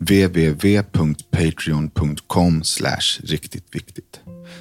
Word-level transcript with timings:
www.patreon.com 0.00 2.62
riktigt 3.22 3.74
viktigt. 3.74 4.20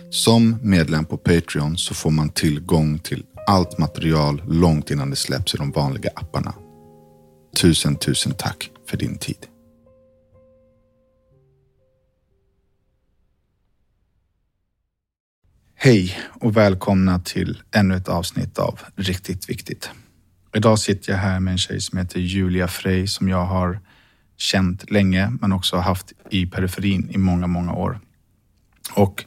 Som 0.09 0.57
medlem 0.61 1.05
på 1.05 1.17
Patreon 1.17 1.77
så 1.77 1.93
får 1.93 2.11
man 2.11 2.30
tillgång 2.30 2.99
till 2.99 3.25
allt 3.47 3.77
material 3.77 4.41
långt 4.47 4.91
innan 4.91 5.09
det 5.09 5.16
släpps 5.16 5.55
i 5.55 5.57
de 5.57 5.71
vanliga 5.71 6.11
apparna. 6.16 6.53
Tusen, 7.55 7.95
tusen 7.95 8.33
tack 8.38 8.71
för 8.89 8.97
din 8.97 9.17
tid. 9.17 9.47
Hej 15.75 16.19
och 16.41 16.58
välkomna 16.58 17.19
till 17.19 17.61
ännu 17.75 17.95
ett 17.95 18.08
avsnitt 18.08 18.59
av 18.59 18.80
Riktigt 18.95 19.49
Viktigt. 19.49 19.89
Idag 20.55 20.80
sitter 20.80 21.11
jag 21.11 21.19
här 21.19 21.39
med 21.39 21.52
en 21.52 21.58
tjej 21.58 21.81
som 21.81 21.97
heter 21.97 22.19
Julia 22.19 22.67
Frey 22.67 23.08
som 23.08 23.30
jag 23.30 23.45
har 23.45 23.80
känt 24.39 24.91
länge 24.91 25.31
men 25.41 25.52
också 25.52 25.77
haft 25.77 26.13
i 26.29 26.45
periferin 26.45 27.09
i 27.09 27.17
många, 27.17 27.47
många 27.47 27.73
år. 27.73 27.99
Och 28.93 29.25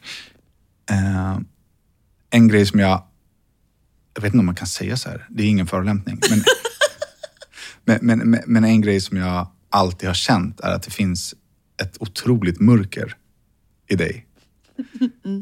eh, 0.89 1.37
en 2.29 2.47
grej 2.47 2.65
som 2.65 2.79
jag, 2.79 3.03
jag 4.13 4.21
vet 4.21 4.29
inte 4.33 4.39
om 4.39 4.45
man 4.45 4.55
kan 4.55 4.67
säga 4.67 4.97
så 4.97 5.09
här, 5.09 5.27
det 5.29 5.43
är 5.43 5.47
ingen 5.47 5.67
förolämpning, 5.67 6.19
men, 6.29 6.43
men, 8.01 8.17
men, 8.17 8.43
men 8.47 8.63
en 8.63 8.81
grej 8.81 9.01
som 9.01 9.17
jag 9.17 9.47
alltid 9.69 10.09
har 10.09 10.13
känt 10.13 10.59
är 10.59 10.71
att 10.75 10.83
det 10.83 10.91
finns 10.91 11.35
ett 11.81 11.97
otroligt 11.99 12.59
mörker 12.59 13.15
i 13.87 13.95
dig. 13.95 14.25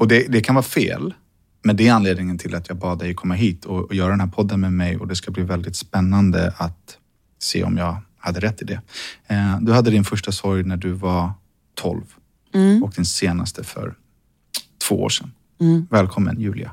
Och 0.00 0.08
det, 0.08 0.26
det 0.28 0.40
kan 0.40 0.54
vara 0.54 0.62
fel, 0.62 1.14
men 1.62 1.76
det 1.76 1.88
är 1.88 1.92
anledningen 1.92 2.38
till 2.38 2.54
att 2.54 2.68
jag 2.68 2.78
bad 2.78 2.98
dig 2.98 3.14
komma 3.14 3.34
hit 3.34 3.64
och, 3.64 3.84
och 3.84 3.94
göra 3.94 4.10
den 4.10 4.20
här 4.20 4.26
podden 4.26 4.60
med 4.60 4.72
mig 4.72 4.96
och 4.96 5.08
det 5.08 5.16
ska 5.16 5.30
bli 5.30 5.42
väldigt 5.42 5.76
spännande 5.76 6.54
att 6.56 6.98
se 7.38 7.64
om 7.64 7.76
jag 7.76 7.96
hade 8.22 8.40
rätt 8.40 8.62
i 8.62 8.64
det. 8.64 8.80
Eh, 9.26 9.60
du 9.60 9.72
hade 9.72 9.90
din 9.90 10.04
första 10.04 10.32
sorg 10.32 10.62
när 10.62 10.76
du 10.76 10.92
var 10.92 11.32
12 11.74 12.02
och 12.82 12.92
din 12.96 13.06
senaste 13.06 13.64
för 13.64 13.94
två 14.88 15.02
år 15.02 15.08
sedan. 15.08 15.32
Välkommen 15.90 16.40
Julia. 16.40 16.72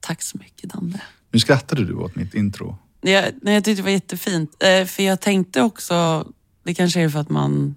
Tack 0.00 0.22
så 0.22 0.38
mycket 0.38 0.70
Danne. 0.70 1.00
Nu 1.30 1.38
skrattade 1.38 1.84
du 1.84 1.94
åt 1.94 2.16
mitt 2.16 2.34
intro. 2.34 2.78
Jag, 3.00 3.24
nej, 3.42 3.54
jag 3.54 3.64
tyckte 3.64 3.82
det 3.82 3.84
var 3.84 3.90
jättefint. 3.90 4.62
Eh, 4.62 4.84
för 4.84 5.02
jag 5.02 5.20
tänkte 5.20 5.62
också, 5.62 6.26
det 6.64 6.74
kanske 6.74 7.00
är 7.00 7.08
för 7.08 7.20
att 7.20 7.30
man... 7.30 7.74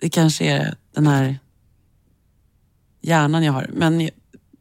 Det 0.00 0.08
kanske 0.08 0.44
är 0.44 0.74
den 0.94 1.06
här 1.06 1.38
hjärnan 3.00 3.44
jag 3.44 3.52
har. 3.52 3.70
Men 3.72 4.00
jag, 4.00 4.10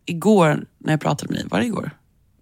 igår 0.05 0.65
när 0.77 0.93
jag 0.93 1.01
pratade 1.01 1.33
med 1.33 1.41
dig, 1.41 1.47
var 1.49 1.59
det 1.59 1.65
igår? 1.65 1.91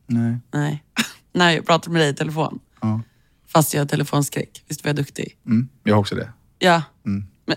Nej. 0.07 0.37
Nej. 0.51 0.83
när 1.33 1.51
jag 1.51 1.65
pratade 1.65 1.93
med 1.93 2.01
dig 2.01 2.09
i 2.09 2.13
telefon. 2.13 2.59
Ja. 2.81 3.01
Fast 3.47 3.73
jag 3.73 3.81
har 3.81 3.85
telefonskräck. 3.85 4.63
Visst 4.67 4.83
var 4.83 4.89
jag 4.89 4.95
duktig? 4.95 5.37
Mm, 5.45 5.69
jag 5.83 5.93
har 5.95 5.99
också 5.99 6.15
det. 6.15 6.29
Ja. 6.59 6.83
Mm. 7.05 7.25
Men, 7.45 7.55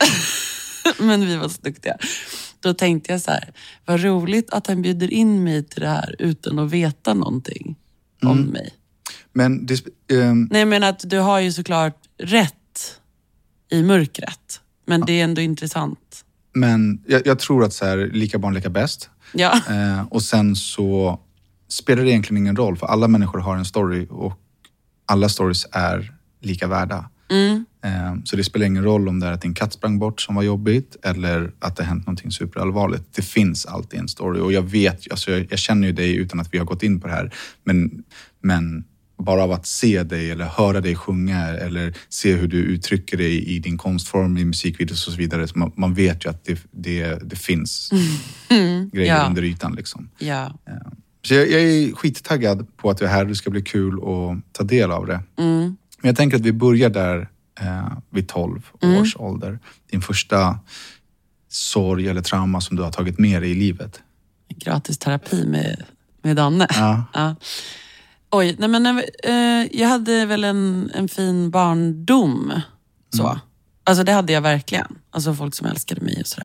men 1.08 1.26
vi 1.26 1.36
var 1.36 1.48
så 1.48 1.60
duktiga. 1.62 1.96
Då 2.60 2.74
tänkte 2.74 3.12
jag 3.12 3.20
så 3.20 3.30
här, 3.30 3.52
vad 3.86 4.02
roligt 4.02 4.50
att 4.50 4.66
han 4.66 4.82
bjuder 4.82 5.12
in 5.12 5.44
mig 5.44 5.64
till 5.64 5.80
det 5.80 5.88
här 5.88 6.16
utan 6.18 6.58
att 6.58 6.70
veta 6.70 7.14
någonting 7.14 7.76
om 8.22 8.38
Mm. 8.38 8.50
mig. 8.50 8.74
Men 9.32 9.66
det, 9.66 9.82
ehm, 10.12 10.48
Nej 10.50 10.64
men 10.64 10.82
att 10.82 11.10
du 11.10 11.18
har 11.18 11.40
ju 11.40 11.52
såklart 11.52 11.96
rätt 12.18 12.54
i 13.70 13.82
mörkret. 13.82 14.60
Men 14.86 15.00
det 15.00 15.20
är 15.20 15.24
ändå 15.24 15.40
intressant. 15.40 16.24
men 16.52 17.02
jag, 17.06 17.26
jag 17.26 17.38
tror 17.38 17.64
att 17.64 17.72
så 17.72 17.84
här, 17.84 18.10
lika 18.12 18.38
barn 18.38 18.54
lika 18.54 18.70
bäst. 18.70 19.10
Ja. 19.34 19.60
Eh, 19.70 20.02
och 20.10 20.22
sen 20.22 20.56
så 20.56 21.20
spelar 21.68 22.02
det 22.04 22.10
egentligen 22.10 22.42
ingen 22.42 22.56
roll 22.56 22.76
för 22.76 22.86
alla 22.86 23.08
människor 23.08 23.38
har 23.38 23.56
en 23.56 23.64
story 23.64 24.06
och 24.10 24.32
alla 25.08 25.28
stories 25.28 25.66
är 25.72 26.12
lika 26.40 26.66
värda. 26.66 27.10
Mm. 27.30 27.64
Eh, 27.84 28.22
så 28.24 28.36
det 28.36 28.44
spelar 28.44 28.66
ingen 28.66 28.84
roll 28.84 29.08
om 29.08 29.20
det 29.20 29.26
är 29.26 29.32
att 29.32 29.42
din 29.42 29.54
katt 29.54 29.72
sprang 29.72 29.98
bort 29.98 30.20
som 30.20 30.34
var 30.34 30.42
jobbigt 30.42 30.96
eller 31.02 31.52
att 31.58 31.76
det 31.76 31.84
hänt 31.84 32.06
någonting 32.06 32.30
superallvarligt. 32.30 33.04
Det 33.16 33.22
finns 33.22 33.66
alltid 33.66 34.00
en 34.00 34.08
story 34.08 34.40
och 34.40 34.52
jag 34.52 34.62
vet, 34.62 35.10
alltså 35.10 35.30
jag, 35.30 35.46
jag 35.50 35.58
känner 35.58 35.86
ju 35.86 35.92
dig 35.92 36.16
utan 36.16 36.40
att 36.40 36.54
vi 36.54 36.58
har 36.58 36.64
gått 36.64 36.82
in 36.82 37.00
på 37.00 37.06
det 37.06 37.12
här. 37.14 37.34
Men, 37.64 38.02
men 38.42 38.84
bara 39.22 39.42
av 39.42 39.52
att 39.52 39.66
se 39.66 40.02
dig 40.02 40.30
eller 40.30 40.44
höra 40.44 40.80
dig 40.80 40.96
sjunga 40.96 41.46
eller 41.46 41.94
se 42.08 42.34
hur 42.34 42.48
du 42.48 42.56
uttrycker 42.58 43.16
dig 43.16 43.44
i 43.44 43.58
din 43.58 43.78
konstform, 43.78 44.38
i 44.38 44.44
musikvideos 44.44 45.06
och 45.06 45.12
så 45.12 45.18
vidare. 45.18 45.48
Så 45.48 45.58
man, 45.58 45.72
man 45.76 45.94
vet 45.94 46.24
ju 46.24 46.30
att 46.30 46.44
det, 46.44 46.58
det, 46.70 47.30
det 47.30 47.36
finns 47.36 47.90
grejer 48.92 49.16
Ja. 49.16 49.26
under 49.26 49.42
ytan. 49.44 49.74
Liksom. 49.74 50.10
Ja. 50.18 50.58
Så 51.22 51.34
jag, 51.34 51.50
jag 51.50 51.60
är 51.62 51.94
skittaggad 51.94 52.76
på 52.76 52.90
att 52.90 52.98
du 52.98 53.04
är 53.04 53.08
här. 53.08 53.24
Det 53.24 53.34
ska 53.34 53.50
bli 53.50 53.62
kul 53.62 53.94
att 53.94 54.52
ta 54.54 54.64
del 54.64 54.90
av 54.92 55.06
det. 55.06 55.20
Mm. 55.38 55.60
Men 56.00 56.08
jag 56.08 56.16
tänker 56.16 56.36
att 56.36 56.42
vi 56.42 56.52
börjar 56.52 56.90
där 56.90 57.28
eh, 57.60 57.92
vid 58.10 58.28
12 58.28 58.62
Mm. 58.82 59.00
års 59.02 59.16
ålder. 59.16 59.58
Din 59.90 60.00
första 60.00 60.58
sorg 61.48 62.08
eller 62.08 62.22
trauma 62.22 62.60
som 62.60 62.76
du 62.76 62.82
har 62.82 62.90
tagit 62.92 63.18
med 63.18 63.42
dig 63.42 63.50
i 63.50 63.54
livet. 63.54 64.00
Gratis 64.56 64.98
terapi 64.98 65.46
med, 65.46 65.84
med 66.22 66.36
Danne. 66.36 66.66
Ja. 66.70 67.04
Ja. 67.14 67.34
Oj, 68.30 68.56
nej 68.58 68.68
men 68.68 68.86
eh, 69.24 69.66
jag 69.80 69.88
hade 69.88 70.26
väl 70.26 70.44
en, 70.44 70.90
en 70.94 71.08
fin 71.08 71.50
barndom. 71.50 72.52
Så. 73.16 73.40
Alltså 73.84 74.04
det 74.04 74.12
hade 74.12 74.32
jag 74.32 74.40
verkligen. 74.40 74.98
Alltså 75.10 75.34
folk 75.34 75.54
som 75.54 75.66
älskade 75.66 76.00
mig 76.00 76.20
och 76.20 76.26
sådär. 76.26 76.44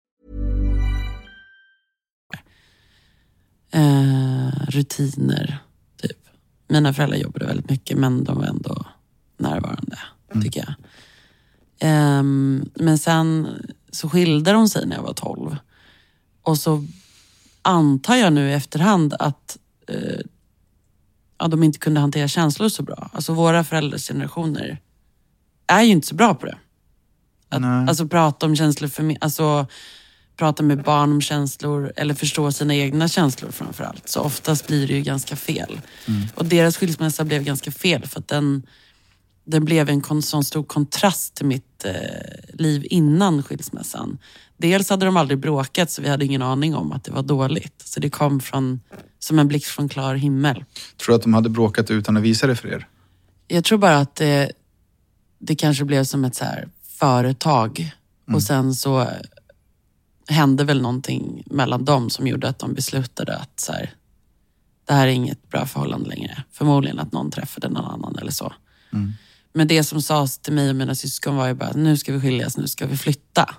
Eh, 3.71 4.49
rutiner, 4.67 5.57
typ. 6.01 6.17
Mina 6.67 6.93
föräldrar 6.93 7.17
jobbade 7.17 7.45
väldigt 7.45 7.69
mycket 7.69 7.97
men 7.97 8.23
de 8.23 8.37
var 8.37 8.45
ändå 8.45 8.85
närvarande, 9.37 9.99
tycker 10.43 10.59
jag. 10.59 10.73
Ehm, 11.79 12.69
men 12.75 12.97
sen 12.97 13.47
så 13.91 14.09
skilde 14.09 14.51
de 14.51 14.69
sig 14.69 14.85
när 14.85 14.95
jag 14.95 15.03
var 15.03 15.13
12. 15.13 15.57
Och 16.41 16.57
så 16.57 16.85
antar 17.61 18.15
jag 18.15 18.33
nu 18.33 18.49
i 18.49 18.53
efterhand 18.53 19.13
att 19.19 19.57
eh, 19.87 20.19
ja, 21.37 21.47
de 21.47 21.63
inte 21.63 21.79
kunde 21.79 21.99
hantera 21.99 22.27
känslor 22.27 22.69
så 22.69 22.83
bra. 22.83 23.09
Alltså 23.13 23.33
våra 23.33 23.63
föräldrars 23.63 24.07
generationer 24.07 24.81
är 25.67 25.81
ju 25.81 25.91
inte 25.91 26.07
så 26.07 26.15
bra 26.15 26.35
på 26.35 26.45
det. 26.45 26.57
Att, 27.49 27.61
Nej. 27.61 27.87
alltså 27.87 28.07
prata 28.07 28.45
om 28.45 28.55
känslor, 28.55 28.87
för, 28.87 29.03
me- 29.03 29.17
alltså 29.21 29.67
prata 30.41 30.63
med 30.63 30.83
barn 30.83 31.11
om 31.11 31.21
känslor 31.21 31.93
eller 31.95 32.13
förstå 32.13 32.51
sina 32.51 32.75
egna 32.75 33.07
känslor 33.07 33.51
framför 33.51 33.83
allt. 33.83 34.09
Så 34.09 34.21
oftast 34.21 34.67
blir 34.67 34.87
det 34.87 34.93
ju 34.93 35.01
ganska 35.01 35.35
fel. 35.35 35.81
Och 36.35 36.45
deras 36.45 36.77
skilsmässa 36.77 37.23
blev 37.23 37.43
ganska 37.43 37.71
fel 37.71 38.07
för 38.07 38.19
att 38.19 38.27
den, 38.27 38.67
den 39.45 39.65
blev 39.65 39.89
en 39.89 40.21
sån 40.21 40.43
stor 40.43 40.63
kontrast 40.63 41.35
till 41.35 41.45
mitt 41.45 41.85
eh, 41.85 41.93
liv 42.53 42.87
innan 42.89 43.43
skilsmässan. 43.43 44.17
Dels 44.57 44.89
hade 44.89 45.05
de 45.05 45.17
aldrig 45.17 45.39
bråkat 45.39 45.91
så 45.91 46.01
vi 46.01 46.09
hade 46.09 46.25
ingen 46.25 46.41
aning 46.41 46.75
om 46.75 46.91
att 46.91 47.03
det 47.03 47.11
var 47.11 47.23
dåligt. 47.23 47.81
Så 47.85 47.99
det 47.99 48.09
kom 48.09 48.39
från, 48.39 48.81
som 49.19 49.39
en 49.39 49.47
blixt 49.47 49.67
från 49.67 49.89
klar 49.89 50.15
himmel. 50.15 50.65
Tror 50.97 51.13
du 51.13 51.15
att 51.15 51.23
de 51.23 51.33
hade 51.33 51.49
bråkat 51.49 51.91
utan 51.91 52.17
att 52.17 52.23
visa 52.23 52.47
det 52.47 52.55
för 52.55 52.67
er? 52.67 52.87
Jag 53.47 53.63
tror 53.63 53.77
bara 53.77 53.97
att 53.97 54.15
det, 54.15 54.51
det 55.39 55.55
kanske 55.55 55.85
blev 55.85 56.03
som 56.03 56.25
ett 56.25 56.35
så 56.35 56.45
här 56.45 56.69
företag 56.99 57.91
och 58.33 58.43
sen 58.43 58.73
så 58.73 59.07
hände 60.27 60.63
väl 60.63 60.81
någonting 60.81 61.43
mellan 61.45 61.85
dem 61.85 62.09
som 62.09 62.27
gjorde 62.27 62.49
att 62.49 62.59
de 62.59 62.73
beslutade 62.73 63.37
att 63.37 63.59
så 63.59 63.71
här, 63.73 63.93
det 64.85 64.93
här 64.93 65.07
är 65.07 65.11
inget 65.11 65.49
bra 65.49 65.65
förhållande 65.65 66.09
längre. 66.09 66.43
Förmodligen 66.51 66.99
att 66.99 67.11
någon 67.11 67.31
träffade 67.31 67.69
någon 67.69 67.85
annan 67.85 68.15
eller 68.21 68.31
så. 68.31 68.53
Men 69.53 69.67
det 69.67 69.83
som 69.83 70.01
sades 70.01 70.37
till 70.37 70.53
mig 70.53 70.69
och 70.69 70.75
mina 70.75 70.95
syskon 70.95 71.35
var 71.35 71.47
ju 71.47 71.53
bara, 71.53 71.71
nu 71.71 71.97
ska 71.97 72.13
vi 72.13 72.21
skiljas, 72.21 72.57
nu 72.57 72.67
ska 72.67 72.87
vi 72.87 72.97
flytta. 72.97 73.55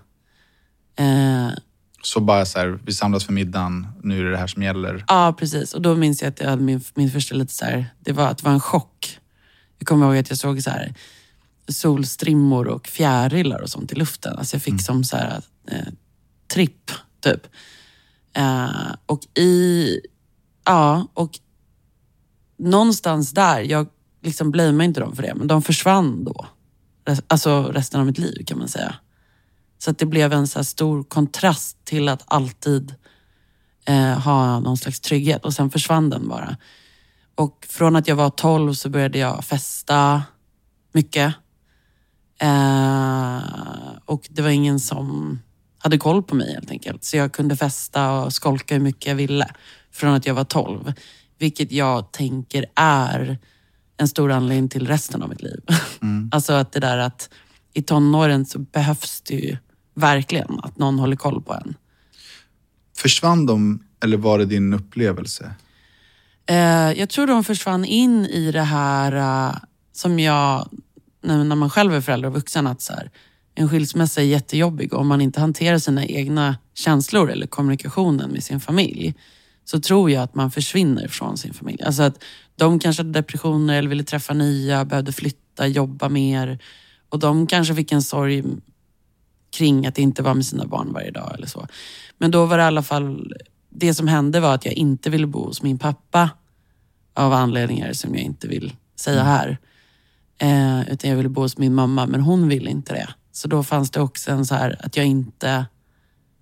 Eh, 0.97 1.49
Så 2.03 2.21
bara 2.21 2.45
så 2.47 2.59
här, 2.59 2.79
vi 2.85 2.93
samlas 2.93 3.25
för 3.25 3.33
middagen, 3.33 3.87
nu 4.03 4.21
är 4.21 4.25
det 4.25 4.31
det 4.31 4.37
här 4.37 4.47
som 4.47 4.63
gäller. 4.63 5.05
Ja, 5.09 5.35
precis. 5.39 5.75
Och 5.75 5.83
då 5.83 5.95
minns 5.95 6.23
jag 6.23 6.29
att 6.29 6.41
jag 6.41 6.51
hade 6.51 6.63
min, 6.63 6.81
min 6.95 7.11
första 7.11 7.35
lite 7.35 7.53
så 7.55 7.65
här, 7.65 7.87
det 8.01 8.13
var 8.13 8.29
att 8.29 8.39
det 8.39 8.45
var 8.45 8.53
en 8.53 8.61
chock. 8.61 9.19
Jag 9.79 9.89
kommer 9.89 10.07
ihåg 10.07 10.17
att 10.17 10.29
jag 10.31 10.39
såg 10.39 10.63
så 10.63 10.71
här 10.71 10.95
solstrimmor 11.69 12.69
och 12.69 12.87
fjärilar 12.87 13.63
och 13.63 13.71
sånt 13.71 13.93
i 13.93 13.95
luften. 13.95 14.37
Alltså 14.39 14.55
jag 14.57 14.63
fick 14.63 14.83
som 14.83 15.05
så 15.05 15.17
här 15.17 15.43
eh, 15.71 15.79
tripp, 16.53 16.91
typ. 17.21 17.47
Uh, 18.39 18.95
och 19.07 19.39
i, 19.39 20.01
ja, 20.65 21.07
och 21.15 21.39
någonstans 22.59 23.31
där, 23.31 23.61
jag 23.61 23.87
liksom 24.23 24.51
blamear 24.51 24.85
inte 24.85 25.01
dem 25.01 25.17
för 25.17 25.23
det, 25.23 25.35
men 25.35 25.47
de 25.47 25.63
försvann 25.63 26.25
då. 26.25 26.47
Alltså 27.27 27.63
resten 27.63 28.01
av 28.01 28.07
mitt 28.07 28.19
liv 28.19 28.45
kan 28.47 28.59
man 28.59 28.69
säga. 28.69 28.95
Så 29.79 29.91
att 29.91 29.99
det 29.99 30.07
blev 30.07 30.33
en 30.33 30.47
så 30.47 30.59
här 30.59 30.65
stor 30.65 31.05
kontrast 31.05 31.85
till 31.85 32.09
att 32.09 32.23
alltid 32.27 32.95
eh, 33.87 34.19
ha 34.19 34.61
någon 34.61 34.77
slags 34.77 35.01
trygghet 35.01 35.45
och 35.45 35.55
sen 35.55 35.71
försvann 35.71 36.11
den 36.11 36.29
bara. 36.29 36.57
Och 37.35 37.67
från 37.69 37.97
att 37.97 38.09
jag 38.09 38.17
var 38.17 38.31
12 38.31 38.73
så 38.75 38.89
började 38.89 39.19
jag 39.19 39.45
festa 39.45 40.23
mycket. 40.93 41.35
Eh, 42.39 43.41
och 44.05 44.29
det 44.31 44.43
var 44.43 44.51
ingen 44.51 44.81
som 44.81 45.39
hade 45.83 45.99
koll 45.99 46.23
på 46.23 46.35
mig 46.35 46.55
helt 46.55 46.71
enkelt. 46.71 47.05
Så 47.05 47.17
jag 47.17 47.33
kunde 47.33 47.57
festa 47.57 48.13
och 48.13 48.33
skolka 48.33 48.75
hur 48.75 48.83
mycket 48.83 49.07
jag 49.07 49.15
ville 49.15 49.51
från 49.93 50.15
att 50.15 50.27
jag 50.27 50.35
var 50.35 50.45
12. 50.45 50.93
Vilket 51.39 51.73
jag 51.73 52.13
tänker 52.13 52.67
är 52.75 53.39
en 53.97 54.09
stor 54.09 54.33
anledning 54.33 54.69
till 54.69 54.87
resten 54.87 55.23
av 55.23 55.29
mitt 55.29 55.43
liv. 55.43 55.61
alltså 56.33 56.53
att 56.53 56.73
det 56.73 56.81
där 56.81 56.99
att 56.99 57.31
i 57.75 57.83
tonåren 57.83 58.47
så 58.47 58.59
behövs 58.59 59.21
det 59.21 59.35
ju 59.35 59.57
verkligen 59.95 60.61
att 60.63 60.79
någon 60.79 60.99
håller 60.99 61.17
koll 61.17 61.43
på 61.43 61.55
en. 61.55 61.75
Försvann 62.97 63.47
de 63.47 63.85
eller 64.03 64.17
var 64.17 64.39
det 64.39 64.45
din 64.45 64.73
upplevelse? 64.73 65.55
Eh, 66.47 66.93
jag 66.93 67.09
tror 67.09 67.27
de 67.27 67.45
försvann 67.45 67.85
in 67.85 68.27
i 68.27 68.53
det 68.53 68.63
här 68.63 69.13
eh, 69.13 69.57
som 69.93 70.19
jag, 70.19 70.69
när 71.21 71.55
man 71.55 71.71
själv 71.71 71.95
är 71.95 72.01
förälder 72.01 72.29
och 72.29 72.35
vuxen, 72.35 72.67
att 72.67 72.83
så 72.83 72.93
här, 72.93 73.11
en 73.55 73.69
skilsmässa 73.69 74.21
är 74.21 74.25
jättejobbig 74.25 74.93
och 74.93 75.01
om 75.01 75.09
man 75.09 75.21
inte 75.21 75.41
hanterar 75.41 75.79
sina 75.79 76.07
egna 76.07 76.57
känslor 76.75 77.31
eller 77.31 77.47
kommunikationen 77.47 78.31
med 78.31 78.45
sin 78.45 78.61
familj 78.61 79.15
så 79.65 79.81
tror 79.81 80.11
jag 80.11 80.23
att 80.23 80.35
man 80.35 80.51
försvinner 80.51 81.09
från 81.09 81.39
sin 81.39 81.55
familj. 81.55 81.83
Alltså 81.83 82.03
att 82.03 82.23
de 82.57 82.79
kanske 82.79 83.01
hade 83.01 83.13
depressioner 83.13 83.79
eller 83.79 83.89
ville 83.89 84.05
träffa 84.05 84.35
nya, 84.35 84.85
behövde 84.85 85.13
flytta, 85.13 85.67
jobba 85.67 86.09
mer 86.09 86.59
och 87.09 87.19
de 87.19 87.47
kanske 87.47 87.75
fick 87.75 87.93
en 87.93 88.03
sorg 88.03 88.45
kring 89.57 89.87
att 89.87 89.99
inte 89.99 90.23
vara 90.23 90.35
med 90.35 90.47
sina 90.47 90.67
barn 90.67 90.93
varje 90.93 91.11
dag 91.11 91.35
eller 91.35 91.47
så. 91.47 91.67
Men 92.19 92.31
då 92.31 92.47
var 92.47 92.59
det 92.59 92.63
i 92.63 92.67
alla 92.67 92.83
fall, 92.83 93.35
det 93.71 93.95
som 93.95 94.09
hände 94.09 94.41
var 94.41 94.55
att 94.55 94.65
jag 94.65 94.75
inte 94.75 95.11
ville 95.11 95.27
bo 95.27 95.45
hos 95.45 95.63
min 95.63 95.79
pappa 95.79 96.31
av 97.15 97.33
anledningar 97.33 97.93
som 97.93 98.15
jag 98.15 98.25
inte 98.25 98.49
vill 98.49 98.73
säga 98.97 99.23
här. 99.23 99.59
Eh, 100.39 100.93
utan 100.93 101.11
jag 101.11 101.17
ville 101.17 101.29
bo 101.29 101.41
hos 101.41 101.59
min 101.59 101.75
mamma, 101.75 102.07
men 102.07 102.21
hon 102.21 102.49
ville 102.49 102.71
inte 102.71 102.93
det. 102.93 103.09
Så 103.33 103.49
då 103.49 103.63
fanns 103.63 103.91
det 103.91 104.01
också 104.01 104.31
en 104.31 104.47
så 104.47 104.55
här 104.55 104.77
att 104.81 104.97
jag 104.97 105.07
inte 105.07 105.67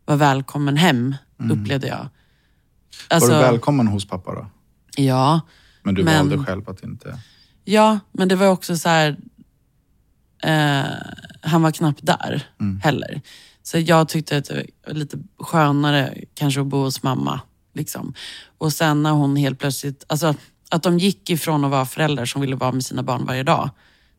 var 0.05 0.17
välkommen 0.17 0.77
hem, 0.77 1.15
upplevde 1.51 1.87
jag. 1.87 2.09
Alltså, 3.09 3.31
var 3.31 3.39
du 3.39 3.45
välkommen 3.45 3.87
hos 3.87 4.09
pappa 4.09 4.35
då? 4.35 4.47
Ja. 4.97 5.41
Men 5.83 5.95
du 5.95 6.05
Men- 6.05 6.29
valde 6.29 6.45
själv 6.45 6.69
att 6.69 6.83
inte... 6.83 7.19
Ja, 7.65 7.99
men 8.13 8.29
det 8.29 8.37
var 8.37 8.47
också 8.47 8.77
så 8.77 8.89
här... 8.89 9.17
Eh, 10.43 10.85
han 11.43 11.63
var 11.63 11.71
knappt 11.71 12.07
där 12.07 12.47
heller. 12.83 13.21
Så 13.63 13.79
jag 13.79 14.09
tyckte 14.09 14.37
att 14.37 14.45
det 14.45 14.67
var 14.87 14.95
lite 14.95 15.19
skönare 15.39 16.19
kanske 16.35 16.61
att 16.61 16.67
bo 16.67 16.83
hos 16.83 17.03
mamma. 17.03 17.41
Liksom. 17.75 18.15
Och 18.59 18.73
sen 18.73 19.03
när 19.03 19.11
hon 19.11 19.37
helt 19.37 19.59
plötsligt... 19.59 20.05
Alltså, 20.09 20.35
att 20.71 20.83
de 20.83 20.99
gick 20.99 21.31
ifrån 21.31 21.65
att 21.65 21.71
vara 21.71 21.87
föräldrar 21.87 22.25
som 22.25 22.41
ville 22.41 22.57
vara 22.57 22.73
med 22.73 22.85
sina 22.85 23.03
barn 23.03 23.27
varje 23.27 23.43
dag 23.43 23.71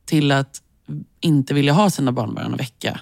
till 0.05 0.31
att 0.31 0.61
inte 1.19 1.53
vilja 1.53 1.73
ha 1.73 1.89
sina 1.89 2.11
barn 2.11 2.33
varannan 2.35 2.57
vecka. 2.57 2.99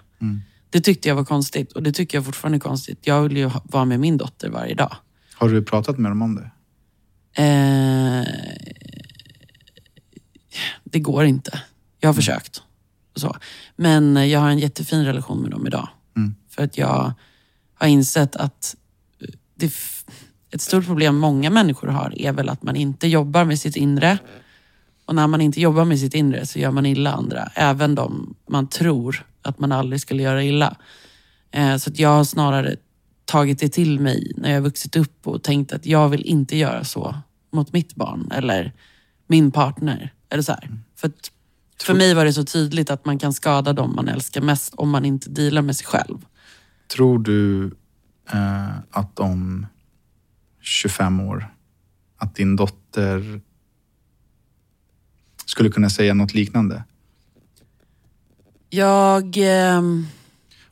Det 0.70 0.82
tyckte 0.82 1.08
jag 1.10 1.16
var 1.16 1.26
konstigt 1.26 1.72
och 1.72 1.84
det 1.84 1.92
tycker 1.92 2.18
jag 2.18 2.26
fortfarande 2.26 2.58
är 2.58 2.60
konstigt. 2.60 3.08
Jag 3.08 3.22
vill 3.22 3.38
ju 3.38 3.52
vara 3.64 3.86
med 3.86 4.00
min 4.00 4.18
dotter 4.18 4.50
varje 4.50 4.76
dag. 4.76 4.96
Har 5.36 5.50
du 5.50 5.64
pratat 5.64 5.98
med 5.98 6.12
dem 6.12 6.22
om 6.22 6.36
det? 6.36 6.52
Eh, 7.44 8.26
det 10.84 11.00
går 11.00 11.26
inte. 11.26 11.62
Jag 12.00 12.10
har 12.10 12.14
försökt. 12.14 12.62
Så. 13.16 13.36
Men 13.76 14.30
jag 14.30 14.40
har 14.40 14.50
en 14.50 14.60
jättefin 14.60 15.06
relation 15.06 15.42
med 15.42 15.52
dem 15.52 15.68
idag. 15.68 15.90
För 16.50 16.64
att 16.64 16.78
jag 16.78 17.14
har 17.74 17.88
insett 17.88 18.36
att 18.36 18.76
det, 19.56 19.74
ett 20.52 20.62
stort 20.62 20.86
problem 20.86 21.18
många 21.18 21.50
människor 21.50 21.88
har 21.88 22.22
är 22.22 22.34
väl 22.34 22.50
att 22.50 22.64
man 22.64 22.76
inte 22.76 23.08
jobbar 23.08 23.46
med 23.46 23.60
sitt 23.60 23.76
inre. 23.76 24.18
Och 25.10 25.16
när 25.16 25.28
man 25.28 25.42
inte 25.42 25.62
jobbar 25.62 25.86
med 25.86 26.00
sitt 26.00 26.14
inre 26.14 26.46
så 26.46 26.60
gör 26.60 26.72
man 26.72 26.86
illa 26.86 27.14
andra. 27.14 27.52
Även 27.56 27.96
de 27.96 28.36
man 28.50 28.68
tror 28.68 29.26
att 29.42 29.60
man 29.60 29.72
aldrig 29.72 30.02
skulle 30.02 30.24
göra 30.24 30.44
illa. 30.44 30.76
Eh, 31.52 31.78
så 31.78 31.92
jag 31.94 32.10
har 32.10 32.24
snarare 32.24 32.76
tagit 33.26 33.60
det 33.60 33.70
till 33.70 34.00
mig 34.00 34.32
när 34.38 34.52
jag 34.52 34.62
vuxit 34.62 34.96
upp 34.96 35.28
och 35.28 35.44
tänkt 35.44 35.74
att 35.74 35.86
jag 35.86 36.10
vill 36.10 36.26
inte 36.26 36.58
göra 36.58 36.84
så 36.84 37.16
mot 37.52 37.74
mitt 37.74 37.96
barn 37.96 38.32
eller 38.32 38.74
min 39.28 39.52
partner. 39.52 40.14
Eller 40.30 40.44
så 40.44 40.52
här. 40.52 40.78
För, 40.96 41.12
för 41.84 41.94
mig 41.94 42.14
var 42.14 42.26
det 42.26 42.34
så 42.34 42.46
tydligt 42.46 42.90
att 42.90 43.06
man 43.06 43.20
kan 43.20 43.34
skada 43.34 43.74
dem 43.74 43.96
man 43.96 44.08
älskar 44.08 44.42
mest 44.42 44.74
om 44.74 44.90
man 44.90 45.06
inte 45.06 45.30
dealar 45.30 45.62
med 45.62 45.76
sig 45.76 45.86
själv. 45.88 46.26
Tror 46.88 47.20
du 47.20 47.66
eh, 48.32 48.78
att 48.92 49.20
om 49.20 49.66
25 50.62 51.20
år, 51.20 51.54
att 52.18 52.36
din 52.36 52.56
dotter 52.56 53.42
skulle 55.50 55.70
kunna 55.70 55.90
säga 55.90 56.14
något 56.14 56.34
liknande? 56.34 56.84
Jag... 58.70 59.38
ehm, 59.38 60.08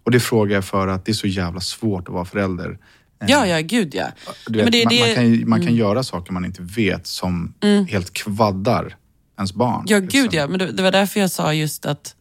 Och 0.04 0.12
det 0.12 0.20
frågar 0.20 0.56
jag 0.56 0.66
för 0.66 0.88
att 0.88 1.06
det 1.06 1.12
är 1.12 1.14
så 1.14 1.28
jävla 1.28 1.60
svårt 1.62 2.08
att 2.08 2.14
vara 2.14 2.26
förälder. 2.26 2.78
Eh, 3.22 3.28
ja, 3.30 3.48
ja, 3.48 3.60
gud 3.60 3.96
ja. 3.96 4.08
Vet, 4.50 4.64
men 4.64 4.72
det 4.72 4.84
man, 4.86 4.94
det- 4.94 5.16
Mm. 5.16 5.30
man 5.30 5.40
kan, 5.40 5.50
man 5.50 5.62
kan 5.62 5.76
göra 5.76 6.04
saker 6.04 6.34
man 6.34 6.46
inte 6.46 6.62
vet 6.62 7.08
som 7.08 7.54
helt 7.90 8.14
kvaddar 8.14 8.96
ens 9.38 9.54
barn. 9.54 9.86
Ja, 9.88 10.00
liksom. 10.00 10.22
gud 10.22 10.34
ja. 10.34 10.48
Men 10.48 10.60
det, 10.60 10.72
det 10.72 10.84
var 10.84 10.92
därför 10.92 11.20
jag 11.20 11.32
sa 11.32 11.54
just 11.54 11.86
att, 11.86 12.16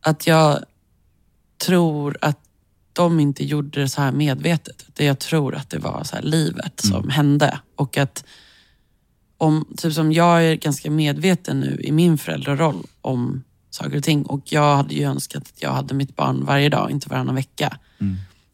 att 0.00 0.26
jag 0.26 0.64
tror 1.66 2.16
att 2.20 2.38
de 2.92 3.20
inte 3.20 3.44
gjorde 3.44 3.80
det 3.80 3.88
så 3.88 4.02
här 4.02 4.12
medvetet. 4.12 4.86
Det 4.94 5.04
jag 5.04 5.18
tror 5.18 5.54
att 5.54 5.70
det 5.70 5.78
var 5.78 6.04
så 6.04 6.16
här 6.16 6.22
livet 6.22 6.80
som 6.80 7.08
hände. 7.08 7.60
Och 7.76 7.98
att 7.98 8.24
om, 9.40 9.64
typ 9.76 9.92
som 9.92 10.12
jag 10.12 10.44
är 10.44 10.54
ganska 10.54 10.90
medveten 10.90 11.60
nu 11.60 11.80
i 11.80 11.92
min 11.92 12.18
föräldraroll 12.18 12.86
om 13.00 13.44
saker 13.70 13.96
och 13.96 14.04
ting. 14.04 14.22
Och 14.22 14.52
jag 14.52 14.76
hade 14.76 14.94
ju 14.94 15.04
önskat 15.04 15.42
att 15.42 15.62
jag 15.62 15.72
hade 15.72 15.94
mitt 15.94 16.16
barn 16.16 16.44
varje 16.44 16.68
dag, 16.68 16.90
inte 16.90 17.08
varannan 17.08 17.34
vecka. 17.34 17.78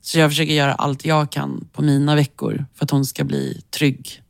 Så 0.01 0.19
jag 0.19 0.31
försöker 0.31 0.53
göra 0.53 0.75
allt 0.75 1.05
jag 1.05 1.33
kan 1.33 1.69
på 1.73 1.83
mina 1.83 2.15
veckor 2.15 2.67
för 2.75 2.85
att 2.85 2.91
hon 2.91 3.05
ska 3.05 3.25
bli 3.25 3.63
trygg. 3.71 4.23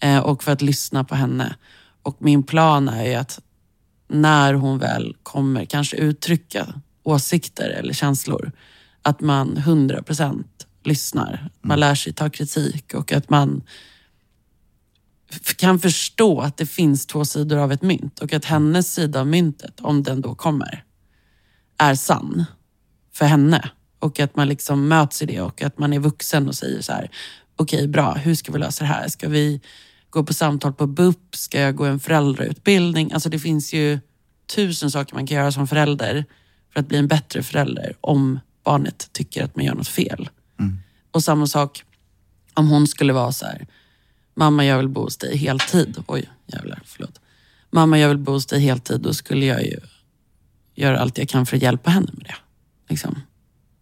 Eh, 0.00 0.18
och 0.18 0.42
för 0.42 0.52
att 0.52 0.62
lyssna 0.62 1.04
på 1.04 1.14
henne. 1.14 1.54
Och 2.02 2.16
min 2.18 2.42
plan 2.42 2.88
är 2.88 3.04
ju 3.04 3.14
att 3.14 3.40
när 4.08 4.54
hon 4.54 4.78
väl 4.78 5.16
kommer 5.22 5.64
kanske 5.64 5.96
uttrycka 5.96 6.66
åsikter 7.02 7.70
eller 7.70 7.92
känslor, 7.92 8.52
att 9.02 9.20
man 9.20 9.56
100% 9.56 10.44
lyssnar. 10.84 11.50
Man 11.62 11.80
lär 11.80 11.94
sig 11.94 12.12
ta 12.12 12.30
kritik 12.30 12.94
och 12.94 13.12
att 13.12 13.30
man 13.30 13.62
kan 15.56 15.78
förstå 15.78 16.40
att 16.40 16.56
det 16.56 16.66
finns 16.66 17.06
två 17.06 17.24
sidor 17.24 17.58
av 17.58 17.72
ett 17.72 17.82
mynt 17.82 18.18
och 18.18 18.32
att 18.32 18.44
hennes 18.44 18.94
sida 18.94 19.20
av 19.20 19.26
myntet, 19.26 19.80
om 19.80 20.02
den 20.02 20.20
då 20.20 20.34
kommer, 20.34 20.84
är 21.78 21.94
sann 21.94 22.44
för 23.12 23.26
henne. 23.26 23.70
Och 23.98 24.20
att 24.20 24.36
man 24.36 24.48
liksom 24.48 24.88
möts 24.88 25.22
i 25.22 25.26
det 25.26 25.40
och 25.40 25.62
att 25.62 25.78
man 25.78 25.92
är 25.92 25.98
vuxen 25.98 26.48
och 26.48 26.54
säger 26.54 26.82
så 26.82 26.92
här, 26.92 27.10
okej 27.56 27.88
bra, 27.88 28.14
hur 28.14 28.34
ska 28.34 28.52
vi 28.52 28.58
lösa 28.58 28.84
det 28.84 28.88
här? 28.88 29.08
Ska 29.08 29.28
vi 29.28 29.60
gå 30.10 30.24
på 30.24 30.34
samtal 30.34 30.72
på 30.72 30.86
BUP? 30.86 31.36
Ska 31.36 31.60
jag 31.60 31.76
gå 31.76 31.84
en 31.84 32.00
föräldrautbildning? 32.00 33.12
Alltså 33.12 33.28
det 33.28 33.38
finns 33.38 33.72
ju 33.72 34.00
tusen 34.54 34.90
saker 34.90 35.14
man 35.14 35.26
kan 35.26 35.36
göra 35.36 35.52
som 35.52 35.66
förälder 35.66 36.24
för 36.72 36.80
att 36.80 36.88
bli 36.88 36.98
en 36.98 37.08
bättre 37.08 37.42
förälder 37.42 37.96
om 38.00 38.40
barnet 38.64 39.08
tycker 39.12 39.44
att 39.44 39.56
man 39.56 39.64
gör 39.64 39.74
något 39.74 39.88
fel. 39.88 40.28
Och 41.10 41.22
samma 41.22 41.46
sak 41.46 41.84
om 42.54 42.68
hon 42.68 42.86
skulle 42.86 43.12
vara 43.12 43.32
så 43.32 43.46
här, 43.46 43.66
mamma 44.34 44.64
jag 44.64 44.78
vill 44.78 44.88
bo 44.88 45.00
hos 45.00 45.16
dig 45.16 45.36
heltid. 45.36 46.02
Oj, 46.06 46.30
jävlar, 46.46 46.82
förlåt. 46.84 47.20
Mamma 47.70 47.98
jag 47.98 48.08
vill 48.08 48.18
bo 48.18 48.32
hos 48.32 48.46
dig 48.46 48.60
heltid. 48.60 49.00
Då 49.00 49.14
skulle 49.14 49.46
jag 49.46 49.62
ju 49.62 49.80
göra 50.74 50.98
allt 51.00 51.18
jag 51.18 51.28
kan 51.28 51.46
för 51.46 51.56
att 51.56 51.62
hjälpa 51.62 51.90
henne 51.90 52.10
med 52.12 52.26
det. 52.26 52.36
Liksom. 52.88 53.22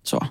Så. 0.03 0.27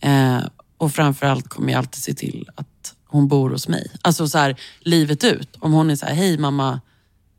Eh, 0.00 0.44
och 0.76 0.92
framförallt 0.92 1.48
kommer 1.48 1.72
jag 1.72 1.78
alltid 1.78 2.02
se 2.02 2.14
till 2.14 2.48
att 2.54 2.94
hon 3.04 3.28
bor 3.28 3.50
hos 3.50 3.68
mig. 3.68 3.90
Alltså 4.02 4.28
så 4.28 4.38
här, 4.38 4.60
livet 4.80 5.24
ut. 5.24 5.56
Om 5.58 5.72
hon 5.72 5.90
är 5.90 5.96
så 5.96 6.06
här, 6.06 6.14
hej 6.14 6.38
mamma, 6.38 6.80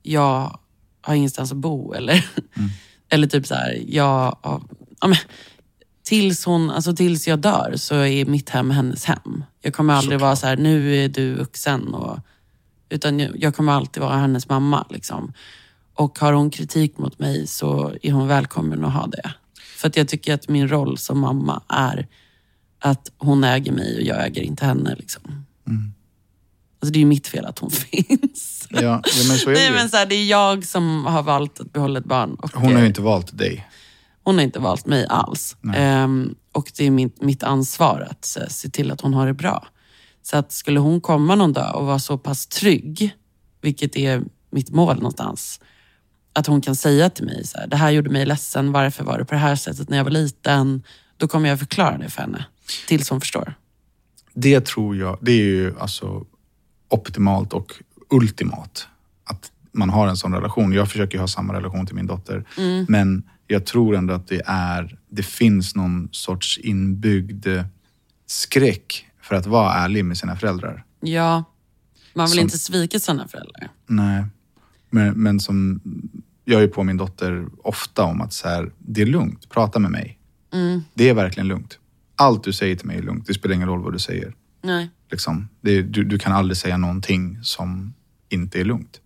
jag 0.02 0.60
har 1.02 1.16
ingenstans 1.16 1.52
att 1.52 1.58
bo. 1.58 1.94
Eller, 1.94 2.26
eller 3.10 3.28
typ 3.28 3.48
så 3.48 3.56
här, 3.56 3.84
jag, 3.88 4.38
ja, 4.44 5.08
men, 5.08 5.18
tills, 6.04 6.46
hon, 6.46 6.70
alltså 6.72 6.96
tills 6.96 7.28
jag 7.28 7.40
dör 7.40 7.74
så 7.76 7.96
är 7.96 8.26
mitt 8.26 8.50
hem 8.50 8.72
hennes 8.72 9.06
hem. 9.06 9.44
Jag 9.66 9.74
kommer 9.74 9.94
aldrig 9.94 10.20
vara 10.20 10.36
så 10.36 10.48
här, 10.48 10.58
nu 10.58 10.96
är 10.96 11.10
du 11.10 11.34
vuxen. 11.34 11.94
Och, 11.94 12.20
utan 12.90 13.20
jag, 13.20 13.56
kommer 13.56 13.74
alltid 13.74 14.04
vara 14.04 14.18
hennes 14.18 14.50
mamma. 14.50 14.86
Liksom. 14.90 15.34
Och 15.94 16.20
har 16.20 16.34
hon 16.34 16.50
kritik 16.50 16.98
mot 16.98 17.20
mig 17.20 17.48
så 17.48 17.94
är 18.02 18.12
hon 18.12 18.28
välkommen 18.28 18.86
att 18.86 18.94
ha 18.94 19.08
det. 19.08 19.34
För 19.78 19.88
att 19.88 19.98
jag 19.98 20.08
tycker 20.08 20.34
att 20.34 20.50
min 20.50 20.68
roll 20.68 20.98
som 20.98 21.20
mamma 21.20 21.62
är 21.70 22.08
att 22.80 23.12
hon 23.18 23.44
äger 23.44 23.72
mig 23.72 23.96
och 23.98 24.02
jag 24.02 24.26
äger 24.26 24.42
inte 24.42 24.66
henne. 24.66 24.96
Liksom. 24.96 25.46
Alltså 26.80 26.94
det 26.94 26.98
är 26.98 27.02
ju 27.02 27.06
mitt 27.06 27.28
fel 27.28 27.46
att 27.46 27.60
hon 27.60 27.72
finns. 27.92 28.68
Ja, 28.70 28.82
ja 28.82 29.02
men 29.28 29.38
så 29.38 29.50
är 29.50 29.54
det 29.54 29.60
Nej, 29.60 29.68
ju. 29.68 29.74
men 29.74 29.90
så 29.90 29.98
här, 29.98 30.06
det 30.06 30.16
är 30.16 30.26
jag 30.26 30.66
som 30.66 31.06
har 31.06 31.24
valt 31.24 31.60
att 31.60 31.74
behålla 31.74 32.00
ett 32.00 32.06
barn. 32.06 32.38
Hon 32.54 32.64
har 32.64 32.72
ju 32.72 32.78
eh, 32.78 32.88
inte 32.88 33.02
valt 33.02 33.38
dig. 33.38 33.68
hon 34.24 34.36
har 34.36 34.44
inte 34.44 34.60
valt 34.60 34.86
mig 34.86 35.06
alls. 35.10 35.56
Ehm, 35.76 36.36
och 36.56 36.72
det 36.78 36.86
är 36.86 36.92
mitt, 36.92 37.22
mitt 37.22 37.44
ansvar 37.44 38.08
att 38.12 38.38
eh, 38.38 38.48
se 38.48 38.70
till 38.70 38.92
att 38.92 39.02
hon 39.02 39.14
har 39.14 39.28
det 39.28 39.34
bra. 39.34 39.68
Så 40.22 40.38
att 40.38 40.52
skulle 40.52 40.80
hon 40.80 41.02
komma 41.02 41.36
någon 41.36 41.54
dag 41.54 41.76
och 41.76 41.86
vara 41.86 42.00
så 42.00 42.18
pass 42.18 42.48
trygg, 42.48 43.16
vilket 43.62 43.96
är 43.96 44.24
mitt 44.50 44.70
mål 44.70 44.96
någonstans, 44.96 45.60
att 46.34 46.48
hon 46.48 46.62
kan 46.62 46.76
säga 46.76 47.10
till 47.10 47.26
mig 47.26 47.48
så 47.48 47.58
här, 47.58 47.68
det 47.68 47.76
här 47.76 47.92
gjorde 47.92 48.10
mig 48.10 48.26
ledsen, 48.26 48.72
varför 48.72 49.04
var 49.04 49.18
det 49.20 49.26
på 49.26 49.34
det 49.34 49.40
här 49.40 49.56
sättet 49.56 49.90
när 49.90 49.98
jag 49.98 50.04
var 50.04 50.12
liten? 50.12 50.84
Då 51.18 51.28
kommer 51.28 51.50
jag 51.50 51.60
förklara 51.60 51.98
det 51.98 52.10
för 52.10 52.22
henne, 52.22 52.46
tills 52.88 53.10
hon 53.10 53.22
förstår. 53.22 53.54
Det 54.34 54.66
tror 54.66 54.96
jag, 54.96 55.18
det 55.22 55.32
är 55.32 55.46
ju 55.46 55.80
alltså 55.80 56.26
optimalt 56.90 57.54
och 57.54 57.74
ultimat. 58.10 58.88
Att 59.24 59.52
man 59.72 59.90
har 59.90 60.08
en 60.08 60.18
sån 60.18 60.34
relation. 60.34 60.74
Jag 60.74 60.90
försöker 60.92 61.20
ha 61.20 61.28
samma 61.28 61.54
relation 61.54 61.86
till 61.86 61.96
min 61.96 62.08
dotter. 62.08 62.46
Men 62.88 63.24
jag 63.48 63.66
tror 63.66 63.96
ändå 63.96 64.14
att 64.14 64.28
det 64.28 64.42
är, 64.46 65.00
det 65.10 65.24
finns 65.24 65.76
någon 65.76 66.10
sorts 66.12 66.58
inbyggd 66.58 67.48
skräck 68.26 69.06
för 69.22 69.36
att 69.36 69.46
vara 69.46 69.74
ärlig 69.74 70.06
med 70.06 70.18
sina 70.18 70.36
föräldrar. 70.36 70.86
Ja, 71.02 71.44
man 72.14 72.26
vill 72.26 72.36
Som- 72.36 72.44
inte 72.44 72.58
svika 72.60 73.00
sina 73.00 73.28
föräldrar. 73.28 73.70
Nej. 73.88 74.26
Men, 74.90 75.14
men 75.24 75.40
som, 75.40 75.82
jag 76.46 76.64
är 76.64 76.68
på 76.68 76.84
min 76.84 76.98
dotter 76.98 77.46
ofta 77.64 78.04
om 78.04 78.22
att 78.22 78.34
så 78.34 78.48
här, 78.48 78.72
det 78.80 79.02
är 79.02 79.06
lugnt, 79.06 79.50
prata 79.50 79.80
med 79.80 79.92
mig. 79.92 80.20
Det 80.94 81.10
är 81.10 81.14
verkligen 81.14 81.48
lugnt. 81.48 81.80
Allt 82.16 82.44
du 82.44 82.54
säger 82.54 82.76
till 82.76 82.88
mig 82.88 82.98
är 82.98 83.02
lugnt. 83.02 83.28
Det 83.28 83.34
spelar 83.34 83.56
ingen 83.56 83.68
roll 83.68 83.84
vad 83.84 83.94
du 83.94 84.00
säger. 84.00 84.34
Nej. 84.64 84.90
Liksom. 85.12 85.48
Det, 85.62 85.82
du, 85.82 86.04
du 86.04 86.20
kan 86.20 86.34
aldrig 86.34 86.58
säga 86.58 86.78
någonting 86.78 87.40
som 87.44 87.94
inte 88.30 88.60
är 88.60 88.66
lugnt. 88.66 89.02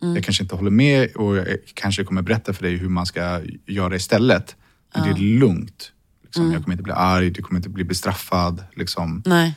Jag 0.00 0.24
kanske 0.24 0.42
inte 0.42 0.54
håller 0.54 0.70
med 0.70 1.16
och 1.16 1.36
jag 1.36 1.46
kanske 1.74 2.04
kommer 2.04 2.22
berätta 2.22 2.52
för 2.52 2.62
dig 2.62 2.76
hur 2.76 2.88
man 2.88 3.06
ska 3.06 3.40
göra 3.66 3.96
istället. 3.96 4.56
Men 4.94 5.02
det 5.02 5.10
är 5.10 5.38
lugnt. 5.38 5.92
Liksom. 6.24 6.52
Jag 6.52 6.62
kommer 6.62 6.74
inte 6.74 6.82
bli 6.82 6.92
arg, 6.92 7.30
du 7.30 7.42
kommer 7.42 7.58
inte 7.58 7.68
bli 7.68 7.84
bestraffad. 7.84 8.64
Liksom. 8.76 9.22
Nej. 9.26 9.54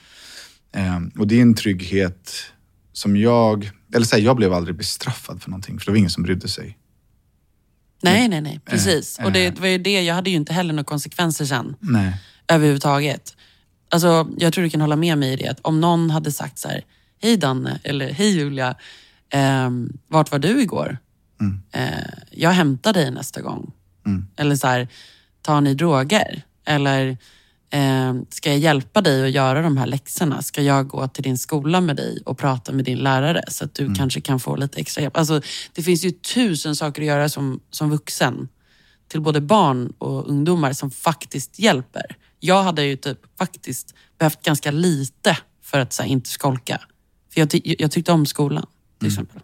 Ehm, 0.74 1.12
och 1.20 1.28
det 1.28 1.38
är 1.38 1.42
en 1.42 1.54
trygghet 1.56 2.34
som 2.94 3.18
jag... 3.18 3.72
Eller 3.94 4.06
så 4.06 4.16
här, 4.16 4.24
jag 4.24 4.36
blev 4.36 4.54
aldrig 4.54 4.76
bestraffad 4.78 5.42
för 5.42 5.50
någonting, 5.50 5.80
för 5.80 5.86
det 5.86 5.92
var 5.92 5.98
ingen 5.98 6.10
som 6.10 6.24
brydde 6.24 6.48
sig. 6.48 6.78
Nej, 8.04 8.28
nej, 8.28 8.42
nej. 8.42 8.60
Precis. 8.66 9.20
eh. 9.20 9.26
Och 9.26 9.32
det 9.32 9.60
var 9.60 9.68
ju 9.68 9.78
det, 9.78 10.02
jag 10.02 10.16
hade 10.16 10.30
ju 10.30 10.36
inte 10.36 10.54
heller 10.54 10.74
några 10.74 10.84
konsekvenser 10.84 11.46
sen. 11.46 11.76
Nej. 11.80 12.14
överhuvudtaget. 12.48 13.36
Alltså, 13.90 14.30
jag 14.38 14.54
tror 14.54 14.64
du 14.64 14.70
kan 14.70 14.82
hålla 14.82 14.96
med 14.96 15.18
mig 15.18 15.34
i 15.34 15.36
det. 15.36 15.48
Att 15.48 15.60
om 15.62 15.82
någon 15.82 16.10
hade 16.10 16.32
sagt 16.32 16.60
så 16.60 16.68
här, 16.68 16.86
hej 17.22 17.38
Danne, 17.38 17.80
eller 17.84 18.12
hej 18.12 18.30
Julia, 18.38 18.76
ehm, 19.32 19.98
vart 20.08 20.32
var 20.32 20.40
du 20.40 20.62
igår? 20.62 20.98
Eh, 21.72 22.14
jag 22.32 22.50
hämtar 22.52 22.94
dig 22.94 23.12
nästa 23.12 23.42
gång. 23.42 23.72
Eller 24.38 24.56
så 24.56 24.68
här, 24.68 24.88
tar 25.42 25.62
ni 25.62 25.74
droger? 25.74 26.42
Eller 26.66 27.18
ehm, 27.70 28.26
ska 28.30 28.50
jag 28.50 28.60
hjälpa 28.60 29.02
dig 29.02 29.24
att 29.26 29.32
göra 29.32 29.62
de 29.62 29.78
här 29.78 29.88
läxorna? 29.88 30.42
Ska 30.42 30.62
jag 30.62 30.88
gå 30.88 31.08
till 31.08 31.24
din 31.24 31.38
skola 31.38 31.82
med 31.82 31.96
dig 31.96 32.22
och 32.26 32.38
prata 32.38 32.72
med 32.72 32.86
din 32.86 32.98
lärare 32.98 33.44
så 33.48 33.66
att 33.66 33.74
du 33.76 33.94
kanske 33.96 34.22
kan 34.22 34.40
få 34.40 34.56
lite 34.56 34.80
extra 34.80 35.02
hjälp? 35.02 35.18
Alltså, 35.18 35.42
det 35.74 35.82
finns 35.84 36.04
ju 36.06 36.12
tusen 36.12 36.76
saker 36.76 37.02
att 37.02 37.08
göra 37.08 37.30
som, 37.30 37.60
som 37.70 37.90
vuxen 37.90 38.48
till 39.08 39.22
både 39.22 39.42
barn 39.42 39.94
och 39.98 40.30
ungdomar 40.30 40.74
som 40.74 40.92
faktiskt 40.92 41.60
hjälper. 41.60 42.16
Jag 42.40 42.64
hade 42.64 42.84
ju 42.84 42.96
typ 42.96 43.18
faktiskt 43.38 43.96
behövt 44.18 44.44
ganska 44.44 44.72
lite 44.72 45.38
för 45.64 45.80
att 45.80 45.94
så 45.94 46.04
här, 46.04 46.10
inte 46.10 46.30
skolka. 46.30 46.82
För 47.34 47.42
jag, 47.42 47.50
ty- 47.50 47.76
jag 47.80 47.92
tyckte 47.92 48.12
om 48.12 48.26
skolan, 48.26 48.66
till 49.02 49.08
exempel. 49.08 49.42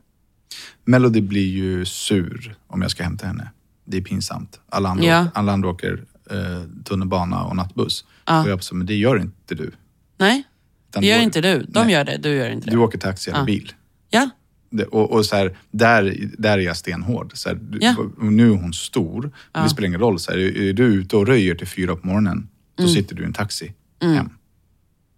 Melody 0.86 1.22
blir 1.22 1.48
ju 1.48 1.86
sur 1.86 2.56
om 2.68 2.82
jag 2.82 2.92
ska 2.92 3.04
hämta 3.04 3.28
henne. 3.28 3.52
Det 3.86 3.98
är 3.98 4.02
pinsamt. 4.02 4.60
Alla 4.70 4.90
andra, 4.90 5.06
Ja. 5.06 5.28
alla 5.34 5.52
andra 5.52 5.70
åker 5.70 6.04
eh, 6.32 6.84
tunnelbana 6.84 7.44
och 7.44 7.56
nattbuss. 7.56 8.02
Och 8.24 8.50
jag 8.50 8.60
bara, 8.60 8.76
men 8.76 8.88
det 8.88 8.96
gör 8.96 9.20
inte 9.20 9.56
du. 9.56 9.72
Nej, 10.18 10.44
Utan 10.90 11.02
det 11.02 11.08
gör 11.08 11.18
du- 11.18 11.24
inte 11.24 11.42
du. 11.42 11.60
De 11.70 11.84
Nej. 11.84 11.94
gör 11.94 12.06
det, 12.06 12.18
du 12.18 12.30
gör 12.30 12.50
inte 12.50 12.66
det. 12.66 12.72
Du 12.72 12.78
åker 12.78 12.98
taxi 12.98 13.32
eller 13.32 13.44
bil. 13.46 13.72
Ja, 14.10 14.30
Det, 14.70 14.84
och 14.84 15.12
och 15.12 15.26
så 15.26 15.36
här, 15.36 15.58
där, 15.72 16.30
där 16.38 16.58
är 16.58 16.62
jag 16.62 16.78
stenhård. 16.78 17.32
Så 17.36 17.50
här, 17.50 17.60
Ja. 17.80 17.96
nu 18.22 18.52
är 18.52 18.56
hon 18.56 18.74
stor. 18.74 19.32
Men 19.54 19.64
Det 19.64 19.70
spelar 19.70 19.88
ingen 19.88 20.00
roll. 20.00 20.20
Så 20.20 20.32
här, 20.32 20.38
är 20.38 20.74
du 20.74 20.84
ute 20.86 21.16
och 21.18 21.28
röjer 21.28 21.56
till 21.56 21.68
fyra 21.68 21.96
på 21.96 22.08
morgonen, 22.08 22.48
då 22.76 22.84
Mm. 22.84 22.96
sitter 22.96 23.16
du 23.16 23.24
i 23.24 23.26
en 23.26 23.34
taxi 23.34 23.74
hem. 24.02 24.30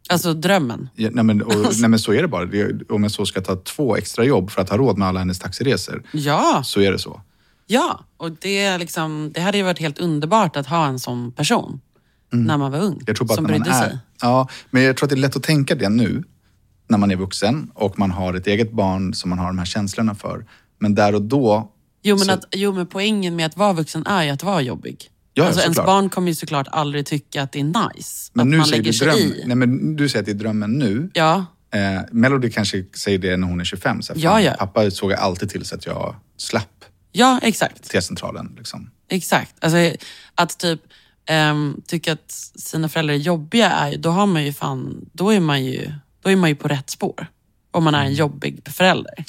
Alltså 0.09 0.33
drömmen. 0.33 0.89
Ja, 0.95 1.09
nej, 1.13 1.23
men, 1.23 1.41
och, 1.41 1.53
nej, 1.79 1.89
men 1.89 1.99
så 1.99 2.13
är 2.13 2.21
det 2.21 2.27
bara. 2.27 2.49
Om 2.89 3.03
jag 3.03 3.11
så 3.11 3.25
ska 3.25 3.41
ta 3.41 3.55
två 3.55 3.95
extra 3.95 4.23
jobb 4.25 4.51
för 4.51 4.61
att 4.61 4.69
ha 4.69 4.77
råd 4.77 4.97
med 4.97 5.07
alla 5.07 5.19
hennes 5.19 5.39
taxiresor, 5.39 6.03
Ja, 6.11 6.61
så 6.65 6.81
är 6.81 6.91
det 6.91 6.99
så. 6.99 7.21
ja. 7.67 8.05
Och 8.17 8.31
det, 8.31 8.77
liksom, 8.77 9.31
det 9.33 9.41
hade 9.41 9.57
ju 9.57 9.63
varit 9.63 9.79
helt 9.79 9.99
underbart 9.99 10.55
att 10.55 10.67
ha 10.67 10.87
en 10.87 10.99
sån 10.99 11.31
person 11.31 11.81
när 12.31 12.57
man 12.57 12.71
var 12.71 12.79
ung. 12.79 12.93
Mm. 12.93 13.03
Jag 13.07 13.15
tror 13.15 13.27
bara 13.27 13.35
som 13.35 13.45
att 13.45 13.51
när 13.51 13.57
man 13.59 13.63
brydde 13.65 13.77
är... 13.77 13.89
sig. 13.89 13.97
Ja, 14.21 14.47
men 14.69 14.83
jag 14.83 14.97
tror 14.97 15.05
att 15.05 15.09
det 15.09 15.15
är 15.15 15.19
lätt 15.21 15.35
att 15.35 15.43
tänka 15.43 15.75
det 15.75 15.89
nu, 15.89 16.23
när 16.87 16.97
man 16.97 17.11
är 17.11 17.15
vuxen 17.15 17.71
och 17.73 17.99
man 17.99 18.11
har 18.11 18.33
ett 18.33 18.47
eget 18.47 18.71
barn 18.71 19.13
som 19.13 19.29
man 19.29 19.39
har 19.39 19.47
de 19.47 19.57
här 19.57 19.65
känslorna 19.65 20.15
för. 20.15 20.45
Men 20.79 20.95
där 20.95 21.15
och 21.15 21.21
då... 21.21 21.71
Jo 22.03 22.15
men, 22.15 22.25
så- 22.25 22.31
att, 22.31 22.45
jo, 22.51 22.71
men 22.73 22.87
poängen 22.87 23.35
med 23.35 23.45
att 23.45 23.57
vara 23.57 23.73
vuxen 23.73 24.05
är 24.07 24.23
ju 24.23 24.29
att 24.29 24.43
vara 24.43 24.61
jobbig. 24.61 25.09
Ja, 25.33 25.45
alltså, 25.47 25.61
ens 25.61 25.77
barn 25.77 26.09
kommer 26.09 26.27
ju 26.27 26.35
såklart 26.35 26.67
aldrig 26.71 27.05
tycka 27.05 27.43
att 27.43 27.51
det 27.51 27.59
är 27.59 27.63
nice. 27.63 28.31
Men 28.33 28.47
att 28.47 28.51
nu 28.51 28.57
man 28.57 28.65
säger 28.65 28.77
lägger 28.77 28.91
du 28.91 28.97
sig 28.97 29.07
dröm. 29.07 29.17
i. 29.17 29.43
Nej, 29.45 29.55
men 29.55 29.95
du 29.95 30.09
säger 30.09 30.19
att 30.21 30.25
det 30.25 30.31
är 30.31 30.33
drömmen 30.33 30.71
nu. 30.71 31.09
Ja, 31.13 31.45
Eh, 31.71 32.01
Melody 32.11 32.49
kanske 32.51 32.85
säger 32.97 33.17
det 33.17 33.37
när 33.37 33.47
hon 33.47 33.59
är 33.59 33.63
25. 33.63 34.01
Så 34.01 34.13
här, 34.13 34.21
Ja, 34.21 34.29
fan, 34.31 34.43
ja. 34.43 34.53
Pappa 34.59 34.91
såg 34.91 35.13
alltid 35.13 35.49
till 35.49 35.65
så 35.65 35.75
att 35.75 35.85
jag 35.85 36.15
slapp 36.37 36.85
ja 37.11 37.39
exakt. 37.43 37.89
T-centralen. 37.91 38.55
Liksom. 38.57 38.89
Exakt. 39.09 39.55
Alltså, 39.61 39.77
att 40.35 40.57
typ 40.59 40.81
ehm, 41.25 41.81
tycka 41.87 42.13
att 42.13 42.31
sina 42.55 42.89
föräldrar 42.89 43.13
är 43.15 43.19
jobbiga, 43.19 43.69
är, 43.69 43.97
då, 43.97 44.09
har 44.09 44.25
man 44.25 44.45
ju 44.45 44.53
fan, 44.53 45.09
då, 45.13 45.29
är 45.33 45.39
man 45.39 45.65
ju, 45.65 45.91
då 46.23 46.29
är 46.29 46.35
man 46.35 46.49
ju 46.49 46.55
på 46.55 46.67
rätt 46.67 46.89
spår. 46.89 47.27
Om 47.71 47.83
man 47.83 47.95
är 47.95 47.99
Mm. 47.99 48.09
en 48.11 48.15
jobbig 48.15 48.61
förälder. 48.71 49.25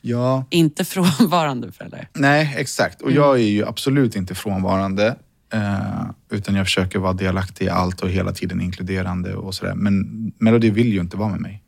Ja, 0.00 0.46
Inte 0.50 0.84
frånvarande 0.94 1.72
förälder. 1.72 2.08
nej 2.12 2.54
exakt. 2.58 3.00
Mm. 3.02 3.12
Och 3.12 3.18
jag 3.18 3.34
är 3.34 3.44
ju 3.48 3.66
absolut 3.66 4.16
inte 4.16 4.34
frånvarande. 4.34 5.16
Eh, 5.54 6.06
utan 6.30 6.54
jag 6.54 6.66
försöker 6.66 6.98
vara 6.98 7.12
delaktig 7.12 7.64
i 7.64 7.68
allt 7.68 8.00
och 8.00 8.10
hela 8.10 8.32
tiden 8.32 8.60
inkluderande 8.60 9.34
och 9.34 9.54
sådär. 9.54 9.74
Men 9.74 10.32
Melody 10.38 10.70
vill 10.70 10.92
ju 10.92 11.00
inte 11.00 11.16
vara 11.16 11.28
med 11.28 11.40
mig. 11.40 11.60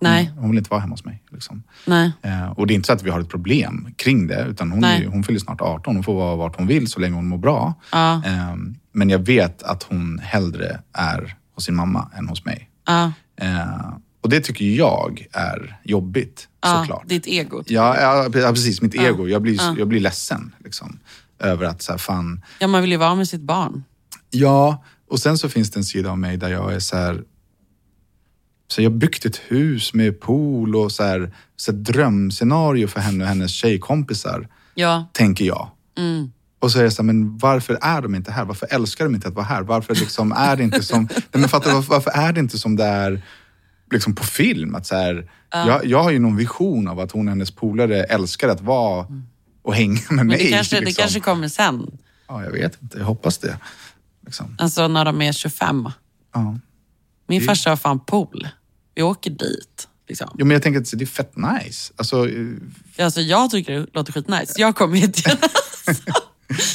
Nej, 0.00 0.32
Hon 0.36 0.50
vill 0.50 0.58
inte 0.58 0.70
vara 0.70 0.80
hemma 0.80 0.92
hos 0.92 1.04
mig. 1.04 1.22
Liksom. 1.30 1.62
nej. 1.86 2.12
Eh, 2.22 2.50
och 2.50 2.66
det 2.66 2.72
är 2.72 2.74
inte 2.74 2.86
så 2.86 2.92
att 2.92 3.02
vi 3.02 3.10
har 3.10 3.20
ett 3.20 3.28
problem 3.28 3.88
kring 3.96 4.26
det. 4.26 4.46
Utan 4.48 4.70
hon, 4.70 4.84
är, 4.84 5.06
hon 5.06 5.24
fyller 5.24 5.40
snart 5.40 5.60
18. 5.60 5.94
Hon 5.94 6.04
får 6.04 6.14
vara 6.14 6.36
vart 6.36 6.56
hon 6.56 6.66
vill 6.66 6.86
så 6.86 7.00
länge 7.00 7.14
hon 7.14 7.28
mår 7.28 7.38
bra. 7.38 7.74
Ja. 7.92 8.22
Eh, 8.26 8.54
men 8.92 9.10
jag 9.10 9.18
vet 9.18 9.62
att 9.62 9.82
hon 9.82 10.18
hellre 10.18 10.80
är 10.92 11.36
hos 11.54 11.64
sin 11.64 11.74
mamma 11.74 12.10
än 12.18 12.28
hos 12.28 12.44
mig. 12.44 12.70
Ja, 12.86 13.12
Eh, 13.40 13.96
och 14.20 14.30
det 14.30 14.40
tycker 14.40 14.64
jag 14.64 15.26
är 15.32 15.80
jobbigt 15.84 16.48
ja, 16.62 16.78
såklart. 16.80 17.08
ditt 17.08 17.26
ego. 17.26 17.62
typ. 17.62 17.70
Ja, 17.70 17.96
ja, 18.00 18.28
ja, 18.40 18.50
precis. 18.50 18.82
Mitt 18.82 18.94
ego. 18.94 19.28
Jag 19.28 19.42
blir, 19.42 19.78
jag 19.78 19.88
blir 19.88 20.00
ledsen. 20.00 20.54
Liksom, 20.64 20.98
över 21.38 21.66
att 21.66 21.82
så 21.82 21.92
här, 21.92 21.98
fan... 21.98 22.44
Ja, 22.58 22.66
man 22.66 22.80
vill 22.82 22.90
ju 22.90 22.96
vara 22.96 23.14
med 23.14 23.28
sitt 23.28 23.40
barn. 23.40 23.84
Ja, 24.30 24.84
och 25.10 25.18
sen 25.20 25.38
så 25.38 25.48
finns 25.48 25.70
det 25.70 25.80
en 25.80 25.84
sida 25.84 26.10
av 26.10 26.18
mig 26.18 26.36
där 26.36 26.48
jag 26.48 26.72
är 26.74 26.80
så 26.80 26.96
här... 26.96 27.22
Så 28.68 28.82
jag 28.82 28.90
har 28.90 28.96
byggt 28.96 29.24
ett 29.24 29.36
hus 29.36 29.94
med 29.94 30.20
pool 30.20 30.76
och 30.76 30.92
så 30.92 31.02
här, 31.04 31.34
så 31.56 31.72
här 31.72 31.78
drömscenario 31.78 32.86
för 32.86 33.00
henne 33.00 33.24
och 33.24 33.28
hennes 33.28 33.50
tjejkompisar, 33.52 34.48
Ja, 34.74 35.06
tänker 35.12 35.44
jag. 35.44 35.68
mm. 35.98 36.32
Och 36.58 36.72
så 36.72 36.78
är 36.78 36.82
jag 36.82 36.92
så 36.92 37.02
här, 37.02 37.06
men 37.06 37.38
varför 37.38 37.78
är 37.82 38.02
de 38.02 38.14
inte 38.14 38.32
här? 38.32 38.44
Varför 38.44 38.68
älskar 38.74 39.04
de 39.04 39.14
inte 39.14 39.28
att 39.28 39.34
vara 39.34 39.44
här? 39.46 39.62
Varför 39.62 39.94
liksom 39.94 40.32
är 40.32 40.56
det 40.56 40.62
inte 40.62 40.82
som... 40.82 41.08
Nej, 41.14 41.22
men 41.32 41.48
fattar, 41.48 41.72
varför, 41.74 41.90
varför 41.90 42.10
är 42.10 42.32
det 42.32 42.40
inte 42.40 42.58
som 42.58 42.76
det 42.76 42.84
är 42.84 43.22
liksom 43.92 44.14
på 44.14 44.24
film? 44.24 44.74
Att 44.74 44.86
så 44.86 44.94
här, 44.96 45.30
jag, 45.50 45.84
jag 45.86 46.02
har 46.02 46.10
ju 46.10 46.18
någon 46.18 46.36
vision 46.36 46.88
av 46.88 47.00
att 47.00 47.12
hon 47.12 47.26
och 47.28 47.32
hennes 47.32 47.50
polare 47.50 48.04
älskar 48.04 48.48
att 48.48 48.60
vara 48.60 49.06
och 49.66 49.74
hänga 49.74 50.00
med 50.08 50.16
men 50.16 50.26
mig. 50.26 50.38
det 50.38 50.50
kanske, 50.50 50.76
det 50.76 50.84
liksom. 50.84 51.02
kanske 51.02 51.20
kommer 51.20 51.48
sen. 51.48 51.98
Ja, 52.28 52.44
jag 52.44 52.52
vet 52.52 52.82
inte. 52.82 52.98
Jag 52.98 53.04
hoppas 53.04 53.38
det. 53.38 53.58
Liksom. 54.26 54.56
Alltså 54.58 54.88
när 54.88 55.04
de 55.04 55.22
är 55.22 55.32
25. 55.32 55.88
Ja. 56.34 56.58
Min 57.28 57.42
farsa 57.42 57.70
har 57.70 57.76
fan 57.76 58.00
pool. 58.00 58.48
Vi 58.94 59.02
åker 59.02 59.30
dit. 59.30 59.88
Liksom. 60.08 60.30
Jo, 60.38 60.46
men 60.46 60.54
jag 60.54 60.62
tänker 60.62 60.80
att 60.80 60.90
det 60.98 61.04
är 61.04 61.06
fett 61.06 61.32
nice. 61.36 61.92
Alltså, 61.96 62.28
eh, 62.28 62.46
Alltså, 63.04 63.20
jag 63.20 63.50
tycker 63.50 63.72
det 63.80 63.86
låter 63.92 64.12
skitnice. 64.12 64.54
Jag 64.56 64.76
kommer 64.76 64.96
jättegärna. 64.98 65.48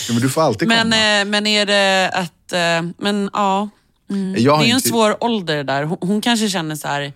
Ja, 0.07 0.13
men 0.13 0.21
du 0.21 0.29
får 0.29 0.41
alltid 0.41 0.67
Men, 0.67 0.81
komma. 0.83 0.95
eh, 0.95 1.25
men 1.25 1.48
är 1.48 1.65
det 1.65 2.10
att... 2.13 2.51
eh, 2.53 2.91
Men 2.98 3.29
ja. 3.33 3.69
Mm. 4.10 4.33
Det 4.33 4.39
är 4.39 4.41
ju 4.41 4.51
en 4.69 4.75
inte- 4.75 4.89
svår 4.89 5.24
ålder 5.24 5.63
där. 5.63 5.83
Hon, 5.83 5.98
hon 6.01 6.21
kanske 6.21 6.50
känner 6.50 6.75
så 6.75 6.88
här... 6.88 7.13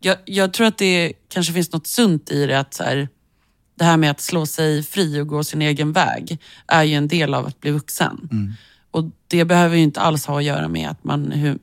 Jag, 0.00 0.16
jag 0.24 0.52
tror 0.52 0.66
att 0.66 0.78
det 0.78 1.12
kanske 1.28 1.52
finns 1.52 1.72
något 1.72 1.86
sunt 1.86 2.30
i 2.30 2.46
det. 2.46 2.58
att 2.58 2.74
så 2.74 2.82
här, 2.84 3.08
Det 3.80 3.84
här 3.84 3.96
med 3.96 4.10
att 4.10 4.20
slå 4.20 4.46
sig 4.46 4.82
fri 4.82 5.20
och 5.20 5.26
gå 5.26 5.44
sin 5.44 5.62
egen 5.62 5.92
väg 5.92 6.38
är 6.66 6.82
ju 6.82 6.94
en 6.94 7.08
del 7.08 7.34
av 7.34 7.46
att 7.46 7.60
bli 7.60 7.70
vuxen. 7.70 8.28
Mm. 8.32 8.52
Och 8.90 9.04
det 9.28 9.44
behöver 9.44 9.76
ju 9.76 9.82
inte 9.82 10.00
alls 10.00 10.26
ha 10.26 10.38
att 10.38 10.44
göra 10.44 10.68
med 10.68 10.88
att 10.88 11.04
man... 11.04 11.32
Hur, 11.32 11.58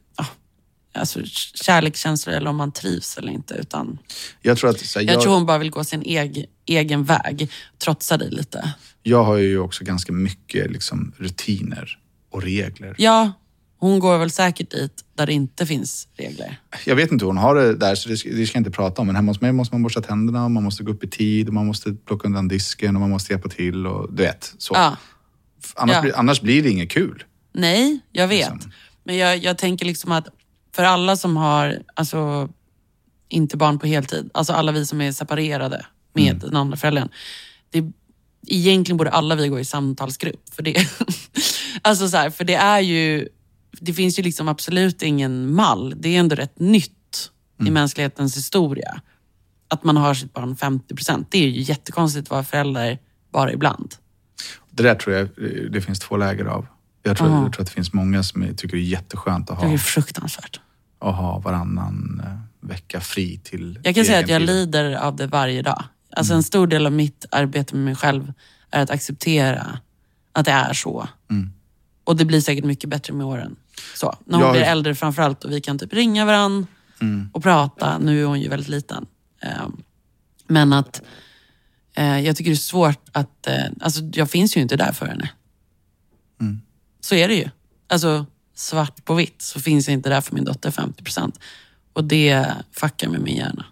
alltså 0.93 1.19
kärlekskänslor 1.53 2.35
eller 2.35 2.49
om 2.49 2.55
man 2.55 2.71
trivs 2.71 3.17
eller 3.17 3.31
inte. 3.31 3.53
Utan 3.53 3.97
Jag 4.41 4.57
tror 4.57 4.69
att 4.69 4.95
här, 4.95 5.01
jag, 5.01 5.15
jag, 5.15 5.21
tror 5.21 5.33
hon 5.33 5.45
bara 5.45 5.57
vill 5.57 5.69
gå 5.69 5.83
sin 5.83 6.01
egen, 6.01 6.45
egen 6.65 7.03
väg. 7.03 7.51
Trotsa 7.77 8.17
dig 8.17 8.29
lite. 8.29 8.73
jag 9.03 9.23
har 9.23 9.37
ju 9.37 9.59
också 9.59 9.83
ganska 9.83 10.11
mycket 10.11 10.71
liksom, 10.71 11.13
rutiner 11.17 11.99
och 12.29 12.43
regler. 12.43 12.95
Ja, 12.97 13.31
hon 13.79 13.99
går 13.99 14.17
väl 14.17 14.31
säkert 14.31 14.71
dit 14.71 15.03
där 15.15 15.25
det 15.25 15.33
inte 15.33 15.65
finns 15.65 16.07
regler. 16.17 16.59
Jag 16.85 16.95
vet 16.95 17.11
inte 17.11 17.25
hur 17.25 17.27
hon 17.27 17.37
har 17.37 17.55
det 17.55 17.75
där, 17.75 17.95
så 17.95 18.09
det 18.09 18.17
ska, 18.17 18.29
det 18.29 18.47
ska 18.47 18.57
jag 18.57 18.59
inte 18.59 18.71
prata 18.71 19.01
om. 19.01 19.07
Men 19.07 19.15
hemma 19.15 19.29
hos 19.31 19.41
mig 19.41 19.51
måste 19.51 19.75
man 19.75 19.83
borsta 19.83 20.01
tänderna, 20.01 20.43
och 20.45 20.51
man 20.51 20.63
måste 20.63 20.83
gå 20.83 20.91
upp 20.91 21.03
i 21.03 21.09
tid, 21.09 21.47
och 21.47 21.53
man 21.53 21.65
måste 21.67 21.93
plocka 21.93 22.27
undan 22.27 22.47
disken 22.47 22.95
och 22.95 23.01
man 23.01 23.09
måste 23.09 23.33
hjälpa 23.33 23.49
till. 23.49 23.87
Och, 23.87 24.13
du 24.13 24.23
vet, 24.23 24.53
så. 24.57 24.73
Ja. 24.75 24.97
Annars, 25.75 25.95
Ja. 25.95 26.01
blir, 26.01 26.17
annars 26.17 26.41
blir 26.41 26.63
det 26.63 26.69
inget 26.69 26.89
kul. 26.91 27.23
Nej, 27.53 27.99
jag 28.11 28.27
vet. 28.27 28.53
Liksom. 28.53 28.71
Men 29.03 29.17
jag, 29.17 29.37
jag 29.37 29.57
tänker 29.57 29.85
liksom 29.85 30.11
att 30.11 30.27
för 30.75 30.83
alla 30.83 31.15
som 31.15 31.37
har, 31.37 31.79
alltså 31.93 32.49
inte 33.29 33.57
barn 33.57 33.79
på 33.79 33.87
heltid, 33.87 34.29
alltså 34.33 34.53
alla 34.53 34.71
vi 34.71 34.85
som 34.85 35.01
är 35.01 35.11
separerade 35.11 35.85
med 36.13 36.27
Mm. 36.27 36.39
den 36.39 36.55
andra 36.55 36.77
föräldern. 36.77 37.09
Det, 37.69 37.83
egentligen 38.47 38.97
borde 38.97 39.09
alla 39.11 39.35
vi 39.35 39.47
gå 39.47 39.59
i 39.59 39.65
samtalsgrupp. 39.65 40.41
För 40.55 40.63
det, 40.63 40.87
alltså 41.81 42.09
så 42.09 42.17
här, 42.17 42.29
för 42.29 42.43
det 42.43 42.53
är 42.55 42.79
ju, 42.79 43.27
det 43.79 43.93
finns 43.93 44.19
ju 44.19 44.23
liksom 44.23 44.47
absolut 44.47 45.01
ingen 45.03 45.53
mall. 45.55 45.93
Det 45.97 46.15
är 46.15 46.19
ändå 46.19 46.35
rätt 46.35 46.59
nytt 46.59 46.93
Mm. 47.59 47.67
i 47.67 47.71
mänsklighetens 47.71 48.37
historia. 48.37 49.01
Att 49.67 49.83
man 49.83 49.97
har 49.97 50.13
sitt 50.13 50.33
barn 50.33 50.55
50 50.55 50.95
procent. 50.95 51.27
Det 51.31 51.37
är 51.37 51.47
ju 51.49 51.61
jättekonstigt 51.61 52.25
att 52.27 52.29
vara 52.31 52.43
förälder 52.43 52.99
bara 53.31 53.53
ibland. 53.53 53.95
Det 54.71 54.83
där 54.83 54.95
tror 54.95 55.15
jag 55.15 55.21
eh, 55.23 55.69
det 55.71 55.81
finns 55.81 55.99
två 55.99 56.17
läger 56.17 56.45
av. 56.45 56.67
Jag 57.03 57.17
tror, 57.17 57.29
jag 57.29 57.53
tror 57.53 57.61
att 57.61 57.67
det 57.67 57.73
finns 57.73 57.93
många 57.93 58.23
som 58.23 58.41
tycker 58.57 58.77
det 58.77 58.83
är 58.83 58.85
jätteskönt 58.85 59.49
att 59.49 59.59
Det 59.59 59.65
är 59.65 59.69
ha, 59.69 59.77
fruktansvärt. 59.77 60.59
att 60.99 61.15
ha 61.15 61.39
varannan 61.39 62.21
eh, 62.25 62.67
vecka 62.69 62.99
fri 63.01 63.39
till 63.43 63.79
Jag 63.83 63.95
kan 63.95 64.05
säga 64.05 64.19
att 64.19 64.29
jag 64.29 64.39
tid. 64.41 64.47
lider 64.47 64.93
av 64.95 65.15
det 65.15 65.27
varje 65.27 65.61
dag. 65.61 65.83
Alltså 66.15 66.33
Mm. 66.33 66.37
en 66.39 66.43
stor 66.43 66.67
del 66.67 66.85
av 66.85 66.91
mitt 66.91 67.25
arbete 67.31 67.75
med 67.75 67.85
mig 67.85 67.95
själv 67.95 68.33
är 68.71 68.83
att 68.83 68.89
acceptera 68.89 69.79
att 70.31 70.45
det 70.45 70.51
är 70.51 70.73
så. 70.73 71.07
Mm. 71.29 71.49
Och 72.03 72.15
det 72.15 72.25
blir 72.25 72.41
säkert 72.41 72.65
mycket 72.65 72.89
bättre 72.89 73.13
med 73.13 73.25
åren. 73.25 73.55
Så, 73.95 74.17
när 74.25 74.37
hon 74.37 74.45
Jag- 74.45 74.53
blir 74.53 74.61
äldre 74.63 74.95
framförallt 74.95 75.43
och 75.43 75.51
vi 75.51 75.61
kan 75.61 75.79
typ 75.79 75.93
ringa 75.93 76.25
varandra 76.25 76.67
Mm. 77.01 77.29
och 77.33 77.43
prata. 77.43 77.97
Nu 77.97 78.21
är 78.21 78.25
hon 78.25 78.41
ju 78.41 78.49
väldigt 78.49 78.69
liten. 78.69 79.05
Ehm, 79.41 79.77
Men 80.47 80.73
att 80.73 81.01
eh, 81.95 82.19
jag 82.19 82.35
tycker 82.35 82.51
det 82.51 82.55
är 82.55 82.57
svårt 82.57 83.09
att... 83.11 83.47
eh, 83.47 83.63
Alltså 83.81 84.01
jag 84.13 84.29
finns 84.29 84.57
ju 84.57 84.61
inte 84.61 84.75
där 84.77 84.91
för 84.91 85.05
henne. 85.05 85.29
Mm. 86.41 86.61
Så 87.01 87.15
är 87.15 87.27
det 87.27 87.35
ju. 87.35 87.49
Alltså 87.87 88.25
svart 88.55 89.05
på 89.05 89.13
vitt 89.13 89.41
så 89.41 89.59
finns 89.59 89.87
jag 89.87 89.93
inte 89.93 90.09
där 90.09 90.21
för 90.21 90.35
min 90.35 90.43
dotter 90.45 90.71
50 90.71 91.03
procent. 91.03 91.39
Och 91.93 92.03
det 92.03 92.47
fuckar 92.71 93.09
med 93.09 93.21
min 93.21 93.35
hjärna. 93.37 93.65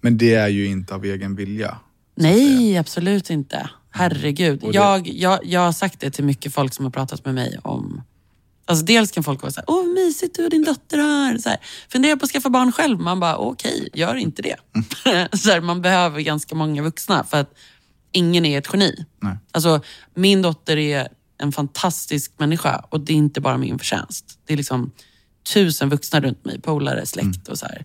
Men 0.00 0.18
det 0.18 0.34
är 0.34 0.48
ju 0.48 0.66
inte 0.66 0.94
av 0.94 1.04
egen 1.04 1.36
vilja. 1.36 1.78
Nej, 2.14 2.76
absolut 2.78 3.30
inte. 3.30 3.70
Herregud. 3.90 4.62
Och 4.64 4.72
det- 4.72 4.78
Jag, 4.78 5.08
jag, 5.08 5.38
jag 5.46 5.60
har 5.60 5.72
sagt 5.72 6.00
det 6.00 6.10
till 6.10 6.24
mycket 6.24 6.54
folk 6.54 6.74
som 6.74 6.84
har 6.84 6.92
pratat 6.92 7.24
med 7.24 7.34
mig 7.34 7.58
om... 7.62 8.02
Alltså 8.68 8.84
dels 8.84 9.10
kan 9.10 9.24
folk 9.24 9.42
vara 9.42 9.52
så 9.52 9.60
här, 9.60 9.64
åh 9.70 9.86
mysigt 9.94 10.36
du 10.36 10.44
och 10.44 10.50
din 10.50 10.64
dotter 10.64 10.98
har. 10.98 11.38
Så 11.38 11.48
här, 11.48 11.58
Fundera 11.88 12.16
på 12.16 12.24
att 12.24 12.30
skaffa 12.30 12.50
barn 12.50 12.72
själv. 12.72 13.00
Man 13.00 13.20
bara, 13.20 13.36
okej, 13.36 13.88
gör 13.94 14.14
inte 14.14 14.42
det. 14.42 14.56
så 15.38 15.50
här, 15.50 15.60
man 15.60 15.82
behöver 15.82 16.20
ganska 16.20 16.54
många 16.54 16.82
vuxna 16.82 17.24
för 17.24 17.40
att 17.40 17.54
ingen 18.12 18.44
är 18.44 18.58
ett 18.58 18.68
geni. 18.72 19.04
Nej. 19.22 19.36
Alltså, 19.52 19.80
min 20.14 20.42
dotter 20.42 20.76
är 20.76 21.08
en 21.38 21.52
fantastisk 21.52 22.32
människa 22.38 22.84
och 22.90 23.00
det 23.00 23.12
är 23.12 23.16
inte 23.16 23.40
bara 23.40 23.58
min 23.58 23.78
förtjänst. 23.78 24.38
Det 24.46 24.52
är 24.52 24.56
liksom 24.56 24.92
tusen 25.54 25.88
vuxna 25.88 26.20
runt 26.20 26.44
mig, 26.44 26.60
polare, 26.60 27.06
släkt 27.06 27.48
och 27.48 27.58
så 27.58 27.66
här. 27.66 27.84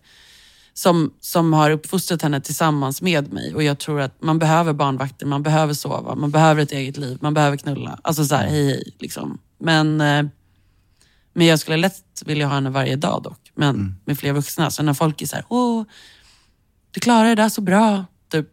Som, 0.74 1.14
som 1.20 1.54
har 1.54 1.72
uppfostrat 1.72 2.22
henne 2.22 2.42
tillsammans 2.42 3.02
med 3.02 3.34
mig. 3.34 3.56
Och 3.56 3.64
jag 3.64 3.80
tror 3.80 4.02
att 4.02 4.22
man 4.22 4.40
behöver 4.40 4.74
barnvakter, 4.74 5.26
man 5.26 5.44
behöver 5.44 5.74
sova, 5.74 6.16
man 6.16 6.32
behöver 6.32 6.62
ett 6.62 6.72
eget 6.72 6.98
liv, 6.98 7.18
man 7.22 7.34
behöver 7.34 7.58
knulla. 7.58 8.00
Alltså 8.04 8.26
så 8.26 8.36
här, 8.36 8.48
hej 8.48 8.66
hej. 8.66 8.94
Liksom. 9.00 9.40
Men, 9.60 10.02
eh, 10.02 10.26
men 11.34 11.48
jag 11.48 11.60
skulle 11.60 11.78
lätt 11.78 12.24
vilja 12.26 12.48
ha 12.48 12.54
henne 12.56 12.70
varje 12.70 12.96
dag 12.96 13.24
dock. 13.24 13.52
Men 13.56 13.96
med 14.06 14.20
fler 14.20 14.34
vuxna. 14.34 14.72
Så 14.72 14.84
när 14.84 14.94
folk 14.94 15.22
är 15.22 15.26
så 15.26 15.36
här, 15.36 15.46
åh, 15.50 15.84
du 16.92 17.00
klarar 17.00 17.30
det 17.30 17.36
där 17.36 17.50
så 17.50 17.62
bra. 17.62 18.06
Typ. 18.32 18.48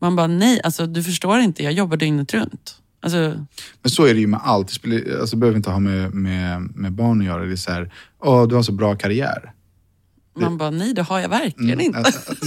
Man 0.00 0.16
bara, 0.16 0.26
nej, 0.26 0.60
alltså 0.64 0.86
du 0.86 1.02
förstår 1.02 1.38
inte, 1.38 1.62
jag 1.62 1.72
jobbar 1.72 1.96
dygnet 1.96 2.34
runt. 2.34 2.76
Alltså, 3.02 3.18
Men 3.82 3.90
så 3.90 4.04
är 4.04 4.14
det 4.14 4.20
ju 4.20 4.26
med 4.26 4.40
allt. 4.44 4.68
Det, 4.68 4.74
spelar, 4.74 5.20
alltså, 5.20 5.36
behöver 5.36 5.56
inte 5.56 5.70
ha 5.70 5.78
med, 5.78 6.14
med, 6.14 6.60
med 6.76 6.92
barn 6.92 7.20
att 7.20 7.26
göra. 7.26 7.44
Det 7.44 7.52
är 7.52 7.56
så 7.56 7.72
här, 7.72 7.92
åh 8.22 8.48
du 8.48 8.54
har 8.54 8.62
så 8.62 8.72
bra 8.72 8.96
karriär. 8.96 9.52
man 10.40 10.58
bara, 10.58 10.70
nej 10.70 10.94
det 10.94 11.02
har 11.02 11.18
jag 11.20 11.28
verkligen 11.28 11.80
inte. 11.80 11.98
Att- 11.98 12.06
att- 12.30 12.38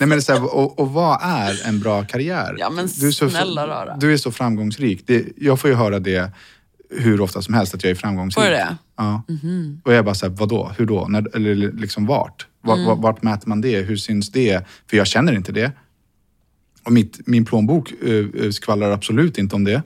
Nej, 0.00 0.08
men 0.08 0.18
det 0.18 0.20
är 0.20 0.20
så 0.20 0.32
här, 0.32 0.54
och, 0.56 0.78
och 0.78 0.90
vad 0.92 1.18
är 1.22 1.66
en 1.68 1.80
bra 1.80 2.04
karriär? 2.04 2.56
Ja, 2.58 2.70
men 2.70 2.88
du 3.00 3.08
är 3.08 3.12
så, 3.12 3.30
snälla 3.30 3.66
rara. 3.68 3.96
Du 3.96 4.12
är 4.12 4.16
så 4.16 4.32
framgångsrik. 4.32 5.02
Det, 5.06 5.24
jag 5.36 5.60
får 5.60 5.70
ju 5.70 5.76
höra 5.76 5.98
det 5.98 6.30
hur 6.90 7.20
ofta 7.20 7.42
som 7.42 7.54
helst, 7.54 7.74
att 7.74 7.84
jag 7.84 7.90
är 7.90 7.94
framgångsrik. 7.94 8.44
Får 8.44 8.50
du 8.50 8.56
det? 8.56 8.76
Ja. 8.96 9.22
Mhm. 9.28 9.80
Och 9.84 9.92
jag 9.92 10.04
bara 10.04 10.14
såhär, 10.14 10.34
vadå? 10.34 10.72
Hur 10.78 10.86
då? 10.86 11.06
När, 11.08 11.36
eller 11.36 11.54
liksom 11.72 12.06
vart? 12.06 12.46
Vart, 12.60 12.78
Mm. 12.78 13.00
vart? 13.00 13.22
mäter 13.22 13.48
man 13.48 13.60
det? 13.60 13.80
Hur 13.82 13.96
syns 13.96 14.32
det? 14.32 14.66
För 14.90 14.96
jag 14.96 15.06
känner 15.06 15.32
inte 15.32 15.52
det. 15.52 15.72
Och 16.84 16.92
mitt, 16.92 17.26
min 17.26 17.44
plånbok 17.44 17.92
uh, 18.08 18.50
skvallrar 18.50 18.90
absolut 18.90 19.38
inte 19.38 19.56
om 19.56 19.64
det. 19.64 19.82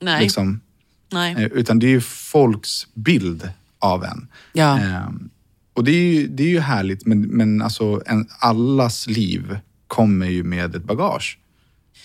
Nej, 0.00 0.22
Liksom, 0.22 0.60
nej. 1.12 1.32
Eh, 1.38 1.44
Utan 1.44 1.78
det 1.78 1.86
är 1.86 1.90
ju 1.90 2.00
folks 2.00 2.86
bild 2.94 3.50
av 3.78 4.04
en. 4.04 4.28
Ja. 4.52 4.78
Ehm, 4.78 5.28
och 5.72 5.84
det 5.84 5.90
är 5.92 6.12
ju, 6.14 6.26
det 6.28 6.42
är 6.42 6.48
ju 6.48 6.60
härligt, 6.60 7.06
men, 7.06 7.20
men 7.22 7.62
alltså 7.62 8.02
en, 8.06 8.26
allas 8.40 9.06
liv 9.06 9.58
kommer 9.86 10.26
ju 10.26 10.42
med 10.44 10.74
ett 10.76 10.84
bagage. 10.84 11.38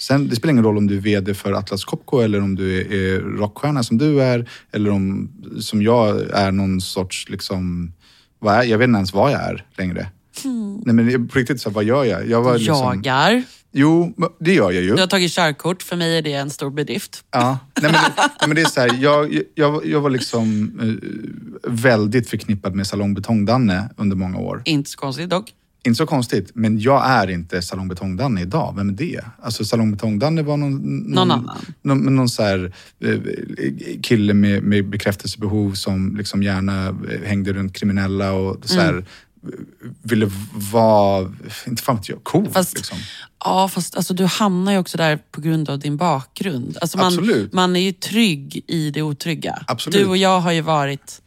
Sen, 0.02 0.28
det 0.28 0.36
spelar 0.36 0.52
ingen 0.52 0.64
roll 0.64 0.78
om 0.78 0.88
du 0.88 0.98
är 0.98 1.02
VD 1.02 1.34
för 1.34 1.54
Atlas 1.54 1.86
Copco 1.86 2.20
eller 2.20 2.42
om 2.42 2.56
du 2.56 2.82
är, 2.82 2.94
är 2.94 3.20
rockstjärna 3.20 3.84
som 3.84 3.98
du 3.98 4.22
är. 4.22 4.50
Eller 4.72 4.90
om, 4.90 5.32
som 5.60 5.82
jag, 5.82 6.30
är 6.30 6.52
någon 6.52 6.82
sorts, 6.82 7.30
liksom, 7.30 7.94
vad 8.40 8.56
är, 8.56 8.64
jag 8.64 8.78
vet 8.78 8.88
inte 8.88 8.98
ens 8.98 9.14
vad 9.14 9.32
jag 9.32 9.42
är 9.42 9.66
längre. 9.78 10.10
Nej 10.86 10.96
men 10.96 11.28
på 11.28 11.40
riktigt, 11.40 11.62
så, 11.62 11.70
vad 11.70 11.84
gör 11.84 12.06
jag? 12.06 12.30
Jag 12.30 12.42
var 12.42 12.58
liksom, 12.58 12.76
Jagar. 12.76 13.44
Jo, 13.72 14.14
det 14.40 14.54
gör 14.54 14.72
jag 14.72 14.84
ju. 14.84 14.96
Du 14.96 15.00
har 15.02 15.08
tagit 15.08 15.32
körkort. 15.32 15.84
För 15.84 15.96
mig 15.96 16.18
är 16.18 16.22
det 16.22 16.34
en 16.34 16.50
stor 16.50 16.70
bedrift. 16.72 17.24
Ja, 17.32 17.60
nej 17.82 17.92
men, 17.92 18.02
det, 18.02 18.14
nej 18.18 18.48
men 18.48 18.56
det 18.56 18.62
är 18.62 18.66
så 18.66 18.82
här, 18.82 18.98
jag, 19.00 19.42
jag, 19.56 19.86
jag 19.86 20.02
var 20.02 20.10
liksom 20.10 20.72
eh, 20.82 21.72
väldigt 21.72 22.30
förknippad 22.30 22.76
med 22.76 22.88
Salong 22.88 23.14
Betong-Danne 23.14 23.90
under 23.98 24.16
många 24.16 24.38
år. 24.38 24.62
Inte 24.66 24.90
så 24.90 24.98
konstigt 24.98 25.30
dock. 25.30 25.54
Inte 25.86 25.98
så 25.98 26.06
konstigt, 26.06 26.52
men 26.54 26.80
jag 26.80 27.06
är 27.10 27.30
inte 27.30 27.62
Salong 27.62 27.88
Betong-Danne 27.88 28.42
idag. 28.42 28.74
Vem 28.78 28.90
är 28.90 28.94
det? 28.94 29.22
Alltså 29.42 29.66
Salong 29.66 29.92
Betong-Danne 29.96 30.42
var 30.44 30.58
någon... 30.58 30.98
Någon 30.98 31.32
annan. 31.32 31.58
Någon, 31.82 32.16
någon 32.16 32.30
så 32.30 32.44
här, 32.44 32.74
eh, 33.00 33.20
kille 34.04 34.34
med, 34.34 34.64
med 34.64 34.90
bekräftelsebehov 34.90 35.74
som 35.74 36.16
liksom 36.16 36.44
gärna 36.44 36.88
eh, 36.88 37.22
hängde 37.28 37.54
runt 37.54 37.74
kriminella 37.74 38.32
och 38.32 38.58
så 38.66 38.80
här, 38.80 39.06
Mm. 39.44 39.66
ville 40.04 40.32
vara, 40.72 41.32
inte 41.68 41.84
fan 41.84 41.96
vet 41.96 42.10
jag, 42.10 42.24
cool. 42.24 42.50
Fast- 42.52 42.76
liksom. 42.78 42.98
Ja, 43.46 43.68
fast 43.68 43.96
alltså, 43.96 44.14
du 44.14 44.26
hamnar 44.26 44.72
ju 44.72 44.78
också 44.78 44.98
där 44.98 45.20
på 45.32 45.42
grund 45.42 45.70
av 45.70 45.80
din 45.80 45.98
bakgrund. 45.98 46.78
Alltså, 46.82 46.98
man, 46.98 47.08
Absolut. 47.08 47.54
man 47.54 47.76
är 47.76 47.80
ju 47.80 47.92
trygg 47.92 48.64
i 48.68 48.92
det 48.92 49.02
otrygga. 49.02 49.64
Absolut. 49.68 50.00
Du 50.00 50.06
och 50.06 50.18
jag 50.18 50.40
har 50.40 50.52
ju 50.52 50.62
varit 50.62 51.22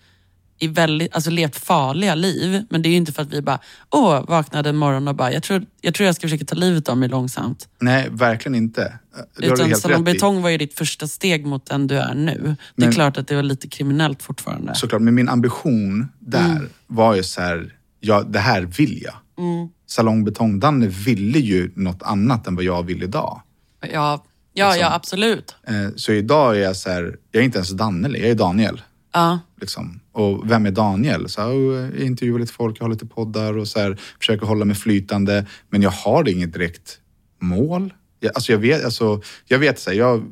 i 0.59 0.69
väldigt, 0.69 1.15
alltså 1.15 1.31
levt 1.31 1.57
farliga 1.57 2.15
liv. 2.15 2.65
Men 2.71 2.83
det 2.83 2.89
är 2.89 2.91
ju 2.91 2.97
inte 2.97 3.13
för 3.13 3.23
att 3.23 3.33
vi 3.33 3.43
bara, 3.43 3.59
åh, 3.91 4.25
vaknade 4.29 4.69
en 4.69 4.77
morgon 4.77 5.09
och 5.09 5.15
bara, 5.17 5.33
jag 5.33 5.43
tror, 5.43 5.65
jag 5.81 5.95
tror 5.95 6.07
jag 6.07 6.15
ska 6.17 6.21
försöka 6.29 6.45
ta 6.45 6.55
livet 6.55 6.89
av 6.89 6.99
mig 6.99 7.09
långsamt. 7.09 7.69
Nej, 7.81 8.09
verkligen 8.11 8.55
inte. 8.55 8.99
Det 9.39 9.47
Utan 9.47 9.75
Salon. 9.77 10.05
Betong 10.05 10.43
var 10.43 10.51
ju 10.51 10.59
ditt 10.59 10.75
första 10.75 11.07
steg 11.09 11.47
mot 11.47 11.67
den 11.67 11.87
du 11.87 11.97
är 11.99 12.15
nu. 12.15 12.33
Det 12.77 12.83
är 12.83 12.87
Men- 12.87 12.93
klart 12.95 13.17
att 13.17 13.29
det 13.29 13.37
var 13.37 13.43
lite 13.43 13.69
kriminellt 13.69 14.23
fortfarande. 14.23 14.75
Såklart, 14.75 15.03
men 15.03 15.15
min 15.15 15.29
ambition 15.29 16.09
där 16.19 16.51
Mm. 16.51 16.69
var 16.87 17.15
ju 17.15 17.23
så 17.23 17.41
här, 17.41 17.77
ja, 18.01 18.23
det 18.23 18.39
här 18.39 18.63
vill 18.63 19.03
jag. 19.03 19.15
Mm. 19.39 19.69
Salong 19.87 20.25
Betong-Danne 20.25 20.87
ville 20.87 21.39
ju 21.39 21.73
något 21.77 22.03
annat 22.03 22.47
än 22.47 22.55
vad 22.55 22.65
jag 22.65 22.83
vill 22.83 23.03
idag. 23.03 23.41
Ja, 23.81 23.89
ja, 23.93 24.25
ja 24.55 24.73
Liksom. 24.73 24.93
absolut. 24.93 25.57
Eh, 25.67 25.75
Så 25.97 26.13
idag 26.13 26.57
är 26.57 26.61
jag 26.61 26.77
så 26.77 26.91
här, 26.91 27.17
jag 27.31 27.41
är 27.41 27.45
inte 27.45 27.59
ens 27.59 27.71
Danne, 27.71 28.09
jag 28.09 28.29
är 28.31 28.35
Daniel. 28.35 28.83
Ja. 29.13 29.39
Liksom. 29.61 30.01
Och 30.15 30.51
vem 30.51 30.67
är 30.67 30.71
Daniel? 30.71 31.29
Så 31.29 31.43
oh, 31.43 31.75
jag 31.75 32.01
intervjuar 32.07 32.39
lite 32.39 32.53
folk, 32.53 32.77
jag 32.81 32.85
har 32.85 32.91
lite 32.91 33.07
poddar 33.07 33.59
och 33.59 33.69
så 33.69 33.81
här, 33.81 34.01
försöker 34.19 34.47
hålla 34.47 34.65
mig 34.65 34.77
flytande. 34.77 35.47
Men 35.71 35.83
jag 35.83 35.91
har 35.91 36.29
inget 36.29 36.53
direkt 36.53 36.99
mål. 37.41 37.93
Jag, 38.21 38.33
alltså 38.35 38.53
jag 38.53 38.59
vet, 38.59 38.85
alltså, 38.85 39.21
jag 39.47 39.59
vet 39.59 39.79
så 39.81 39.91
här, 39.91 39.97
jag, 39.97 40.25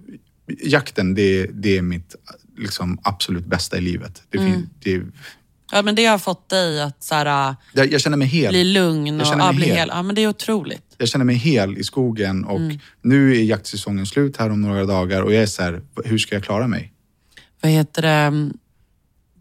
jakten, 0.62 1.14
det, 1.14 1.46
det 1.46 1.76
är 1.78 1.82
mitt 1.82 2.14
liksom, 2.58 2.98
absolut 3.02 3.44
bästa 3.46 3.78
i 3.78 3.80
livet. 3.80 4.22
Det 4.30 4.38
Mm. 4.38 4.68
det, 4.84 5.02
Ja, 5.74 5.82
men 5.82 5.94
det 5.94 6.04
har 6.04 6.18
fått 6.18 6.48
dig 6.48 6.82
att 6.82 7.02
så 7.02 7.14
här, 7.14 7.56
jag, 7.72 7.92
jag 7.92 8.00
känner 8.00 8.16
mig 8.16 8.26
hel. 8.28 8.52
bli 8.52 8.64
lugn 8.64 9.20
och 9.20 9.26
ja, 9.26 9.52
bli 9.52 9.66
hel. 9.66 9.76
hel. 9.76 9.88
Ja, 9.92 10.02
men 10.02 10.14
det 10.14 10.20
är 10.20 10.28
otroligt. 10.28 10.94
Jag 10.98 11.08
känner 11.08 11.24
mig 11.24 11.34
hel 11.36 11.78
i 11.78 11.84
skogen 11.84 12.44
och 12.44 12.56
Mm. 12.60 12.78
nu 13.02 13.36
är 13.36 13.42
jaktsäsongen 13.42 14.06
slut 14.06 14.36
här 14.36 14.50
om 14.50 14.60
några 14.62 14.84
dagar 14.84 15.22
och 15.22 15.32
jag 15.32 15.42
är 15.42 15.46
så 15.46 15.62
här, 15.62 15.80
hur 16.04 16.18
ska 16.18 16.34
jag 16.34 16.44
klara 16.44 16.66
mig? 16.68 16.92
Vad 17.60 17.72
heter 17.72 18.02
det? 18.02 18.50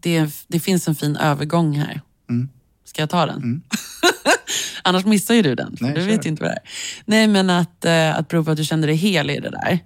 Det, 0.02 0.30
det 0.48 0.60
finns 0.60 0.88
en 0.88 0.94
fin 0.94 1.16
övergång 1.16 1.74
här. 1.78 2.00
Mm. 2.30 2.48
Ska 2.84 3.02
jag 3.02 3.10
ta 3.10 3.26
den? 3.26 3.62
Annars 4.82 5.04
missar 5.04 5.34
ju 5.34 5.42
du 5.42 5.54
den. 5.54 5.76
Nej, 5.80 5.94
du 5.94 6.00
kör. 6.00 6.06
vet 6.06 6.26
inte 6.26 6.42
vad 6.42 6.50
det 6.52 6.54
är. 6.56 6.62
Nej, 7.04 7.26
men 7.26 7.50
att, 7.50 7.84
eh, 7.84 8.18
att 8.18 8.28
prova 8.28 8.52
att 8.52 8.58
du 8.58 8.64
kände 8.64 8.86
dig 8.86 8.96
hel 8.96 9.30
i 9.30 9.40
det 9.40 9.50
där. 9.50 9.78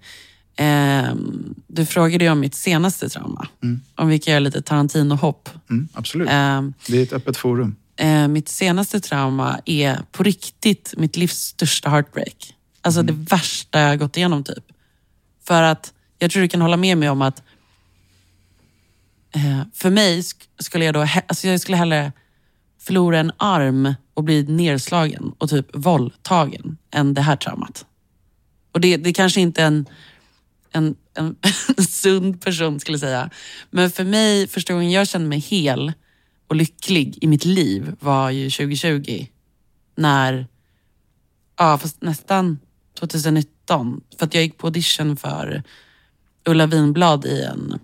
Ehm, 0.56 1.54
du 1.66 1.86
frågade 1.86 2.24
ju 2.24 2.30
om 2.30 2.40
mitt 2.40 2.54
senaste 2.54 3.08
trauma. 3.08 3.48
Om 3.94 4.08
vi 4.08 4.18
kan 4.18 4.32
göra 4.32 4.40
lite 4.40 4.62
Tarantino-hopp. 4.62 5.48
Mm, 5.70 5.88
absolut. 5.92 6.28
Ehm, 6.30 6.74
Det 6.88 6.98
är 6.98 7.02
ett 7.02 7.12
öppet 7.12 7.36
forum. 7.36 7.76
eh, 7.96 8.28
mitt 8.28 8.48
senaste 8.48 9.00
trauma 9.00 9.60
är 9.64 9.98
på 10.12 10.22
riktigt 10.22 10.94
mitt 10.96 11.16
livs 11.16 11.38
största 11.38 11.88
heartbreak. 11.90 12.54
Alltså 12.82 13.02
det 13.02 13.12
värsta 13.12 13.80
jag 13.80 13.88
har 13.88 13.96
gått 13.96 14.16
igenom 14.16 14.44
typ. 14.44 14.64
För 15.46 15.62
att 15.62 15.92
jag 16.18 16.30
tror 16.30 16.42
du 16.42 16.48
kan 16.48 16.60
hålla 16.60 16.76
med 16.76 16.98
mig 16.98 17.08
om 17.08 17.22
att 17.22 17.42
Eh, 19.36 19.62
för 19.72 19.90
mig 19.90 20.22
skulle 20.58 20.84
jag 20.84 20.94
då, 20.94 21.06
alltså 21.28 21.48
jag 21.48 21.60
skulle 21.60 21.76
hellre 21.76 22.12
förlora 22.80 23.18
en 23.18 23.32
arm 23.36 23.94
och 24.14 24.24
bli 24.24 24.42
nedslagen 24.42 25.32
och 25.38 25.50
typ 25.50 25.66
våldtagen 25.72 26.78
än 26.90 27.14
det 27.14 27.20
här 27.20 27.36
traumat. 27.36 27.86
Och 28.72 28.80
det, 28.80 28.96
det 28.96 29.12
kanske 29.12 29.40
inte 29.40 29.62
är 29.62 29.66
en, 29.66 29.86
en, 30.72 30.96
en, 31.14 31.36
sund 31.88 32.40
person 32.40 32.80
skulle 32.80 32.98
säga. 32.98 33.30
Men 33.70 33.90
för 33.90 34.04
mig, 34.04 34.46
första 34.46 34.72
gången 34.72 34.90
jag 34.90 35.08
kände 35.08 35.28
mig 35.28 35.38
hel 35.38 35.92
och 36.48 36.56
lycklig 36.56 37.18
i 37.20 37.26
mitt 37.26 37.44
liv 37.44 37.96
var 38.00 38.30
ju 38.30 38.50
2020. 38.50 39.26
När, 39.96 40.46
ja 41.58 41.78
fast 41.78 42.02
nästan 42.02 42.58
2019. 42.98 44.00
För 44.18 44.26
att 44.26 44.34
jag 44.34 44.42
gick 44.42 44.58
på 44.58 44.66
audition 44.66 45.16
för 45.16 45.62
Ulla 46.44 46.66
Vinblad 46.66 47.26
i 47.26 47.42
en 47.42 47.78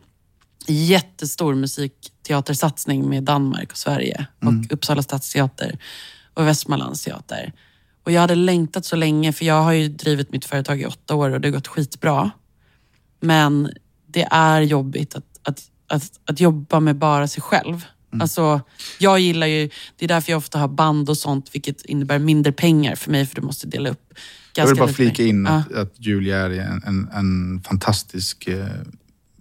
jättestor 0.66 1.54
musikteatersatsning 1.54 3.08
med 3.08 3.22
Danmark 3.24 3.70
och 3.70 3.78
Sverige. 3.78 4.26
Och 4.40 4.72
Uppsala 4.72 5.02
stadsteater 5.02 5.78
och 6.34 6.46
Västmanlands 6.46 7.04
teater. 7.04 7.52
Och 8.04 8.12
jag 8.12 8.20
hade 8.20 8.34
längtat 8.34 8.84
så 8.84 8.96
länge, 8.96 9.32
för 9.32 9.44
jag 9.44 9.62
har 9.62 9.72
ju 9.72 9.88
drivit 9.88 10.32
mitt 10.32 10.44
företag 10.44 10.80
i 10.80 10.86
åtta 10.86 11.14
år 11.14 11.30
och 11.30 11.40
det 11.40 11.48
har 11.48 11.52
gått 11.52 11.68
skitbra. 11.68 12.30
Men 13.20 13.70
det 14.06 14.28
är 14.30 14.60
jobbigt 14.60 15.14
att, 15.14 15.24
att, 15.42 15.62
att, 15.86 16.20
att 16.24 16.40
jobba 16.40 16.80
med 16.80 16.96
bara 16.96 17.28
sig 17.28 17.42
själv. 17.42 17.84
Alltså, 18.20 18.60
jag 18.98 19.20
gillar 19.20 19.46
ju, 19.46 19.70
det 19.96 20.04
är 20.04 20.08
därför 20.08 20.32
jag 20.32 20.38
ofta 20.38 20.58
har 20.58 20.68
band 20.68 21.10
och 21.10 21.18
sånt, 21.18 21.54
vilket 21.54 21.84
innebär 21.84 22.18
mindre 22.18 22.52
pengar 22.52 22.94
för 22.96 23.10
mig, 23.10 23.26
för 23.26 23.36
du 23.36 23.42
måste 23.42 23.66
dela 23.66 23.90
upp 23.90 24.14
Jag 24.54 24.66
vill 24.66 24.74
ganska 24.76 24.84
bara 24.84 24.94
flika 24.94 25.22
in 25.22 25.44
Ja. 25.44 25.52
att, 25.52 25.72
att 25.72 25.94
Julia 25.98 26.38
är 26.38 26.50
en, 26.50 26.82
en, 26.86 27.08
en 27.12 27.62
fantastisk 27.62 28.46
eh, 28.46 28.66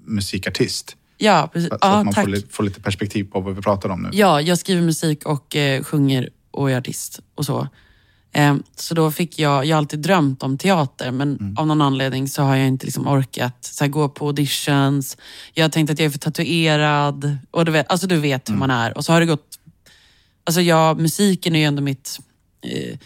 musikartist. 0.05 0.95
Ja, 1.23 1.49
precis. 1.53 1.69
Så 1.69 1.75
att 1.75 1.79
Ja, 1.83 2.03
man 2.03 2.13
tack. 2.13 2.25
får, 2.25 2.51
får 2.53 2.63
lite 2.63 2.81
perspektiv 2.81 3.23
på 3.23 3.39
vad 3.39 3.55
vi 3.55 3.61
pratar 3.61 3.89
om 3.89 4.01
nu. 4.01 4.09
Ja, 4.13 4.41
jag 4.41 4.57
skriver 4.57 4.81
musik 4.81 5.25
och 5.25 5.55
eh, 5.55 5.83
sjunger 5.83 6.29
och 6.51 6.71
är 6.71 6.77
artist 6.77 7.19
och 7.35 7.45
så. 7.45 7.67
Eh, 8.33 8.55
så 8.75 8.93
då 8.93 9.11
fick 9.11 9.39
jag, 9.39 9.65
jag 9.65 9.75
har 9.75 9.77
alltid 9.77 9.99
drömt 9.99 10.43
om 10.43 10.57
teater 10.57 11.11
men 11.11 11.37
Mm. 11.37 11.57
av 11.57 11.67
någon 11.67 11.81
anledning 11.81 12.27
så 12.27 12.43
har 12.43 12.55
jag 12.55 12.67
inte 12.67 12.85
liksom 12.85 13.07
orkat 13.07 13.57
så 13.61 13.83
här, 13.83 13.91
gå 13.91 14.09
på 14.09 14.27
auditions. 14.27 15.17
Jag 15.53 15.63
har 15.63 15.69
tänkt 15.69 15.89
att 15.89 15.99
jag 15.99 16.05
är 16.05 16.09
för 16.09 16.19
tatuerad. 16.19 17.37
Och 17.51 17.65
du 17.65 17.71
vet, 17.71 17.91
alltså 17.91 18.07
du 18.07 18.17
vet 18.17 18.49
Mm. 18.49 18.61
hur 18.61 18.67
man 18.67 18.77
är. 18.77 18.97
Och 18.97 19.05
så 19.05 19.13
har 19.13 19.19
det 19.19 19.25
gått... 19.25 19.57
Alltså 20.43 20.61
jag, 20.61 20.99
musiken 20.99 21.55
är 21.55 21.59
ju 21.59 21.65
ändå 21.65 21.81
mitt 21.81 22.19
eh, 22.61 22.97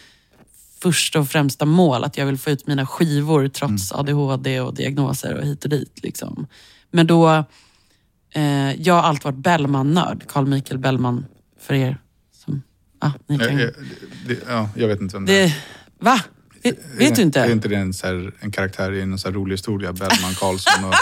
första 0.82 1.20
och 1.20 1.28
främsta 1.28 1.64
mål. 1.64 2.04
Att 2.04 2.16
jag 2.18 2.26
vill 2.26 2.38
få 2.38 2.50
ut 2.50 2.66
mina 2.66 2.86
skivor 2.86 3.48
trots 3.48 3.92
Mm. 3.92 4.00
ADHD 4.00 4.60
och 4.60 4.74
diagnoser 4.74 5.34
och 5.34 5.44
hit 5.46 5.64
och 5.64 5.70
dit. 5.70 5.98
Liksom. 6.02 6.46
Men 6.90 7.06
då... 7.06 7.44
Eh, 8.34 8.82
jag 8.82 8.94
har 8.94 9.02
alltid 9.02 9.24
varit 9.24 9.36
Bellman-nörd. 9.36 10.24
Carl 10.28 10.46
Michael 10.46 10.78
Bellman, 10.78 11.26
för 11.60 11.74
er 11.74 11.98
som... 12.44 12.62
Ja, 13.00 13.12
ni 13.26 13.38
kan... 13.38 13.58
jag, 13.58 13.70
det, 14.26 14.38
ja, 14.48 14.68
jag 14.74 14.88
vet 14.88 15.00
inte 15.00 15.16
vem 15.16 15.26
det 15.26 15.40
är. 15.42 15.46
Det, 15.46 15.54
va? 15.98 16.20
Vet, 16.98 17.16
du 17.16 17.22
inte? 17.22 17.40
Är 17.40 17.52
inte 17.52 17.68
det 17.68 17.76
en, 17.76 17.94
så 17.94 18.06
här, 18.06 18.32
en 18.40 18.50
karaktär 18.50 18.92
i 18.92 19.02
en 19.02 19.18
så 19.18 19.30
rolig 19.30 19.54
historia? 19.54 19.92
Bellman 19.92 20.34
Karlsson 20.40 20.84
och... 20.84 20.94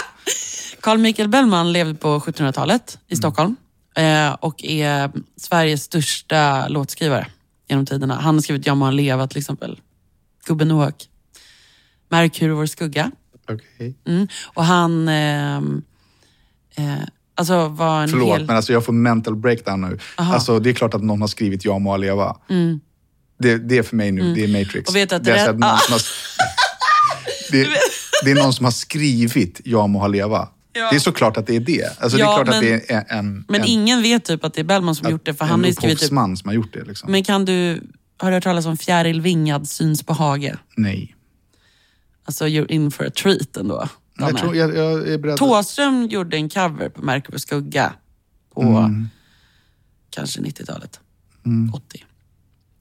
Carl 0.80 0.98
Michael 0.98 1.28
Bellman 1.28 1.72
levde 1.72 1.94
på 1.94 2.18
1700-talet 2.18 2.98
Mm. 2.98 3.04
i 3.08 3.16
Stockholm 3.16 3.56
eh, 3.96 4.32
och 4.32 4.64
är 4.64 5.10
Sveriges 5.36 5.82
största 5.82 6.68
låtskrivare 6.68 7.26
genom 7.68 7.86
tiderna. 7.86 8.14
Han 8.14 8.34
har 8.34 8.42
skrivit 8.42 8.66
Jag 8.66 8.76
må 8.76 8.84
han 8.84 8.96
leva 8.96 9.26
till 9.26 9.38
exempel. 9.38 9.80
Gubben 10.46 10.68
Noak. 10.68 11.08
Merkur 12.08 12.50
och 12.50 12.56
vår 12.56 12.66
skugga. 12.66 13.10
Okej. 13.48 13.94
Mm. 14.06 14.28
Och 14.54 14.64
han 14.64 15.08
ehm, 15.08 15.82
eh, 16.76 16.94
alltså 17.34 17.68
var 17.68 18.02
en 18.02 18.08
Förlåt, 18.08 18.38
hel... 18.38 18.46
men 18.46 18.56
alltså 18.56 18.72
jag 18.72 18.84
får 18.84 18.92
mental 18.92 19.36
breakdown 19.36 19.80
nu. 19.80 19.98
Aha. 20.16 20.34
Alltså, 20.34 20.58
det 20.58 20.70
är 20.70 20.74
klart 20.74 20.94
att 20.94 21.02
någon 21.02 21.20
har 21.20 21.28
skrivit 21.28 21.64
Jag 21.64 21.80
må 21.80 21.96
leva. 21.96 22.36
Mm. 22.50 22.80
Det, 23.38 23.58
det 23.58 23.78
är 23.78 23.82
för 23.82 23.96
mig 23.96 24.12
nu, 24.12 24.34
det 24.34 24.44
är 24.44 24.48
Matrix. 24.48 24.88
Och 24.88 24.96
vet 24.96 25.12
att 25.12 25.24
det, 25.24 25.30
är 25.30 25.52
någon 25.52 25.78
som 25.78 25.92
har, 25.92 26.02
det, 27.52 27.68
det 28.24 28.30
är 28.30 28.34
någon 28.34 28.52
som 28.52 28.64
har 28.64 28.72
skrivit 28.72 29.60
Jag 29.64 29.90
må 29.90 30.08
leva. 30.08 30.48
Ja. 30.72 30.90
Det 30.90 30.96
är 30.96 31.00
såklart 31.00 31.36
att 31.36 31.46
det 31.46 31.56
är 31.56 31.60
det. 31.60 32.00
Alltså, 32.00 32.18
Ja, 32.18 32.26
det 32.26 32.32
är 32.32 32.44
klart 32.44 32.62
men- 32.62 32.74
att 32.74 32.82
det 32.86 32.94
är 32.94 33.04
en, 33.18 33.44
Men 33.48 33.60
en, 33.60 33.66
ingen 33.66 34.02
vet 34.02 34.24
typ 34.24 34.44
att 34.44 34.54
det 34.54 34.60
är 34.60 34.64
Bellman 34.64 34.94
som 34.94 35.04
har 35.04 35.12
gjort 35.12 35.26
det 35.26 35.34
för 35.34 35.44
han 35.44 35.60
har 35.60 35.68
en 35.68 35.74
typ... 35.74 35.84
upphovsman 35.84 36.36
som 36.36 36.48
har 36.48 36.54
gjort 36.54 36.72
det. 36.72 36.84
Liksom. 36.84 37.12
Men 37.12 37.24
kan 37.24 37.44
du... 37.44 37.82
Har 38.16 38.30
du 38.30 38.34
hört 38.36 38.44
talas 38.44 38.66
om 38.66 38.76
Fjäril 38.76 39.20
Vingad 39.20 39.68
syns 39.68 40.02
på 40.02 40.12
hage? 40.12 40.56
Nej. 40.76 41.14
Alltså 42.24 42.44
you're 42.46 42.70
in 42.70 42.90
for 42.90 43.06
a 43.06 43.10
treat 43.10 43.56
ändå. 43.56 43.88
Jag, 44.18 44.36
tror, 44.38 44.56
jag, 44.56 44.76
jag 44.76 45.08
är 45.08 45.18
beredd. 45.18 45.36
Thåström 45.36 46.06
gjorde 46.06 46.36
en 46.36 46.48
cover 46.48 46.88
på 46.88 47.02
och 47.34 47.40
skugga 47.40 47.92
på 48.54 48.62
Mm. 48.62 49.08
kanske 50.10 50.40
90-talet. 50.40 51.00
80. 51.74 52.04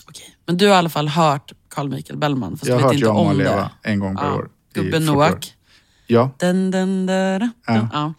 Okej. 0.07 0.35
Men 0.45 0.57
du 0.57 0.67
har 0.67 0.73
i 0.73 0.77
alla 0.77 0.89
fall 0.89 1.07
hört 1.07 1.53
Carl 1.69 1.89
Michael 1.89 2.19
Bellman, 2.19 2.51
fast 2.57 2.65
jag 2.67 2.75
har 2.75 2.79
vet 2.79 2.85
hört 2.85 2.93
inte 2.93 3.05
Jag 3.05 3.15
om 3.17 3.37
det. 3.37 3.43
leva 3.43 3.71
en 3.81 3.99
gång 3.99 4.15
per 4.15 4.25
Ja. 4.25 4.33
år. 4.35 4.49
Gubben 4.73 4.91
40 5.01 5.09
år. 5.11 5.15
Noak. 5.15 5.53
Ja. 6.07 6.31
Den, 6.39 6.71
den, 6.71 7.05
den. 7.05 7.51
Ja. 7.67 7.89
Ja. 7.93 8.13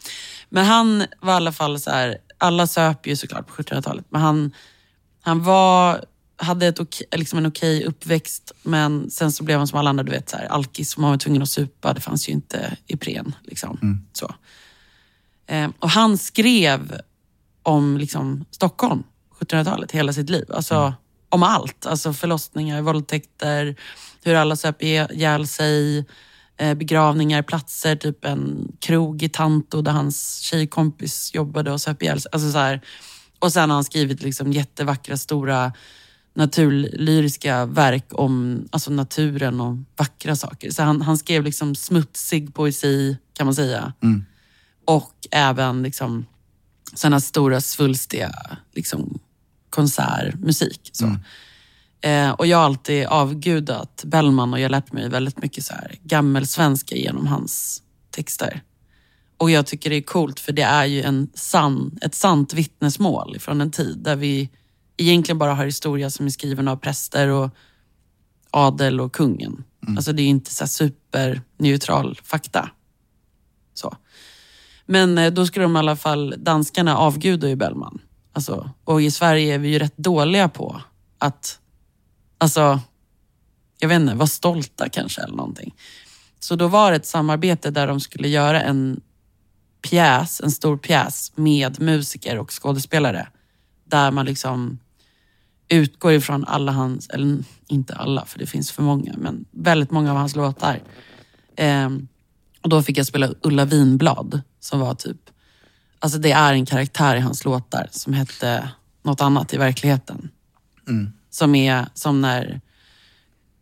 Men 0.49 0.65
han 0.67 1.05
var 1.21 1.33
i 1.33 1.37
alla 1.37 1.53
fall 1.53 1.81
så 1.81 1.91
här, 1.91 2.19
alla 2.39 2.67
söp 2.67 3.07
ju 3.07 3.17
såklart 3.17 3.47
på 3.47 3.63
1700-talet, 3.63 4.05
men 4.09 4.21
han, 4.21 4.53
han 5.23 5.43
var, 5.43 6.05
hade 6.37 6.67
ett 6.67 6.81
okej, 6.81 7.07
liksom 7.17 7.39
en 7.39 7.47
okej 7.47 7.85
uppväxt, 7.85 8.53
men 8.63 9.11
sen 9.11 9.33
så 9.33 9.45
blev 9.45 9.59
han 9.59 9.67
som 9.67 9.79
alla 9.79 9.91
andra, 9.91 10.05
du 10.05 10.13
vet, 10.13 10.29
så 10.29 10.37
här, 10.37 10.47
alkis, 10.47 10.91
som 10.91 11.01
man 11.01 11.11
var 11.11 11.19
tvungen 11.19 11.43
att 11.43 11.49
supa. 11.49 11.95
Det 11.95 12.01
fanns 12.01 12.29
ju 12.29 12.33
inte 12.33 12.77
Ipren. 12.87 13.35
Liksom. 13.43 14.05
Så. 14.13 14.35
Eh, 15.47 15.71
och 15.79 15.91
han 15.91 16.19
skrev 16.19 17.01
om 17.63 17.97
liksom, 17.99 18.45
Stockholm, 18.51 19.03
1700-talet, 19.41 19.93
hela 19.93 20.13
sitt 20.13 20.31
liv. 20.31 20.45
Alltså, 20.55 20.95
Om 21.29 21.43
allt. 21.43 21.87
Alltså 21.87 22.13
förlossningar, 22.13 22.83
våldtäkter, 22.83 23.77
hur 24.25 24.35
alla 24.35 24.57
söp 24.57 24.83
ihjäl 24.83 25.47
sig, 25.47 26.07
eh, 26.57 26.75
begravningar, 26.75 27.43
platser, 27.43 27.97
typ 27.97 28.25
en 28.25 28.73
krog 28.81 29.23
i 29.23 29.29
Tanto 29.29 29.83
där 29.83 29.93
hans 29.93 30.39
tjejkompis 30.39 31.35
jobbade 31.35 31.73
och 31.73 31.81
söp 31.81 32.03
ihjäl 32.03 32.21
sig. 32.21 32.31
Alltså, 32.33 32.53
så 32.53 32.59
här. 32.59 32.81
Och 33.39 33.53
sen 33.53 33.71
har 33.71 33.75
han 33.75 33.85
skrivit 33.85 34.23
liksom, 34.23 34.53
jättevackra, 34.53 35.17
stora 35.17 35.73
naturlyriska 36.35 37.67
verk 37.67 38.07
om 38.11 38.65
alltså, 38.71 38.91
naturen 38.91 39.61
och 39.61 39.77
vackra 39.97 40.37
saker. 40.37 40.71
Så 40.71 40.83
han, 40.83 41.03
han 41.03 41.19
skrev 41.19 41.45
liksom 41.45 41.75
smutsig 41.75 42.55
poesi, 42.55 43.17
kan 43.33 43.47
man 43.47 43.55
säga. 43.55 43.93
Och 44.85 45.15
även 45.31 45.83
liksom 45.83 46.27
sådana 46.95 47.21
stora 47.21 47.61
svulstiga 47.61 48.33
liksom, 48.73 49.19
konsertmusik. 49.71 50.91
Så. 50.93 51.17
Eh, 52.09 52.31
och 52.31 52.47
jag 52.47 52.59
har 52.59 52.65
alltid 52.65 53.07
avgudat 53.07 54.05
Bellman 54.07 54.53
och 54.53 54.61
jag 54.61 54.65
har 54.65 54.71
lärt 54.71 54.93
mig 54.93 55.09
väldigt 55.09 55.43
mycket 55.43 55.65
så 55.65 55.75
här 55.75 55.95
gammelsvenska 56.03 56.97
genom 56.97 57.27
hans 57.27 57.83
texter. 58.11 58.63
Och 59.37 59.51
jag 59.51 59.67
tycker 59.67 59.91
det 59.91 59.97
är 59.97 60.03
coolt 60.03 60.41
för 60.41 60.53
det 60.53 60.63
är 60.63 60.85
ju 60.85 61.03
en 61.03 61.29
sann, 61.35 61.99
ett 62.03 62.15
sant 62.15 62.55
vittnesmål 62.55 63.39
från 63.39 63.61
en 63.61 63.71
tid 63.71 63.99
där 63.99 64.17
vi 64.17 64.51
egentligen 64.97 65.39
bara 65.39 65.55
har 65.55 65.65
historia 65.65 66.11
som 66.11 66.27
är 66.27 66.31
skriven 66.31 66.69
av 66.69 66.77
präster 66.77 67.29
och 67.29 67.51
adel 68.51 69.01
och 69.01 69.13
kungen. 69.13 69.65
Alltså 69.97 70.13
det 70.13 70.23
är 70.23 70.27
inte 70.27 70.55
så 70.55 70.67
superneutral 70.67 72.21
fakta. 72.23 72.71
Så. 73.75 73.97
Men 74.87 75.19
eh, 75.19 75.33
då 75.33 75.47
skulle 75.47 75.65
de 75.65 75.77
i 75.77 75.79
alla 75.79 75.97
fall, 75.97 76.35
danskarna 76.39 76.97
avgudar 76.97 77.49
ju 77.49 77.57
Bellman. 77.57 78.01
Alltså, 78.33 78.71
och 78.85 79.03
i 79.03 79.11
Sverige 79.11 79.55
är 79.55 79.59
vi 79.59 79.69
ju 79.69 79.79
rätt 79.79 79.97
dåliga 79.97 80.49
på 80.49 80.81
att, 81.19 81.59
alltså, 82.39 82.81
jag 83.79 83.89
vet 83.89 84.01
inte, 84.01 84.15
vara 84.15 84.27
stolta 84.27 84.89
kanske 84.89 85.23
eller 85.23 85.37
någonting. 85.37 85.75
Så 86.41 86.57
då 86.57 86.69
var 86.69 86.91
det 86.91 86.97
ett 86.97 87.07
samarbete 87.07 87.71
där 87.71 87.87
de 87.87 88.01
skulle 88.01 88.29
göra 88.29 88.63
en 88.63 89.01
pjäs, 89.83 90.41
en 90.41 90.51
stor 90.51 90.77
pjäs 90.77 91.33
med 91.35 91.81
musiker 91.81 92.39
och 92.39 92.63
skådespelare. 92.63 93.29
Där 93.85 94.11
man 94.11 94.27
liksom 94.27 94.79
utgår 95.69 96.13
ifrån 96.13 96.45
alla 96.45 96.73
hans, 96.73 97.09
eller 97.09 97.39
inte 97.67 97.95
alla 97.95 98.25
för 98.25 98.39
det 98.39 98.47
finns 98.47 98.71
för 98.71 98.83
många, 98.83 99.15
men 99.19 99.45
väldigt 99.51 99.91
många 99.91 100.11
av 100.11 100.17
hans 100.17 100.37
låtar. 100.37 100.83
Ehm, 101.57 102.09
och 102.63 102.69
då 102.69 102.83
fick 102.83 102.99
jag 102.99 103.07
spela 103.07 103.29
Ulla 103.43 103.65
Vinblad 103.65 104.41
som 104.61 104.81
var 104.81 104.95
typ, 104.95 105.17
alltså 105.99 106.19
det 106.19 106.33
är 106.33 106.53
en 106.53 106.67
karaktär 106.67 107.17
i 107.17 107.21
hans 107.21 107.45
låtar 107.45 107.89
som 107.91 108.13
hette 108.13 108.69
något 109.03 109.21
annat 109.21 109.55
i 109.55 109.57
verkligheten. 109.57 110.31
Som 111.31 111.55
är 111.55 111.87
som 111.95 112.21
när 112.21 112.61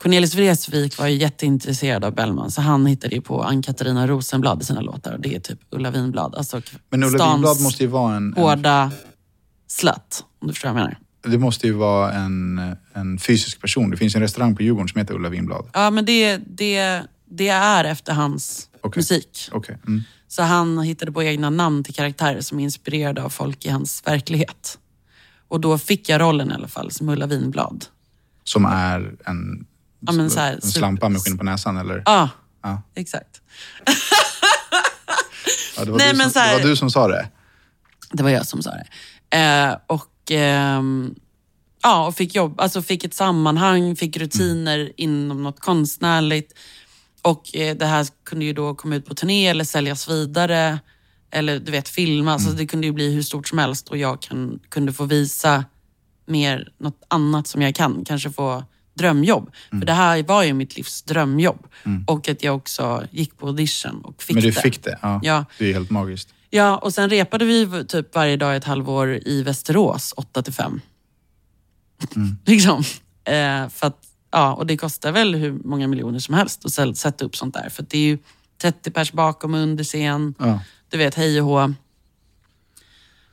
Cornelis 0.02 0.34
Vreeswijk 0.34 0.98
var 0.98 1.06
ju 1.06 1.16
jätteintresserad 1.16 2.04
av 2.04 2.14
Bellman 2.14 2.50
så 2.50 2.60
han 2.60 2.86
hittade 2.86 3.14
ju 3.14 3.20
på 3.20 3.42
Ann-Katarina 3.42 4.06
Rosenblad 4.06 4.62
i 4.62 4.64
sina 4.64 4.80
låtar 4.80 5.12
och 5.12 5.20
det 5.20 5.34
är 5.34 5.40
typ 5.40 5.58
Ulla 5.70 5.90
Vinblad. 5.90 6.34
Alltså 6.34 6.62
Men 6.90 7.04
Ulla 7.04 7.32
Vinblad 7.32 7.60
måste 7.60 7.82
ju 7.82 7.88
vara 7.88 8.16
en, 8.16 8.34
en, 8.36 8.42
hårda 8.42 8.90
slut, 9.66 10.24
om 10.38 10.48
du 10.48 10.54
förstår 10.54 10.68
vad 10.68 10.80
jag 10.80 10.84
menar. 10.84 10.98
Det 11.22 11.38
måste 11.38 11.66
ju 11.66 11.72
vara 11.72 12.12
en, 12.12 12.60
en 12.92 13.18
fysisk 13.18 13.60
person. 13.60 13.90
Det 13.90 13.96
finns 13.96 14.14
en 14.14 14.22
restaurang 14.22 14.56
på 14.56 14.62
Djurgården 14.62 14.88
som 14.88 14.98
heter 14.98 15.14
Ulla 15.14 15.28
Vinblad. 15.28 15.70
Ja, 15.72 15.90
men 15.90 16.04
det, 16.04 16.36
det, 16.36 17.02
det 17.30 17.48
är 17.48 17.84
efter 17.84 18.12
hans 18.12 18.68
Okej. 18.80 18.98
musik. 19.00 19.48
Okej. 19.52 19.78
Mm. 19.86 20.02
Så 20.28 20.42
han 20.42 20.78
hittade 20.78 21.12
på 21.12 21.22
egna 21.22 21.50
namn 21.50 21.84
till 21.84 21.94
karaktärer 21.94 22.40
som 22.40 22.58
är 22.60 22.62
inspirerade 22.64 23.22
av 23.22 23.28
folk 23.28 23.64
i 23.64 23.68
hans 23.68 24.02
verklighet. 24.06 24.78
Och 25.48 25.60
då 25.60 25.78
fick 25.78 26.08
jag 26.08 26.20
rollen 26.20 26.50
i 26.50 26.54
alla 26.54 26.68
fall 26.68 26.90
som 26.90 27.08
Ulla 27.08 27.26
Vinblad. 27.26 27.84
Som 28.44 28.64
är 28.64 29.14
en, 29.26 29.66
Ja, 30.00 30.12
men 30.12 30.30
så 30.30 30.40
här, 30.40 30.52
en 30.54 30.60
slampa 30.62 31.08
med 31.08 31.20
skinn 31.20 31.38
på 31.38 31.44
näsan 31.44 31.76
eller? 31.76 32.02
Ja, 32.06 32.28
Ja. 32.62 32.82
exakt. 32.94 33.40
Ja, 35.76 35.84
det, 35.84 35.90
var 35.90 35.98
Nej, 35.98 36.08
som, 36.30 36.40
här- 36.40 36.56
det 36.56 36.62
var 36.62 36.68
du 36.70 36.76
som 36.76 36.90
sa 36.90 37.08
det. 37.08 37.28
Det 38.12 38.22
var 38.22 38.30
jag 38.30 38.46
som 38.46 38.62
sa 38.62 38.70
det. 38.70 38.86
Eh, 39.38 39.76
och 39.86 40.06
ehm, 40.30 41.14
ja, 41.82 42.06
och 42.06 42.14
fick 42.14 42.34
jobb, 42.34 42.60
alltså 42.60 42.82
fick 42.82 43.04
ett 43.04 43.14
sammanhang, 43.14 43.96
fick 43.96 44.16
rutiner 44.16 44.92
inom 44.96 45.42
något 45.42 45.60
konstnärligt. 45.60 46.52
Och 47.22 47.56
eh, 47.56 47.76
det 47.76 47.86
här 47.86 48.06
kunde 48.24 48.44
ju 48.44 48.52
då 48.52 48.74
komma 48.74 48.96
ut 48.96 49.06
på 49.06 49.14
turné 49.14 49.46
eller 49.48 49.64
säljas 49.64 50.08
vidare. 50.08 50.78
Eller 51.30 51.58
du 51.58 51.72
vet, 51.72 51.88
filmas. 51.88 52.34
Alltså, 52.46 52.58
det 52.58 52.66
kunde 52.66 52.86
ju 52.86 52.92
bli 52.92 53.14
hur 53.14 53.22
stort 53.22 53.48
som 53.48 53.58
helst 53.58 53.88
och 53.88 53.96
jag 53.96 54.22
kan, 54.22 54.60
kunde 54.68 54.92
få 54.92 55.04
visa 55.04 55.64
mer 56.26 56.72
något 56.78 57.02
annat 57.08 57.46
som 57.46 57.62
jag 57.62 57.74
kan. 57.74 58.04
Kanske 58.04 58.30
få 58.30 58.64
drömjobb. 58.94 59.50
För 59.70 59.86
det 59.86 59.92
här 59.92 60.22
var 60.22 60.42
ju 60.42 60.52
mitt 60.52 60.76
livs 60.76 61.02
drömjobb. 61.02 61.66
Och 62.06 62.28
att 62.28 62.42
jag 62.42 62.56
också 62.56 63.06
gick 63.10 63.38
på 63.38 63.46
audition 63.46 64.00
och 64.04 64.22
fick 64.22 64.34
Men 64.34 64.42
du 64.42 64.50
det. 64.50 64.60
fick 64.60 64.84
det? 64.84 64.98
Ja. 65.02 65.20
Ja. 65.22 65.44
Det 65.58 65.70
är 65.70 65.72
helt 65.74 65.90
magiskt. 65.90 66.34
Ja, 66.54 66.76
och 66.76 66.94
sen 66.94 67.10
repade 67.10 67.44
vi 67.44 67.84
typ 67.88 68.14
varje 68.14 68.36
dag 68.36 68.56
ett 68.56 68.64
halvår 68.64 69.28
i 69.28 69.42
Västerås, 69.42 70.14
8 70.16 70.42
till 70.42 70.52
5. 70.52 70.80
liksom. 72.46 72.78
Eh, 73.24 73.68
för 73.68 73.86
att, 73.86 73.98
ja, 74.30 74.54
och 74.54 74.66
det 74.66 74.76
kostar 74.76 75.12
väl 75.12 75.34
hur 75.34 75.52
många 75.52 75.88
miljoner 75.88 76.18
som 76.18 76.34
helst 76.34 76.64
att 76.64 76.96
sätta 76.96 77.24
upp 77.24 77.36
sånt 77.36 77.54
där. 77.54 77.68
För 77.68 77.86
det 77.88 77.98
är 77.98 78.02
ju 78.02 78.18
30 78.62 78.90
pers 78.90 79.12
bakom 79.12 79.54
och 79.54 79.60
under 79.60 79.84
scen. 79.84 80.34
Ja. 80.38 80.60
Du 80.88 80.98
vet, 80.98 81.14
hej 81.14 81.40
och 81.40 81.46
hå. 81.46 81.74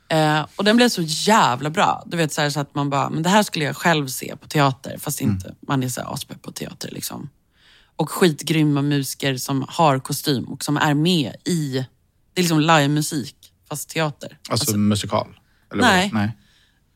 Eh, 0.08 0.46
och 0.56 0.64
den 0.64 0.76
blev 0.76 0.88
så 0.88 1.02
jävla 1.02 1.70
bra. 1.70 2.02
Du 2.06 2.16
vet 2.16 2.32
så, 2.32 2.40
här, 2.40 2.50
så 2.50 2.60
att 2.60 2.74
man 2.74 2.90
bara, 2.90 3.10
men 3.10 3.22
det 3.22 3.28
här 3.28 3.42
skulle 3.42 3.64
jag 3.64 3.76
själv 3.76 4.06
se 4.06 4.36
på 4.36 4.48
teater. 4.48 4.98
Fast 4.98 5.20
inte, 5.20 5.54
man 5.60 5.82
är 5.82 5.88
så 5.88 6.00
aspepp 6.00 6.42
på 6.42 6.52
teater 6.52 6.90
liksom. 6.92 7.30
Och 7.96 8.10
skitgrymma 8.10 8.82
musiker 8.82 9.36
som 9.36 9.64
har 9.68 9.98
kostym 9.98 10.44
och 10.44 10.64
som 10.64 10.76
är 10.76 10.94
med 10.94 11.34
i, 11.44 11.86
det 12.40 12.46
är 12.46 12.56
liksom 12.56 12.60
livemusik 12.60 13.36
fast 13.68 13.88
teater. 13.88 14.38
Alltså, 14.48 14.76
musikal? 14.76 15.40
Eller 15.72 15.82
Nej. 15.82 16.10
Vad? 16.12 16.20
Nej. 16.20 16.36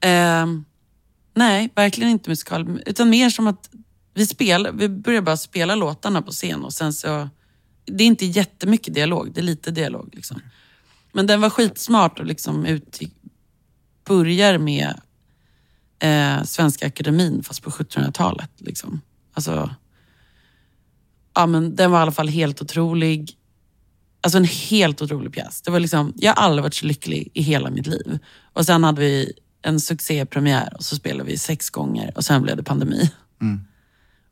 Ehm, 0.01 0.65
nej, 1.35 1.71
verkligen 1.75 2.11
inte 2.11 2.31
musikal. 2.31 2.83
Utan 2.87 3.11
mer 3.11 3.31
som 3.31 3.47
att 3.47 3.71
vi, 4.15 4.27
spel, 4.27 4.69
vi 4.75 4.89
börjar 4.89 5.23
bara 5.23 5.37
spela 5.37 5.75
låtarna 5.75 6.23
på 6.23 6.31
scen 6.31 6.65
och 6.65 6.73
sen 6.73 6.93
så... 6.93 7.29
Det 7.87 8.05
är 8.05 8.07
inte 8.07 8.27
jättemycket 8.27 8.95
dialog, 8.95 9.33
det 9.35 9.41
är 9.41 9.45
lite 9.45 9.71
dialog. 9.71 10.15
Liksom. 10.15 10.41
Men 11.13 11.27
den 11.27 11.41
var 11.41 11.51
skitsmart 11.51 12.21
och 12.21 12.27
liksom 12.27 12.67
ut, 12.67 13.01
börjar 14.05 14.59
med 14.59 15.01
eh, 15.99 16.43
Svenska 16.43 16.87
Akademin 16.87 17.43
fast 17.43 17.63
på 17.63 17.71
1700-talet. 17.71 18.51
Liksom. 18.57 19.01
Alltså, 19.35 19.75
ja, 21.35 21.47
men 21.47 21.77
den 21.77 21.91
var 21.91 21.99
i 21.99 22.03
alla 22.03 22.13
fall 22.13 22.29
helt 22.29 22.63
otrolig. 22.63 23.39
Alltså 24.25 24.39
en 24.39 24.45
helt 24.45 25.03
otrolig 25.03 25.33
pjäs. 25.33 25.63
Det 25.63 25.71
var 25.71 25.81
liksom, 25.81 26.13
jag 26.17 26.35
har 26.35 26.43
aldrig 26.43 26.63
varit 26.63 26.75
så 26.75 26.87
lycklig 26.87 27.31
i 27.35 27.43
hela 27.43 27.71
mitt 27.71 27.87
liv. 27.87 28.19
Och 28.53 28.67
sen 28.67 28.85
hade 28.85 29.01
vi 29.01 29.33
en 29.63 29.81
succépremiär 29.81 30.73
och 30.77 30.85
så 30.85 30.97
spelade 30.97 31.31
vi 31.31 31.39
sex 31.39 31.71
gånger 31.71 32.13
och 32.17 32.25
sen 32.25 32.43
blev 32.43 32.57
det 32.57 32.63
pandemi. 32.63 33.11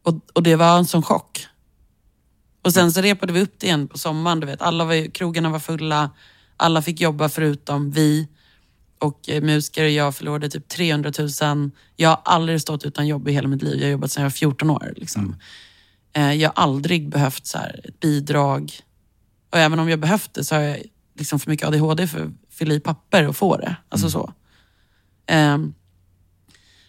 Och, 0.03 0.21
och 0.33 0.43
det 0.43 0.57
var 0.57 0.79
en 0.79 0.87
sån 0.87 1.03
chock. 1.03 1.47
Och 2.63 2.73
sen 2.73 2.93
så 2.93 3.01
repade 3.01 3.33
vi 3.33 3.41
upp 3.41 3.55
det 3.59 3.67
igen 3.67 3.89
på 3.89 3.99
sommaren. 3.99 4.41
Du 4.41 4.47
vet, 4.47 4.63
alla 4.63 4.85
var, 4.85 4.95
ju- 4.95 5.11
krogarna 5.11 5.51
var 5.51 5.59
fulla, 5.59 6.11
alla 6.57 6.83
fick 6.83 7.01
jobba 7.01 7.29
förutom 7.29 7.91
vi. 7.91 8.29
Och 8.99 9.29
eh, 9.29 9.43
musiker 9.43 9.85
och 9.85 9.91
jag 9.91 10.15
förlorade 10.17 10.49
typ 10.49 10.69
300 10.69 11.13
000. 11.43 11.71
Jag 11.97 12.09
har 12.09 12.21
aldrig 12.25 12.61
stått 12.61 12.85
utan 12.85 13.07
jobb 13.07 13.29
i 13.29 13.33
hela 13.33 13.49
mitt 13.49 13.63
liv. 13.63 13.77
Jag 13.79 13.87
har 13.87 13.91
jobbat 13.93 14.11
sedan 14.11 14.23
jag 14.23 14.31
var 14.31 14.35
14 14.35 14.71
år. 14.71 14.93
Liksom. 14.97 15.37
Eh, 16.13 16.33
Jag 16.33 16.49
har 16.55 16.63
aldrig 16.63 17.09
behövt 17.09 17.47
så 17.47 17.59
här, 17.59 17.81
ett 17.85 18.01
bidrag. 18.01 18.73
Och 19.53 19.59
även 19.59 19.79
om 19.79 19.89
jag 19.89 20.01
behövt 20.01 20.35
det 20.35 20.45
så 20.45 20.55
har 20.55 20.63
jag 20.63 20.83
liksom 21.19 21.39
för 21.39 21.51
mycket 21.51 21.69
ADHD 21.69 22.07
för 22.07 22.25
att 22.25 22.31
fylla 22.51 22.75
i 22.75 22.81
papper 22.81 23.29
och 23.29 23.37
få 23.37 23.57
det. 23.57 23.77
Alltså 23.89 24.11
så. 24.11 24.33
Ehm, 25.27 25.75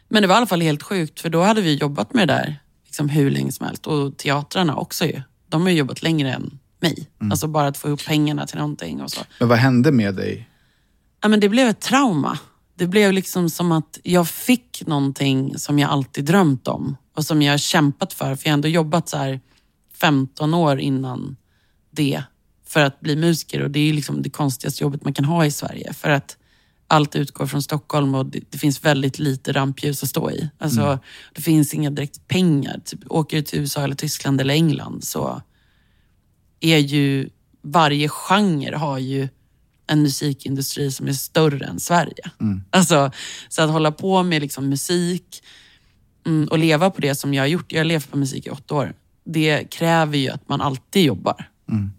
men 0.09 0.21
det 0.21 0.27
var 0.27 0.35
i 0.35 0.37
alla 0.37 0.45
fall 0.45 0.61
helt 0.61 0.83
sjukt 0.83 1.19
för 1.19 1.29
då 1.29 1.41
hade 1.41 1.61
vi 1.61 1.75
jobbat 1.75 2.13
med 2.13 2.27
det 2.27 2.33
där 2.33 2.59
liksom 2.85 3.09
hur 3.09 3.31
länge 3.31 3.51
som 3.51 3.65
helst. 3.65 3.87
Och 3.87 4.17
teatrarna 4.17 4.75
också 4.75 5.05
ju. 5.05 5.21
De 5.47 5.61
har 5.61 5.69
ju 5.69 5.77
jobbat 5.77 6.03
längre 6.03 6.33
än 6.33 6.59
mig. 6.79 7.09
Alltså 7.31 7.47
bara 7.47 7.67
att 7.67 7.77
få 7.77 7.87
ihop 7.87 8.05
pengarna 8.05 8.47
till 8.47 8.57
någonting 8.57 9.01
och 9.01 9.11
så. 9.11 9.21
Men 9.39 9.47
vad 9.47 9.57
hände 9.57 9.91
med 9.91 10.15
dig? 10.15 10.49
Ja, 11.21 11.27
men 11.27 11.39
det 11.39 11.49
blev 11.49 11.67
ett 11.67 11.81
trauma. 11.81 12.39
Det 12.75 12.87
blev 12.87 13.13
liksom 13.13 13.49
som 13.49 13.71
att 13.71 13.99
jag 14.03 14.27
fick 14.27 14.83
någonting 14.87 15.57
som 15.59 15.79
jag 15.79 15.89
alltid 15.89 16.25
drömt 16.25 16.67
om 16.67 16.97
och 17.15 17.25
som 17.25 17.41
jag 17.41 17.59
kämpat 17.59 18.13
för. 18.13 18.35
För 18.35 18.47
jag 18.47 18.51
har 18.51 18.53
ändå 18.53 18.67
jobbat 18.67 19.09
så 19.09 19.17
här 19.17 19.39
15 20.01 20.53
år 20.53 20.79
innan 20.79 21.35
det 21.91 22.23
för 22.73 22.79
att 22.79 22.99
bli 22.99 23.15
musiker 23.15 23.61
och 23.61 23.71
det 23.71 23.89
är 23.89 23.93
liksom 23.93 24.21
det 24.21 24.29
konstigaste 24.29 24.83
jobbet 24.83 25.03
man 25.03 25.13
kan 25.13 25.25
ha 25.25 25.45
i 25.45 25.51
Sverige. 25.51 25.93
För 25.93 26.09
att 26.09 26.37
allt 26.87 27.15
utgår 27.15 27.47
från 27.47 27.61
Stockholm 27.61 28.15
och 28.15 28.25
det, 28.25 28.39
det 28.49 28.57
finns 28.57 28.85
väldigt 28.85 29.19
lite 29.19 29.51
rampljus 29.51 30.03
att 30.03 30.09
stå 30.09 30.31
i. 30.31 30.49
Alltså, 30.57 30.99
Det 31.33 31.41
finns 31.41 31.73
inga 31.73 31.89
direkt 31.89 32.27
pengar. 32.27 32.79
Typ, 32.85 32.99
åker 33.09 33.37
du 33.37 33.43
till 33.43 33.59
USA 33.59 33.83
eller 33.83 33.95
Tyskland 33.95 34.41
eller 34.41 34.53
England 34.53 35.03
så 35.03 35.41
är 36.59 36.77
ju 36.77 37.29
varje 37.61 38.09
genre 38.09 38.75
har 38.75 38.97
ju 38.99 39.27
en 39.87 40.01
musikindustri 40.01 40.91
som 40.91 41.07
är 41.07 41.13
större 41.13 41.65
än 41.65 41.79
Sverige. 41.79 42.31
Alltså, 42.69 43.11
så 43.49 43.61
att 43.61 43.69
hålla 43.69 43.91
på 43.91 44.23
med 44.23 44.41
liksom 44.41 44.69
musik 44.69 45.43
mm, 46.25 46.47
och 46.47 46.57
leva 46.57 46.89
på 46.89 47.01
det 47.01 47.15
som 47.15 47.33
jag 47.33 47.43
har 47.43 47.47
gjort. 47.47 47.71
Jag 47.71 47.79
har 47.79 47.85
levt 47.85 48.11
på 48.11 48.17
musik 48.17 48.47
i 48.47 48.49
åtta 48.49 48.75
år. 48.75 48.93
Det 49.25 49.71
kräver 49.71 50.17
ju 50.17 50.29
att 50.29 50.49
man 50.49 50.61
alltid 50.61 51.03
jobbar. 51.03 51.49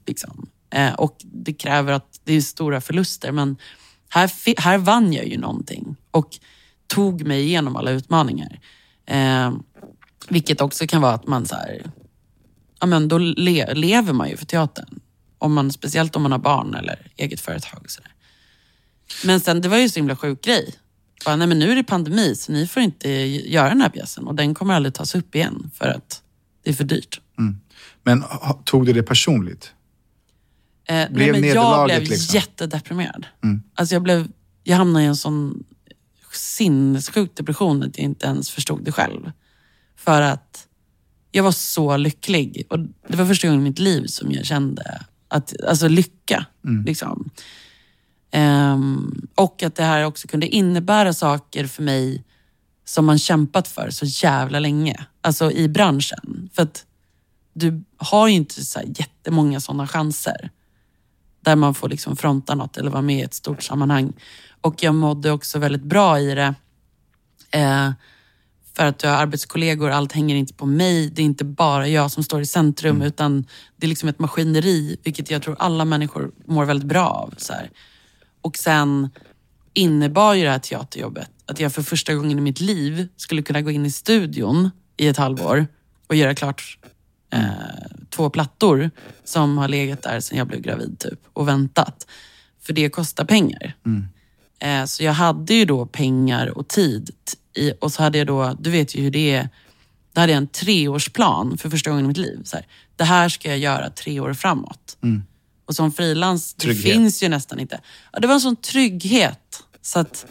Liksom. 0.07 0.47
Eh, 0.75 0.95
och 0.95 1.17
det 1.23 1.53
kräver 1.53 1.93
att 1.93 2.21
det 2.25 2.35
är 2.35 2.41
stora 2.41 2.81
förluster. 2.81 3.33
Men 3.33 3.57
här, 4.09 4.61
här 4.61 4.79
vann 4.79 5.13
jag 5.13 5.27
ju 5.27 5.39
någonting 5.39 5.97
och 6.11 6.29
tog 6.87 7.27
mig 7.27 7.43
igenom 7.43 7.77
alla 7.77 7.91
utmaningar. 7.91 8.61
Eh, 9.07 9.53
vilket 10.29 10.61
också 10.61 10.87
kan 10.87 11.03
vara 11.03 11.13
att 11.13 11.27
man 11.27 11.47
så 11.47 11.55
här, 11.55 11.91
ja 12.81 12.87
men 12.87 13.09
då 13.09 13.19
le, 13.19 13.75
lever 13.75 14.13
man 14.13 14.29
ju 14.29 14.37
för 14.37 14.47
teatern. 14.47 15.01
Om 15.39 15.55
man, 15.55 15.73
speciellt 15.73 16.17
om 16.17 16.23
man 16.23 16.33
har 16.33 16.39
barn 16.39 16.75
eller 16.75 17.13
eget 17.17 17.41
företag. 17.41 17.91
Så 17.91 18.01
där. 18.01 18.13
Men 19.25 19.41
sen, 19.41 19.61
det 19.61 19.69
var 19.69 19.77
ju 19.77 19.89
så 19.89 20.01
himla 20.01 20.17
sjuk 20.17 20.43
grej. 20.45 20.75
Bara, 21.25 21.37
nej 21.37 21.47
men 21.47 21.59
nu 21.59 21.73
är 21.73 21.77
det 21.77 21.85
pandemi 21.85 22.35
så 22.35 22.53
ni 22.53 22.67
får 22.67 22.83
inte 22.83 23.11
göra 23.27 23.69
den 23.69 23.81
här 23.81 23.89
pjäsen 23.89 24.27
och 24.27 24.35
den 24.35 24.55
kommer 24.55 24.75
aldrig 24.75 24.95
tas 24.95 25.15
upp 25.15 25.35
igen 25.35 25.71
för 25.75 25.89
att 25.89 26.23
det 26.63 26.71
är 26.71 26.75
för 26.75 26.85
dyrt. 26.85 27.21
Mm. 27.39 27.61
Men 28.03 28.25
tog 28.65 28.87
du 28.87 28.93
det 28.93 29.03
personligt? 29.03 29.73
Eh, 30.87 30.95
nej, 30.95 31.09
Blev 31.11 31.33
men 31.33 31.49
jag 31.49 31.85
blev 31.87 32.03
liksom? 32.03 32.35
jättedeprimerad. 32.35 33.27
Alltså 33.75 33.95
jag, 33.95 34.03
blev, 34.03 34.29
jag 34.63 34.77
hamnade 34.77 35.05
i 35.05 35.09
en 35.09 35.17
sån 35.17 35.65
sinnessjuk 36.33 37.37
depression 37.37 37.83
att 37.83 37.99
jag 37.99 38.05
inte 38.05 38.27
ens 38.27 38.51
förstod 38.51 38.85
det 38.85 38.93
själv. 38.93 39.33
För 39.97 40.23
att 40.23 40.67
jag 41.33 41.45
var 41.45 41.53
så 41.53 41.97
lycklig. 41.97 42.67
Och 42.71 42.79
det 43.09 43.17
var 43.17 43.27
första 43.27 43.49
gången 43.49 43.61
i 43.61 43.65
mitt 43.69 43.79
liv 43.79 44.07
som 44.07 44.33
jag 44.33 44.45
kände 44.45 45.05
att, 45.29 45.53
alltså 45.69 45.89
lycka. 45.89 46.47
Liksom. 46.87 47.31
Ehm, 48.31 49.27
och 49.35 49.63
att 49.63 49.75
det 49.75 49.83
här 49.83 50.05
också 50.05 50.29
kunde 50.29 50.47
innebära 50.49 51.13
saker 51.13 51.67
för 51.67 51.83
mig 51.83 52.25
som 52.85 53.05
man 53.05 53.19
kämpat 53.19 53.69
för 53.69 53.91
så 53.91 54.07
jävla 54.07 54.59
länge. 54.59 55.07
Alltså 55.21 55.53
i 55.53 55.69
branschen. 55.69 56.51
För 56.53 56.63
att 56.63 56.87
du 57.53 57.85
har 57.97 58.29
ju 58.29 58.35
inte 58.35 58.65
så 58.65 58.79
här 58.79 58.87
jättemånga 58.97 59.61
sådana 59.61 59.87
chanser. 59.87 60.51
Där 61.45 61.57
man 61.57 61.75
får 61.75 61.89
liksom 61.89 62.17
fronta 62.17 62.55
något 62.55 62.77
eller 62.77 62.91
vara 62.91 63.03
med 63.03 63.19
i 63.19 63.23
ett 63.23 63.35
stort 63.35 63.63
sammanhang. 63.63 64.13
Och 64.61 64.83
jag 64.83 64.95
mådde 64.95 65.31
också 65.31 65.59
väldigt 65.59 65.83
bra 65.83 66.21
i 66.21 66.35
det. 66.35 66.55
Eh, 67.51 67.91
för 68.77 68.87
att 68.87 69.03
jag 69.03 69.11
har 69.11 69.17
arbetskollegor, 69.17 69.91
allt 69.91 70.13
hänger 70.13 70.37
inte 70.37 70.55
på 70.55 70.67
mig. 70.67 71.11
Det 71.11 71.23
är 71.23 71.25
inte 71.25 71.45
bara 71.45 71.89
jag 71.89 72.11
som 72.11 72.23
står 72.23 72.41
i 72.41 72.47
centrum 72.47 73.03
utan 73.03 73.47
det 73.77 73.87
är 73.87 73.89
liksom 73.89 74.09
ett 74.09 74.19
maskineri, 74.19 74.97
vilket 75.05 75.31
jag 75.31 75.43
tror 75.43 75.57
alla 75.59 75.85
människor 75.85 76.33
mår 76.47 76.65
väldigt 76.65 76.89
bra 76.89 77.07
av. 77.09 77.35
Så 77.37 77.53
här. 77.53 77.71
Och 78.41 78.57
sen 78.57 79.11
innebar 79.75 80.35
ju 80.35 80.45
det 80.45 80.51
här 80.51 80.59
teaterjobbet 80.59 81.31
att 81.47 81.61
jag 81.61 81.73
för 81.73 81.83
första 81.83 82.15
gången 82.15 82.39
i 82.39 82.41
mitt 82.41 82.61
liv 82.61 83.09
skulle 83.17 83.43
kunna 83.43 83.63
gå 83.63 83.71
in 83.71 83.87
i 83.87 83.91
studion 83.91 84.71
i 84.97 85.09
ett 85.09 85.17
halvår 85.17 85.67
och 86.07 86.15
göra 86.15 86.35
klart 86.35 86.79
eh, 87.35 87.51
två 88.11 88.31
plattor 88.31 88.91
som 89.25 89.59
har 89.59 89.69
legat 89.69 90.03
där 90.03 90.21
sedan 90.21 90.39
jag 90.39 90.47
blev 90.47 90.61
gravid 90.61 90.99
typ 90.99 91.21
och 91.33 91.49
väntat. 91.49 92.07
För 92.63 92.73
det 92.73 92.89
kostar 92.89 93.25
pengar. 93.25 93.75
Eh, 94.59 94.85
så 94.85 95.05
jag 95.05 95.13
hade 95.13 95.55
ju 95.55 95.65
då 95.65 95.87
pengar 95.87 96.59
och 96.59 96.69
tid. 96.69 97.11
I, 97.57 97.73
och 97.81 97.93
så 97.93 98.03
hade 98.03 98.19
jag 98.19 98.27
då, 98.27 98.57
du 98.61 98.71
vet 98.71 98.95
ju 98.95 99.03
hur 99.03 99.11
det 99.11 99.35
är, 99.35 99.49
då 100.13 100.21
hade 100.21 100.33
jag 100.33 100.39
en 100.39 100.49
treårsplan 100.49 101.59
för 101.59 101.71
första 101.71 101.91
gången 101.91 102.05
i 102.05 102.09
mitt 102.09 102.17
liv. 102.17 102.41
Så 102.45 102.57
här, 102.57 102.67
det 102.97 103.05
här 103.05 103.29
ska 103.29 103.49
jag 103.49 103.59
göra 103.59 103.91
tre 103.91 104.21
år 104.21 104.35
framåt. 104.35 104.97
Och 105.67 105.77
som 105.77 105.93
frilans, 105.93 106.55
det 106.55 106.75
finns 106.75 107.23
ju 107.23 107.29
nästan 107.29 107.61
inte. 107.61 107.81
Ja, 108.13 108.21
det 108.21 108.27
var 108.27 108.35
en 108.35 108.41
sån 108.41 108.57
trygghet. 108.57 109.63
Så 109.83 109.99
att 109.99 110.27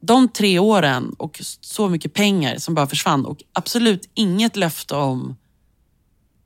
de 0.00 0.28
tre 0.28 0.58
åren 0.58 1.14
och 1.18 1.40
så 1.60 1.88
mycket 1.88 2.12
pengar 2.12 2.58
som 2.58 2.74
bara 2.74 2.86
försvann 2.86 3.26
och 3.26 3.42
absolut 3.52 4.10
inget 4.14 4.56
löfte 4.56 4.94
om 4.94 5.36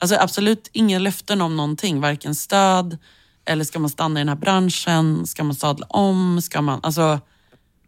Alltså 0.01 0.15
absolut 0.15 0.69
inga 0.73 0.99
löften 0.99 1.41
om 1.41 1.57
någonting, 1.57 2.01
varken 2.01 2.35
stöd 2.35 2.97
eller 3.45 3.63
ska 3.63 3.79
man 3.79 3.89
stanna 3.89 4.19
i 4.19 4.21
den 4.21 4.29
här 4.29 4.35
branschen, 4.35 5.27
ska 5.27 5.43
man 5.43 5.55
sadla 5.55 5.85
om, 5.85 6.41
ska 6.41 6.61
man... 6.61 6.79
Alltså, 6.83 7.19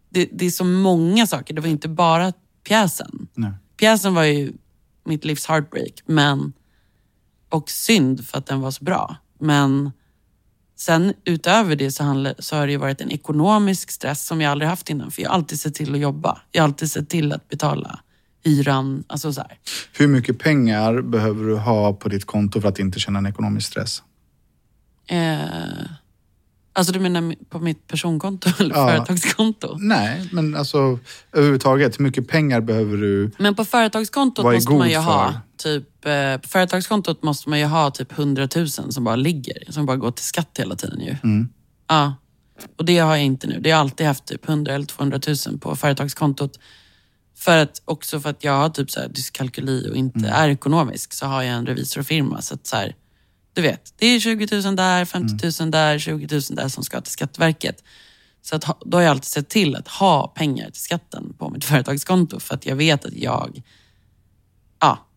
det, 0.09 0.29
det 0.31 0.45
är 0.45 0.49
så 0.51 0.63
många 0.63 1.27
saker, 1.27 1.53
det 1.53 1.61
var 1.61 1.67
inte 1.69 1.89
bara 1.89 2.33
pjäsen. 2.63 3.27
Nej. 3.33 3.51
Pjäsen 3.77 4.13
var 4.13 4.23
ju 4.23 4.53
mitt 5.05 5.25
livs 5.25 5.45
heartbreak, 5.45 5.93
men... 6.05 6.53
Och 7.49 7.69
synd 7.69 8.27
för 8.27 8.37
att 8.37 8.45
den 8.45 8.61
var 8.61 8.71
så 8.71 8.83
bra. 8.83 9.15
Men 9.39 9.91
sen 10.75 11.13
utöver 11.25 11.75
det 11.75 11.91
så, 11.91 12.03
handlar, 12.03 12.35
så 12.39 12.55
har 12.55 12.67
det 12.67 12.77
varit 12.77 13.01
en 13.01 13.11
ekonomisk 13.11 13.91
stress 13.91 14.25
som 14.25 14.41
jag 14.41 14.51
aldrig 14.51 14.69
haft 14.69 14.89
innan. 14.89 15.11
För 15.11 15.21
jag 15.21 15.29
har 15.29 15.35
alltid 15.35 15.59
sett 15.59 15.75
till 15.75 15.93
att 15.93 15.99
jobba. 15.99 16.41
Jag 16.51 16.61
har 16.61 16.67
alltid 16.67 16.91
sett 16.91 17.09
till 17.09 17.31
att 17.31 17.49
betala 17.49 17.99
hyran. 18.43 19.03
Alltså 19.07 19.33
så 19.33 19.41
här. 19.41 19.57
Hur 19.93 20.07
mycket 20.07 20.39
pengar 20.39 21.01
behöver 21.01 21.45
du 21.45 21.55
ha 21.55 21.93
på 21.93 22.09
ditt 22.09 22.25
konto 22.25 22.61
för 22.61 22.69
att 22.69 22.79
inte 22.79 22.99
känna 22.99 23.19
en 23.19 23.25
ekonomisk 23.25 23.67
stress? 23.67 24.03
Eh, 25.07 25.85
alltså 26.73 26.93
du 26.93 26.99
menar 26.99 27.35
på 27.49 27.59
mitt 27.59 27.87
personkonto 27.87 28.49
eller 28.59 28.75
Ja. 28.75 28.87
företagskonto? 28.87 29.77
Nej, 29.79 30.29
men 30.31 30.55
alltså 30.55 30.99
överhuvudtaget, 31.31 31.99
hur 31.99 32.03
mycket 32.03 32.27
pengar 32.27 32.61
behöver 32.61 32.97
du? 32.97 33.31
Men 33.37 33.55
på 33.55 33.65
företagskontot 33.65 34.45
måste 34.45 34.71
man 34.71 34.89
ju 34.89 34.97
ha 34.97 35.31
för? 35.31 35.39
typ, 35.57 36.05
eh, 36.05 36.37
på 36.37 36.47
företagskontot 36.47 37.23
måste 37.23 37.49
man 37.49 37.59
ju 37.59 37.65
ha 37.65 37.91
typ 37.91 38.11
100 38.17 38.47
000 38.55 38.67
som 38.69 39.03
bara 39.03 39.15
ligger, 39.15 39.71
som 39.71 39.85
bara 39.85 39.97
går 39.97 40.11
till 40.11 40.25
skatt 40.25 40.49
hela 40.59 40.75
tiden 40.75 40.99
ju. 41.01 41.15
Mm. 41.23 41.49
Ja. 41.87 42.15
Och 42.77 42.85
det 42.85 42.97
har 42.97 43.15
jag 43.15 43.25
inte 43.25 43.47
nu. 43.47 43.59
Det 43.59 43.69
har 43.71 43.77
jag 43.77 43.79
alltid 43.79 44.07
haft 44.07 44.25
typ 44.25 44.49
100 44.49 44.73
eller 44.73 44.85
200 44.85 45.19
000 45.47 45.59
på 45.59 45.75
företagskontot. 45.75 46.59
För 47.35 47.57
att, 47.57 47.81
också 47.85 48.19
för 48.19 48.29
att 48.29 48.43
jag 48.43 48.53
har 48.53 48.69
typ 48.69 48.91
så 48.91 48.99
här 48.99 49.07
dyskalkyli 49.07 49.89
och 49.91 49.95
inte 49.95 50.19
Mm. 50.19 50.33
är 50.33 50.49
ekonomisk 50.49 51.13
så 51.13 51.25
har 51.25 51.43
jag 51.43 51.55
en 51.55 51.65
revisorfirma. 51.65 52.41
Så 52.41 52.53
att 52.53 52.67
så 52.67 52.75
här, 52.75 52.95
du 53.53 53.61
vet, 53.61 53.93
det 53.97 54.05
är 54.05 54.19
20 54.19 54.61
000 54.61 54.75
där, 54.75 55.05
50 55.05 55.63
000 55.63 55.71
där, 55.71 55.99
20 55.99 56.27
000 56.31 56.41
där 56.49 56.67
som 56.67 56.83
ska 56.83 57.01
till 57.01 57.11
Skatteverket. 57.11 57.83
Så 58.41 58.55
att, 58.55 58.81
då 58.85 58.97
har 58.97 59.01
jag 59.01 59.11
alltid 59.11 59.25
sett 59.25 59.49
till 59.49 59.75
att 59.75 59.87
ha 59.87 60.27
pengar 60.27 60.69
till 60.69 60.81
skatten 60.81 61.33
på 61.37 61.49
mitt 61.49 61.65
företagskonto 61.65 62.39
för 62.39 62.55
att 62.55 62.65
jag 62.65 62.75
vet 62.75 63.05
att 63.05 63.13
jag... 63.13 63.61
Ja, 64.79 65.07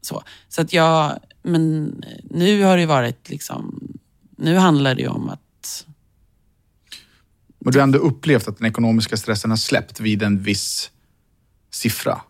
så. 0.00 0.22
Så 0.48 0.60
att 0.62 0.72
jag... 0.72 1.18
Men 1.42 1.94
nu 2.30 2.62
har 2.62 2.76
det 2.76 2.86
varit 2.86 3.28
liksom... 3.28 3.88
Nu 4.38 4.56
handlar 4.56 4.94
det 4.94 5.02
ju 5.02 5.08
om 5.08 5.28
att... 5.28 5.86
Men 7.58 7.72
du 7.72 7.78
har 7.78 7.82
ändå 7.82 7.98
upplevt 7.98 8.48
att 8.48 8.58
den 8.58 8.66
ekonomiska 8.66 9.16
stressen 9.16 9.50
har 9.50 9.56
släppt 9.56 10.00
vid 10.00 10.22
en 10.22 10.42
viss 10.42 10.90
siffra. 11.70 12.20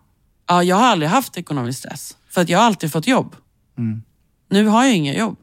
Ja, 0.46 0.62
jag 0.62 0.76
har 0.76 0.86
aldrig 0.86 1.10
haft 1.10 1.38
ekonomisk 1.38 1.78
stress. 1.78 2.16
För 2.28 2.40
att 2.40 2.48
jag 2.48 2.58
har 2.58 2.66
alltid 2.66 2.92
fått 2.92 3.06
jobb. 3.06 3.36
Nu 4.50 4.66
har 4.66 4.84
jag 4.84 4.96
inga 4.96 5.14
jobb. 5.14 5.36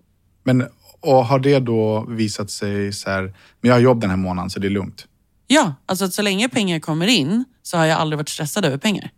Men 0.44 0.68
och 1.00 1.26
har 1.26 1.40
det 1.40 1.60
då 1.60 2.06
visat 2.10 2.52
sig 2.52 2.94
så 2.94 3.10
här, 3.10 3.22
men 3.62 3.70
jag 3.70 3.74
har 3.74 3.80
jobb 3.80 4.02
den 4.02 4.10
här 4.10 4.18
månaden 4.18 4.50
så 4.50 4.60
det 4.60 4.68
är 4.68 4.72
lugnt. 4.72 5.08
Ja, 5.48 5.76
alltså 5.86 6.06
att 6.06 6.14
så 6.14 6.22
länge 6.22 6.50
pengar 6.50 6.80
kommer 6.80 7.08
in 7.08 7.46
så 7.64 7.78
har 7.78 7.86
jag 7.86 8.00
aldrig 8.00 8.18
varit 8.18 8.30
stressad 8.30 8.66
över 8.66 8.78
pengar. 8.78 9.12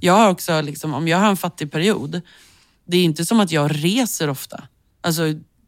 Jag 0.00 0.12
har 0.12 0.30
också, 0.30 0.60
liksom, 0.60 0.94
om 0.94 1.08
jag 1.08 1.18
har 1.18 1.28
en 1.28 1.36
fattig 1.36 1.72
period, 1.72 2.20
det 2.84 2.96
är 2.96 3.04
inte 3.04 3.24
som 3.26 3.40
att 3.40 3.52
jag 3.52 3.84
reser 3.84 4.30
ofta. 4.30 4.62
Alltså, 5.00 5.22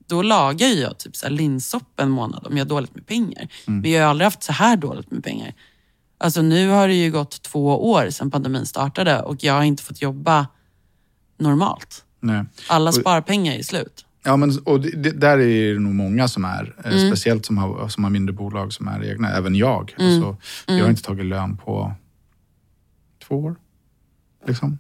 då 0.07 0.23
lagar 0.23 0.69
jag 0.69 0.99
typ 0.99 1.17
så 1.17 1.27
här 1.27 1.33
linsoppa 1.33 2.03
en 2.03 2.11
månad 2.11 2.47
om 2.47 2.57
jag 2.57 2.65
har 2.65 2.69
dåligt 2.69 2.95
med 2.95 3.07
pengar. 3.07 3.49
Men 3.67 3.91
jag 3.91 4.03
har 4.03 4.11
aldrig 4.11 4.27
haft 4.27 4.43
så 4.43 4.53
här 4.53 4.77
dåligt 4.77 5.11
med 5.11 5.25
pengar. 5.25 5.55
Alltså 6.25 6.43
nu 6.43 6.69
har 6.69 6.89
det 6.89 6.95
ju 6.95 7.11
gått 7.11 7.43
två 7.43 7.91
år 7.91 8.11
sedan 8.11 8.31
pandemin 8.31 8.67
startade 8.67 9.21
och 9.23 9.45
jag 9.45 9.55
har 9.55 9.63
inte 9.63 9.83
fått 9.83 10.03
jobba 10.03 10.47
normalt. 11.39 12.05
Nej. 12.21 12.45
Alla 12.69 12.93
sparpengar 12.93 13.53
är 13.55 13.63
slut. 13.63 14.07
Ja, 14.23 14.37
men 14.37 14.59
och 14.65 14.81
det, 14.81 14.91
det, 14.91 15.11
där 15.11 15.39
är 15.39 15.75
det 15.75 15.81
nog 15.81 15.95
många 15.95 16.29
som 16.29 16.45
är. 16.45 16.75
eh, 16.85 16.93
Mm. 16.93 17.09
Speciellt 17.11 17.47
som 17.47 17.59
har, 17.59 17.89
som 17.89 18.05
har 18.05 18.11
mindre 18.11 18.33
bolag 18.33 18.73
som 18.73 18.89
är 18.89 19.05
egna. 19.11 19.31
Även 19.31 19.55
jag. 19.55 19.95
Mm. 19.99 20.15
Alltså, 20.15 20.37
Jag 20.67 20.83
har 20.83 20.91
inte 20.91 21.03
tagit 21.03 21.27
lön 21.27 21.57
på 21.57 21.93
två 23.29 23.37
år. 23.45 23.57
Liksom. 24.47 24.79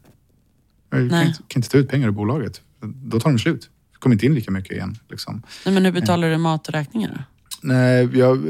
Jag 0.90 1.10
kan 1.10 1.22
inte, 1.26 1.38
kan 1.48 1.58
inte 1.60 1.68
ta 1.68 1.78
ut 1.78 1.88
pengar 1.88 2.08
ur 2.08 2.12
bolaget. 2.12 2.60
Då 2.82 3.20
tar 3.20 3.30
de 3.30 3.38
slut. 3.38 3.70
Kommer 3.98 4.14
inte 4.14 4.26
in 4.26 4.34
lika 4.34 4.50
mycket 4.50 4.72
igen. 4.72 4.98
Liksom. 5.10 5.42
Nej, 5.64 5.74
men 5.74 5.84
hur 5.84 5.92
betalar 5.92 6.30
du 6.30 6.36
maträkningar? 6.38 7.24
Nej, 7.62 8.18
jag, 8.18 8.46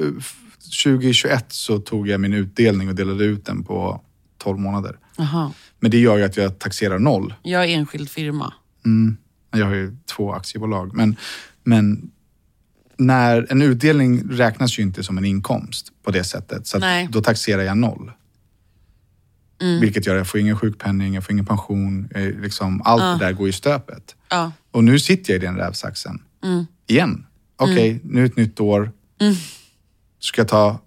2021 0.83 1.45
så 1.53 1.79
tog 1.79 2.09
jag 2.09 2.21
min 2.21 2.33
utdelning 2.33 2.89
och 2.89 2.95
delade 2.95 3.25
ut 3.25 3.45
den 3.47 3.65
på 3.65 4.01
12 4.39 4.59
månader. 4.59 4.99
Jaha. 5.17 5.53
Men 5.81 5.91
det 5.91 5.99
gör 5.99 6.17
ju 6.17 6.23
att 6.25 6.37
jag 6.37 6.59
taxerar 6.59 6.99
noll. 6.99 7.35
Jag 7.43 7.65
är 7.65 7.69
enskild 7.69 8.11
firma. 8.11 8.53
Mm. 8.85 9.17
Jag 9.51 9.67
har 9.67 9.75
ju 9.75 9.97
två 10.17 10.33
aktiebolag. 10.33 10.95
Men, 10.95 11.17
men 11.65 12.11
när 12.97 13.47
en 13.51 13.63
utdelning 13.63 14.23
räknas 14.31 14.79
ju 14.79 14.83
inte 14.83 15.03
som 15.05 15.19
en 15.19 15.25
inkomst 15.25 15.93
på 16.03 16.11
det 16.11 16.25
sättet. 16.25 16.67
Så 16.67 16.79
då 17.11 17.21
taxerar 17.23 17.63
jag 17.63 17.79
noll. 17.79 18.11
Vilket 19.81 20.07
gör 20.07 20.15
att 20.15 20.19
jag 20.19 20.29
får 20.29 20.41
ingen 20.41 20.59
sjukpenning, 20.59 21.15
jag 21.15 21.25
får 21.25 21.33
ingen 21.33 21.47
pension. 21.47 22.09
eh, 22.15 22.23
Liksom, 22.41 22.83
allt 22.85 23.21
det 23.21 23.27
där 23.27 23.33
går 23.33 23.49
i 23.49 23.53
stöpet. 23.53 24.17
Ja. 24.31 24.53
Och 24.71 24.85
nu 24.85 24.99
sitter 24.99 25.33
jag 25.33 25.43
i 25.43 25.47
den 25.47 25.57
rävsaxen. 25.57 26.23
Igen. 26.87 27.27
Okej, 27.57 28.01
nu 28.05 28.23
är 28.23 28.27
ett 28.27 28.37
nytt 28.37 28.61
år. 28.61 28.93
Ska 30.25 30.41
jag 30.41 30.49
ta 30.49 30.79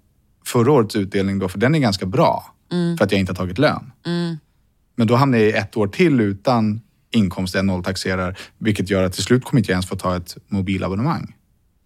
förra 0.46 0.72
årets 0.72 0.96
utdelning 0.96 1.40
då? 1.40 1.50
För 1.50 1.60
den 1.60 1.76
är 1.76 1.80
ganska 1.80 2.06
bra. 2.06 2.54
För 2.98 3.06
att 3.06 3.12
jag 3.12 3.20
inte 3.20 3.32
har 3.32 3.36
tagit 3.38 3.58
lön. 3.58 3.92
Men 4.96 5.08
då 5.08 5.16
hamnar 5.16 5.38
jag 5.38 5.48
i 5.48 5.52
ett 5.52 5.78
år 5.78 5.88
till 5.88 6.20
utan 6.22 6.82
inkomst, 7.12 7.56
jag 7.56 7.66
nolltaxerar. 7.66 8.38
Vilket 8.58 8.90
gör 8.90 9.04
att 9.04 9.14
till 9.14 9.24
slut 9.24 9.44
kommer 9.46 9.60
inte 9.60 9.72
jag 9.72 9.76
ens 9.76 9.86
få 9.86 9.96
ta 9.96 10.16
ett 10.16 10.38
mobilabonnemang. 10.48 11.36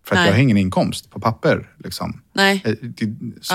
För 0.05 0.15
att 0.15 0.19
Nej. 0.19 0.27
jag 0.27 0.33
har 0.35 0.41
ingen 0.41 0.57
inkomst 0.57 1.09
på 1.09 1.19
papper. 1.19 1.69
Liksom. 1.83 2.21
Nej. 2.33 2.61
Eh, 2.65 2.73
Så. 3.41 3.53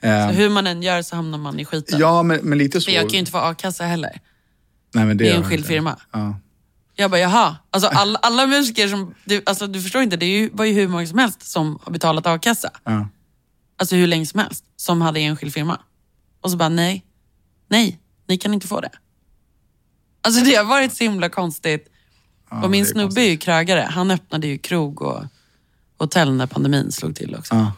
Ja. 0.00 0.08
Eh, 0.08 0.28
Så 0.28 0.34
hur 0.34 0.50
man 0.50 0.66
än 0.66 0.82
gör 0.82 1.02
så 1.02 1.16
hamnar 1.16 1.38
man 1.38 1.60
i 1.60 1.64
skiten. 1.64 1.98
ja, 1.98 2.22
men, 2.22 2.40
men 2.42 2.58
lite 2.58 2.80
så. 2.80 2.84
För 2.84 2.92
jag 2.92 3.02
kan 3.02 3.10
ju 3.10 3.18
inte 3.18 3.30
få 3.32 3.38
a-kassa 3.38 3.84
heller. 3.84 4.20
Nej, 4.94 5.04
men 5.04 5.16
det 5.16 5.24
Det 5.24 5.30
är 5.30 5.52
inte. 5.52 5.68
firma. 5.68 5.98
Ja. 6.12 6.36
Jag 6.94 7.10
bara, 7.10 7.20
jaha. 7.20 7.56
Alltså 7.70 7.88
alla, 7.92 8.18
alla 8.18 8.46
musiker 8.46 8.88
som, 8.88 9.14
du, 9.24 9.42
alltså, 9.46 9.66
du 9.66 9.82
förstår 9.82 10.02
inte, 10.02 10.16
det 10.16 10.26
är 10.26 10.40
ju, 10.40 10.50
var 10.52 10.64
ju 10.64 10.72
hur 10.72 10.88
många 10.88 11.06
som 11.06 11.18
helst 11.18 11.42
som 11.42 11.78
har 11.82 11.92
betalat 11.92 12.26
a-kassa. 12.26 12.70
Ja. 12.84 13.08
Alltså 13.76 13.96
hur 13.96 14.06
länge 14.06 14.26
som 14.26 14.40
helst. 14.40 14.64
Som 14.76 15.00
hade 15.02 15.20
enskild 15.20 15.52
firma. 15.54 15.80
Och 16.40 16.50
så 16.50 16.56
bara, 16.56 16.68
nej. 16.68 17.04
Nej, 17.68 17.98
ni 18.28 18.38
kan 18.38 18.54
inte 18.54 18.66
få 18.66 18.80
det. 18.80 18.90
Alltså 20.20 20.44
det 20.44 20.54
har 20.54 20.64
varit 20.64 20.92
så 20.92 21.04
himla 21.04 21.28
konstigt. 21.28 21.88
och 22.62 22.70
min 22.70 22.82
är 22.82 22.86
snubbe 22.86 23.20
är 23.20 23.30
ju 23.30 23.36
krögare. 23.36 23.80
Han 23.90 24.10
öppnade 24.10 24.46
ju 24.46 24.58
krog 24.58 25.02
och 25.02 25.22
hotell 25.98 26.32
när 26.34 26.46
pandemin 26.46 26.92
slog 26.92 27.16
till 27.16 27.34
också. 27.34 27.54
Ja. 27.54 27.72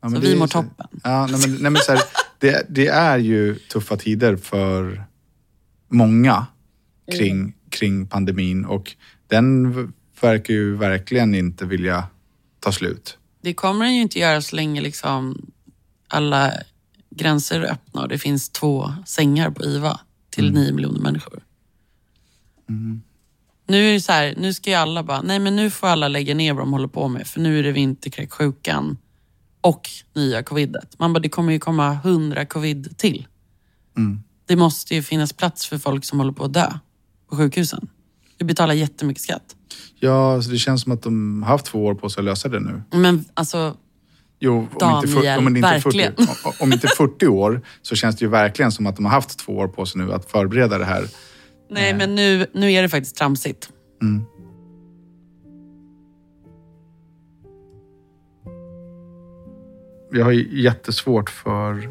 Ja, 0.00 0.08
men 0.08 0.22
Så 0.22 0.28
vi 0.28 0.36
mår 0.36 0.46
så- 0.46 0.62
toppen. 0.62 0.86
Ja, 1.04 1.26
nej, 1.26 1.40
men, 1.40 1.52
nej, 1.62 1.70
men 1.70 1.82
så 1.82 1.92
här, 1.92 2.00
det, 2.38 2.66
det 2.68 2.86
är 2.86 3.18
ju 3.18 3.54
tuffa 3.54 3.96
tider 3.96 4.36
för 4.36 5.04
många 5.88 6.46
kring, 7.12 7.32
Mm. 7.40 7.52
kring 7.70 8.06
pandemin 8.06 8.64
och 8.64 8.96
den 9.26 9.72
verkar 10.20 10.54
ju 10.54 10.76
verkligen 10.76 11.34
inte 11.34 11.64
vilja 11.66 12.04
ta 12.60 12.72
slut. 12.72 13.18
Det 13.42 13.54
kommer 13.54 13.84
den 13.84 13.94
ju 13.94 14.02
inte 14.02 14.18
göra 14.18 14.42
så 14.42 14.56
länge 14.56 14.80
liksom 14.80 15.46
alla 16.08 16.52
gränser 17.10 17.60
är 17.60 17.72
öppna 17.72 18.02
och 18.02 18.08
det 18.08 18.18
finns 18.18 18.48
två 18.50 18.94
sängar 19.06 19.50
på 19.50 19.64
IVA 19.64 20.00
till 20.30 20.52
nio 20.52 20.72
miljoner 20.72 21.00
människor. 21.00 21.42
Nu 23.66 23.88
är 23.88 23.92
det 23.92 24.00
så 24.00 24.12
här, 24.12 24.34
nu 24.38 24.54
ska 24.54 24.70
ju 24.70 24.76
alla 24.76 25.02
bara, 25.02 25.22
nej 25.22 25.38
men 25.38 25.56
nu 25.56 25.70
får 25.70 25.86
alla 25.86 26.08
lägga 26.08 26.34
ner 26.34 26.52
vad 26.52 26.62
de 26.62 26.72
håller 26.72 26.88
på 26.88 27.08
med 27.08 27.26
för 27.26 27.40
nu 27.40 27.58
är 27.58 27.62
det 27.62 27.72
vinterkräksjukan 27.72 28.96
och 29.60 29.90
nya 30.14 30.42
covidet. 30.42 30.98
Man 30.98 31.12
bara, 31.12 31.20
det 31.20 31.28
kommer 31.28 31.52
ju 31.52 31.58
komma 31.58 31.94
hundra 31.94 32.46
covid 32.46 32.98
till. 32.98 33.26
Det 34.46 34.56
måste 34.56 34.94
ju 34.94 35.02
finnas 35.02 35.32
plats 35.32 35.66
för 35.66 35.78
folk 35.78 36.04
som 36.04 36.18
håller 36.18 36.32
på 36.32 36.44
att 36.44 36.52
dö 36.52 36.78
på 37.30 37.36
sjukhusen. 37.36 37.88
Vi 38.38 38.44
betalar 38.44 38.74
jättemycket 38.74 39.22
skatt. 39.22 39.56
Ja, 40.00 40.42
så 40.42 40.50
det 40.50 40.58
känns 40.58 40.82
som 40.82 40.92
att 40.92 41.02
de 41.02 41.42
har 41.42 41.50
haft 41.50 41.66
två 41.66 41.84
år 41.86 41.94
på 41.94 42.08
sig 42.08 42.20
att 42.20 42.24
lösa 42.24 42.48
det 42.48 42.60
nu. 42.60 42.82
Men 42.92 43.24
alltså, 43.34 43.76
Jo, 44.44 44.52
om, 44.56 44.96
inte, 44.96 45.08
för, 45.08 45.14
Daniel, 45.14 45.38
om, 45.38 45.48
inte 45.56 45.60
verkligen. 45.60 46.16
40, 46.16 46.62
om- 46.62 46.72
inte 46.72 46.88
40 46.88 47.26
år 47.26 47.60
så 47.82 47.94
känns 47.94 48.16
det 48.16 48.24
ju 48.24 48.28
verkligen 48.30 48.72
som 48.72 48.86
att 48.86 48.96
de 48.96 49.04
har 49.04 49.12
haft 49.12 49.38
två 49.38 49.52
år 49.56 49.68
på 49.68 49.86
sig 49.86 50.00
nu 50.00 50.12
att 50.12 50.30
förbereda 50.30 50.78
det 50.78 50.84
här. 50.84 51.04
nej 51.70 51.94
men 51.94 52.14
nu, 52.14 52.46
nu 52.54 52.72
är 52.72 52.82
det 52.82 52.88
faktiskt 52.88 53.16
tramsigt. 53.16 53.68
Jag 60.12 60.24
har 60.24 60.32
ju 60.32 60.62
jättesvårt 60.62 61.30
för, 61.30 61.90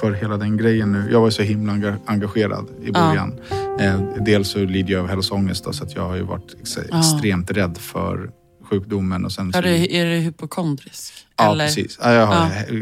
för 0.00 0.12
hela 0.12 0.36
den 0.36 0.56
grejen 0.56 0.92
nu. 0.92 1.08
Jag 1.12 1.20
var 1.20 1.30
så 1.30 1.42
himla 1.42 1.72
enga- 1.72 1.98
engagerad 2.06 2.66
i 2.84 2.90
början. 2.92 3.40
Eh, 3.80 4.00
dels 4.20 4.48
så 4.50 4.58
lider 4.58 4.92
jag 4.92 5.00
av 5.02 5.08
hälsoångest 5.08 5.64
då, 5.64 5.72
så 5.72 5.84
att 5.84 5.94
jag 5.94 6.08
har 6.08 6.16
ju 6.16 6.22
varit 6.22 6.54
ex- 6.60 6.78
Ja. 6.90 6.98
extremt 7.00 7.50
rädd 7.50 7.78
för 7.78 8.30
sjukdomen. 8.70 9.24
Och 9.24 9.32
sen 9.32 9.48
Är 9.48 9.52
så, 9.52 9.60
du, 9.60 9.68
är 9.96 10.04
du 10.06 10.16
hypokondrisk? 10.16 11.12
ja, 11.36 11.52
Eller? 11.52 11.66
precis. 11.66 11.98
Ja, 12.02 12.12
jag 12.12 12.26
har 12.26 12.34
Ja. 12.68 12.74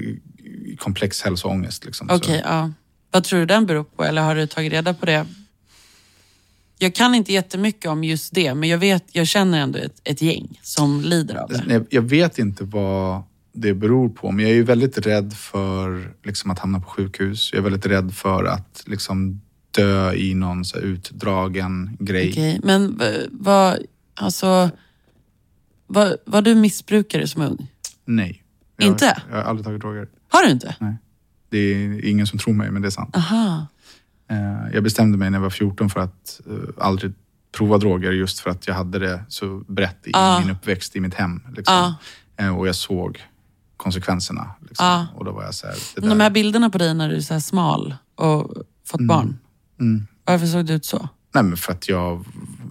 komplex 0.78 1.22
hälsoångest. 1.22 1.84
Liksom, 1.84 2.08
Okej, 2.10 2.38
så. 2.44 2.48
ja. 2.48 2.70
Vad 3.10 3.24
tror 3.24 3.38
du 3.40 3.46
den 3.46 3.66
beror 3.66 3.84
på? 3.84 4.04
Eller 4.04 4.22
har 4.22 4.34
du 4.34 4.46
tagit 4.46 4.72
reda 4.72 4.94
på 4.94 5.06
det? 5.06 5.26
Jag 6.78 6.94
kan 6.94 7.14
inte 7.14 7.32
jättemycket 7.32 7.90
om 7.90 8.04
just 8.04 8.34
det, 8.34 8.54
men 8.54 8.68
jag, 8.68 8.78
vet, 8.78 9.04
jag 9.12 9.26
känner 9.26 9.60
ändå 9.60 9.78
ett, 9.78 10.00
ett 10.04 10.22
gäng 10.22 10.60
som 10.62 11.00
lider 11.00 11.34
av 11.34 11.48
det. 11.48 11.84
Jag 11.90 12.02
vet 12.02 12.38
inte 12.38 12.64
vad 12.64 13.22
det 13.56 13.74
beror 13.74 14.08
på, 14.08 14.30
men 14.30 14.42
jag 14.44 14.50
är 14.50 14.54
ju 14.54 14.62
väldigt 14.64 14.98
rädd 15.06 15.32
för 15.32 16.14
liksom, 16.24 16.50
att 16.50 16.58
hamna 16.58 16.80
på 16.80 16.86
sjukhus. 16.86 17.50
Jag 17.52 17.58
är 17.58 17.62
väldigt 17.62 17.86
rädd 17.86 18.14
för 18.14 18.44
att 18.44 18.82
liksom, 18.86 19.40
dö 19.70 20.12
i 20.14 20.34
någon 20.34 20.64
så 20.64 20.76
här, 20.78 20.84
utdragen 20.84 21.96
grej. 22.00 22.30
Okej, 22.30 22.60
men 22.64 22.98
v- 22.98 23.26
vad, 23.30 23.78
alltså, 24.14 24.70
vad, 25.86 26.16
var 26.26 26.42
du 26.42 26.54
missbrukare 26.54 27.26
som 27.26 27.42
ung? 27.42 27.70
Nej. 28.04 28.42
Jag, 28.76 28.86
Inte? 28.88 29.22
Jag 29.30 29.36
har 29.36 29.42
aldrig 29.42 29.64
tagit 29.66 29.80
droger. 29.80 30.08
Har 30.28 30.42
du 30.46 30.50
inte? 30.50 30.76
Nej. 30.80 30.96
Det 31.50 31.58
är 31.58 32.04
ingen 32.08 32.26
som 32.26 32.38
tror 32.38 32.54
mig, 32.54 32.70
men 32.70 32.82
det 32.82 32.88
är 32.88 32.90
sant. 32.90 33.16
Aha. 33.16 33.66
Eh, 34.30 34.74
Jag 34.74 34.82
bestämde 34.82 35.18
mig 35.18 35.30
när 35.30 35.38
jag 35.38 35.42
var 35.42 35.50
14 35.50 35.90
för 35.90 36.00
att 36.00 36.40
eh, 36.46 36.84
aldrig 36.84 37.12
prova 37.52 37.78
droger 37.78 38.12
just 38.12 38.40
för 38.40 38.50
att 38.50 38.66
jag 38.66 38.74
hade 38.74 38.98
det 38.98 39.24
så 39.28 39.64
brett 39.68 40.06
i 40.06 40.10
Ah. 40.14 40.40
min 40.40 40.50
uppväxt 40.50 40.96
i 40.96 41.00
mitt 41.00 41.14
hem. 41.14 41.40
Liksom. 41.56 41.74
Ah. 41.74 41.94
Eh, 42.44 42.56
Och 42.58 42.68
jag 42.68 42.74
såg 42.74 43.20
konsekvenserna. 43.76 44.54
Liksom. 44.68 44.86
Ah. 44.86 45.06
Och 45.14 45.24
då 45.24 45.32
var 45.32 45.44
jag 45.44 45.54
så 45.54 45.66
här, 45.66 45.76
det 45.94 46.00
De 46.00 46.08
där. 46.08 46.16
här 46.16 46.30
bilderna 46.30 46.70
på 46.70 46.78
dig 46.78 46.94
när 46.94 47.08
du 47.08 47.16
är 47.16 47.20
så 47.20 47.32
här 47.34 47.40
smal 47.40 47.94
och 48.14 48.52
fått 48.86 49.00
barn. 49.06 49.38
Mm. 49.80 50.06
Varför 50.24 50.46
såg 50.46 50.66
du 50.66 50.72
ut 50.72 50.84
så? 50.84 51.08
Nej, 51.34 51.44
men 51.44 51.56
för 51.56 51.72
att 51.72 51.88
jag 51.88 52.24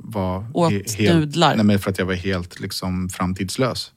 var... 0.04 0.46
Åt 0.54 0.72
he- 0.72 1.14
nudlar? 1.14 1.56
Nej, 1.56 1.66
men 1.66 1.80
för 1.80 1.92
att 1.92 1.98
jag 1.98 2.06
var 2.06 2.14
helt 2.14 2.60
liksom, 2.60 3.10
framtidslös. 3.10 3.92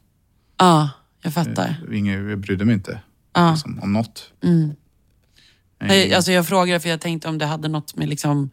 Ja, 0.58 0.90
jag 1.22 1.34
fattar. 1.34 1.92
Ingen, 1.92 2.28
jag 2.28 2.38
brydde 2.38 2.64
mig 2.64 2.74
inte 2.74 3.00
Ja. 3.34 3.50
liksom, 3.50 3.78
om 3.82 3.92
något. 3.92 4.32
Mm. 4.44 4.58
Nej, 5.80 5.88
Nej, 5.88 6.14
alltså 6.14 6.32
jag 6.32 6.46
frågar 6.48 6.78
för 6.78 6.88
jag 6.88 7.00
tänkte 7.00 7.28
om 7.28 7.38
det 7.38 7.46
hade 7.46 7.68
något 7.68 7.96
med 7.96 8.08
liksom 8.08 8.50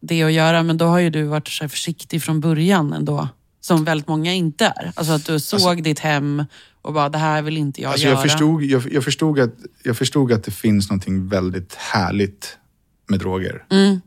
det 0.00 0.22
att 0.22 0.32
göra, 0.32 0.62
men 0.62 0.76
då 0.78 0.86
har 0.86 0.98
ju 0.98 1.10
du 1.10 1.22
varit 1.22 1.48
så 1.48 1.68
försiktig 1.68 2.22
från 2.22 2.40
början 2.40 2.92
ändå. 2.92 3.28
Som 3.66 3.84
väldigt 3.84 4.08
många 4.08 4.34
inte 4.34 4.66
är. 4.66 4.92
Alltså 4.94 5.12
att 5.12 5.24
du 5.26 5.40
såg 5.40 5.82
ditt 5.82 5.98
hem 5.98 6.44
och 6.82 6.92
bara, 6.92 7.08
det 7.08 7.18
här 7.18 7.42
vill 7.42 7.56
inte 7.56 7.82
jag 7.82 7.90
Alltså 7.90 8.06
göra. 8.06 8.14
jag, 8.14 8.22
förstod, 8.22 8.62
jag, 8.62 8.92
jag, 8.92 9.04
förstod 9.04 9.38
att, 9.40 9.54
jag 9.82 9.96
förstod 9.96 10.32
att 10.32 10.44
det 10.44 10.50
finns 10.50 10.90
någonting 10.90 11.28
väldigt 11.28 11.74
härligt 11.74 12.58
med 13.08 13.18
droger. 13.18 13.64
Mm. 13.70 14.00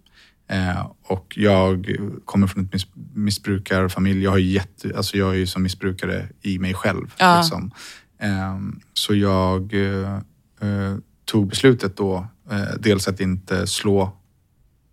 Eh, 0.48 0.92
och 1.04 1.34
jag 1.38 1.96
kommer 2.26 2.48
från 2.48 2.66
ett 2.66 2.74
miss, 2.74 2.88
missbrukarfamilj. 3.14 4.24
Jag, 4.24 4.32
har 4.32 4.38
jätte, 4.38 4.98
alltså 4.98 5.18
jag 5.18 5.30
är 5.30 5.38
ju 5.38 5.48
som 5.48 5.64
missbrukare 5.64 6.30
i 6.42 6.60
mig 6.60 6.74
själv. 6.74 7.14
Ja. 7.18 7.40
Liksom. 7.40 7.72
Eh, 8.20 8.58
så 8.94 9.16
jag 9.16 9.74
eh, 9.74 10.16
eh, 10.62 10.98
tog 11.26 11.48
beslutet 11.48 11.98
då, 11.98 12.28
eh, 12.52 12.76
dels 12.80 13.08
att 13.08 13.20
inte 13.20 13.68
slå... 13.68 14.18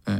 Eh, 0.09 0.17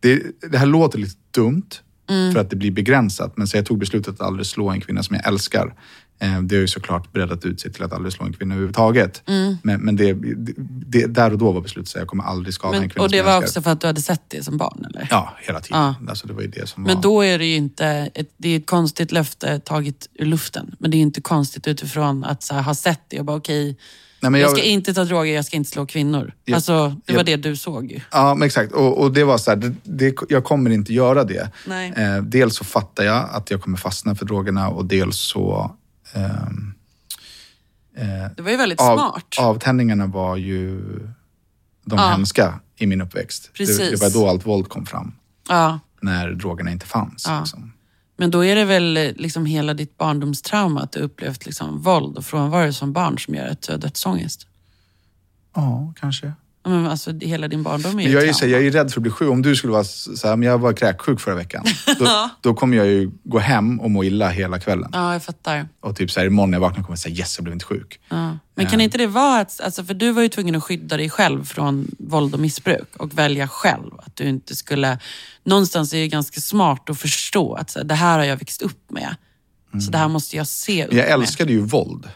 det, 0.00 0.22
det 0.50 0.58
här 0.58 0.66
låter 0.66 0.98
lite 0.98 1.16
dumt 1.30 1.68
Mm. 2.08 2.32
för 2.32 2.40
att 2.40 2.50
det 2.50 2.56
blir 2.56 2.70
begränsat. 2.70 3.36
Men 3.36 3.46
så 3.46 3.56
jag 3.56 3.66
tog 3.66 3.78
beslutet 3.78 4.14
att 4.14 4.20
aldrig 4.20 4.46
slå 4.46 4.70
en 4.70 4.80
kvinna 4.80 5.02
som 5.02 5.16
jag 5.16 5.26
älskar. 5.26 5.74
Eh, 6.20 6.40
Det 6.42 6.54
har 6.56 6.60
ju 6.60 6.68
såklart 6.68 7.12
breddat 7.12 7.44
ut 7.44 7.60
sig 7.60 7.72
till 7.72 7.82
att 7.82 7.92
aldrig 7.92 8.12
slå 8.12 8.26
en 8.26 8.32
kvinna 8.32 8.54
överhuvudtaget. 8.54 9.22
Men, 9.62 9.80
men 9.80 9.96
det, 9.96 10.12
det, 10.12 10.52
det, 10.86 11.06
där 11.06 11.32
och 11.32 11.38
då 11.38 11.52
var 11.52 11.60
beslutet 11.60 11.94
att 11.94 11.98
jag 12.00 12.08
kommer 12.08 12.24
aldrig 12.24 12.54
skada 12.54 12.76
en 12.76 12.80
Men, 12.80 12.90
kvinna 12.90 13.04
och 13.04 13.10
det 13.10 13.22
var 13.22 13.30
älskar. 13.36 13.46
också 13.48 13.62
för 13.62 13.70
att 13.70 13.80
du 13.80 13.86
hade 13.86 14.00
sett 14.02 14.22
det 14.28 14.44
som 14.44 14.56
barn 14.56 14.84
eller? 14.88 15.08
Ja, 15.10 15.36
hela 15.42 15.60
tiden. 15.60 15.80
Ja. 15.80 15.94
Alltså, 16.08 16.26
det 16.26 16.32
var 16.32 16.42
ju 16.42 16.48
det 16.48 16.68
som 16.68 16.82
Men 16.82 16.94
var... 16.94 17.02
då 17.02 17.22
är 17.24 17.38
det 17.38 17.46
ju 17.46 17.56
inte, 17.56 18.10
ett, 18.14 18.30
det 18.36 18.48
är 18.48 18.56
ett 18.58 18.66
konstigt 18.66 19.12
löfte 19.12 19.60
taget 19.60 20.08
ur 20.14 20.26
luften. 20.26 20.74
Men 20.78 20.90
det 20.90 20.96
är 20.96 21.00
inte 21.00 21.20
konstigt 21.20 21.68
utifrån 21.68 22.24
att 22.24 22.42
så 22.42 22.54
här, 22.54 22.62
ha 22.62 22.74
sett 22.74 23.00
det 23.08 23.18
och 23.18 23.24
bara 23.24 23.36
okej, 23.36 23.76
Nej, 24.20 24.32
jag, 24.40 24.40
jag, 24.50 24.50
ska 24.58 24.62
inte 24.66 24.94
ta 24.94 25.04
droger, 25.04 25.34
jag 25.34 25.44
ska 25.44 25.56
inte 25.56 25.70
slå 25.70 25.86
kvinnor. 25.86 26.32
Ja. 26.44 26.54
Alltså, 26.54 26.96
det 27.04 27.16
var 27.16 27.24
det 27.24 27.36
du 27.36 27.56
såg. 27.56 28.04
Ja, 28.12 28.34
men 28.34 28.46
exakt. 28.46 28.72
Och, 28.72 29.00
och 29.00 29.12
det 29.12 29.24
var 29.24 29.38
så 29.38 29.50
här, 29.50 29.56
det, 29.56 29.74
det, 29.82 30.14
jag 30.28 30.44
kommer 30.44 30.70
inte 30.70 30.92
göra 30.94 31.24
det. 31.24 31.50
Nej. 31.66 31.92
Eh, 31.96 32.16
dels 32.22 32.56
så 32.56 32.64
fattar 32.64 33.04
jag 33.04 33.28
att 33.32 33.50
jag 33.50 33.62
kommer 33.62 33.78
fastna 33.78 34.14
för 34.14 34.26
drogerna 34.26 34.68
och 34.68 34.84
dels 34.84 35.16
så... 35.16 35.76
ehm, 36.14 36.74
eh, 37.96 38.30
Det 38.36 38.42
var 38.42 38.50
ju 38.50 38.56
väldigt 38.56 38.80
av, 38.80 38.96
smart. 38.96 39.36
Avtändningarna 39.40 40.06
var 40.06 40.36
ju 40.36 40.80
de 41.84 41.98
Ja. 41.98 42.08
hemska 42.08 42.60
i 42.76 42.86
min 42.86 43.00
uppväxt. 43.00 43.50
Det, 43.52 43.58
Precis. 43.58 43.90
det 43.90 43.96
var 44.06 44.10
då 44.10 44.28
allt 44.28 44.46
våld 44.46 44.68
kom 44.68 44.86
fram. 44.86 45.12
Ja. 45.48 45.78
När 46.00 46.30
drogerna 46.30 46.70
inte 46.70 46.86
fanns. 46.86 47.24
Ja. 47.28 47.40
Liksom. 47.40 47.72
Men 48.20 48.30
då 48.30 48.44
är 48.44 48.56
det 48.56 48.64
väl 48.64 48.96
eh, 48.96 49.12
liksom 49.16 49.46
hela 49.46 49.74
ditt 49.74 49.98
barndomstrauma 49.98 50.80
att 50.80 50.92
du 50.92 51.00
upplevt 51.00 51.46
liksom 51.46 51.82
våld 51.82 52.16
och 52.16 52.24
frånvaro 52.24 52.72
som 52.72 52.92
barn 52.92 53.18
som 53.18 53.34
gör 53.34 53.46
att 53.46 53.62
du 53.62 53.72
har 53.72 53.78
dödsångest? 53.78 54.46
Ja, 55.54 55.92
kanske. 56.00 56.32
Men 56.68 56.86
alltså, 56.86 57.12
hela 57.12 57.48
din 57.48 57.62
barndom 57.62 57.98
är 57.98 58.02
ju 58.02 58.10
jag, 58.10 58.22
är 58.22 58.40
här, 58.40 58.46
jag 58.46 58.66
är 58.66 58.70
rädd 58.70 58.92
för 58.92 59.00
att 59.00 59.02
bli 59.02 59.10
sjuk. 59.10 59.30
Om 59.30 59.42
du 59.42 59.56
skulle 59.56 59.72
vara 59.72 59.84
så 59.84 60.28
här, 60.28 60.36
men 60.36 60.48
jag 60.48 60.58
var 60.58 60.72
kräksjuk 60.72 61.20
förra 61.20 61.34
veckan. 61.34 61.64
Då, 61.98 62.30
då 62.40 62.54
kommer 62.54 62.76
jag 62.76 62.86
ju 62.86 63.10
gå 63.24 63.38
hem 63.38 63.80
och 63.80 63.90
må 63.90 64.04
illa 64.04 64.28
hela 64.28 64.60
kvällen. 64.60 64.90
Ja, 64.92 65.12
jag 65.12 65.22
fattar. 65.22 65.68
Och 65.80 65.96
typ 65.96 66.10
så 66.10 66.20
här, 66.20 66.26
imorgon 66.26 66.50
när 66.50 66.56
jag 66.56 66.60
vaknar 66.60 66.82
kommer 66.82 66.92
jag 66.92 66.98
säga 66.98 67.16
yes, 67.16 67.38
jag 67.38 67.44
blev 67.44 67.52
inte 67.52 67.64
sjuk. 67.64 68.00
Ja. 68.08 68.38
Men 68.54 68.66
kan 68.66 68.80
inte 68.80 68.98
det 68.98 69.06
vara 69.06 69.40
att, 69.40 69.60
alltså, 69.60 69.84
för 69.84 69.94
du 69.94 70.12
var 70.12 70.22
ju 70.22 70.28
tvungen 70.28 70.54
att 70.54 70.64
skydda 70.64 70.96
dig 70.96 71.10
själv 71.10 71.44
från 71.44 71.90
våld 71.98 72.34
och 72.34 72.40
missbruk 72.40 72.96
och 72.96 73.18
välja 73.18 73.48
själv. 73.48 73.90
Att 73.98 74.16
du 74.16 74.24
inte 74.24 74.56
skulle, 74.56 74.98
någonstans 75.44 75.92
är 75.92 75.98
det 75.98 76.08
ganska 76.08 76.40
smart 76.40 76.90
att 76.90 76.98
förstå 77.00 77.54
att 77.54 77.70
så 77.70 77.78
här, 77.78 77.86
det 77.86 77.94
här 77.94 78.18
har 78.18 78.24
jag 78.24 78.36
växt 78.36 78.62
upp 78.62 78.90
med. 78.90 79.16
Så 79.84 79.90
det 79.90 79.98
här 79.98 80.08
måste 80.08 80.36
jag 80.36 80.46
se 80.46 80.86
upp 80.86 80.92
jag 80.92 81.04
med. 81.04 81.14
älskade 81.14 81.52
ju 81.52 81.60
våld. 81.60 82.08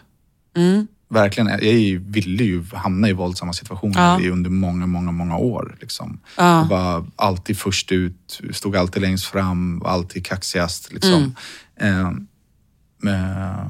Mm. 0.57 0.87
Verkligen. 1.13 1.49
Jag 1.49 2.01
ville 2.01 2.45
ju 2.45 2.65
hamna 2.73 3.09
i 3.09 3.13
våldsamma 3.13 3.53
situationer 3.53 4.21
Ja. 4.21 4.31
under 4.31 4.51
många, 4.51 4.87
många, 4.87 5.13
många 5.13 5.37
år. 5.37 5.77
Liksom. 5.81 6.21
Ja. 6.37 6.59
Jag 6.61 6.69
var 6.69 7.07
alltid 7.17 7.59
först 7.59 7.93
ut, 7.93 8.41
stod 8.53 8.77
alltid 8.77 9.03
längst 9.03 9.25
fram, 9.25 9.79
var 9.79 9.91
alltid 9.91 10.27
kaxigast. 10.27 10.93
Liksom. 10.93 11.35
Mm. 11.77 12.17
Eh, 13.07 13.13
eh, 13.13 13.67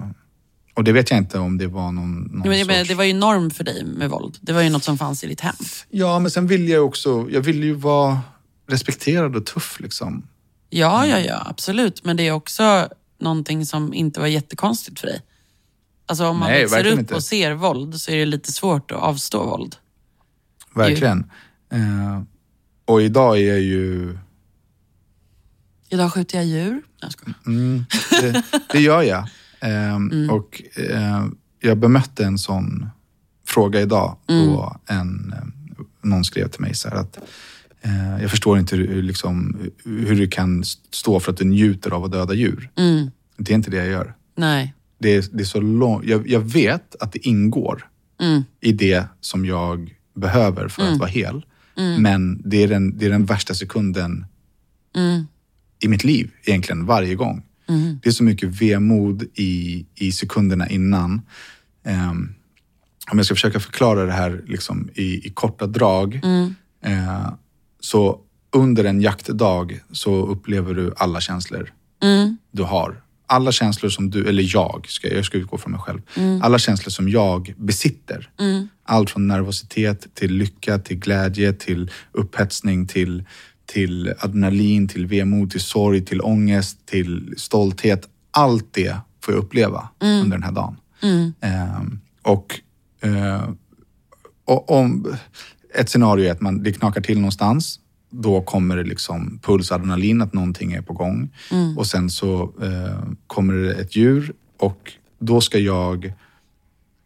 och 0.74 0.84
det 0.84 0.92
vet 0.92 1.10
jag 1.10 1.18
inte 1.18 1.38
om 1.38 1.58
det 1.58 1.66
var 1.66 1.92
någon, 1.92 2.20
någon 2.22 2.48
Men, 2.48 2.64
sorts... 2.64 2.88
det 2.88 2.94
var 2.94 3.04
ju 3.04 3.14
norm 3.14 3.50
för 3.50 3.64
dig 3.64 3.84
med 3.84 4.10
våld. 4.10 4.38
Det 4.40 4.52
var 4.52 4.62
ju 4.62 4.70
något 4.70 4.84
som 4.84 4.98
fanns 4.98 5.24
i 5.24 5.26
ditt 5.26 5.40
hem. 5.40 5.54
Ja, 5.90 6.18
men 6.18 6.30
sen 6.30 6.46
ville 6.46 6.72
jag 6.72 6.86
också, 6.86 7.28
jag 7.30 7.40
ville 7.40 7.66
ju 7.66 7.74
vara 7.74 8.20
respekterad 8.68 9.36
och 9.36 9.46
tuff. 9.46 9.80
Liksom. 9.80 10.26
Ja, 10.70 11.06
ja, 11.06 11.18
ja, 11.18 11.42
absolut. 11.46 12.04
Men 12.04 12.16
det 12.16 12.26
är 12.28 12.32
också 12.32 12.88
någonting 13.20 13.66
som 13.66 13.94
inte 13.94 14.20
var 14.20 14.26
jättekonstigt 14.26 15.00
för 15.00 15.06
dig. 15.06 15.22
Alltså 16.12 16.26
om 16.26 16.38
man 16.38 16.50
Nej, 16.50 16.62
växer 16.62 16.86
upp 16.86 16.98
inte. 16.98 17.14
och 17.14 17.22
ser 17.22 17.52
våld 17.52 18.00
så 18.00 18.10
är 18.10 18.16
det 18.16 18.24
lite 18.24 18.52
svårt 18.52 18.90
att 18.90 18.98
avstå 18.98 19.44
våld. 19.44 19.76
Verkligen. 20.74 21.30
Eh, 21.72 22.22
och 22.84 23.02
idag 23.02 23.38
är 23.38 23.48
jag 23.48 23.60
ju... 23.60 24.18
Idag 25.88 26.12
skjuter 26.12 26.38
jag 26.38 26.46
djur. 26.46 26.82
Jag 27.00 27.12
skojar. 27.12 27.34
Mm, 27.46 27.84
det, 28.10 28.42
det 28.72 28.80
gör 28.80 29.02
jag. 29.02 29.28
Ehm, 29.60 30.30
Och 30.30 30.62
eh, 30.76 31.26
jag 31.60 31.78
bemötte 31.78 32.24
en 32.24 32.38
sån 32.38 32.90
fråga 33.46 33.80
idag 33.80 34.16
då 34.26 34.76
en, 34.86 35.34
eh, 35.36 35.44
någon 36.02 36.24
skrev 36.24 36.48
till 36.48 36.60
mig 36.60 36.74
så 36.74 36.88
här 36.88 36.96
att 36.96 37.18
eh, 37.82 38.22
jag 38.22 38.30
förstår 38.30 38.58
inte 38.58 38.76
hur, 38.76 39.02
liksom, 39.02 39.56
hur 39.84 40.16
du 40.16 40.28
kan 40.28 40.64
stå 40.90 41.20
för 41.20 41.32
att 41.32 41.38
du 41.38 41.44
njuter 41.44 41.90
av 41.90 42.04
att 42.04 42.12
döda 42.12 42.34
djur. 42.34 42.70
Mm. 42.76 43.10
Det 43.36 43.52
är 43.52 43.54
inte 43.54 43.70
det 43.70 43.76
jag 43.76 43.88
gör. 43.88 44.14
Nej. 44.36 44.74
Det 45.02 45.14
är, 45.16 45.24
det 45.32 45.42
är 45.42 45.44
så 45.44 45.60
långt. 45.60 46.04
Jag, 46.04 46.28
jag 46.28 46.40
vet 46.40 46.96
att 47.00 47.12
det 47.12 47.26
ingår 47.26 47.88
Mm. 48.20 48.42
i 48.60 48.72
det 48.72 49.04
som 49.20 49.44
jag 49.46 49.94
behöver 50.14 50.68
för 50.68 50.82
att 50.82 50.98
vara 50.98 51.08
hel. 51.10 51.44
Men 51.98 52.42
det 52.44 52.62
är, 52.62 52.68
den, 52.68 52.98
det 52.98 53.06
är 53.06 53.10
den 53.10 53.24
värsta 53.24 53.54
sekunden 53.54 54.26
Mm. 54.96 55.26
i 55.84 55.88
mitt 55.88 56.04
liv 56.04 56.30
egentligen 56.44 56.86
varje 56.86 57.14
gång. 57.14 57.42
Det 58.02 58.08
är 58.08 58.12
så 58.12 58.24
mycket 58.24 58.48
vemod 58.62 59.22
i, 59.34 59.86
i 59.94 60.12
sekunderna 60.12 60.68
innan. 60.68 61.20
Ehm, 61.84 62.34
om 63.10 63.18
jag 63.18 63.26
ska 63.26 63.34
försöka 63.34 63.60
förklara 63.60 64.04
det 64.06 64.12
här 64.12 64.42
liksom 64.46 64.90
i, 64.94 65.26
i 65.26 65.30
korta 65.30 65.66
drag. 65.66 66.20
Eh, 66.84 67.32
så 67.80 68.20
under 68.52 68.84
en 68.84 69.00
jaktdag 69.00 69.80
så 69.92 70.26
upplever 70.26 70.74
du 70.74 70.92
alla 70.96 71.20
känslor 71.20 71.72
du 72.50 72.62
har. 72.62 73.01
Alla 73.32 73.52
känslor 73.52 73.90
som 73.90 74.10
du, 74.10 74.28
eller 74.28 74.54
jag, 74.54 74.86
ska, 74.88 75.14
jag 75.14 75.24
ska 75.24 75.38
utgå 75.38 75.58
från 75.58 75.72
mig 75.72 75.80
själv. 75.80 76.00
Alla 76.42 76.58
känslor 76.58 76.90
som 76.90 77.08
jag 77.08 77.54
besitter. 77.56 78.30
Allt 78.84 79.10
från 79.10 79.28
nervositet 79.28 80.14
till 80.14 80.32
lycka, 80.34 80.78
till 80.78 80.96
glädje, 80.98 81.52
till 81.52 81.90
upphetsning, 82.12 82.86
till, 82.86 83.24
till 83.66 84.12
adrenalin, 84.18 84.88
till 84.88 85.06
vemod, 85.06 85.50
till 85.50 85.60
sorg, 85.60 86.04
till 86.04 86.20
ångest, 86.20 86.86
till 86.86 87.34
stolthet. 87.36 88.08
Allt 88.30 88.68
det 88.72 88.96
får 89.24 89.34
jag 89.34 89.44
uppleva 89.44 89.88
under 90.00 90.36
den 90.36 90.42
här 90.42 90.52
dagen. 90.52 90.76
Ehm, 91.40 92.00
och, 92.22 92.60
eh, 93.00 93.48
och 94.44 94.70
om 94.70 95.16
ett 95.74 95.88
scenario 95.90 96.26
är 96.26 96.32
att 96.32 96.40
man, 96.40 96.62
det 96.62 96.72
knakar 96.72 97.00
till 97.00 97.18
någonstans. 97.18 97.78
Då 98.12 98.40
kommer 98.42 98.76
det 98.76 98.84
liksom 98.84 99.38
puls, 99.42 99.72
adrenalin, 99.72 100.22
att 100.22 100.32
någonting 100.32 100.72
är 100.72 100.82
på 100.82 100.92
gång. 100.92 101.30
Och 101.76 101.86
sen 101.86 102.10
så 102.10 102.42
eh, 102.62 103.02
kommer 103.26 103.54
det 103.54 103.74
ett 103.74 103.96
djur 103.96 104.32
och 104.58 104.92
då 105.18 105.40
ska 105.40 105.58
jag 105.58 106.12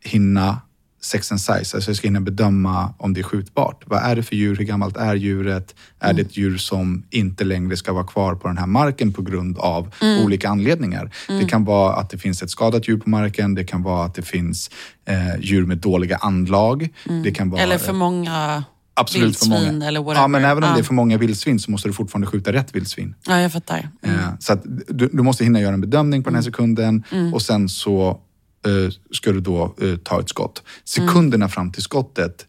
hinna 0.05 0.61
sex 1.03 1.33
and 1.33 1.41
size. 1.41 1.77
Alltså 1.77 1.91
jag 1.91 1.97
ska 1.97 2.09
hinna 2.09 2.21
bedöma 2.21 2.95
om 2.99 3.15
det 3.15 3.21
är 3.21 3.23
skjutbart. 3.23 3.83
Vad 3.87 4.03
är 4.03 4.17
det 4.17 4.23
för 4.23 4.37
djur? 4.37 4.57
Hur 4.57 4.65
gammalt 4.65 4.97
är 4.97 5.15
djuret? 5.15 5.75
Är 6.01 6.13
det 6.13 6.23
ett 6.23 6.37
djur 6.37 6.59
som 6.59 7.03
inte 7.11 7.45
längre 7.45 7.77
ska 7.77 7.93
vara 7.93 8.05
kvar 8.07 8.35
på 8.35 8.49
den 8.49 8.59
här 8.59 8.67
marken 8.67 9.13
på 9.13 9.23
grund 9.23 9.59
av 9.59 9.95
olika 10.25 10.49
anledningar? 10.49 11.11
Det 11.29 11.45
kan 11.45 11.65
vara 11.65 11.95
att 11.95 12.11
det 12.11 12.19
finns 12.19 12.43
ett 12.43 12.51
skadat 12.51 12.89
djur 12.89 12.99
på 12.99 13.11
marken. 13.11 13.55
Det 13.55 13.65
kan 13.65 13.83
vara 13.83 14.05
att 14.05 14.15
det 14.15 14.23
finns 14.23 14.71
eh, 15.05 15.41
djur 15.41 15.67
med 15.67 15.79
dåliga 15.79 16.17
anlag. 16.17 16.89
Det 17.25 17.31
kan 17.31 17.51
vara, 17.51 17.63
Eller 17.63 17.79
för 17.79 17.93
många 17.93 18.65
Absolut 18.99 19.39
för 19.39 19.47
vildsvin 19.47 19.75
många. 19.75 19.87
eller 19.89 20.01
whatever. 20.01 20.23
Ja, 20.23 20.29
men 20.29 20.45
även 20.45 20.63
om 20.65 20.69
Ja. 20.71 20.75
det 20.75 20.81
är 20.81 20.85
för 20.85 20.95
många 20.95 21.19
vildsvin 21.19 21.59
så 21.59 21.71
måste 21.71 21.89
du 21.89 21.93
fortfarande 21.93 22.27
skjuta 22.27 22.53
rätt 22.53 22.75
vildsvin. 22.75 23.15
Ja, 23.27 23.41
jag 23.41 23.53
fattar. 23.53 23.89
Mm. 24.03 24.19
Eh, 24.19 24.25
Så 24.39 24.59
du, 24.89 25.09
du 25.13 25.23
måste 25.23 25.45
hinna 25.45 25.61
göra 25.61 25.75
en 25.75 25.81
bedömning 25.81 26.23
på 26.23 26.31
den 26.31 26.35
här 26.35 26.43
sekunden 26.43 27.03
och 27.35 27.43
sen 27.43 27.69
så 27.69 28.21
eh, 28.67 28.93
ska 29.13 29.33
du 29.33 29.41
då 29.41 29.75
eh, 29.83 29.97
ta 29.97 30.21
ett 30.21 30.29
skott. 30.29 30.63
Sekunderna 30.85 31.49
fram 31.49 31.73
till 31.73 31.83
skottet, 31.83 32.47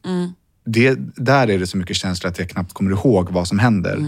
det, 0.66 0.96
där 1.16 1.50
är 1.50 1.60
det 1.60 1.68
så 1.68 1.78
mycket 1.78 1.96
känslor 1.96 2.32
att 2.32 2.40
jag 2.40 2.50
knappt 2.50 2.74
kommer 2.74 2.92
ihåg 2.92 3.30
vad 3.32 3.48
som 3.48 3.60
händer. 3.60 4.00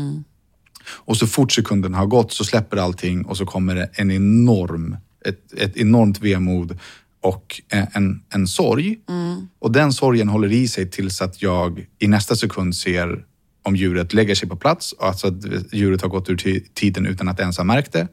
Och 0.91 1.17
så 1.17 1.27
fort 1.27 1.51
sekunden 1.51 1.93
har 1.93 2.05
gått 2.05 2.31
så 2.31 2.45
släpper 2.45 2.77
allting 2.77 3.25
och 3.25 3.37
så 3.37 3.45
kommer 3.45 3.75
det 3.75 3.89
en 3.93 4.11
enorm, 4.11 4.97
ett, 5.25 5.53
ett 5.57 5.77
enormt 5.77 6.19
vemod 6.21 6.77
och 7.21 7.61
eh, 7.69 7.87
en, 7.93 8.23
en, 8.29 8.47
sorg. 8.47 8.99
sorg. 9.07 9.47
Och 9.59 9.71
den 9.71 9.93
sorgen 9.93 10.29
håller 10.29 10.51
i 10.51 10.67
sig 10.67 10.91
tills 10.91 11.21
att 11.21 11.41
jag 11.41 11.85
i 11.99 12.07
nästa 12.07 12.35
sekund 12.35 12.75
ser 12.75 13.25
om 13.63 13.75
djuret 13.75 14.13
lägger 14.13 14.35
sig 14.35 14.49
på 14.49 14.55
plats, 14.55 14.95
alltså 14.99 15.27
att 15.27 15.73
djuret 15.73 16.01
har 16.01 16.09
gått 16.09 16.29
ur 16.29 16.63
tiden 16.73 17.05
utan 17.05 17.27
att 17.27 17.39
ens 17.39 17.57
ha 17.57 17.63
märkt 17.63 17.93
det. 17.93 18.07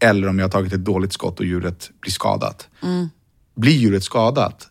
Eller 0.00 0.28
om 0.28 0.38
jag 0.38 0.44
har 0.44 0.50
tagit 0.50 0.72
ett 0.72 0.84
dåligt 0.84 1.12
skott 1.12 1.40
och 1.40 1.46
djuret 1.46 1.90
blir 2.00 2.12
skadat. 2.12 2.68
Blir 3.54 3.72
djuret 3.72 4.04
skadat, 4.04 4.68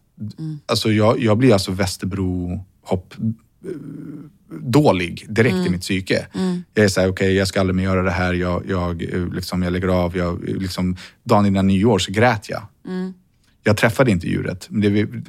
alltså 0.65 0.91
jag, 0.91 1.19
jag 1.19 1.38
blir 1.38 1.53
alltså 1.53 1.71
Västerbro 1.71 2.65
hopp 2.82 3.13
eh, 3.19 3.71
dålig 4.61 5.25
direkt 5.29 5.55
i 5.67 5.69
mitt 5.69 5.82
psyke. 5.82 6.27
Jag 6.73 6.86
är 6.86 6.89
såhär, 6.89 7.11
okej 7.11 7.34
jag 7.34 7.47
ska 7.47 7.59
aldrig 7.59 7.75
mer 7.75 7.84
göra 7.84 8.01
det 8.01 8.11
här. 8.11 8.34
Jag, 8.34 8.63
jag, 8.69 9.03
eh, 9.13 9.34
liksom, 9.34 9.63
jag 9.63 9.73
lägger 9.73 9.88
av. 9.88 10.17
Jag, 10.17 10.43
liksom, 10.43 10.95
dagen 11.23 11.45
innan 11.45 11.67
nyår 11.67 11.99
så 11.99 12.11
grät 12.11 12.49
jag. 12.49 12.61
Jag 13.64 13.78
träffade 13.78 14.12
inte 14.12 14.28
djuret. 14.28 14.68
Men 14.70 14.82
det, 14.82 14.89
vi- 14.89 15.24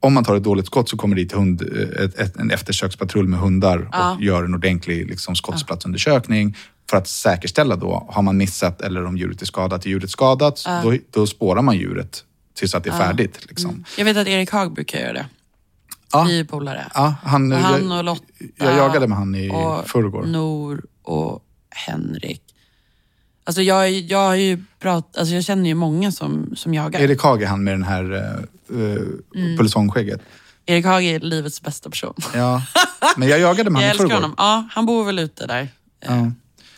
om 0.00 0.14
man 0.14 0.24
tar 0.24 0.36
ett 0.36 0.42
dåligt 0.44 0.66
skott 0.66 0.88
så 0.88 0.96
kommer 0.96 1.16
dit 1.16 1.32
hund, 1.32 1.62
eh, 1.62 2.04
ett, 2.04 2.18
ett, 2.18 2.36
en 2.36 2.50
eftersökspatrull 2.50 3.28
med 3.28 3.38
hundar 3.40 3.78
och 4.16 4.22
gör 4.22 4.44
en 4.44 4.54
ordentlig 4.54 5.10
liksom, 5.10 5.36
skottsplatsundersökning 5.36 6.56
för 6.90 6.96
att 6.96 7.08
säkerställa 7.08 7.76
då, 7.76 8.06
har 8.10 8.22
man 8.22 8.36
missat 8.36 8.80
eller 8.80 9.04
om 9.04 9.16
djuret 9.16 9.42
är 9.42 9.46
skadat. 9.46 9.84
Är 9.86 9.90
djuret 9.90 10.10
skadat, 10.10 10.64
då, 10.82 10.94
då 11.10 11.26
spårar 11.26 11.62
man 11.62 11.76
djuret 11.76 12.24
tills 12.54 12.74
att 12.74 12.84
det 12.84 12.90
är 12.90 12.98
färdigt. 12.98 13.46
Liksom. 13.48 13.84
Jag 13.98 14.04
vet 14.04 14.16
att 14.16 14.26
Erik 14.26 14.50
Haag 14.50 14.72
brukar 14.74 14.98
göra 14.98 15.12
det. 15.12 15.26
Ja. 16.12 16.24
Vi 16.24 16.40
är 16.40 16.44
polare. 16.44 16.86
Ja, 16.94 17.14
han, 17.22 17.52
Och 17.52 17.58
han 17.58 17.88
jag, 17.88 17.98
och 17.98 18.04
Lotta. 18.04 18.24
jag 18.56 18.76
jagade 18.76 19.06
med 19.06 19.18
han 19.18 19.34
i 19.34 19.48
förrgår. 19.86 20.24
Nor 20.26 20.82
och 21.02 21.42
Henrik. 21.70 22.42
Alltså 23.46 23.62
jag, 23.62 23.90
jag 23.90 24.18
har 24.26 24.34
ju 24.34 24.62
pratat, 24.80 25.16
alltså 25.18 25.34
jag 25.34 25.44
känner 25.44 25.68
ju 25.68 25.74
många 25.74 26.12
som, 26.12 26.56
som 26.56 26.74
jagar. 26.74 27.00
Erik 27.00 27.22
Haag 27.22 27.42
är 27.42 27.46
han 27.46 27.64
med 27.64 27.74
den 27.74 27.82
här 27.82 28.12
uh, 28.12 28.96
Mm. 29.34 29.56
pulsångskägget. 29.58 30.20
Erik 30.66 30.84
Haag 30.84 31.04
är 31.04 31.20
livets 31.20 31.62
bästa 31.62 31.90
person. 31.90 32.14
Ja, 32.34 32.62
men 33.16 33.28
jag 33.28 33.40
jagade 33.40 33.70
med 33.70 33.82
Jag 33.82 33.86
han 33.88 33.96
i 33.96 34.02
älskar 34.02 34.14
honom. 34.14 34.34
Ja, 34.38 34.68
han 34.72 34.86
bor 34.86 35.04
väl 35.04 35.18
ute 35.18 35.46
där. 35.46 35.60
Eh, 35.62 35.68
Ja. 36.00 36.30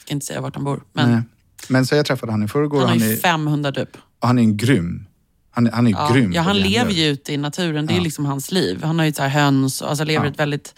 Ska 0.05 0.15
inte 0.15 0.27
säga 0.27 0.41
vart 0.41 0.55
han 0.55 0.65
bor. 0.65 0.83
Men 0.93 1.13
Nej. 1.13 1.23
Men 1.69 1.87
så 1.87 1.95
jag 1.95 2.07
träffade 2.07 2.33
han 2.33 2.43
i 2.43 2.49
förrgår. 2.49 2.81
han 2.81 2.89
har 2.89 2.97
ju 2.97 3.13
är, 3.13 3.17
500 3.17 3.73
typ. 3.73 3.97
han 4.21 4.39
är 4.39 4.43
en 4.43 4.57
grym. 4.57 5.07
Han, 5.51 5.67
är- 5.67 5.73
han 5.73 5.87
är 5.87 5.91
Ja, 5.91 6.11
grym. 6.13 6.33
ja, 6.33 6.43
han 6.43 6.57
lever 6.59 6.93
ju 6.93 7.05
ute 7.07 7.33
i 7.33 7.37
naturen. 7.37 7.87
Det 7.87 7.97
är 7.97 8.01
liksom 8.01 8.25
hans 8.27 8.53
liv. 8.53 8.83
Han 8.83 8.99
har 8.99 9.07
ju 9.07 9.13
så 9.13 9.23
här 9.23 9.29
höns 9.29 9.81
och 9.81 9.89
alltså 9.89 10.05
lever 10.05 10.27
Ja. 10.27 10.33
ett 10.33 10.39
väldigt 10.39 10.75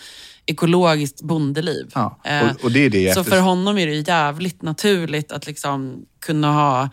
ekologiskt 0.46 1.22
bondeliv. 1.22 1.90
Ja, 1.94 2.20
Eh, 2.24 2.50
och, 2.50 2.64
och 2.64 2.72
det 2.72 2.80
är 2.80 2.90
det 2.90 3.14
Så 3.14 3.20
efter- 3.20 3.32
för 3.32 3.40
honom 3.40 3.78
är 3.78 3.86
det 3.86 4.08
jävligt 4.08 4.62
naturligt 4.62 5.32
att 5.32 5.46
liksom 5.46 6.06
kunna 6.20 6.52
ha... 6.52 6.88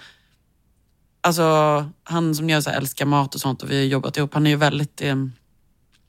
Alltså, 1.21 1.85
han 2.03 2.35
som 2.35 2.49
jag 2.49 2.63
så 2.63 2.69
här 2.69 2.77
älskar 2.77 3.05
mat 3.05 3.35
och 3.35 3.41
sånt 3.41 3.63
och 3.63 3.71
vi 3.71 3.77
har 3.77 3.83
jobbat 3.85 4.17
ihop, 4.17 4.33
han 4.33 4.45
är 4.47 4.51
ju 4.51 4.55
väldigt... 4.55 5.01
Eh, 5.01 5.15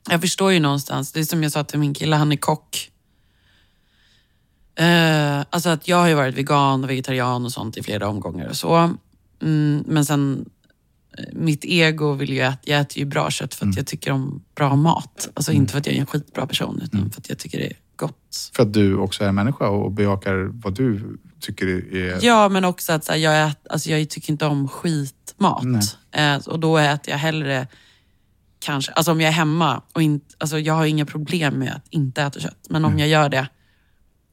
jag 0.09 0.21
förstår 0.21 0.51
ju 0.51 0.59
någonstans, 0.59 1.11
det 1.11 1.19
är 1.19 1.23
som 1.23 1.43
jag 1.43 1.51
sa 1.51 1.63
till 1.63 1.79
min 1.79 1.93
kille, 1.93 2.15
han 2.15 2.31
är 2.31 2.35
kock. 2.37 2.91
Eh, 4.75 5.39
alltså 5.49 5.69
att 5.69 5.87
jag 5.87 5.97
har 5.97 6.07
ju 6.07 6.13
varit 6.13 6.35
vegan 6.35 6.83
och 6.83 6.89
vegetarian 6.89 7.45
och 7.45 7.51
sånt 7.51 7.77
i 7.77 7.83
flera 7.83 8.07
omgångar 8.07 8.47
och 8.49 8.57
så. 8.57 8.93
Mm, 9.41 9.83
men 9.87 10.05
sen, 10.05 10.49
mitt 11.33 11.65
ego 11.65 12.13
vill 12.13 12.29
ju 12.29 12.41
att 12.41 12.59
jag 12.63 12.79
äter 12.79 12.99
ju 12.99 13.05
bra 13.05 13.29
kött 13.29 13.55
för 13.55 13.67
att 13.67 13.77
jag 13.77 13.87
tycker 13.87 14.11
om 14.11 14.43
bra 14.55 14.75
mat. 14.75 15.29
Alltså 15.33 15.51
inte 15.51 15.71
för 15.71 15.79
att 15.79 15.85
jag 15.85 15.95
är 15.95 15.99
en 15.99 16.05
skitbra 16.05 16.47
person, 16.47 16.81
utan 16.83 17.11
för 17.11 17.21
att 17.21 17.29
jag 17.29 17.37
tycker 17.37 17.57
det 17.57 17.65
är 17.65 17.77
gott. 17.95 18.51
För 18.53 18.63
att 18.63 18.73
du 18.73 18.97
också 18.97 19.23
är 19.23 19.31
människa 19.31 19.69
och 19.69 19.91
bejakar 19.91 20.49
vad 20.53 20.75
du 20.75 21.17
tycker 21.39 21.95
är... 21.95 22.25
Ja, 22.25 22.49
men 22.49 22.65
också 22.65 22.93
att 22.93 23.07
här, 23.07 23.15
jag, 23.15 23.47
ät, 23.47 23.67
alltså, 23.69 23.89
jag 23.89 24.09
tycker 24.09 24.31
inte 24.31 24.45
om 24.45 24.67
skitmat. 24.67 25.63
Eh, 26.11 26.35
och 26.35 26.59
då 26.59 26.77
äter 26.77 27.11
jag 27.11 27.17
hellre, 27.17 27.67
kanske, 28.59 28.91
alltså 28.91 29.11
om 29.11 29.21
jag 29.21 29.27
är 29.27 29.33
hemma 29.33 29.81
och 29.93 30.01
inte, 30.01 30.35
alltså 30.37 30.59
jag 30.59 30.73
har 30.73 30.85
inga 30.85 31.05
problem 31.05 31.59
med 31.59 31.73
att 31.75 31.87
inte 31.89 32.21
äta 32.21 32.39
kött. 32.39 32.65
Men 32.69 32.85
om 32.85 32.99
jag 32.99 33.07
gör 33.07 33.29
det 33.29 33.47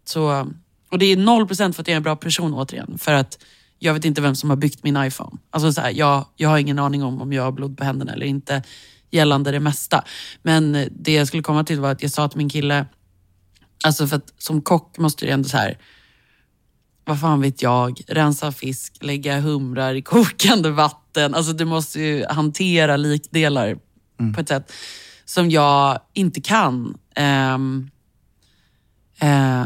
så, 0.04 0.52
och 0.90 0.98
det 0.98 1.06
är 1.06 1.16
noll 1.16 1.46
procent 1.46 1.76
för 1.76 1.82
att 1.82 1.88
jag 1.88 1.92
är 1.92 1.96
en 1.96 2.02
bra 2.02 2.16
person 2.16 2.54
återigen. 2.54 2.98
För 2.98 3.12
att 3.12 3.38
jag 3.78 3.94
vet 3.94 4.04
inte 4.04 4.20
vem 4.20 4.34
som 4.34 4.50
har 4.50 4.56
byggt 4.56 4.82
min 4.82 4.96
iPhone. 4.96 5.38
Alltså 5.50 5.72
så 5.72 5.80
här, 5.80 5.90
jag, 5.90 6.26
jag 6.36 6.48
har 6.48 6.58
ingen 6.58 6.78
aning 6.78 7.02
om 7.02 7.22
om 7.22 7.32
jag 7.32 7.42
har 7.42 7.52
blod 7.52 7.78
på 7.78 7.84
händerna 7.84 8.12
eller 8.12 8.26
inte 8.26 8.62
gällande 9.10 9.50
det 9.50 9.60
mesta. 9.60 10.04
Men 10.42 10.88
det 10.90 11.12
jag 11.12 11.26
skulle 11.26 11.42
komma 11.42 11.64
till 11.64 11.80
var 11.80 11.90
att 11.90 12.02
jag 12.02 12.10
sa 12.10 12.28
till 12.28 12.38
min 12.38 12.48
kille, 12.48 12.86
alltså 13.84 14.06
för 14.06 14.16
att 14.16 14.34
som 14.38 14.62
kock 14.62 14.98
måste 14.98 15.26
du 15.26 15.30
ändå 15.30 15.48
så 15.48 15.56
här 15.56 15.78
vad 17.04 17.20
fan 17.20 17.40
vet 17.40 17.62
jag, 17.62 18.00
rensa 18.08 18.52
fisk, 18.52 18.96
lägga 19.00 19.40
humrar 19.40 19.94
i 19.94 20.02
kokande 20.02 20.70
vatten. 20.70 21.34
Alltså 21.34 21.52
du 21.52 21.64
måste 21.64 22.00
ju 22.00 22.24
hantera 22.26 22.96
likdelar 22.96 23.78
på 24.34 24.40
ett 24.40 24.48
sätt 24.48 24.72
som 25.24 25.50
jag 25.50 26.00
inte 26.12 26.40
kan. 26.40 26.98
Ehm, 27.14 27.90
eh, 29.20 29.64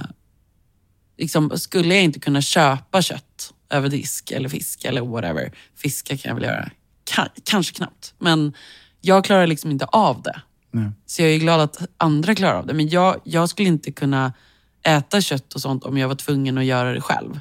liksom, 1.19 1.59
skulle 1.59 1.95
jag 1.95 2.05
inte 2.05 2.21
kunna 2.21 2.41
köpa 2.41 3.03
kött 3.03 3.55
över 3.71 3.89
disk 3.89 4.31
eller 4.31 4.49
fisk 4.49 4.85
eller 4.85 5.01
whatever. 5.01 5.53
Fiska 5.77 6.17
kan 6.17 6.29
jag 6.29 6.35
väl 6.35 6.45
göra. 6.45 6.71
Ka- 7.11 7.41
kanske 7.45 7.75
knappt. 7.75 8.15
Men 8.19 8.53
jag 9.01 9.25
klarar 9.25 9.47
liksom 9.47 9.71
inte 9.71 9.85
av 9.85 10.23
det. 10.23 10.43
Nej. 10.71 10.91
Så 11.07 11.23
jag 11.23 11.31
är 11.31 11.39
glad 11.39 11.61
att 11.61 11.83
andra 11.97 12.35
klarar 12.35 12.55
av 12.55 12.67
det. 12.67 12.75
Men 12.75 12.89
jag, 12.89 13.21
jag 13.25 13.49
skulle 13.49 13.69
inte 13.69 13.93
kunna 13.93 14.33
äta 14.83 15.21
kött 15.21 15.55
och 15.55 15.61
sånt 15.61 15.85
om 15.85 15.99
jag 15.99 16.09
var 16.09 16.15
tvungen 16.15 16.59
att 16.59 16.65
göra 16.65 16.93
det 16.93 17.01
själv. 17.01 17.39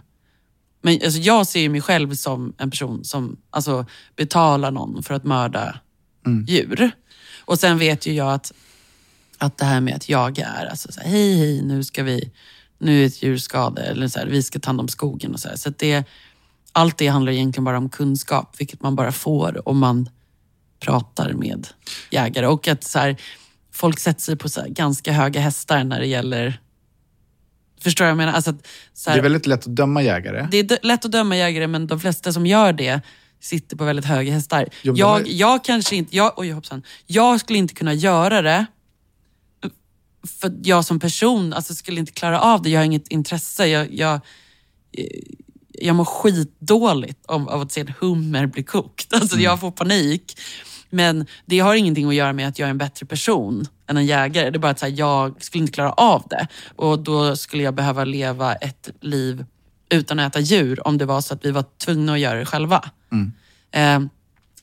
Men 0.82 0.94
alltså, 0.94 1.20
jag 1.20 1.48
ser 1.48 1.70
mig 1.70 1.82
själv 1.82 2.14
som 2.16 2.54
en 2.58 2.72
person 2.72 3.04
som 3.04 3.38
alltså, 3.50 3.86
betalar 4.16 4.72
någon 4.72 5.04
för 5.04 5.14
att 5.14 5.24
mörda 5.24 5.80
djur. 6.48 6.92
Och 7.46 7.60
sen 7.60 7.78
vet 7.78 8.08
ju 8.08 8.14
jag 8.14 8.34
att, 8.34 8.54
att 9.38 9.58
det 9.58 9.66
här 9.66 9.82
med 9.82 9.96
att 9.96 10.10
jaga 10.10 10.48
är 10.48 10.66
alltså 10.66 10.92
så 10.92 11.02
här, 11.02 11.10
hej 11.10 11.38
hej, 11.38 11.62
nu 11.62 11.84
ska 11.84 12.04
vi, 12.04 12.32
nu 12.80 13.02
är 13.04 13.06
ett 13.08 13.24
djur 13.24 13.38
skadad, 13.38 13.86
eller 13.86 14.08
så 14.08 14.20
här, 14.20 14.26
vi 14.28 14.44
ska 14.44 14.60
ta 14.60 14.70
hand 14.70 14.80
om 14.82 14.88
skogen 14.88 15.34
och 15.34 15.40
så 15.40 15.50
här. 15.50 15.56
Så 15.56 15.70
det, 15.78 16.04
allt 16.72 16.98
det 16.98 17.08
handlar 17.08 17.32
egentligen 17.32 17.66
bara 17.66 17.78
om 17.78 17.90
kunskap, 17.90 18.56
vilket 18.60 18.82
man 18.82 18.96
bara 18.96 19.12
får 19.12 19.68
om 19.70 19.78
man 19.78 20.10
pratar 20.80 21.34
med 21.34 21.68
jägare. 22.12 22.48
Och 22.48 22.68
att 22.68 22.84
så 22.84 23.00
här, 23.00 23.16
folk 23.74 24.00
sätter 24.00 24.22
sig 24.22 24.36
på 24.36 24.50
så 24.50 24.66
ganska 24.68 25.12
höga 25.12 25.42
hästar 25.42 25.84
när 25.84 26.00
det 26.00 26.08
gäller 26.08 26.60
Förstår 27.82 28.06
vad 28.06 28.10
jag 28.10 28.18
menar? 28.18 28.34
Alltså 28.34 28.50
att, 28.50 28.68
så 28.94 29.10
här, 29.10 29.18
Det 29.18 29.22
är 29.22 29.24
väldigt 29.24 29.48
lätt 29.48 29.60
att 29.68 29.76
döma 29.76 30.02
jägare. 30.04 30.48
det 30.52 30.60
är 30.72 30.78
lätt 30.86 31.06
att 31.06 31.12
döma 31.12 31.38
jägare, 31.38 31.68
men 31.68 31.88
de 31.88 32.00
flesta 32.00 32.34
som 32.34 32.46
gör 32.46 32.74
det 32.74 33.02
sitter 33.40 33.78
på 33.78 33.84
väldigt 33.86 34.06
höga 34.06 34.34
hästar. 34.34 34.68
Jo, 34.82 34.94
jag, 34.98 35.08
har- 35.08 35.24
jag 35.26 35.64
kanske 35.64 35.96
inte, 35.96 36.16
jag, 36.16 36.34
oj, 36.38 36.52
hoppsan. 36.52 36.84
jag 37.06 37.40
skulle 37.40 37.60
inte 37.60 37.74
kunna 37.74 37.94
göra 37.94 38.42
det 38.42 38.66
för 40.28 40.60
jag 40.64 40.86
som 40.86 41.00
person 41.00 41.54
alltså, 41.54 41.76
skulle 41.76 42.00
inte 42.00 42.12
klara 42.12 42.42
av 42.42 42.62
det. 42.62 42.70
Jag 42.70 42.80
har 42.80 42.86
inget 42.86 43.08
intresse. 43.08 43.68
Jag, 43.68 43.94
jag, 43.94 44.14
eh, 44.92 45.06
jag 45.70 45.96
mår 45.96 46.06
skitdåligt 46.06 47.26
av, 47.26 47.50
av 47.50 47.62
att 47.62 47.72
se 47.72 47.82
en 47.82 47.94
hummer 48.00 48.46
bli 48.46 48.64
kokt. 48.64 49.14
Alltså, 49.14 49.36
Mm. 49.36 49.44
Jag 49.44 49.60
får 49.60 49.72
panik. 49.72 50.40
Men 50.90 51.26
det 51.46 51.60
har 51.60 51.76
ingenting 51.76 52.08
att 52.08 52.16
göra 52.16 52.34
med 52.34 52.48
att 52.48 52.60
jag 52.60 52.68
är 52.68 52.72
en 52.72 52.78
bättre 52.78 53.06
person 53.06 53.66
än 53.88 53.98
en 53.98 54.06
jägare. 54.06 54.50
Det 54.50 54.58
är 54.58 54.60
bara 54.60 54.72
att 54.72 54.82
här, 54.82 54.94
jag 54.96 55.44
skulle 55.44 55.62
inte 55.62 55.74
klara 55.74 55.92
av 55.92 56.24
det. 56.30 56.48
Och 56.76 57.00
då 57.00 57.36
skulle 57.36 57.64
jag 57.64 57.76
behöva 57.76 58.04
leva 58.04 58.56
ett 58.56 58.90
liv 59.02 59.46
utan 59.90 60.20
att 60.20 60.36
äta 60.36 60.40
djur 60.40 60.88
om 60.88 60.98
det 60.98 61.06
var 61.06 61.22
så 61.22 61.34
att 61.34 61.46
vi 61.46 61.52
var 61.52 61.66
tvungna 61.78 62.14
att 62.14 62.20
göra 62.20 62.40
det 62.40 62.46
själva. 62.46 62.90
Eh, 63.72 64.00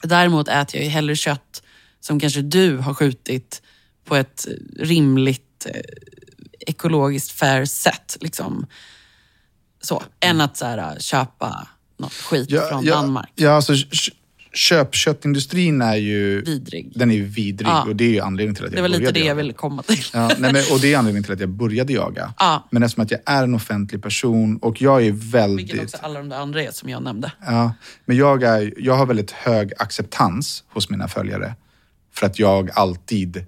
däremot 0.03 0.49
äter 0.49 0.77
jag 0.77 0.85
ju 0.85 0.91
hellre 0.91 1.17
kött 1.17 1.63
som 2.01 2.21
kanske 2.21 2.43
du 2.43 2.77
har 2.77 2.95
skjutit 2.95 3.63
på 4.05 4.17
ett 4.17 4.47
rimligt 4.79 5.46
ekologiskt 6.61 7.31
fair 7.33 7.65
sätt. 7.65 8.17
Liksom. 8.21 8.67
Så, 9.81 10.03
än 10.21 10.41
att 10.41 10.57
så 10.57 10.67
här, 10.67 10.99
köpa 10.99 11.69
något 11.99 12.13
skit 12.13 12.51
från 12.71 12.85
Danmark. 12.85 13.33
Ja, 13.35 13.51
alltså, 13.51 13.73
kö- 13.75 14.13
köpköttindustrin 14.53 15.83
är 15.83 15.95
ju 15.97 16.43
Vidrig. 16.43 16.93
Den 16.95 17.11
är 17.11 17.15
ju 17.15 17.25
vidrig 17.25 17.69
Ja. 17.69 17.83
och 17.83 17.97
det 17.97 18.05
är 18.05 18.09
ju 18.09 18.21
anledningen 18.21 18.55
till 18.55 18.65
att 18.65 18.71
jag 18.71 18.79
Det 18.79 18.83
var 18.83 18.89
lite 18.89 19.01
började 19.01 19.21
det 19.21 19.27
jag 19.27 19.35
ville 19.35 19.53
komma 19.53 19.83
till. 19.83 20.05
Ja, 20.13 20.31
nej, 20.39 20.53
men, 20.53 20.63
och 20.73 20.81
det 20.81 20.95
är 20.95 20.99
anledningen 20.99 21.25
till 21.25 21.33
att 21.33 21.41
jag 21.41 21.49
började 21.49 21.93
jaga. 21.93 22.35
Ja. 22.39 22.69
Men 22.71 22.83
eftersom 22.83 23.05
att 23.05 23.11
jag 23.11 23.21
är 23.27 23.43
en 23.45 23.55
offentlig 23.55 24.03
person 24.03 24.57
och 24.57 24.83
jag 24.83 25.07
är 25.07 25.11
Vilket 25.13 25.35
väldigt... 25.35 25.83
också 25.83 25.97
alla 26.01 26.19
de 26.19 26.29
där 26.29 26.37
andra 26.37 26.63
är 26.63 26.71
som 26.71 26.89
jag 26.89 27.03
nämnde. 27.03 27.33
Ja, 27.47 27.73
men 28.05 28.17
jag, 28.17 28.43
är, 28.43 28.75
jag 28.77 28.95
har 28.95 29.07
väldigt 29.07 29.31
hög 29.31 29.73
acceptans 29.79 30.65
hos 30.69 30.91
mina 30.91 31.09
följare. 31.09 31.55
För 32.15 32.27
att 32.27 32.39
jag 32.39 32.71
alltid... 32.75 33.47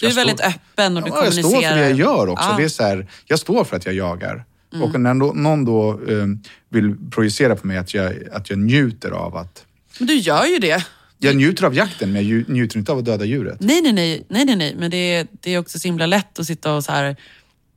Du 0.00 0.06
är 0.06 0.14
väldigt 0.14 0.40
öppen 0.40 0.96
och 0.96 1.02
du 1.02 1.08
ja, 1.08 1.14
jag 1.24 1.32
kommunicerar. 1.32 1.60
står 1.60 1.68
för 1.70 1.76
det 1.76 1.88
jag 1.88 1.98
gör 1.98 2.28
också. 2.28 2.44
Mm. 2.44 2.56
Det 2.56 2.64
är 2.64 2.68
så 2.68 2.82
här, 2.82 3.06
jag 3.26 3.38
står 3.38 3.64
för 3.64 3.76
att 3.76 3.86
jag 3.86 3.94
jagar. 3.94 4.44
Och 4.82 5.00
när 5.00 5.14
någon 5.14 5.64
då 5.64 5.90
eh, 6.08 6.26
vill 6.68 6.96
projicera 7.10 7.56
på 7.56 7.66
mig 7.66 7.76
att 7.78 7.94
jag, 7.94 8.14
att 8.32 8.50
jag 8.50 8.58
njuter 8.58 9.10
av 9.10 9.36
att... 9.36 9.64
Men 9.98 10.06
du 10.08 10.14
gör 10.14 10.44
ju 10.46 10.58
det. 10.58 10.84
Jag 11.18 11.36
njuter 11.36 11.64
av 11.64 11.74
jakten, 11.74 12.12
men 12.12 12.22
jag 12.22 12.28
ju- 12.30 12.44
njuter 12.48 12.78
inte 12.78 12.92
av 12.92 12.98
att 12.98 13.04
döda 13.04 13.24
djuret. 13.24 13.56
Nej, 13.60 13.82
nej, 13.82 13.92
nej. 13.92 14.26
nej, 14.28 14.44
nej, 14.44 14.56
nej. 14.56 14.74
Men 14.78 14.90
det 14.90 14.96
är, 14.96 15.26
det 15.40 15.54
är 15.54 15.58
också 15.58 15.78
så 15.78 15.88
himla 15.88 16.06
lätt 16.06 16.38
att 16.38 16.46
sitta 16.46 16.72
och 16.74 16.84
så 16.84 16.92
här 16.92 17.16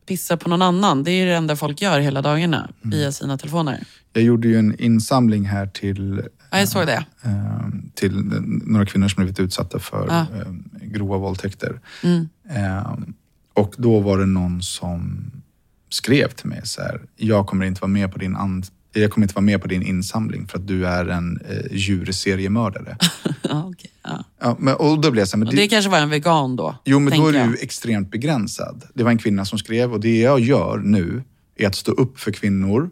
pissa 0.06 0.38
på 0.38 0.50
någon 0.50 0.62
annan. 0.62 1.04
Det 1.04 1.12
är 1.12 1.26
det 1.26 1.36
enda 1.36 1.56
folk 1.56 1.82
gör 1.82 2.00
hela 2.00 2.22
dagarna 2.22 2.70
Mm. 2.84 2.98
via 2.98 3.12
sina 3.12 3.38
telefoner. 3.38 3.84
Jag 4.14 4.24
gjorde 4.24 4.48
ju 4.48 4.58
en 4.60 4.80
insamling 4.80 5.46
här 5.46 5.68
till, 5.68 6.22
Ja, 6.56 6.60
jag 6.60 6.70
såg 6.70 6.86
det. 6.88 7.06
eh, 7.24 7.68
till 7.94 8.14
några 8.66 8.86
kvinnor 8.86 9.08
som 9.08 9.24
blivit 9.24 9.40
utsatta 9.40 9.80
för 9.80 10.08
Ja. 10.10 10.20
eh, 10.22 10.52
grova 10.88 11.18
våldtäkter. 11.18 11.80
Mm. 12.04 12.30
Eh, 12.50 12.92
och 13.54 13.74
då 13.78 14.00
var 14.00 14.18
det 14.18 14.26
någon 14.26 14.62
som 14.62 15.32
skrev 15.90 16.28
till 16.28 16.48
mig 16.48 16.62
så 16.64 16.82
här, 16.82 17.02
jag 17.16 17.48
kommer 17.48 17.66
inte 17.66 17.82
vara 17.82 17.92
med 17.92 18.12
på 18.12 18.20
din, 18.20 18.36
and- 18.36 18.66
jag 18.94 19.12
kommer 19.12 19.26
inte 19.26 19.36
vara 19.36 19.46
med 19.46 19.62
på 19.62 19.68
din 19.68 19.82
insamling 19.82 20.48
för 20.48 20.58
att 20.60 20.68
du 20.68 20.88
är 20.88 21.06
en 21.06 21.40
eh, 21.50 21.78
djurseriemördare. 21.78 22.98
Ja, 23.50 23.64
okej, 23.66 23.92
ja. 24.04 24.24
ja, 24.42 24.56
men, 24.60 24.76
och 24.76 25.00
då 25.02 25.12
blev 25.12 25.22
jag 25.22 25.28
så 25.28 25.38
här, 25.38 25.40
men 25.40 25.48
Och 25.48 25.56
det 25.56 25.68
kanske 25.68 25.92
var 25.92 26.00
en 26.00 26.10
vegan 26.10 26.56
då. 26.56 26.76
Jo, 26.86 27.00
men 27.00 27.20
då 27.20 27.28
är 27.28 27.32
du 27.32 27.38
jag. 27.38 27.48
ju 27.48 27.56
extremt 27.62 28.12
begränsad. 28.12 28.84
Det 28.94 29.04
var 29.04 29.12
en 29.12 29.18
kvinna 29.18 29.46
som 29.46 29.60
skrev 29.60 29.94
och 29.94 30.00
det 30.00 30.20
jag 30.22 30.40
gör 30.40 30.78
nu 30.78 31.24
är 31.58 31.68
att 31.68 31.76
stå 31.76 31.92
upp 31.92 32.20
för 32.20 32.32
kvinnor 32.32 32.90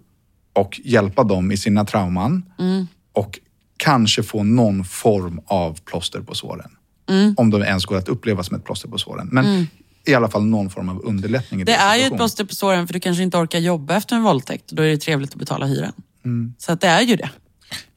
och 0.54 0.82
hjälpa 0.84 1.24
dem 1.24 1.52
i 1.52 1.58
sina 1.58 1.86
trauman 1.86 2.44
Mm. 2.60 2.88
och 3.14 3.40
kanske 3.78 4.24
få 4.24 4.44
någon 4.44 4.86
form 4.86 5.42
av 5.46 5.80
plåster 5.86 6.22
på 6.22 6.36
såren. 6.36 6.72
Mm. 7.10 7.34
Om 7.38 7.50
de 7.50 7.62
ens 7.64 7.86
går 7.86 7.98
att 7.98 8.10
uppleva 8.10 8.44
som 8.44 8.58
ett 8.58 8.66
plåster 8.66 8.88
på 8.88 8.98
såren. 8.98 9.30
Men 9.32 9.68
i 10.06 10.14
alla 10.14 10.30
fall 10.30 10.46
någon 10.46 10.70
form 10.70 10.90
av 10.90 11.02
underlättning 11.06 11.62
i 11.62 11.64
Det 11.64 11.74
är 11.74 11.96
ju 11.98 12.04
ett 12.04 12.16
plåster 12.16 12.46
på 12.46 12.56
såren 12.56 12.88
för 12.88 12.94
du 12.94 13.00
kanske 13.00 13.24
inte 13.24 13.38
orkar 13.38 13.60
jobba 13.60 13.96
efter 13.96 14.16
en 14.16 14.24
våldtäkt. 14.24 14.64
Då 14.72 14.84
är 14.84 14.88
det 14.88 14.98
trevligt 14.98 15.32
att 15.32 15.36
betala 15.40 15.66
hyran. 15.66 15.92
Mm. 16.26 16.54
Så 16.58 16.72
att 16.72 16.82
det 16.82 16.88
är 16.88 17.02
ju 17.02 17.16
det. 17.16 17.30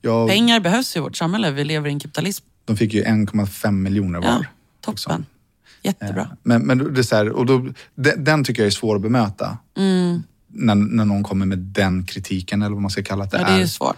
Ja, 0.01 0.29
Pengar 0.29 0.61
behövs 0.61 0.97
i 0.97 1.01
vårt 1.01 1.16
samhälle. 1.16 1.51
Vi 1.51 1.64
lever 1.64 1.89
i 1.89 1.93
en 1.93 2.01
kapitalism. 2.01 2.45
de 2.64 2.77
fick 2.77 2.95
ju 2.95 3.05
1,5 3.05 3.70
miljoner 3.70 4.18
var. 4.20 4.29
Ja, 4.29 4.45
toppen. 4.81 4.95
liksom. 4.95 5.27
Jättebra. 5.83 6.37
Men, 6.43 6.62
men 6.62 6.95
det 6.95 7.12
är 7.12 7.16
här, 7.16 7.29
och 7.31 7.47
då, 7.47 7.68
den, 7.95 8.24
den 8.24 8.45
tycker 8.45 8.62
jag 8.62 8.66
är 8.66 8.70
svår 8.70 8.97
att 8.97 9.03
bemöta. 9.03 9.59
Mm. 9.77 10.22
När, 10.49 10.74
när 10.74 11.05
någon 11.05 11.22
kommer 11.22 11.47
med 11.47 11.59
den 11.59 12.05
kritiken 12.07 12.62
eller 12.62 12.72
vad 12.72 12.83
man 12.83 12.91
ska 12.91 13.03
kalla 13.03 13.24
det 13.24 13.37
Ja, 13.39 13.45
det 13.45 13.51
är 13.51 13.57
är. 13.57 13.61
ju 13.61 13.68
svårt. 13.68 13.97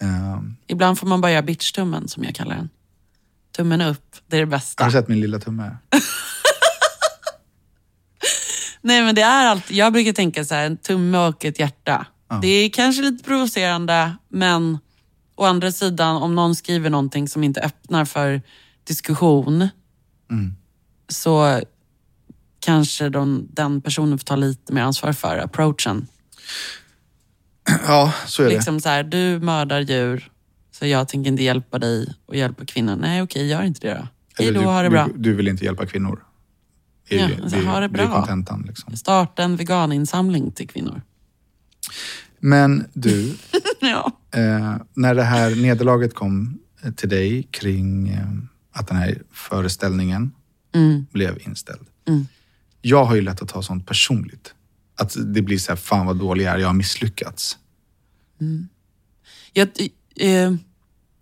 Eh, 0.00 0.40
Ibland 0.66 0.98
får 0.98 1.06
man 1.06 1.20
bara 1.20 1.32
göra 1.32 1.42
bitch-tummen 1.42 2.06
som 2.08 2.24
jag 2.24 2.34
kallar 2.34 2.54
den. 2.56 2.68
Tummen 3.56 3.80
upp, 3.80 4.16
det 4.26 4.36
är 4.36 4.40
det 4.40 4.46
Har 4.46 4.50
bästa. 4.50 4.84
du 4.84 4.90
sett 4.92 5.08
min 5.08 5.20
lilla 5.20 5.38
tumme? 5.38 5.76
Nej 8.80 9.02
men 9.02 9.14
det 9.14 9.22
är 9.22 9.46
alltid, 9.46 9.76
jag 9.76 9.92
brukar 9.92 10.12
tänka 10.12 10.44
så 10.44 10.54
här, 10.54 10.66
en 10.66 10.76
tumme 10.76 11.18
och 11.18 11.44
ett 11.44 11.58
hjärta. 11.58 12.06
Det 12.42 12.48
är 12.48 12.68
kanske 12.70 13.02
lite 13.02 13.24
provocerande, 13.24 14.16
men 14.28 14.78
å 15.34 15.44
andra 15.44 15.72
sidan 15.72 16.16
om 16.16 16.34
någon 16.34 16.54
skriver 16.54 16.90
någonting 16.90 17.28
som 17.28 17.44
inte 17.44 17.60
öppnar 17.60 18.04
för 18.04 18.42
diskussion 18.84 19.68
så 21.08 21.60
kanske 22.60 23.08
de, 23.08 23.48
den 23.50 23.80
personen 23.80 24.18
får 24.18 24.24
ta 24.24 24.36
lite 24.36 24.72
mer 24.72 24.82
ansvar 24.82 25.12
för 25.12 25.38
approachen. 25.38 26.06
Ja, 27.86 28.14
så 28.26 28.42
är 28.42 28.46
det. 28.48 28.54
Liksom 28.54 28.80
så 28.80 28.88
här, 28.88 29.02
du 29.02 29.38
mördar 29.40 29.80
djur, 29.80 30.30
så 30.70 30.86
jag 30.86 31.08
tänker 31.08 31.30
inte 31.30 31.42
hjälpa 31.42 31.78
dig 31.78 32.14
och 32.26 32.36
hjälpa 32.36 32.64
kvinnor. 32.64 32.96
Nej 32.96 33.22
okej, 33.22 33.46
gör 33.48 33.62
inte 33.62 33.80
det 33.88 33.94
då. 33.94 34.08
Hej 34.44 34.52
då, 34.52 34.60
du, 34.60 34.66
ha 34.66 34.82
det 34.82 34.90
bra. 34.90 35.06
Du, 35.14 35.18
du 35.18 35.34
vill 35.34 35.48
inte 35.48 35.64
hjälpa 35.64 35.86
kvinnor. 35.86 36.24
Det 37.08 37.20
är, 37.20 37.28
Ja, 37.28 37.42
alltså, 37.42 37.56
det, 37.58 37.66
ha 37.66 37.80
det 37.80 37.88
det 37.88 38.02
är 38.02 38.06
bra. 38.06 38.16
kontentan. 38.16 38.64
Liksom. 38.68 38.96
Starta 38.96 39.42
en 39.42 39.56
veganinsamling 39.56 40.50
till 40.52 40.68
kvinnor. 40.68 41.02
Men 42.40 42.86
du, 42.92 43.34
ja. 43.80 44.12
eh, 44.34 44.76
när 44.94 45.14
det 45.14 45.22
här 45.22 45.62
nederlaget 45.62 46.14
kom 46.14 46.58
eh, 46.84 46.92
till 46.92 47.08
dig 47.08 47.42
kring 47.50 48.08
eh, 48.08 48.26
att 48.72 48.88
den 48.88 48.96
här 48.96 49.22
föreställningen 49.32 50.32
Mm. 50.74 51.06
blev 51.12 51.38
inställd. 51.46 51.86
Jag 52.82 53.04
har 53.04 53.14
ju 53.14 53.20
lätt 53.20 53.42
att 53.42 53.48
ta 53.48 53.62
sånt 53.62 53.86
personligt. 53.86 54.54
Att 54.96 55.16
det 55.34 55.42
blir 55.42 55.58
så 55.58 55.72
här, 55.72 55.76
fan 55.76 56.06
vad 56.06 56.16
dålig 56.16 56.44
jag 56.44 56.54
är, 56.54 56.58
jag 56.58 56.66
har 56.66 56.74
misslyckats. 56.74 57.58
Mm. 58.40 58.68
Jag, 59.52 59.68
eh, 60.16 60.52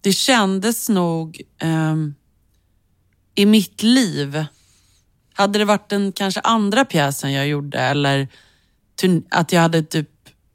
det 0.00 0.12
kändes 0.12 0.88
nog 0.88 1.42
eh, 1.58 1.96
i 3.34 3.46
mitt 3.46 3.82
liv, 3.82 4.44
hade 5.34 5.58
det 5.58 5.64
varit 5.64 5.88
den 5.88 6.12
kanske 6.12 6.40
andra 6.40 6.84
pjäsen 6.84 7.32
jag 7.32 7.48
gjorde 7.48 7.78
eller 7.78 8.28
att 9.30 9.52
jag 9.52 9.60
hade 9.60 9.82
typ... 9.82 10.08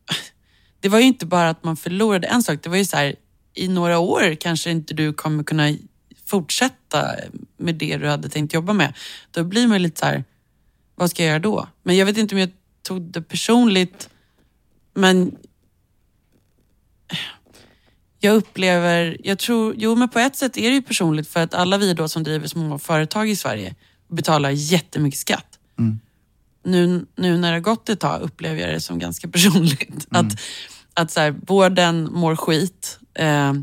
Det 0.79 0.89
var 0.89 0.99
ju 0.99 1.05
inte 1.05 1.25
bara 1.25 1.49
att 1.49 1.63
man 1.63 1.77
förlorade 1.77 2.27
en 2.27 2.43
sak, 2.43 2.59
det 2.63 2.69
var 2.69 2.77
ju 2.77 2.85
så 2.85 2.97
här, 2.97 3.15
i 3.53 3.67
några 3.67 3.99
år 3.99 4.35
kanske 4.35 4.71
inte 4.71 4.93
du 4.93 5.13
kommer 5.13 5.43
kunna 5.43 5.75
fortsätta 6.25 7.15
med 7.57 7.75
det 7.75 7.97
du 7.97 8.07
hade 8.07 8.29
tänkt 8.29 8.53
jobba 8.53 8.73
med. 8.73 8.93
Då 9.31 9.43
blir 9.43 9.67
man 9.67 9.81
lite 9.81 9.99
så 9.99 10.05
här, 10.05 10.23
vad 10.95 11.09
ska 11.09 11.23
jag 11.23 11.29
göra 11.29 11.39
då? 11.39 11.67
Men 11.83 11.97
jag 11.97 12.05
vet 12.05 12.17
inte 12.17 12.35
om 12.35 12.39
jag 12.39 12.49
tog 12.87 13.01
det 13.01 13.21
personligt, 13.21 14.09
men 14.93 15.35
jag 18.19 18.35
upplever, 18.35 19.17
jag 19.23 19.39
tror, 19.39 19.75
jo 19.77 19.95
men 19.95 20.09
på 20.09 20.19
ett 20.19 20.35
sätt 20.35 20.57
är 20.57 20.69
det 20.69 20.75
ju 20.75 20.81
personligt 20.81 21.27
för 21.27 21.39
att 21.39 21.53
alla 21.53 21.77
vi 21.77 21.93
då 21.93 22.07
som 22.07 22.23
driver 22.23 22.47
små 22.47 22.79
företag 22.79 23.29
i 23.29 23.35
Sverige 23.35 23.75
betalar 24.07 24.49
jättemycket 24.49 25.19
skatt. 25.19 25.59
Nu, 26.63 27.05
nu 27.15 27.37
när 27.37 27.51
det 27.51 27.55
har 27.55 27.59
gått 27.59 27.89
ett 27.89 27.99
tag 27.99 28.21
upplever 28.21 28.61
jag 28.61 28.69
det 28.69 28.81
som 28.81 28.99
ganska 28.99 29.27
personligt. 29.35 30.07
Att, 30.09 30.39
att 30.93 31.11
så 31.11 31.19
här, 31.19 31.35
vården 31.47 32.09
mår 32.13 32.35
skit 32.35 32.99
eh, 33.13 33.53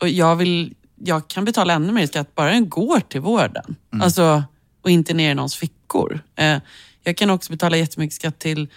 och 0.00 0.08
jag, 0.08 0.36
vill, 0.36 0.74
jag 1.04 1.28
kan 1.28 1.44
betala 1.44 1.74
ännu 1.74 1.92
mer 1.92 2.06
skatt 2.06 2.34
bara 2.34 2.50
den 2.50 2.68
går 2.68 3.00
till 3.00 3.20
vården. 3.20 3.76
Alltså, 4.02 4.44
och 4.82 4.90
inte 4.90 5.14
ner 5.14 5.30
i 5.30 5.34
någons 5.34 5.56
fickor. 5.56 6.20
Eh, 6.36 6.58
jag 7.02 7.16
kan 7.16 7.30
också 7.30 7.52
betala 7.52 7.76
jättemycket 7.76 8.14
skatt 8.14 8.38
till, 8.38 8.68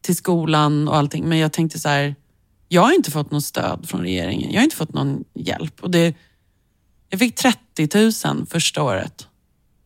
till 0.00 0.16
skolan 0.16 0.88
och 0.88 0.96
allting 0.96 1.28
men 1.28 1.38
jag 1.38 1.52
tänkte 1.52 1.78
så 1.78 1.88
här, 1.88 2.14
jag 2.68 2.82
har 2.82 2.92
inte 2.92 3.10
fått 3.10 3.30
något 3.30 3.44
stöd 3.44 3.88
från 3.88 4.00
regeringen. 4.00 4.50
Jag 4.52 4.58
har 4.58 4.64
inte 4.64 4.76
fått 4.76 4.94
någon 4.94 5.24
hjälp. 5.34 5.82
Och 5.82 5.90
det, 5.90 6.14
jag 7.08 7.20
fick 7.20 7.36
30 7.36 7.88
000 8.34 8.46
första 8.46 8.82
året. 8.82 9.28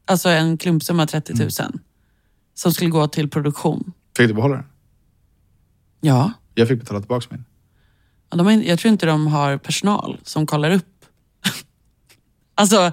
Alltså 0.04 0.28
en 0.28 0.58
klumpsumma 0.58 1.06
30 1.06 1.34
000. 1.34 1.50
Som 2.54 2.72
skulle 2.72 2.90
gå 2.90 3.08
till 3.08 3.30
produktion. 3.30 3.92
Fick 4.16 4.28
du 4.28 4.34
behålla 4.34 4.54
den? 4.54 4.64
Ja. 6.00 6.32
Jag 6.54 6.68
fick 6.68 6.78
betala 6.80 7.00
tillbaka 7.00 7.26
min. 7.30 7.44
Ja, 8.30 8.36
De 8.36 8.46
har, 8.46 8.52
jag 8.52 8.78
tror 8.78 8.92
inte 8.92 9.06
de 9.06 9.26
har 9.26 9.58
personal 9.58 10.18
som 10.22 10.46
kollar 10.46 10.70
upp. 10.70 11.04
alltså, 12.54 12.92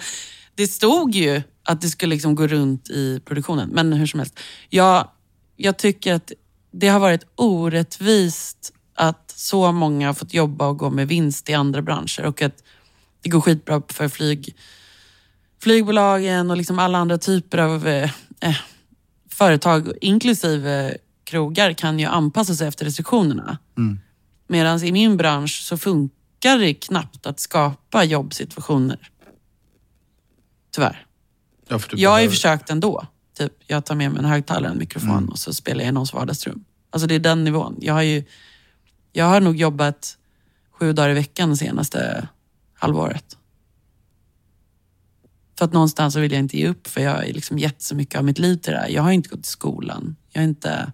det 0.55 0.67
stod 0.67 1.15
ju 1.15 1.41
att 1.63 1.81
det 1.81 1.89
skulle 1.89 2.15
liksom 2.15 2.35
gå 2.35 2.47
runt 2.47 2.89
i 2.89 3.21
produktionen. 3.25 3.69
Men 3.69 3.93
hur 3.93 4.05
som 4.05 4.19
helst. 4.19 4.39
Jag, 4.69 5.07
jag 5.55 5.77
tycker 5.77 6.13
att 6.13 6.31
det 6.71 6.87
har 6.87 6.99
varit 6.99 7.25
orättvist 7.35 8.73
att 8.95 9.33
så 9.35 9.71
många 9.71 10.07
har 10.07 10.13
fått 10.13 10.33
jobba 10.33 10.67
och 10.67 10.77
gå 10.77 10.89
med 10.89 11.07
vinst 11.07 11.49
i 11.49 11.53
andra 11.53 11.81
branscher 11.81 12.25
och 12.25 12.41
att 12.41 12.63
det 13.21 13.29
går 13.29 13.41
skitbra 13.41 13.81
för 13.87 14.07
flyg, 14.07 14.55
flygbolagen 15.61 16.51
och 16.51 16.57
liksom 16.57 16.79
alla 16.79 16.97
andra 16.97 17.17
typer 17.17 17.57
av 17.57 17.87
eh, 17.87 18.11
eh, 18.39 18.57
företag, 19.29 19.91
inklusive 20.01 20.97
krogar, 21.23 21.73
kan 21.73 21.99
ju 21.99 22.05
anpassa 22.05 22.55
sig 22.55 22.67
efter 22.67 22.85
restriktionerna. 22.85 23.57
Mm. 23.77 23.99
Medan 24.47 24.83
i 24.83 24.91
min 24.91 25.17
bransch 25.17 25.61
så 25.61 25.77
funkar 25.77 26.57
det 26.57 26.73
knappt 26.73 27.25
att 27.25 27.39
skapa 27.39 28.03
jobbsituationer. 28.03 29.09
Tyvärr. 30.71 31.05
Ja, 31.67 31.79
du 31.89 31.97
Jag 32.01 32.09
har 32.09 32.17
ju 32.17 32.21
behöver- 32.21 32.31
försökt 32.35 32.69
ändå. 32.69 33.07
Typ, 33.37 33.53
jag 33.67 33.85
tar 33.85 33.95
med 33.95 34.11
mig 34.11 34.19
en 34.19 34.25
högtalare 34.25 34.71
en 34.71 34.77
mikrofon 34.77 35.09
Mm. 35.17 35.29
och 35.29 35.39
så 35.39 35.53
spelar 35.53 35.81
jag 35.81 35.89
i 35.89 35.91
någons 35.91 36.13
vardagsrum. 36.13 36.63
Alltså 36.89 37.07
det 37.07 37.15
är 37.15 37.19
den 37.19 37.43
nivån. 37.43 37.77
Jag 37.81 37.93
har, 37.93 38.01
ju, 38.01 38.23
jag 39.11 39.25
har 39.25 39.39
nog 39.41 39.55
jobbat 39.57 40.17
sju 40.71 40.93
dagar 40.93 41.09
i 41.09 41.13
veckan 41.13 41.49
det 41.49 41.57
senaste 41.57 42.27
halvåret. 42.73 43.37
För 45.57 45.65
att 45.65 45.73
någonstans 45.73 46.13
så 46.13 46.19
vill 46.19 46.31
jag 46.31 46.39
inte 46.39 46.57
ge 46.57 46.67
upp 46.67 46.87
för 46.87 47.01
jag 47.01 47.11
har 47.15 47.23
liksom 47.23 47.59
gett 47.59 47.81
så 47.81 47.95
mycket 47.95 48.15
av 48.19 48.25
mitt 48.25 48.39
liv 48.39 48.57
till 48.57 48.73
det 48.73 48.79
här. 48.79 48.89
Jag 48.89 49.03
har 49.03 49.11
inte 49.11 49.29
gått 49.29 49.39
i 49.45 49.49
skolan. 49.49 50.15
Jag 50.31 50.43
inte... 50.43 50.91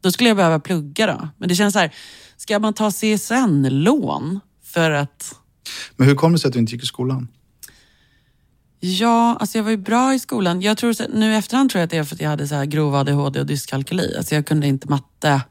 Då 0.00 0.12
skulle 0.12 0.28
jag 0.30 0.36
behöva 0.36 0.60
plugga 0.60 1.06
då. 1.06 1.28
Men 1.38 1.48
det 1.48 1.54
känns 1.54 1.72
så 1.72 1.78
här, 1.78 1.94
ska 2.36 2.58
man 2.58 2.74
ta 2.74 2.90
CSN-lån 2.90 4.40
för 4.64 4.90
att 4.90 5.34
Men 5.96 6.06
hur 6.08 6.14
kom 6.14 6.32
det 6.32 6.38
sig 6.38 6.48
att 6.48 6.52
du 6.54 6.58
inte 6.60 6.72
gick 6.72 6.82
i 6.82 6.86
skolan? 6.86 7.28
Ja, 8.80 9.36
alltså 9.40 9.58
jag 9.58 9.62
var 9.62 9.70
ju 9.70 9.76
bra 9.76 10.14
i 10.14 10.18
skolan. 10.18 10.62
Jag 10.62 10.78
tror, 10.78 10.92
så- 10.92 11.08
nu 11.08 11.32
i 11.32 11.36
efterhand 11.36 11.70
tror 11.70 11.80
jag 11.80 11.84
att 11.84 11.90
det 11.90 11.96
är 11.96 12.04
för 12.04 12.14
att 12.14 12.20
jag 12.20 12.28
hade 12.30 12.48
så 12.48 12.54
här 12.54 12.64
grov 12.64 12.94
ADHD 12.94 13.40
och 13.40 13.46
dyskalkyli. 13.46 14.16
Alltså 14.16 14.34
jag 14.34 14.46
kunde 14.46 14.66
inte 14.66 14.88
matte 14.88 15.42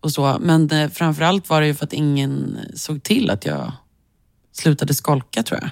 och 0.00 0.12
så. 0.12 0.36
Men 0.40 0.70
eh, 0.70 0.90
framförallt 0.90 1.48
var 1.48 1.60
det 1.60 1.66
ju 1.66 1.74
för 1.74 1.84
att 1.84 1.92
ingen 1.92 2.58
såg 2.74 3.02
till 3.02 3.30
att 3.30 3.44
jag 3.46 3.72
slutade 4.52 4.94
skolka 4.94 5.42
tror 5.42 5.60
jag. 5.60 5.70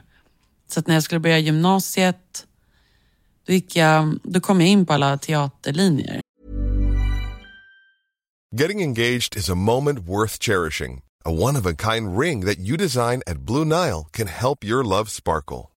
Så 0.73 0.81
att 0.81 0.87
när 0.87 0.95
jag 0.95 1.03
skulle 1.03 1.21
börja 1.21 1.39
gymnasiet, 1.39 2.47
då, 3.47 3.53
gick 3.53 3.77
jag, 3.77 4.19
då 4.23 4.41
kom 4.41 4.61
jag 4.61 4.71
in 4.71 4.87
på 4.87 4.93
alla 4.93 5.19
teaterlinjer. 5.19 6.21
Getting 8.57 8.83
engaged 8.83 9.37
is 9.37 9.51
a 9.51 9.55
moment 9.55 9.99
worth 9.99 10.39
cherishing. 10.41 11.03
A 11.25 11.31
one 11.31 11.59
of 11.59 11.67
a 11.67 11.75
kind 11.79 12.19
ring 12.19 12.47
that 12.47 12.59
you 12.59 12.77
design 12.77 13.23
at 13.27 13.37
Blue 13.37 13.65
Nile 13.65 14.07
can 14.13 14.27
help 14.29 14.65
your 14.65 14.85
love 14.85 15.11
sparkle. 15.11 15.69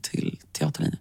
till 0.00 0.38
teaterlinjen. 0.52 0.98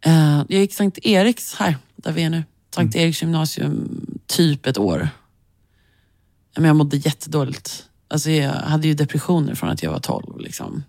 Eh, 0.00 0.44
jag 0.48 0.60
gick 0.60 0.74
Sankt 0.74 0.98
Eriks 1.02 1.54
här, 1.54 1.76
där 1.96 2.12
vi 2.12 2.22
är 2.22 2.30
nu. 2.30 2.44
Sankt 2.74 2.96
Eriks 2.96 3.22
gymnasium, 3.22 4.06
typ 4.26 4.66
ett 4.66 4.78
år. 4.78 5.08
Men 6.54 6.64
jag 6.64 6.76
mådde 6.76 6.96
jättedåligt. 6.96 7.84
Alltså 8.08 8.30
jag 8.30 8.52
hade 8.52 8.88
ju 8.88 8.94
depressioner 8.94 9.54
från 9.54 9.68
att 9.68 9.82
jag 9.82 9.90
var 9.90 9.98
12. 9.98 10.40
Liksom. 10.40 10.82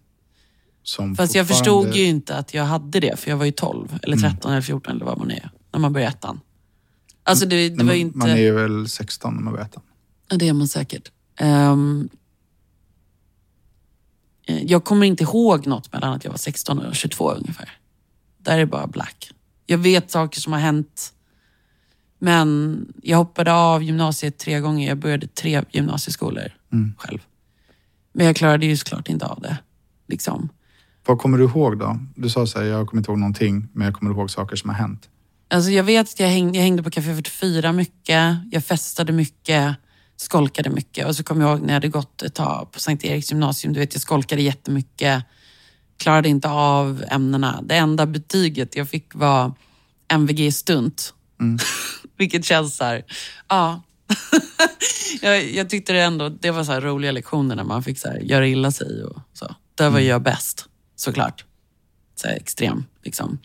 Som 0.83 1.15
Fast 1.15 1.35
jag 1.35 1.47
förstod 1.47 1.95
ju 1.95 2.03
inte 2.03 2.35
att 2.35 2.53
jag 2.53 2.63
hade 2.63 2.99
det, 2.99 3.19
för 3.19 3.29
jag 3.29 3.37
var 3.37 3.45
ju 3.45 3.51
12, 3.51 3.99
eller 4.03 4.17
13 4.17 4.51
eller 4.51 4.61
14 4.61 4.95
eller 4.95 5.05
vad 5.05 5.17
man 5.17 5.31
är, 5.31 5.51
när 5.71 5.79
man 5.79 5.93
börjar 5.93 6.07
ettan. 6.07 6.39
Alltså 7.23 7.45
det, 7.45 7.69
det 7.69 7.83
var 7.83 7.93
ju 7.93 7.99
inte... 7.99 8.17
Man 8.17 8.29
är 8.29 8.51
väl 8.51 8.87
16 8.89 9.33
när 9.33 9.41
man 9.41 9.53
börjar 9.53 9.65
ettan. 9.65 9.83
Ja, 10.29 10.37
det 10.37 10.47
är 10.47 10.53
man 10.53 10.67
säkert. 10.67 11.11
Eh, 11.39 11.75
jag 14.45 14.83
kommer 14.83 15.05
inte 15.05 15.23
ihåg 15.23 15.67
något 15.67 15.93
mellan 15.93 16.13
att 16.13 16.23
jag 16.23 16.31
var 16.31 16.37
16 16.37 16.79
och 16.79 16.95
22 16.95 17.31
ungefär. 17.31 17.69
Där 18.37 18.59
är 18.59 18.65
bara 18.65 18.87
black. 18.87 19.31
Jag 19.65 19.77
vet 19.77 20.11
saker 20.11 20.41
som 20.41 20.53
har 20.53 20.59
hänt. 20.59 21.13
Men 22.19 22.85
jag 23.01 23.17
hoppade 23.17 23.53
av 23.53 23.83
gymnasiet 23.83 24.37
tre 24.37 24.59
gånger. 24.59 24.87
Jag 24.87 24.97
började 24.97 25.27
tre 25.27 25.63
gymnasieskolor 25.71 26.53
själv. 26.97 27.19
Men 28.13 28.25
jag 28.25 28.35
klarade 28.35 28.65
ju 28.65 28.77
såklart 28.77 29.09
inte 29.09 29.25
av 29.25 29.41
det. 29.41 29.57
Liksom. 30.07 30.49
Vad 31.05 31.19
kommer 31.19 31.37
du 31.37 31.43
ihåg 31.43 31.77
då? 31.79 31.99
Du 32.15 32.29
sa 32.29 32.47
så 32.47 32.59
här, 32.59 32.65
jag 32.65 32.87
kommer 32.87 33.01
inte 33.01 33.11
ihåg 33.11 33.19
någonting, 33.19 33.67
men 33.73 33.85
jag 33.85 33.93
kommer 33.93 34.11
ihåg 34.11 34.31
saker 34.31 34.55
som 34.55 34.69
har 34.69 34.77
hänt. 34.77 35.09
Alltså 35.47 35.71
jag 35.71 35.83
vet 35.83 36.09
att 36.09 36.19
jag 36.19 36.27
hängde, 36.27 36.57
jag 36.57 36.63
hängde 36.63 36.83
på 36.83 36.91
Café 36.91 37.15
44 37.15 37.71
mycket. 37.71 38.37
Jag 38.51 38.65
festade 38.65 39.11
mycket. 39.13 39.75
Skolkade 40.17 40.69
mycket. 40.69 41.07
Och 41.07 41.15
så 41.15 41.23
kommer 41.23 41.41
jag 41.41 41.51
ihåg 41.51 41.61
när 41.61 41.67
jag 41.67 41.73
hade 41.73 41.87
gått 41.87 42.21
ett 42.21 42.35
tag 42.35 42.71
på 42.71 42.79
Sankt 42.79 43.05
Eriks 43.05 43.31
gymnasium. 43.31 43.73
Du 43.73 43.79
vet, 43.79 43.93
jag 43.93 44.01
skolkade 44.01 44.41
jättemycket. 44.41 45.23
Klarade 45.97 46.29
inte 46.29 46.49
av 46.49 47.03
ämnena. 47.07 47.61
Det 47.63 47.75
enda 47.75 48.05
betyget 48.05 48.75
jag 48.75 48.89
fick 48.89 49.15
var 49.15 49.53
MVG 50.07 50.53
stunt. 50.53 51.13
Vilket 52.17 52.45
känns 52.45 52.77
så 52.77 52.83
här, 52.83 53.05
ja. 53.47 53.81
jag, 55.21 55.51
jag 55.51 55.69
tyckte 55.69 55.93
det 55.93 56.01
ändå, 56.01 56.29
det 56.29 56.51
var 56.51 56.63
så 56.63 56.79
roliga 56.79 57.11
lektioner 57.11 57.55
när 57.55 57.63
man 57.63 57.83
fick 57.83 57.99
så 57.99 58.07
här, 58.07 58.19
göra 58.19 58.47
illa 58.47 58.71
sig 58.71 59.03
och 59.03 59.19
så. 59.33 59.55
Där 59.75 59.89
var 59.89 59.99
jag 59.99 60.21
bäst, 60.21 60.65
såklart. 60.95 61.45
Så 62.15 62.27
här, 62.27 62.35
extrem, 62.35 62.85
liksom. 63.03 63.39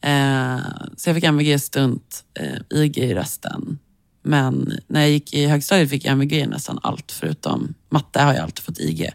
Eh, 0.00 0.58
så 0.96 1.08
jag 1.08 1.16
fick 1.16 1.24
MVG 1.24 1.58
stunt, 1.60 2.24
eh, 2.34 2.78
IG 2.80 2.98
i 2.98 3.14
resten. 3.14 3.78
Men 4.28 4.78
när 4.86 5.00
jag 5.00 5.10
gick 5.10 5.34
i 5.34 5.46
högstadiet 5.46 5.90
fick 5.90 6.04
jag 6.04 6.12
MVG 6.12 6.48
nästan 6.48 6.78
allt 6.82 7.12
förutom 7.12 7.74
matte 7.88 8.20
har 8.20 8.34
jag 8.34 8.42
alltid 8.42 8.64
fått 8.64 8.78
IG. 8.78 9.10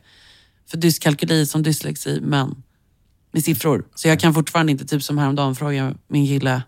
För 0.66 0.78
dyskalkyli 0.78 1.46
som 1.46 1.64
dyslexi, 1.64 2.20
men 2.22 2.64
med 3.32 3.44
siffror. 3.44 3.86
Så 3.96 4.08
jag 4.08 4.20
kan 4.20 4.34
fortfarande 4.34 4.72
inte, 4.72 4.86
typ 4.86 5.04
som 5.04 5.18
häromdagen, 5.18 5.56
fråga 5.56 5.96
min 6.08 6.28
kille. 6.28 6.64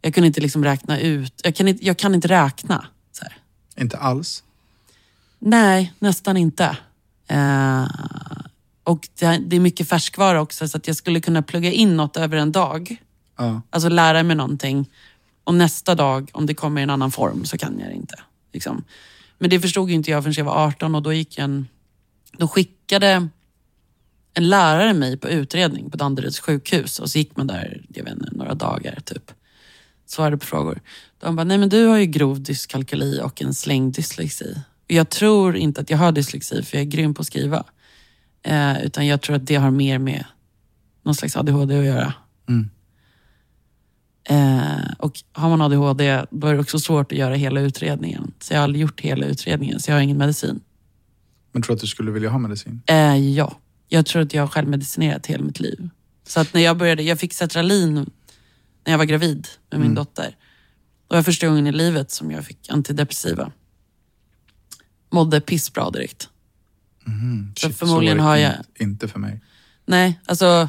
Jag 0.00 0.14
kunde 0.14 0.26
inte 0.26 0.40
liksom 0.40 0.64
räkna 0.64 1.00
ut, 1.00 1.40
jag 1.44 1.54
kan 1.54 1.68
inte, 1.68 1.86
jag 1.86 1.96
kan 1.96 2.14
inte 2.14 2.28
räkna. 2.28 2.86
Inte 3.76 3.96
alls. 3.96 4.44
Nej, 5.38 5.92
nästan 5.98 6.36
inte. 6.36 6.76
Eh, 7.26 7.88
och 8.84 9.08
det, 9.18 9.42
det 9.46 9.56
är 9.56 9.60
mycket 9.60 9.88
färskvara 9.88 10.40
också, 10.40 10.68
så 10.68 10.76
att 10.76 10.86
jag 10.86 10.96
skulle 10.96 11.20
kunna 11.20 11.42
plugga 11.42 11.72
in 11.72 11.96
något 11.96 12.16
över 12.16 12.36
en 12.36 12.52
dag. 12.52 12.96
Ja. 13.38 13.62
Alltså 13.70 13.88
lära 13.88 14.22
mig 14.22 14.36
någonting. 14.36 14.86
Och 15.48 15.54
nästa 15.54 15.94
dag, 15.94 16.30
om 16.32 16.46
det 16.46 16.54
kommer 16.54 16.80
i 16.80 16.82
en 16.84 16.90
annan 16.90 17.10
form, 17.10 17.44
så 17.44 17.58
kan 17.58 17.78
jag 17.78 17.88
det 17.88 17.94
inte. 17.94 18.14
Liksom. 18.52 18.84
Men 19.38 19.50
det 19.50 19.60
förstod 19.60 19.88
ju 19.88 19.94
inte 19.94 20.10
jag 20.10 20.22
förrän 20.22 20.34
jag 20.36 20.44
var 20.44 20.66
18 20.66 20.94
och 20.94 21.02
då 21.02 21.12
gick 21.12 21.38
jag 21.38 21.44
en... 21.44 21.68
Då 22.32 22.48
skickade 22.48 23.28
en 24.34 24.48
lärare 24.48 24.94
mig 24.94 25.16
på 25.16 25.28
utredning 25.28 25.90
på 25.90 25.96
Danderyds 25.96 26.40
sjukhus 26.40 26.98
och 26.98 27.10
så 27.10 27.18
gick 27.18 27.36
man 27.36 27.46
där, 27.46 27.84
jag 27.88 28.04
vet 28.04 28.12
inte, 28.12 28.30
några 28.32 28.54
dagar 28.54 29.00
typ. 29.04 29.32
Svarade 30.06 30.36
på 30.36 30.46
frågor. 30.46 30.80
De 31.18 31.36
bara, 31.36 31.44
nej 31.44 31.58
men 31.58 31.68
du 31.68 31.86
har 31.86 31.96
ju 31.98 32.06
grov 32.06 32.42
dyskalkyli 32.42 33.20
och 33.22 33.42
en 33.42 33.54
slängd 33.54 33.94
dyslexi. 33.94 34.54
Och 34.84 34.92
Jag 34.92 35.08
tror 35.08 35.56
inte 35.56 35.80
att 35.80 35.90
jag 35.90 35.98
har 35.98 36.12
dyslexi 36.12 36.62
för 36.62 36.76
jag 36.76 36.82
är 36.82 36.90
grym 36.90 37.14
på 37.14 37.20
att 37.20 37.26
skriva. 37.26 37.64
Eh, 38.42 38.84
utan 38.84 39.06
jag 39.06 39.20
tror 39.22 39.36
att 39.36 39.46
det 39.46 39.54
har 39.54 39.70
mer 39.70 39.98
med 39.98 40.24
någon 41.02 41.14
slags 41.14 41.36
ADHD 41.36 41.78
att 41.78 41.84
göra. 41.84 42.14
Mm. 42.48 42.70
Eh, 44.30 44.92
och 44.98 45.22
har 45.32 45.48
man 45.48 45.60
ADHD 45.62 46.24
då 46.30 46.46
är 46.46 46.54
det 46.54 46.60
också 46.60 46.78
svårt 46.78 47.12
att 47.12 47.18
göra 47.18 47.34
hela 47.34 47.60
utredningen. 47.60 48.32
Så 48.40 48.52
jag 48.54 48.58
har 48.58 48.64
aldrig 48.64 48.82
gjort 48.82 49.00
hela 49.00 49.26
utredningen, 49.26 49.80
så 49.80 49.90
jag 49.90 49.96
har 49.96 50.02
ingen 50.02 50.18
medicin. 50.18 50.60
Men 51.52 51.62
tror 51.62 51.74
du 51.74 51.76
att 51.76 51.80
du 51.80 51.86
skulle 51.86 52.10
vilja 52.10 52.30
ha 52.30 52.38
medicin? 52.38 52.82
Eh, 52.86 53.16
ja, 53.16 53.58
jag 53.88 54.06
tror 54.06 54.22
att 54.22 54.34
jag 54.34 54.42
har 54.42 54.48
självmedicinerat 54.48 55.26
hela 55.26 55.44
mitt 55.44 55.60
liv. 55.60 55.88
Så 56.26 56.40
att 56.40 56.54
när 56.54 56.60
jag 56.60 56.76
började, 56.78 57.02
jag 57.02 57.20
fick 57.20 57.32
Cetralin 57.34 57.94
när 58.84 58.92
jag 58.92 58.98
var 58.98 59.04
gravid 59.04 59.48
med 59.70 59.80
min 59.80 59.94
dotter. 59.94 60.36
Det 61.08 61.14
var 61.16 61.22
första 61.22 61.46
gången 61.48 61.66
i 61.66 61.72
livet 61.72 62.10
som 62.10 62.30
jag 62.30 62.44
fick 62.44 62.70
antidepressiva. 62.70 63.52
Mådde 65.10 65.40
pissbra 65.40 65.90
direkt. 65.90 66.22
så 66.22 67.10
Mm, 67.10 67.52
Shit, 67.56 67.76
förmodligen 67.78 68.18
så 68.18 68.22
har 68.22 68.36
jag... 68.36 68.52
in- 68.52 68.88
Inte 68.88 69.08
för 69.08 69.18
mig. 69.18 69.40
Nej, 69.86 70.20
alltså 70.26 70.68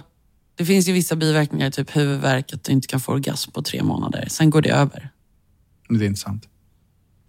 det 0.59 0.65
finns 0.65 0.87
ju 0.87 0.93
vissa 0.93 1.15
biverkningar, 1.15 1.71
typ 1.71 1.95
huvudvärk, 1.95 2.53
att 2.53 2.63
du 2.63 2.71
inte 2.71 2.87
kan 2.87 2.99
få 2.99 3.11
orgasm 3.11 3.51
på 3.51 3.61
tre 3.61 3.83
månader. 3.83 4.27
Sen 4.29 4.49
går 4.49 4.61
det 4.61 4.69
över. 4.69 5.09
Det 5.89 6.05
är 6.05 6.07
inte 6.07 6.19
sant. 6.19 6.47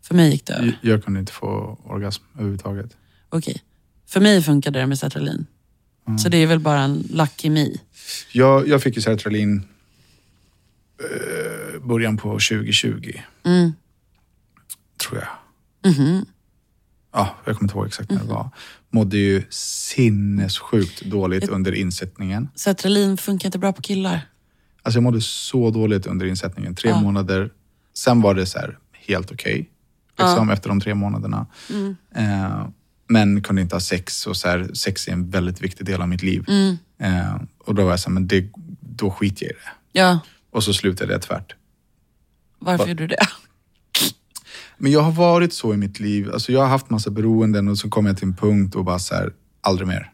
För 0.03 0.15
mig 0.15 0.31
gick 0.31 0.47
det 0.47 0.53
över. 0.53 0.79
Jag, 0.83 0.93
jag 0.93 1.05
kunde 1.05 1.21
inte 1.21 1.33
få 1.33 1.79
orgasm 1.85 2.23
överhuvudtaget. 2.35 2.97
Okej. 3.29 3.63
För 4.07 4.21
mig 4.21 4.43
funkade 4.43 4.79
det 4.79 4.87
med 4.87 4.99
sertralin. 4.99 5.47
Så 6.23 6.29
det 6.29 6.37
är 6.37 6.47
väl 6.47 6.59
bara 6.59 6.81
en 6.81 7.05
lucky 7.11 7.51
me. 7.51 7.69
Jag, 8.33 8.69
jag 8.69 8.83
fick 8.83 8.97
ju 8.97 9.03
sertralin 9.03 9.63
eh, 10.99 11.81
början 11.81 12.17
på 12.17 12.29
2020. 12.29 13.13
Mm. 13.45 13.73
Tror 15.09 15.19
jag. 15.19 15.93
Mhm. 15.93 16.27
Ja, 17.13 17.37
jag 17.45 17.57
kommer 17.57 17.65
inte 17.69 17.79
ihåg 17.79 17.87
exakt 17.87 18.11
när 18.11 18.19
det 18.19 18.25
var. 18.25 18.51
Mådde 18.91 19.17
ju 19.17 19.43
sinnessjukt 19.51 21.03
dåligt 21.05 21.49
under 21.49 21.73
insättningen. 21.73 22.49
Sertralin 22.55 23.17
funkar 23.17 23.49
inte 23.49 23.59
bra 23.59 23.73
på 23.73 23.83
killar. 23.83 24.21
Alltså 24.83 24.97
jag 24.97 25.03
mådde 25.03 25.21
så 25.21 25.71
dåligt 25.71 26.07
under 26.07 26.27
insättningen. 26.27 26.75
Tre 26.75 26.91
Ja. 26.91 27.01
månader. 27.01 27.51
Sen 27.95 28.21
var 28.21 28.35
det 28.35 28.47
så 28.47 28.59
här 28.59 28.79
helt 28.93 29.33
okej. 29.33 29.71
liksom, 30.19 30.51
Efter 30.51 30.69
de 30.69 30.81
tre 30.81 30.95
månaderna. 30.95 31.47
Mm. 31.71 31.97
Eh, 32.15 32.67
men 33.09 33.43
kunde 33.43 33.63
inte 33.63 33.75
ha 33.75 33.81
sex 33.81 34.27
och 34.27 34.37
så 34.37 34.49
här, 34.49 34.71
sex 34.75 35.09
är 35.09 35.13
en 35.13 35.31
väldigt 35.31 35.61
viktig 35.63 35.87
del 35.87 36.03
av 36.03 36.09
mitt 36.09 36.23
liv. 36.23 36.45
Mm. 36.49 36.77
Eh, 36.99 37.35
och 37.59 37.75
då 37.75 37.83
var 37.85 37.91
jag 37.91 38.01
så 38.01 38.09
här, 38.09 38.15
men 38.15 38.27
det, 38.29 38.51
då 38.81 39.11
skiter 39.11 39.45
jag 39.47 39.51
i 39.53 39.55
det. 39.55 40.01
Ja, 40.01 40.21
Och 40.51 40.65
så 40.65 40.73
slutade 40.75 41.13
jag 41.13 41.23
tvärt. 41.23 41.55
varför 42.59 42.85
Va- 42.85 42.89
gjorde 42.89 43.03
du 43.03 43.07
det? 43.07 43.27
Men 44.83 44.93
jag 44.93 45.01
har 45.01 45.13
varit 45.13 45.53
så 45.53 45.75
i 45.75 45.77
mitt 45.77 46.01
liv. 46.01 46.31
Alltså 46.33 46.53
jag 46.53 46.61
har 46.61 46.69
haft 46.69 46.91
massa 46.91 47.11
beroenden 47.11 47.69
och 47.69 47.79
så 47.79 47.89
kom 47.89 48.07
jag 48.07 48.17
till 48.17 48.29
en 48.29 48.37
punkt 48.37 48.75
och 48.75 48.85
bara 48.85 48.99
så 48.99 49.15
här, 49.15 49.33
aldrig 49.61 49.89
mer. 49.89 50.13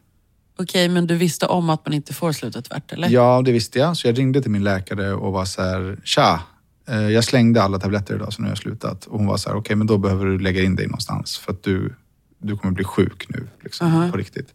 Okej, 0.59 0.89
men 0.89 1.07
du 1.07 1.17
visste 1.17 1.47
om 1.47 1.71
att 1.71 1.87
man 1.87 1.95
inte 1.95 2.15
får 2.15 2.33
sluta 2.33 2.63
tvärt, 2.63 2.93
eller? 2.93 3.09
Ja, 3.09 3.43
det 3.45 3.53
visste 3.53 3.79
jag. 3.79 3.97
Så 3.97 4.09
jag 4.09 4.19
ringde 4.19 4.43
till 4.43 4.51
min 4.51 4.65
läkare 4.65 5.13
och 5.15 5.33
var 5.33 5.45
så 5.45 5.63
här, 5.63 5.99
tja, 6.05 6.41
eh, 6.89 7.01
jag 7.01 7.25
slängde 7.25 7.63
alla 7.63 7.79
tabletter 7.79 8.15
idag 8.15 8.33
så 8.33 8.43
nu 8.43 8.49
har 8.49 8.51
jag 8.51 8.59
slutat. 8.59 9.05
Och 9.07 9.19
hon 9.19 9.27
var 9.27 9.37
så 9.37 9.49
här, 9.49 9.57
okej 9.57 9.77
men 9.77 9.87
då 9.87 9.99
behöver 9.99 10.27
du 10.27 10.39
lägga 10.39 10.63
in 10.63 10.77
dig 10.77 10.87
någonstans 10.87 11.39
för 11.39 11.53
att 11.53 11.63
du, 11.63 11.95
du 12.39 12.57
kommer 12.57 12.75
bli 12.75 12.85
sjuk 12.85 13.27
nu, 13.29 13.49
liksom, 13.61 14.11
på 14.11 14.19
riktigt. 14.19 14.55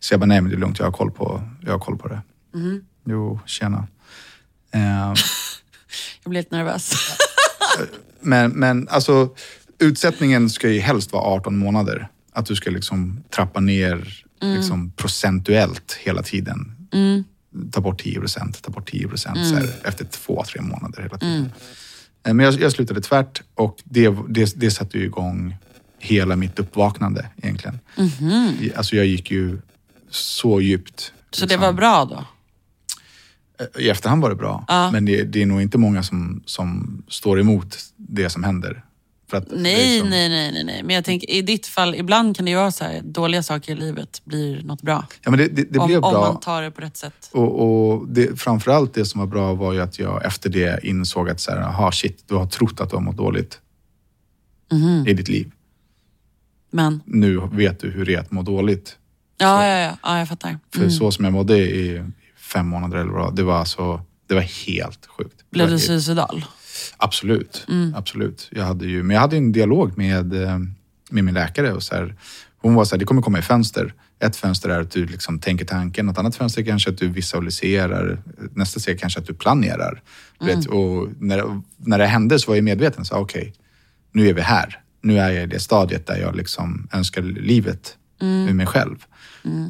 Så 0.00 0.12
jag 0.14 0.20
bara, 0.20 0.26
nej 0.26 0.40
men 0.40 0.50
det 0.50 0.56
är 0.56 0.60
lugnt, 0.60 0.78
jag 0.78 0.86
har 0.86 0.92
koll 0.92 1.10
på, 1.10 1.42
jag 1.64 1.72
har 1.72 1.78
koll 1.78 1.98
på 1.98 2.08
det. 2.08 2.20
Jo, 3.04 3.40
tjena. 3.46 3.86
Eh, 4.74 5.14
Jag 6.22 6.30
blir 6.30 6.40
lite 6.40 6.56
nervös. 6.56 6.92
Men, 8.26 8.50
men 8.50 8.88
alltså, 8.88 9.28
utsättningen 9.78 10.50
ska 10.50 10.68
ju 10.70 10.80
helst 10.80 11.12
vara 11.12 11.22
18 11.22 11.56
månader. 11.58 12.08
Att 12.32 12.46
du 12.46 12.56
ska 12.56 12.70
liksom 12.70 13.24
trappa 13.34 13.60
ner 13.60 14.22
liksom, 14.42 14.92
procentuellt 14.92 15.98
hela 16.00 16.22
tiden. 16.22 16.72
Ta 17.72 17.80
bort 17.80 18.02
10 18.02 18.20
procent, 18.20 18.62
ta 18.62 18.70
bort 18.70 18.90
10 18.90 19.08
procent 19.08 19.38
här, 19.54 19.68
efter 19.84 20.04
två, 20.04 20.44
tre 20.48 20.60
månader 20.62 21.02
hela 21.02 21.18
tiden. 21.18 21.52
Eh, 22.26 22.34
Men 22.34 22.44
jag, 22.46 22.60
jag 22.60 22.72
slutade 22.72 23.00
tvärt 23.00 23.42
och 23.54 23.76
det, 23.84 24.14
det, 24.28 24.52
det 24.60 24.70
satte 24.70 24.98
ju 24.98 25.04
igång 25.04 25.56
hela 25.98 26.36
mitt 26.36 26.58
uppvaknande 26.58 27.26
egentligen. 27.42 27.78
I- 28.60 28.72
Alltså 28.76 28.96
jag 28.96 29.06
gick 29.06 29.30
ju 29.30 29.58
så 30.10 30.60
djupt. 30.60 31.12
Så 31.30 31.40
det 31.40 31.46
liksom. 31.46 31.60
var 31.62 31.72
bra 31.72 32.04
då? 32.04 32.24
I 33.78 33.88
efterhand 33.90 34.22
var 34.22 34.30
det 34.30 34.36
bra, 34.36 34.64
Ja. 34.68 34.90
men 34.90 35.04
det, 35.04 35.22
det 35.24 35.42
är 35.42 35.46
nog 35.46 35.62
inte 35.62 35.78
många 35.78 36.02
som, 36.02 36.42
som 36.46 37.02
står 37.08 37.40
emot 37.40 37.78
det 37.96 38.30
som 38.30 38.44
händer. 38.44 38.82
För 39.30 39.36
att 39.36 39.44
Nej, 39.56 39.90
liksom- 39.92 40.10
nej, 40.10 40.28
nej, 40.28 40.52
nej, 40.52 40.64
nej. 40.64 40.82
Men 40.82 40.94
jag 40.94 41.04
tänker, 41.04 41.30
i 41.30 41.42
ditt 41.42 41.66
fall, 41.66 41.94
ibland 41.94 42.36
kan 42.36 42.44
det 42.44 42.50
ju 42.50 42.56
vara 42.56 42.70
så 42.70 42.84
här, 42.84 43.00
dåliga 43.04 43.42
saker 43.42 43.72
i 43.72 43.74
livet 43.76 44.22
blir 44.24 44.62
något 44.62 44.82
bra. 44.82 45.06
Ja, 45.22 45.30
men 45.30 45.38
det, 45.38 45.48
det, 45.48 45.64
det 45.72 45.78
om, 45.78 45.86
blev 45.86 46.04
om 46.04 46.12
bra. 46.12 46.32
man 46.32 46.40
tar 46.40 46.62
det 46.62 46.70
på 46.70 46.80
rätt 46.80 46.96
sätt. 46.96 47.30
Och, 47.32 47.60
och 47.92 48.08
det, 48.08 48.40
framförallt 48.40 48.94
det 48.94 49.04
som 49.04 49.18
var 49.20 49.26
bra 49.26 49.54
var 49.54 49.72
ju 49.72 49.80
att 49.80 49.98
jag 49.98 50.24
efter 50.24 50.50
det 50.50 50.80
insåg 50.86 51.30
att 51.30 51.40
så 51.40 51.50
här, 51.50 51.58
aha, 51.58 51.92
shit, 51.92 52.24
du 52.28 52.34
har 52.34 52.46
trott 52.46 52.80
att 52.80 52.90
du 52.90 52.96
har 52.96 53.02
mått 53.02 53.16
dåligt 53.16 53.60
Mhm. 54.72 55.04
i 55.08 55.12
ditt 55.14 55.28
liv. 55.28 55.52
Men, 56.70 57.00
Nu 57.04 57.40
vet 57.52 57.80
du 57.80 57.90
hur 57.90 58.04
det 58.06 58.14
är 58.14 58.18
att 58.20 58.30
må 58.30 58.42
dåligt. 58.42 58.96
ja, 59.38 59.66
ja, 59.66 59.78
ja, 59.78 59.96
ja 60.02 60.18
jag 60.18 60.28
fattar. 60.28 60.58
För 60.72 60.78
Mm. 60.80 60.90
så 60.90 61.10
som 61.10 61.24
jag 61.24 61.34
mådde 61.34 61.58
i 61.58 62.04
fem 62.52 62.66
månader 62.66 62.96
eller 62.96 63.12
vad 63.12 63.36
det 63.36 63.42
var, 63.42 63.64
så, 63.64 64.00
det 64.26 64.34
var 64.34 64.40
helt 64.40 65.06
sjukt. 65.06 65.50
Blev 65.50 65.70
du 65.70 65.78
suicidal? 65.78 66.44
Absolut. 66.96 67.66
Mm. 67.68 67.94
absolut. 67.96 68.48
Jag 68.52 68.64
hade 68.64 68.86
ju, 68.86 69.02
men 69.02 69.14
jag 69.14 69.20
hade 69.20 69.36
en 69.36 69.52
dialog 69.52 69.98
med, 69.98 70.42
eh, 70.42 70.58
med 71.10 71.24
min 71.24 71.34
läkare. 71.34 71.72
Och 71.72 71.82
så 71.82 71.94
här, 71.94 72.16
hon 72.56 72.74
var 72.74 72.84
så 72.84 72.94
här, 72.94 72.98
det 72.98 73.04
kommer 73.04 73.22
komma 73.22 73.38
i 73.38 73.42
fönster. 73.42 73.94
Ett 74.18 74.36
fönster 74.36 74.68
är 74.68 74.80
att 74.80 74.90
du 74.90 75.06
liksom 75.06 75.38
tänker 75.38 75.64
tanken. 75.64 76.06
Något 76.06 76.18
annat 76.18 76.36
fönster 76.36 76.62
är 76.62 76.66
kanske 76.66 76.90
att 76.90 76.98
du 76.98 77.08
visualiserar. 77.08 78.22
Nästa 78.54 78.80
steg 78.80 79.00
kanske 79.00 79.20
att 79.20 79.26
du 79.26 79.34
planerar. 79.34 80.02
Du 80.38 80.46
Vet, 80.46 80.66
och 80.66 81.08
när, 81.18 81.60
när 81.76 81.98
det 81.98 82.06
hände 82.06 82.38
så 82.38 82.50
var 82.50 82.56
jag 82.56 82.64
medveten. 82.64 83.04
Så 83.04 83.16
okej, 83.16 83.54
nu 84.12 84.28
är 84.28 84.34
vi 84.34 84.40
här. 84.40 84.80
Nu 85.02 85.18
är 85.18 85.30
jag 85.30 85.42
i 85.42 85.46
det 85.46 85.60
stadiet 85.60 86.06
där 86.06 86.16
jag 86.16 86.36
liksom 86.36 86.88
önskar 86.92 87.22
livet 87.22 87.96
ur 88.20 88.54
mig 88.54 88.66
själv. 88.66 89.04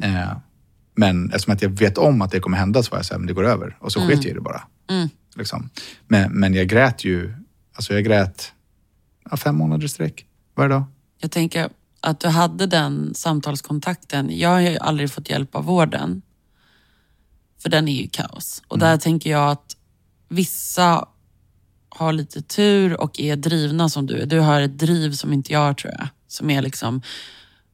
Eh, 0.03 0.37
men 0.97 1.25
eftersom 1.25 1.53
att 1.53 1.61
jag 1.61 1.69
vet 1.69 1.97
om 1.97 2.21
att 2.21 2.31
det 2.31 2.39
kommer 2.39 2.57
hända 2.57 2.83
så 2.83 2.91
var 2.91 2.97
jag 2.97 3.05
så 3.05 3.13
här, 3.13 3.19
men 3.19 3.27
det 3.27 3.33
går 3.33 3.45
över. 3.45 3.77
Och 3.79 3.91
så 3.91 3.99
sket 4.07 4.23
jag 4.23 4.31
i 4.31 4.33
det 4.33 4.41
bara. 4.41 4.63
Liksom. 5.35 5.69
Men, 6.07 6.31
men 6.31 6.53
jag 6.53 6.67
grät 6.67 7.03
ju, 7.03 7.33
alltså 7.75 7.93
jag 7.93 8.03
grät 8.03 8.53
ja, 9.31 9.37
fem 9.37 9.55
månader 9.55 9.85
i 9.85 9.89
sträck 9.89 10.25
varje 10.55 10.69
dag. 10.69 10.83
Jag 11.19 11.31
tänker 11.31 11.69
att 12.01 12.19
du 12.19 12.27
hade 12.27 12.65
den 12.65 13.13
samtalskontakten. 13.13 14.39
Jag 14.39 14.49
har 14.49 14.59
ju 14.59 14.77
aldrig 14.77 15.11
fått 15.11 15.29
hjälp 15.29 15.55
av 15.55 15.65
vården. 15.65 16.21
För 17.61 17.69
den 17.69 17.87
är 17.87 18.01
ju 18.01 18.07
kaos. 18.07 18.63
Och 18.67 18.79
där 18.79 18.97
tänker 18.97 19.29
jag 19.29 19.51
att 19.51 19.77
vissa 20.29 21.07
har 21.89 22.13
lite 22.13 22.41
tur 22.41 23.01
och 23.01 23.19
är 23.19 23.35
drivna 23.35 23.89
som 23.89 24.05
du 24.05 24.21
är. 24.21 24.25
Du 24.25 24.39
har 24.39 24.61
ett 24.61 24.79
driv 24.79 25.11
som 25.11 25.33
inte 25.33 25.53
jag 25.53 25.59
har 25.59 25.73
tror 25.73 25.93
jag. 25.97 26.07
Som 26.27 26.49
är 26.49 26.61
liksom, 26.61 27.01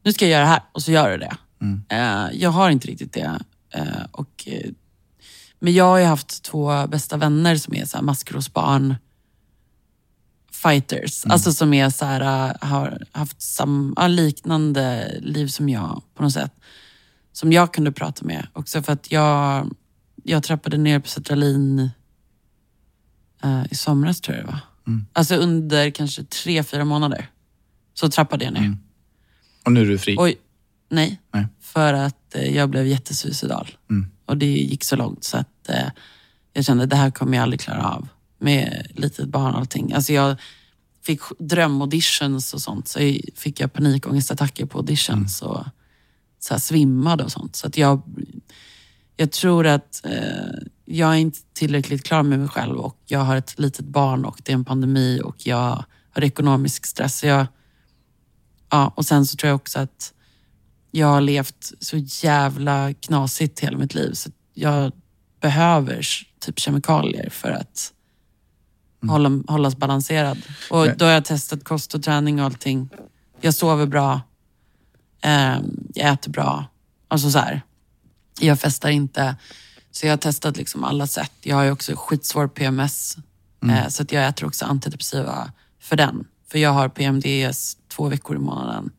nu 0.04 0.14
ska 0.14 0.26
jag 0.26 0.32
göra 0.32 0.44
det 0.44 0.50
här 0.50 0.64
och 0.72 0.82
så 0.82 0.92
gör 0.92 1.12
du 1.12 1.18
det. 1.18 1.38
Eh, 1.90 2.28
jag 2.34 2.50
har 2.50 2.70
inte 2.70 2.88
riktigt 2.88 3.14
det. 3.14 3.40
Eh, 3.74 4.04
och, 4.12 4.44
eh, 4.48 4.72
men 5.60 5.74
jag 5.74 5.86
har 5.86 5.98
ju 5.98 6.06
haft 6.06 6.44
två 6.44 6.88
bästa 6.88 7.18
vänner 7.18 7.56
som 7.56 7.76
är 7.76 7.86
så 7.86 7.98
här 7.98 8.04
maskrosbarn 8.04 8.96
fighters. 10.64 11.26
Alltså 11.26 11.54
som 11.54 11.74
är 11.74 11.90
så 11.90 12.06
här, 12.06 12.56
har 12.62 13.06
haft 13.12 13.42
sam, 13.42 13.96
liknande 14.08 15.16
liv 15.22 15.48
som 15.48 15.70
jag 15.70 16.02
på 16.16 16.24
något 16.24 16.34
sätt. 16.34 16.52
Som 17.32 17.52
jag 17.52 17.74
kunde 17.74 17.92
prata 17.92 18.26
med 18.26 18.48
också 18.54 18.84
för 18.84 18.94
att 18.94 19.12
jag, 19.12 19.70
jag 20.24 20.44
trappade 20.44 20.78
ner 20.78 21.00
på 21.00 21.08
sertralin 21.08 21.90
eh, 23.44 23.64
i 23.72 23.76
somras 23.76 24.22
tror 24.22 24.38
jag 24.38 24.46
det 24.46 24.52
var. 24.52 24.60
Alltså 25.14 25.36
under 25.36 25.90
kanske 25.90 26.24
tre, 26.24 26.64
fyra 26.64 26.86
månader. 26.86 27.30
Så 27.94 28.10
trappade 28.10 28.46
jag 28.46 28.54
ner. 28.54 28.78
Och 29.66 29.72
nu 29.72 29.82
är 29.82 29.86
du 29.86 29.98
fri. 29.98 30.16
Oj, 30.20 30.38
nej. 30.94 31.22
Nej. 31.34 31.48
För 31.60 31.94
att 31.94 32.36
eh, 32.36 32.56
jag 32.56 32.70
blev 32.70 32.88
jättesuicidal. 32.88 33.70
Mm. 33.90 34.12
Och 34.26 34.38
det 34.38 34.46
gick 34.46 34.84
så 34.84 34.96
långt 34.96 35.24
så 35.24 35.38
att 35.38 35.70
eh, 35.70 35.88
jag 36.54 36.66
kände 36.66 36.86
det 36.86 36.96
här 36.96 37.12
kommer 37.12 37.38
jag 37.38 37.44
aldrig 37.44 37.60
klara 37.60 37.90
av. 37.90 38.08
Med 38.40 38.88
litet 38.96 39.30
barn 39.30 39.54
och 39.54 39.60
allting. 39.60 39.94
Alltså 39.94 40.14
jag 40.14 40.36
fick 41.06 41.20
drömauditions 41.40 42.54
och 42.54 42.62
sånt. 42.62 42.88
Så 42.88 43.00
fick 43.36 43.60
jag 43.60 43.74
panikångestattacker 43.74 44.66
på 44.66 44.78
auditions. 44.78 45.42
Och 45.42 45.66
så 46.40 46.54
här 46.54 46.60
svimmade 46.60 47.24
och 47.24 47.32
sånt. 47.32 47.56
Så 47.56 47.68
att 47.68 47.78
jag, 47.78 48.02
jag 49.16 49.32
tror 49.32 49.68
att 49.68 50.06
eh, 50.06 50.68
jag 50.86 51.10
är 51.10 51.18
inte 51.18 51.40
tillräckligt 51.54 52.04
klar 52.04 52.24
med 52.24 52.40
mig 52.40 52.48
själv. 52.48 52.76
Och 52.76 53.02
jag 53.06 53.20
har 53.20 53.36
ett 53.36 53.60
litet 53.60 53.86
barn 53.86 54.26
och 54.26 54.42
det 54.44 54.52
är 54.52 54.54
en 54.54 54.66
pandemi. 54.66 55.22
Och 55.24 55.48
jag 55.48 55.86
har 56.10 56.24
ekonomisk 56.24 56.86
stress. 56.86 57.24
Jag, 57.24 57.48
ja, 58.70 58.94
och 58.96 59.06
sen 59.06 59.26
så 59.26 59.38
tror 59.38 59.48
jag 59.48 59.56
också 59.56 59.80
att 59.80 60.14
jag 60.96 61.08
har 61.08 61.22
levt 61.22 61.72
så 61.80 61.98
jävla 61.98 62.94
knasigt 62.94 63.60
hela 63.60 63.78
mitt 63.78 63.94
liv. 63.96 64.14
Så 64.14 64.30
jag 64.54 64.92
behöver 65.42 66.08
typ 66.40 66.60
kemikalier 66.60 67.30
för 67.30 67.52
att 67.52 67.94
hålla, 69.08 69.30
hållas 69.48 69.78
balanserad. 69.78 70.42
Och 70.70 70.86
Men- 70.86 70.98
då 70.98 71.06
har 71.06 71.12
jag 71.12 71.26
testat 71.26 71.64
kost 71.64 71.96
och 71.96 72.04
träning 72.04 72.40
och 72.40 72.46
allting. 72.46 72.90
Jag 73.42 73.54
sover 73.54 73.86
bra. 73.86 74.22
Ehm, 75.22 75.88
jag 75.94 76.14
äter 76.14 76.32
bra. 76.32 76.66
Alltså 77.08 77.32
så 77.32 77.40
här. 77.40 77.62
Jag 78.40 78.60
festar 78.60 78.90
inte. 78.90 79.36
Så 79.92 80.06
jag 80.06 80.12
har 80.12 80.18
testat 80.18 80.58
liksom 80.58 80.84
alla 80.84 81.08
sätt. 81.08 81.32
Jag 81.42 81.56
har 81.56 81.64
ju 81.64 81.72
också 81.72 81.94
skitsvår 81.96 82.48
PMS. 82.48 83.18
Eh, 83.70 83.88
så 83.88 84.04
att 84.04 84.12
jag 84.12 84.28
äter 84.28 84.48
också 84.48 84.66
antidepressiva 84.66 85.52
för 85.80 85.96
den. 85.96 86.28
För 86.52 86.60
jag 86.60 86.70
har 86.70 86.90
PMDS 86.90 87.78
två 87.88 88.08
veckor 88.08 88.36
i 88.36 88.40
månaden. 88.40 88.90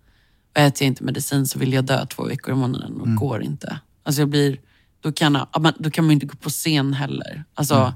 Och 0.54 0.60
äter 0.60 0.84
jag 0.84 0.90
inte 0.90 1.04
medicin 1.04 1.46
så 1.46 1.58
vill 1.58 1.72
jag 1.72 1.84
dö 1.84 2.06
två 2.06 2.24
veckor 2.24 2.54
i 2.54 2.56
månaden 2.56 3.00
och 3.00 3.14
går 3.14 3.42
inte. 3.42 3.78
Alltså 4.02 4.22
jag 4.22 4.28
blir, 4.28 4.60
då 5.00 5.12
kan, 5.12 5.34
jag, 5.34 5.74
då 5.78 5.90
kan 5.90 6.04
man 6.04 6.12
inte 6.12 6.26
gå 6.26 6.36
på 6.36 6.50
scen 6.50 6.92
heller. 6.92 7.44
Alltså, 7.54 7.94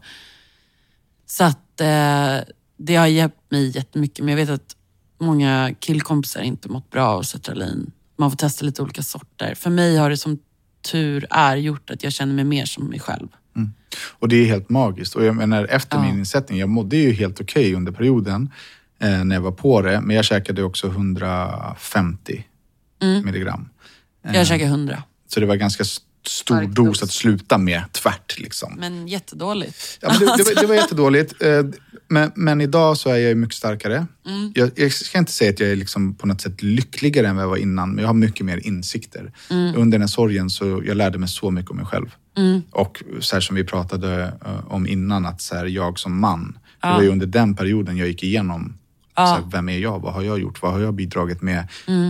Så 1.27 1.45
att 1.45 1.81
eh, 1.81 2.37
det 2.77 2.97
har 2.97 3.07
hjälpt 3.07 3.51
mig 3.51 3.77
jättemycket. 3.77 4.25
Men 4.25 4.29
jag 4.29 4.47
vet 4.47 4.51
att 4.51 4.77
många 5.21 5.75
killkompisar 5.81 6.41
inte 6.41 6.69
mått 6.69 6.91
bra 6.91 7.07
av 7.07 7.23
sertralin. 7.23 7.91
Man 8.17 8.31
får 8.31 8.37
testa 8.37 8.65
lite 8.65 8.83
olika 8.83 9.03
sorter. 9.03 9.55
För 9.55 9.71
mig 9.71 9.97
har 9.97 10.11
det 10.11 10.17
som 10.17 10.39
tur 10.93 11.27
är 11.31 11.57
gjort 11.57 11.91
att 11.91 12.03
jag 12.03 12.13
känner 12.13 12.35
mig 12.35 12.45
mer 12.45 12.65
som 12.65 12.85
mig 12.85 13.01
själv. 13.01 13.29
Och 14.19 14.29
det 14.29 14.37
är 14.37 14.47
helt 14.47 14.69
magiskt. 14.69 15.15
Och 15.15 15.25
jag 15.25 15.37
menar, 15.37 15.65
efter 15.65 15.97
Ja. 15.97 16.03
min 16.03 16.19
insättning, 16.19 16.59
jag 16.59 16.69
mådde 16.69 16.97
ju 16.97 17.13
helt 17.13 17.41
okej 17.41 17.75
under 17.75 17.93
perioden 17.93 18.51
eh, 19.03 19.25
när 19.25 19.37
jag 19.37 19.43
var 19.43 19.53
på 19.53 19.83
det. 19.83 20.01
Men 20.01 20.17
jag 20.17 20.25
käkade 20.25 20.63
också 20.63 20.87
150 20.87 22.45
milligram. 23.25 23.69
Jag 24.33 24.47
käkar 24.47 24.67
hundra. 24.67 25.03
Så 25.29 25.41
det 25.41 25.47
var 25.47 25.57
ganska 25.57 25.83
st- 25.83 26.05
stor 26.27 26.57
Stark 26.57 26.69
dos 26.69 26.87
dos. 26.87 27.03
att 27.03 27.11
sluta 27.11 27.59
med 27.59 27.83
tvärt. 27.93 28.39
Liksom. 28.39 28.75
Men 28.79 29.09
jättedåligt. 29.09 29.99
Ja, 30.01 30.09
men 30.09 30.19
det, 30.19 30.25
det, 30.37 30.43
var, 30.55 30.61
det 30.61 30.67
var 30.67 30.75
jättedåligt. 30.83 31.43
Eh, 31.43 31.63
Men, 32.09 32.33
men 32.35 32.61
idag 32.61 32.97
så 32.97 33.11
är 33.11 33.17
jag 33.17 33.37
mycket 33.37 33.57
starkare. 33.57 34.07
Mm. 34.27 34.53
Jag, 34.55 34.71
jag 34.75 34.93
ska 34.93 35.19
inte 35.19 35.33
säga 35.33 35.51
att 35.51 35.61
jag 35.61 35.71
är 35.71 35.77
liksom 35.77 36.15
på 36.15 36.27
något 36.27 36.41
sätt 36.41 36.63
lyckligare 36.63 37.29
än 37.29 37.37
vad 37.37 37.43
jag 37.45 37.49
var 37.49 37.57
innan, 37.57 37.91
men 37.91 38.03
jag 38.03 38.09
har 38.09 38.15
mycket 38.15 38.47
mer 38.47 38.67
insikter. 38.67 39.33
Mm. 39.51 39.77
Under 39.77 39.99
den 39.99 40.01
här 40.03 40.09
sorgen 40.09 40.51
så 40.51 40.83
jag 40.87 40.97
lärde 40.97 41.19
mig 41.19 41.29
så 41.29 41.51
mycket 41.51 41.71
om 41.71 41.77
mig 41.77 41.87
själv. 41.87 42.07
Och 42.71 43.03
så 43.21 43.37
här 43.37 43.41
som 43.41 43.57
vi 43.57 43.65
pratade 43.65 44.33
eh, 44.47 44.73
om 44.73 44.87
innan, 44.87 45.27
att 45.27 45.41
så 45.43 45.55
här, 45.55 45.67
jag 45.67 45.99
som 45.99 46.21
man, 46.21 46.59
det 46.83 46.87
var 46.89 47.03
ju 47.03 47.09
under 47.09 47.27
den 47.27 47.55
perioden 47.55 47.97
jag 47.97 48.09
gick 48.09 48.23
igenom 48.23 48.78
så 49.27 49.35
här, 49.35 49.43
vem 49.53 49.69
är 49.69 49.79
jag? 49.79 49.99
Vad 49.99 50.13
har 50.15 50.23
jag 50.23 50.39
gjort? 50.41 50.63
Vad 50.63 50.73
har 50.73 50.81
jag 50.81 50.95
bidragit 50.95 51.43
med? 51.43 51.69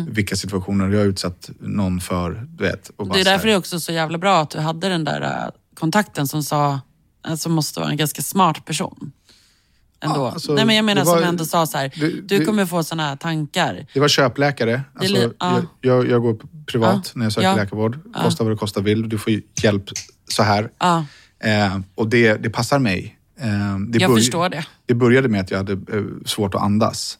Vilka 0.08 0.36
situationer 0.36 0.84
har 0.84 0.92
jag 0.92 1.06
utsatt 1.06 1.50
någon 1.60 2.00
för? 2.00 2.46
Du 2.48 2.64
vet, 2.64 2.90
och 2.96 3.08
Det 3.14 3.20
är 3.20 3.24
därför 3.24 3.46
det 3.46 3.52
är 3.52 3.58
också 3.58 3.80
så 3.80 3.92
jävla 3.92 4.18
bra 4.18 4.40
att 4.40 4.50
du 4.50 4.58
hade 4.58 4.88
den 4.88 5.04
där 5.04 5.20
äh, 5.22 5.50
kontakten 5.74 6.26
som 6.28 6.42
sa, 6.42 6.80
alltså 7.22 7.48
måste 7.48 7.80
vara 7.80 7.90
en 7.90 7.96
ganska 7.96 8.22
smart 8.22 8.64
person. 8.64 9.12
Ändå. 10.00 10.16
Ja, 10.20 10.30
alltså, 10.32 10.52
Nej 10.54 10.64
men 10.64 10.76
jag 10.76 10.84
menar 10.84 11.02
det 11.02 11.10
var- 11.10 11.18
som 11.18 11.28
ändå 11.28 11.44
sa 11.44 11.66
så 11.66 11.78
här, 11.78 11.92
det- 11.96 12.06
du 12.10 12.38
det- 12.38 12.44
kommer 12.44 12.66
få 12.66 12.84
såna 12.84 13.02
här 13.02 13.16
tankar. 13.16 13.86
Det 13.94 14.00
var 14.00 14.08
köpläkare. 14.08 14.82
Alltså, 14.94 15.14
li- 15.14 15.30
ja. 15.40 15.62
jag, 15.80 16.08
jag, 16.10 16.22
går 16.22 16.38
privat 16.66 16.94
Ja. 17.14 17.18
när 17.18 17.24
jag 17.24 17.32
söker 17.32 17.48
Ja. 17.48 17.56
läkarvård. 17.56 17.98
Kosta 18.22 18.44
vad 18.44 18.52
det 18.52 18.56
kosta 18.56 18.80
vill. 18.80 19.08
Du 19.08 19.18
får 19.18 19.32
hjälp 19.62 19.84
så 20.28 20.42
här. 20.42 20.70
Ja, 20.78 21.04
Eh, 21.40 21.78
och 21.94 22.08
det, 22.08 22.34
det 22.34 22.50
passar 22.50 22.78
mig. 22.78 23.17
Eh, 23.40 23.78
det 23.88 23.98
jag 23.98 24.14
förstår 24.14 24.48
det. 24.48 24.66
Det 24.86 24.94
började 24.94 25.28
med 25.28 25.40
att 25.40 25.50
jag 25.50 25.58
hade 25.58 25.72
eh, 25.72 26.04
svårt 26.24 26.54
att 26.54 26.62
andas. 26.62 27.18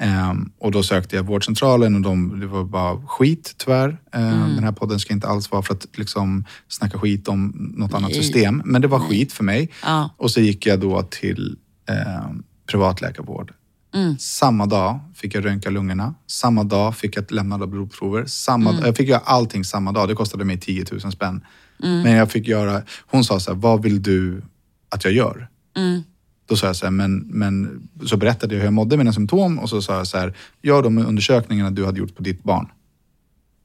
Eh, 0.00 0.34
och 0.60 0.70
då 0.72 0.82
sökte 0.82 1.16
jag 1.16 1.22
vårdcentralen 1.22 1.94
och 1.94 2.00
de, 2.00 2.40
det 2.40 2.46
var 2.46 2.64
bara 2.64 3.06
skit 3.06 3.54
tyvärr. 3.56 3.98
Eh, 4.14 4.28
Mm. 4.28 4.54
Den 4.54 4.64
här 4.64 4.72
podden 4.72 5.00
ska 5.00 5.12
inte 5.14 5.26
alls 5.28 5.50
vara 5.50 5.62
för 5.62 5.74
att 5.74 5.86
liksom 5.98 6.44
snacka 6.68 6.98
skit 6.98 7.28
om 7.28 7.72
något 7.76 7.94
annat 7.94 8.10
Nej. 8.10 8.22
system. 8.22 8.62
Men 8.64 8.82
det 8.82 8.88
var 8.88 9.00
skit 9.00 9.32
för 9.32 9.44
mig. 9.44 9.70
Ja. 9.84 10.10
Och 10.16 10.30
så 10.30 10.40
gick 10.40 10.66
jag 10.66 10.80
då 10.80 11.02
till 11.02 11.56
eh, 11.88 12.30
privatläkarvård. 12.70 13.52
Mm. 13.94 14.18
Samma 14.18 14.66
dag 14.66 15.00
fick 15.14 15.34
jag 15.34 15.44
röntga 15.44 15.70
lungorna. 15.70 16.14
Samma 16.26 16.64
dag 16.64 16.96
fick 16.96 17.16
jag 17.16 17.32
lämna 17.32 17.54
alla 17.54 17.66
blodprover. 17.66 18.24
Samma, 18.26 18.70
Mm. 18.70 18.84
Jag 18.84 18.96
fick 18.96 19.08
göra 19.08 19.20
allting 19.24 19.64
samma 19.64 19.92
dag. 19.92 20.08
Det 20.08 20.14
kostade 20.14 20.44
mig 20.44 20.60
10 20.60 20.84
000 21.02 21.12
spänn. 21.12 21.40
Men 21.78 22.12
jag 22.12 22.30
fick 22.30 22.48
göra... 22.48 22.82
Hon 23.06 23.24
sa 23.24 23.40
så 23.40 23.52
här, 23.52 23.58
vad 23.60 23.82
vill 23.82 24.02
du 24.02 24.42
att 24.88 25.04
jag 25.04 25.12
gör? 25.12 25.48
Mm. 25.76 26.02
Då 26.46 26.56
sa 26.56 26.66
jag 26.66 26.76
så 26.76 26.86
här, 26.86 26.90
men, 26.90 27.18
men 27.18 27.88
så 28.06 28.16
berättade 28.16 28.54
jag 28.54 28.60
hur 28.60 28.66
jag 28.66 28.72
mådde 28.72 28.96
mina 28.96 29.12
symptom 29.12 29.58
och 29.58 29.68
så 29.70 29.82
sa 29.82 29.96
jag 29.96 30.06
så 30.06 30.18
här, 30.18 30.36
gör 30.62 30.82
de 30.82 30.98
undersökningarna 30.98 31.70
du 31.70 31.84
hade 31.84 31.98
gjort 31.98 32.16
på 32.16 32.22
ditt 32.22 32.42
barn. 32.42 32.68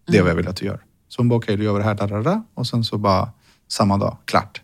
Det 0.08 0.18
är 0.18 0.22
vad 0.22 0.32
jag 0.32 0.36
vill 0.36 0.48
att 0.48 0.56
du 0.56 0.66
gör. 0.66 0.80
Så 1.08 1.22
hon 1.22 1.30
bara, 1.30 1.36
okej, 1.36 1.58
du 1.58 1.64
gör 1.64 1.80
det 1.80 1.86
här, 1.86 1.96
da, 1.96 2.08
da, 2.08 2.22
da. 2.22 2.44
och 2.54 2.68
sen 2.68 2.84
så 2.84 2.98
bara 2.98 3.32
samma 3.68 3.98
dag, 3.98 4.18
klart. 4.26 4.62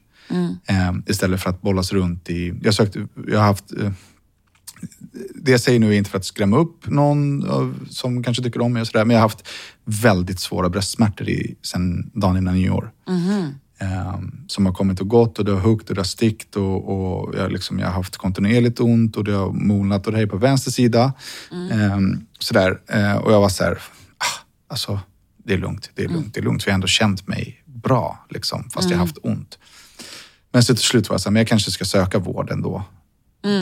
Eh, 0.67 0.93
istället 1.07 1.41
för 1.41 1.49
att 1.49 1.61
bollas 1.61 1.93
runt 1.93 2.29
i... 2.29 2.53
Jag, 2.61 2.73
sökte, 2.73 3.07
jag 3.27 3.39
har 3.39 3.45
haft... 3.45 3.73
Eh, 3.73 3.91
det 5.35 5.51
jag 5.51 5.61
säger 5.61 5.79
nu 5.79 5.93
är 5.93 5.97
inte 5.97 6.09
för 6.09 6.17
att 6.17 6.25
skrämma 6.25 6.57
upp 6.57 6.87
någon 6.87 7.49
av, 7.49 7.87
som 7.89 8.23
kanske 8.23 8.43
tycker 8.43 8.61
om 8.61 8.73
mig 8.73 8.81
och 8.81 8.87
sådär, 8.87 9.05
men 9.05 9.13
jag 9.13 9.21
har 9.21 9.29
haft 9.29 9.47
väldigt 9.85 10.39
svåra 10.39 10.69
bröstsmärtor 10.69 11.29
i, 11.29 11.55
sen 11.61 12.11
dagen 12.13 12.37
innan 12.37 12.53
nyår. 12.53 12.91
Eh, 13.07 13.47
som 14.47 14.65
har 14.65 14.73
kommit 14.73 15.01
och 15.01 15.07
gått 15.07 15.39
och 15.39 15.45
det 15.45 15.51
har 15.51 15.59
huggt 15.59 15.89
och 15.89 15.95
det 15.95 16.01
har 16.01 16.05
stickt 16.05 16.55
och, 16.55 16.89
och 16.89 17.35
jag, 17.35 17.51
liksom, 17.51 17.79
jag 17.79 17.87
har 17.87 17.93
haft 17.93 18.17
kontinuerligt 18.17 18.79
ont 18.79 19.17
och 19.17 19.23
det 19.23 19.31
har 19.31 19.51
molnat 19.51 20.05
och 20.05 20.11
det 20.11 20.17
här 20.17 20.25
är 20.25 20.29
på 20.29 20.37
vänster 20.37 20.71
sida. 20.71 21.13
Eh, 21.71 21.99
sådär. 22.39 22.79
Eh, 22.87 23.15
och 23.15 23.33
jag 23.33 23.41
var 23.41 23.49
så 23.49 23.63
här, 23.63 23.73
ah, 24.17 24.45
alltså 24.67 24.99
det 25.37 25.53
är 25.53 25.57
lugnt, 25.57 25.91
det 25.95 26.03
är 26.03 26.07
lugnt, 26.07 26.33
det 26.33 26.39
är 26.39 26.43
lugnt. 26.43 26.63
För 26.63 26.69
jag 26.69 26.73
har 26.73 26.77
ändå 26.77 26.87
känt 26.87 27.27
mig 27.27 27.63
bra, 27.65 28.25
liksom, 28.29 28.69
fast 28.69 28.89
jag 28.89 28.97
har 28.97 29.05
haft 29.05 29.17
ont. 29.23 29.59
Men 30.51 30.63
så 30.63 30.75
till 30.75 30.83
slut 30.83 31.09
var 31.09 31.13
jag 31.13 31.21
så 31.21 31.29
här, 31.29 31.31
men 31.31 31.39
jag 31.39 31.47
kanske 31.47 31.71
ska 31.71 31.85
söka 31.85 32.19
vård 32.19 32.51
ändå. 32.51 32.83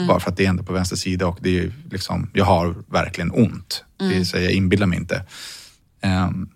Bara 0.08 0.20
för 0.20 0.30
att 0.30 0.36
det 0.36 0.44
är 0.44 0.48
ändå 0.48 0.62
på 0.62 0.72
vänster 0.72 0.96
sida 0.96 1.26
och 1.26 1.38
det 1.40 1.58
är 1.58 1.72
liksom, 1.90 2.30
jag 2.34 2.44
har 2.44 2.74
verkligen 2.88 3.30
ont. 3.30 3.84
Det 3.96 4.16
är 4.16 4.24
så 4.24 4.36
här, 4.36 4.44
jag 4.44 4.52
inbillar 4.52 4.86
mig 4.86 4.98
inte. 4.98 5.24
Ehm, 6.00 6.48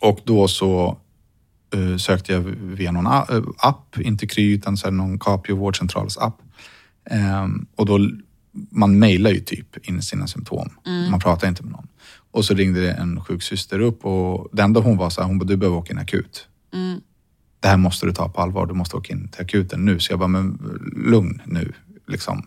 och 0.00 0.20
då 0.24 0.48
så 0.48 0.98
sökte 1.98 2.32
jag 2.32 2.40
via 2.60 2.92
någon 2.92 3.06
eh, 3.06 3.42
app, 3.58 3.98
inte 3.98 4.26
Kry 4.26 4.54
utan 4.54 4.76
så 4.76 4.90
någon 4.90 5.18
Capio 5.18 5.56
vårdcentrals 5.56 6.18
app. 6.18 6.38
Ehm, 7.10 7.66
och 7.76 7.86
då, 7.86 7.98
man 8.70 8.98
mejlar 8.98 9.30
ju 9.30 9.40
typ 9.40 9.88
in 9.88 10.02
sina 10.02 10.26
symptom. 10.26 10.70
Man 11.10 11.20
pratar 11.20 11.48
inte 11.48 11.62
med 11.62 11.72
någon. 11.72 11.88
Och 12.30 12.44
så 12.44 12.54
ringde 12.54 12.92
en 12.92 13.20
sjuksyster 13.24 13.80
upp 13.80 14.04
och 14.04 14.48
det 14.52 14.62
enda 14.62 14.80
hon 14.80 14.96
var 14.96 15.10
så 15.10 15.20
här, 15.20 15.28
hon 15.28 15.38
bara, 15.38 15.44
du 15.44 15.56
behöver 15.56 15.78
åka 15.78 15.92
in 15.92 15.98
akut. 15.98 16.48
Det 17.60 17.68
här 17.68 17.76
måste 17.76 18.06
du 18.06 18.12
ta 18.12 18.28
på 18.28 18.40
allvar, 18.40 18.66
du 18.66 18.74
måste 18.74 18.96
åka 18.96 19.12
in 19.12 19.28
till 19.28 19.42
akuten 19.42 19.84
nu. 19.84 20.00
Så 20.00 20.12
jag 20.12 20.18
bara, 20.18 20.28
men 20.28 20.58
lugn 20.96 21.42
nu. 21.44 21.72
Liksom. 22.08 22.46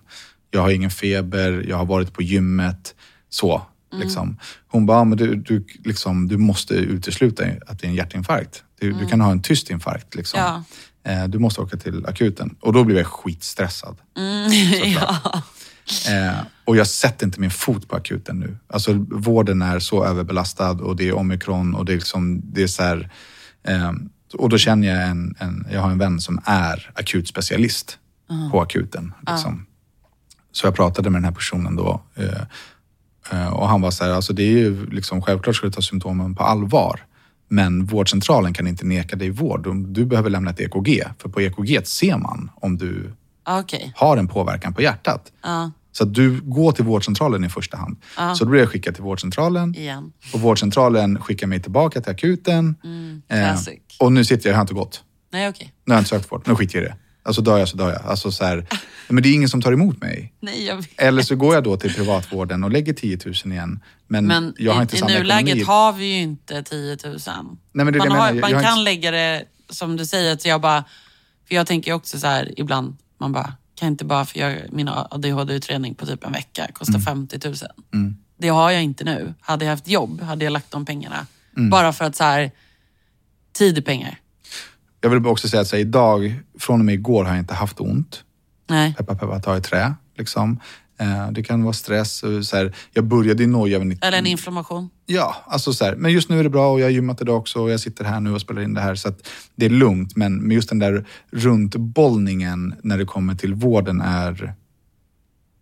Jag 0.51 0.61
har 0.61 0.69
ingen 0.69 0.89
feber, 0.89 1.65
jag 1.67 1.77
har 1.77 1.85
varit 1.85 2.13
på 2.13 2.21
gymmet. 2.21 2.95
Så. 3.29 3.61
Liksom. 3.99 4.37
Hon 4.67 4.85
bara, 4.85 5.03
men 5.03 5.17
du, 5.17 5.35
du, 5.35 5.65
liksom, 5.83 6.27
du 6.27 6.37
måste 6.37 6.73
utesluta 6.73 7.43
att 7.67 7.79
det 7.79 7.87
är 7.87 7.89
en 7.89 7.95
hjärtinfarkt. 7.95 8.63
Du, 8.79 8.91
du 8.91 9.05
kan 9.05 9.21
ha 9.21 9.31
en 9.31 9.41
tyst 9.41 9.69
infarkt. 9.69 10.15
Liksom. 10.15 10.39
Ja. 10.39 10.63
Eh, 11.11 11.27
du 11.27 11.39
måste 11.39 11.61
åka 11.61 11.77
till 11.77 12.05
akuten. 12.05 12.55
Och 12.59 12.73
då 12.73 12.83
blev 12.83 12.97
jag 12.97 13.07
skitstressad. 13.07 13.97
ja. 14.85 15.41
Eh, 16.09 16.39
och 16.65 16.77
jag 16.77 16.87
sätter 16.87 17.25
inte 17.25 17.39
min 17.39 17.51
fot 17.51 17.87
på 17.87 17.95
akuten 17.95 18.39
nu. 18.39 18.57
Alltså 18.67 18.93
vården 19.11 19.61
är 19.61 19.79
så 19.79 20.05
överbelastad 20.05 20.71
och 20.71 20.95
det 20.95 21.07
är 21.07 21.13
omikron 21.13 21.75
och 21.75 21.85
det 21.85 21.93
är 21.93 21.97
liksom, 21.97 22.41
det 22.43 22.63
är 22.63 22.67
så 22.67 22.83
här, 22.83 23.09
eh, 23.63 23.91
och 24.33 24.49
då 24.49 24.57
känner 24.57 24.87
jag 24.87 25.07
en, 25.07 25.35
en, 25.39 25.67
jag 25.71 25.81
har 25.81 25.91
en 25.91 25.97
vän 25.97 26.19
som 26.19 26.41
är 26.45 26.91
akutspecialist 26.95 27.97
på 28.51 28.61
akuten. 28.61 29.13
Liksom. 29.27 29.65
Så 30.51 30.67
jag 30.67 30.75
pratade 30.75 31.09
med 31.09 31.21
den 31.21 31.25
här 31.25 31.31
personen 31.31 31.75
då 31.75 32.01
eh, 32.15 32.41
och 33.53 33.67
han 33.69 33.81
var 33.81 33.91
så 33.91 34.03
här, 34.03 34.11
alltså 34.11 34.33
det 34.33 34.43
är 34.43 34.47
ju 34.57 34.85
liksom, 34.89 35.21
självklart 35.21 35.55
ska 35.55 35.65
du 35.67 35.71
ta 35.73 35.81
symptomen 35.81 36.35
på 36.35 36.43
allvar. 36.43 37.05
Men 37.49 37.85
vårdcentralen 37.85 38.53
kan 38.53 38.67
inte 38.67 38.85
neka 38.85 39.15
dig 39.15 39.29
vård. 39.29 39.63
Du- 39.63 39.85
Du 39.87 40.05
behöver 40.05 40.29
lämna 40.29 40.51
ett 40.51 40.59
EKG, 40.59 41.03
för 41.19 41.29
på 41.29 41.41
EKG 41.41 41.87
ser 41.87 42.17
man 42.17 42.51
om 42.55 42.77
du 42.77 43.13
Okej. 43.47 43.93
har 43.95 44.17
en 44.17 44.27
påverkan 44.27 44.73
på 44.73 44.81
hjärtat. 44.81 45.31
Ja, 45.43 45.71
Så 45.91 46.05
du 46.05 46.41
går 46.41 46.71
till 46.71 46.85
vårdcentralen 46.85 47.43
i 47.43 47.49
första 47.49 47.77
hand. 47.77 47.97
Så 48.37 48.43
då 48.45 48.49
blir 48.51 48.59
jag 48.61 48.69
skickad 48.69 48.95
till 48.95 49.03
vårdcentralen 49.03 49.75
igen. 49.75 50.11
och 50.33 50.39
vårdcentralen 50.41 51.21
skickar 51.21 51.47
mig 51.47 51.59
tillbaka 51.61 52.01
till 52.01 52.11
akuten. 52.11 52.75
Eh, 53.27 53.37
classic. 53.39 53.79
och 53.99 54.11
nu 54.13 54.25
sitter 54.25 54.49
jag, 54.49 54.53
jag 54.53 54.57
har 54.57 54.61
inte 54.61 54.73
gått. 54.73 55.03
Nej, 55.31 55.49
okej. 55.49 55.73
Nu 55.85 55.91
har 55.93 55.97
jag 55.97 56.01
inte 56.01 56.09
sökt 56.09 56.31
vård. 56.31 56.43
Nu 56.47 56.55
skiter 56.55 56.75
jag 56.79 56.85
i 56.85 56.87
det. 56.87 56.95
Alltså 57.25 57.41
dör 57.41 57.57
jag 57.57 57.69
så 57.69 57.77
dör 57.77 57.89
jag. 57.91 58.05
Alltså 58.05 58.31
så 58.31 58.45
här, 58.45 58.65
men 59.09 59.23
det 59.23 59.29
är 59.29 59.33
ingen 59.33 59.49
som 59.49 59.61
tar 59.61 59.71
emot 59.73 60.01
mig. 60.01 60.33
Nej, 60.39 60.65
jag 60.65 60.75
vet. 60.75 60.89
Eller 61.01 61.21
så 61.21 61.35
går 61.35 61.53
jag 61.55 61.63
då 61.63 61.77
till 61.77 61.93
privatvården 61.93 62.63
och 62.63 62.71
lägger 62.71 62.93
10 62.93 63.19
000 63.25 63.33
igen. 63.53 63.79
Men, 64.07 64.27
Men 64.27 64.53
jag 64.57 64.73
har 64.73 64.79
i, 64.79 64.83
inte 64.83 64.95
i 64.95 64.99
samma 64.99 65.11
nuläget 65.11 65.41
ekonomi. 65.47 65.63
har 65.63 65.93
vi 65.93 66.05
ju 66.05 66.21
inte 66.21 66.63
10 66.63 66.97
000. 67.03 67.17
men 67.71 67.85
det 67.85 67.91
det 67.91 67.97
man 67.97 68.07
jag 68.07 68.13
har, 68.15 68.17
menar. 68.17 68.25
Jag- 68.33 68.41
man 68.41 68.51
jag 68.51 68.61
kan 68.63 68.71
inte- 68.71 68.83
lägga 68.83 69.11
det, 69.11 69.43
som 69.69 69.97
du 69.97 70.05
säger, 70.05 70.33
att 70.33 70.45
jag 70.45 70.61
bara... 70.61 70.83
För 71.47 71.55
jag 71.55 71.67
tänker 71.67 71.93
också 71.93 72.19
så 72.19 72.27
här 72.27 72.59
ibland, 72.59 72.95
man 73.19 73.31
bara, 73.31 73.53
kan 73.75 73.87
inte 73.87 74.05
bara 74.05 74.25
få 74.25 74.37
göra 74.39 74.55
min 74.71 74.89
ADHD-utredning 74.89 75.95
på 75.95 76.05
typ 76.05 76.23
en 76.25 76.31
vecka, 76.31 76.67
kostar 76.73 76.93
Mm. 76.93 77.27
50 77.27 77.47
000. 77.91 78.13
Det 78.37 78.47
har 78.47 78.71
jag 78.71 78.83
inte 78.83 79.03
nu. 79.03 79.33
Hade 79.41 79.65
jag 79.65 79.71
haft 79.71 79.87
jobb 79.87 80.21
hade 80.21 80.45
jag 80.45 80.51
lagt 80.51 80.71
de 80.71 80.85
pengarna. 80.85 81.25
Bara 81.71 81.93
för 81.93 82.05
att 82.05 82.15
så 82.15 82.23
här, 82.23 82.51
tid 83.53 83.77
är 83.77 83.81
pengar. 83.81 84.19
Jag 85.03 85.09
vill 85.09 85.25
också 85.25 85.49
säga 85.49 85.61
att 85.61 85.67
så 85.67 85.75
här, 85.75 85.81
idag, 85.81 86.39
från 86.59 86.79
och 86.79 86.85
med 86.85 86.95
igår 86.95 87.23
har 87.23 87.31
jag 87.31 87.39
inte 87.39 87.53
haft 87.53 87.79
ont. 87.79 88.23
Nej. 88.69 88.93
Peppa 88.97 89.15
peppa 89.15 89.39
ta 89.39 89.57
i 89.57 89.61
trä. 89.61 89.93
Liksom. 90.17 90.59
Eh, 90.99 91.31
det 91.31 91.43
kan 91.43 91.63
vara 91.63 91.73
stress. 91.73 92.23
Och 92.23 92.45
så 92.45 92.57
här, 92.57 92.75
jag 92.93 93.05
började 93.05 93.43
i 93.43 93.47
noja 93.47 93.79
vid 93.79 93.87
90 93.87 94.07
Eller 94.07 94.17
en 94.17 94.25
inflammation. 94.25 94.89
Ja, 95.05 95.35
alltså 95.47 95.73
så 95.73 95.85
här, 95.85 95.95
men 95.95 96.11
just 96.11 96.29
nu 96.29 96.39
är 96.39 96.43
det 96.43 96.49
bra 96.49 96.71
och 96.71 96.79
jag 96.79 96.85
har 96.85 96.91
gymmat 96.91 97.21
idag 97.21 97.37
också 97.37 97.59
och 97.59 97.71
jag 97.71 97.79
sitter 97.79 98.05
här 98.05 98.19
nu 98.19 98.33
och 98.33 98.41
spelar 98.41 98.61
in 98.61 98.73
det 98.73 98.81
här 98.81 98.95
så 98.95 99.07
att 99.07 99.29
det 99.55 99.65
är 99.65 99.69
lugnt. 99.69 100.15
Men 100.15 100.35
men 100.35 100.51
just 100.51 100.69
den 100.69 100.79
där 100.79 101.05
runtbollningen 101.31 102.75
när 102.83 102.97
det 102.97 103.05
kommer 103.05 103.35
till 103.35 103.53
vården 103.53 104.01
är, 104.01 104.31
den 104.31 104.53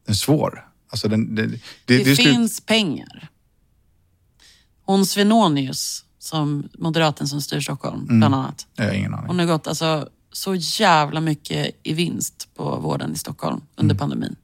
är 0.08 0.14
svår. 0.14 0.68
Alltså 0.90 1.08
den, 1.08 1.36
det, 1.36 1.48
det, 1.48 1.60
Det, 1.86 2.04
det 2.04 2.16
finns 2.16 2.62
pengar. 2.62 3.30
Hon 4.86 5.06
Svenonius, 5.06 6.06
som 6.24 6.70
moderaten 6.78 7.28
som 7.28 7.42
styr 7.42 7.60
Stockholm, 7.60 8.02
Mm. 8.04 8.20
bland 8.20 8.36
annat. 8.36 8.68
Jag 8.76 8.86
har 8.86 8.92
ingen 8.94 9.14
aning. 9.14 9.28
Hon 9.28 9.40
har 9.40 9.46
gått 9.46 9.68
alltså, 9.68 10.10
så 10.32 10.56
jävla 10.56 11.22
mycket 11.22 11.76
i 11.84 11.94
vinst 11.94 12.50
på 12.56 12.76
vården 12.80 13.14
i 13.14 13.18
Stockholm 13.18 13.62
under 13.76 13.96
Mm. 13.96 13.98
pandemin. 13.98 14.36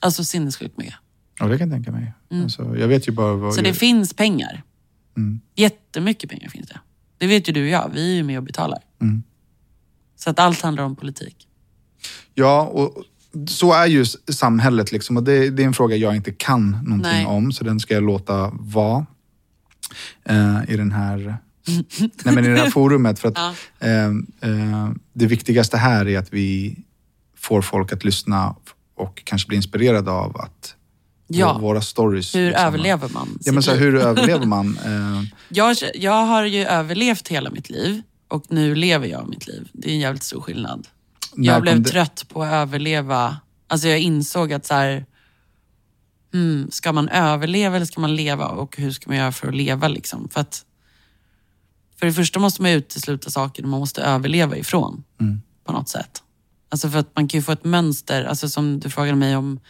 Alltså 0.00 0.24
sinnessjukt 0.24 0.78
mycket. 0.78 0.94
Ja, 1.38 1.46
det 1.46 1.58
kan 1.58 1.68
jag 1.70 1.76
tänka 1.76 1.92
mig. 1.92 2.12
Alltså, 2.42 2.76
jag 2.76 2.88
vet 2.88 3.08
ju 3.08 3.12
bara 3.12 3.32
vad... 3.32 3.42
Mm. 3.42 3.52
Så 3.52 3.60
det 3.60 3.74
finns 3.74 4.14
pengar. 4.14 4.62
Mm. 5.16 5.40
Jättemycket 5.54 6.30
pengar 6.30 6.48
finns 6.48 6.68
det. 6.68 6.80
Det 7.18 7.26
vet 7.26 7.48
ju 7.48 7.52
du 7.52 7.62
och 7.62 7.68
jag. 7.68 7.90
Vi 7.94 8.10
är 8.10 8.14
ju 8.14 8.22
med 8.22 8.38
och 8.38 8.44
betalar. 8.44 8.78
Mm. 9.00 9.22
Så 10.16 10.30
att 10.30 10.38
allt 10.38 10.60
handlar 10.62 10.84
om 10.84 10.96
politik. 10.96 11.48
Ja, 12.34 12.62
och 12.62 13.02
så 13.48 13.72
är 13.72 13.86
ju 13.86 14.04
samhället. 14.32 14.92
Liksom. 14.92 15.16
Och 15.16 15.22
det, 15.22 15.50
det 15.50 15.62
är 15.62 15.66
en 15.66 15.74
fråga 15.74 15.96
jag 15.96 16.16
inte 16.16 16.32
kan 16.32 16.70
någonting 16.70 17.00
Nej. 17.02 17.26
om, 17.26 17.52
så 17.52 17.64
den 17.64 17.80
ska 17.80 17.94
jag 17.94 18.02
låta 18.02 18.50
vara 18.54 19.06
i, 20.68 20.76
den 20.76 20.92
här, 20.92 21.36
nej, 22.24 22.34
men 22.34 22.44
i 22.44 22.48
det 22.48 22.56
här 22.58 22.70
forumet. 22.70 23.18
För 23.18 23.28
att, 23.28 23.34
Ja. 23.38 23.54
eh, 23.88 24.04
eh, 24.50 24.90
det 25.12 25.26
viktigaste 25.26 25.76
här 25.76 26.08
är 26.08 26.18
att 26.18 26.32
vi 26.32 26.76
får 27.36 27.62
folk 27.62 27.92
att 27.92 28.04
lyssna 28.04 28.56
och 28.96 29.22
kanske 29.24 29.48
bli 29.48 29.56
inspirerade 29.56 30.10
av 30.10 30.36
att 30.40 30.74
Ja. 31.26 31.58
våra 31.58 31.80
stories. 31.80 32.34
Hur 32.34 32.46
liksom. 32.48 32.66
överlever 32.66 33.08
man 33.08 33.38
Ja, 33.44 33.52
men 33.52 33.62
så 33.62 33.70
här, 33.70 33.78
hur 33.78 33.96
överlever 33.96 34.46
man? 34.46 34.78
Eh, 34.84 35.22
Jag, 35.48 35.76
jag 35.94 36.26
har 36.26 36.44
ju 36.44 36.64
överlevt 36.64 37.28
hela 37.28 37.50
mitt 37.50 37.70
liv 37.70 38.02
och 38.28 38.44
nu 38.48 38.74
lever 38.74 39.06
jag 39.06 39.28
mitt 39.28 39.46
liv. 39.46 39.68
Det 39.72 39.88
är 39.88 39.92
en 39.92 39.98
jävligt 40.00 40.22
stor 40.22 40.40
skillnad. 40.40 40.86
när 41.34 41.46
Jag 41.52 41.62
blev 41.62 41.82
det- 41.82 41.90
trött 41.90 42.24
på 42.28 42.42
att 42.42 42.52
överleva. 42.52 43.36
Alltså 43.66 43.88
jag 43.88 43.98
insåg 44.00 44.52
att 44.52 44.66
så 44.66 44.74
här, 44.74 45.06
hmm, 46.34 46.70
ska 46.70 46.92
man 46.92 47.08
överleva 47.08 47.76
eller 47.76 47.86
ska 47.86 48.00
man 48.00 48.16
leva? 48.16 48.48
Och 48.48 48.76
hur 48.76 48.90
ska 48.90 49.10
man 49.10 49.16
göra 49.16 49.32
för 49.32 49.48
att 49.48 49.54
leva? 49.54 49.88
Liksom? 49.88 50.28
För, 50.28 50.40
att, 50.40 50.64
för 51.98 52.06
det 52.06 52.12
första 52.12 52.38
måste 52.38 52.62
man 52.62 52.70
utesluta 52.70 53.30
saker 53.30 53.62
man 53.62 53.80
måste 53.80 54.02
överleva 54.02 54.56
ifrån 54.56 55.04
Mm. 55.20 55.42
på 55.64 55.72
något 55.72 55.88
sätt. 55.88 56.22
Alltså 56.68 56.90
för 56.90 56.98
att 56.98 57.16
man 57.16 57.28
kan 57.28 57.38
ju 57.38 57.42
få 57.42 57.52
ett 57.52 57.64
mönster, 57.64 58.24
alltså 58.24 58.48
som 58.48 58.80
du 58.80 58.90
frågade 58.90 59.16
mig 59.16 59.36
om 59.36 59.60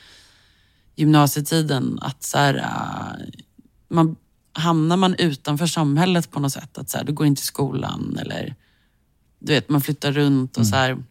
gymnasietiden, 0.96 1.98
att 2.02 2.22
så 2.22 2.38
här, 2.38 2.54
äh, 2.54 3.34
man, 3.88 4.16
hamnar 4.52 4.96
man 4.96 5.14
utanför 5.14 5.66
samhället 5.66 6.30
på 6.30 6.40
något 6.40 6.52
sätt, 6.52 6.78
att 6.78 6.90
så 6.90 6.98
här, 6.98 7.04
du 7.04 7.12
går 7.12 7.26
inte 7.26 7.40
till 7.40 7.46
skolan 7.46 8.18
eller 8.20 8.54
du 9.38 9.52
vet, 9.52 9.68
man 9.68 9.80
flyttar 9.80 10.12
runt 10.12 10.56
och 10.56 10.66
så 10.66 10.76
här. 10.76 11.04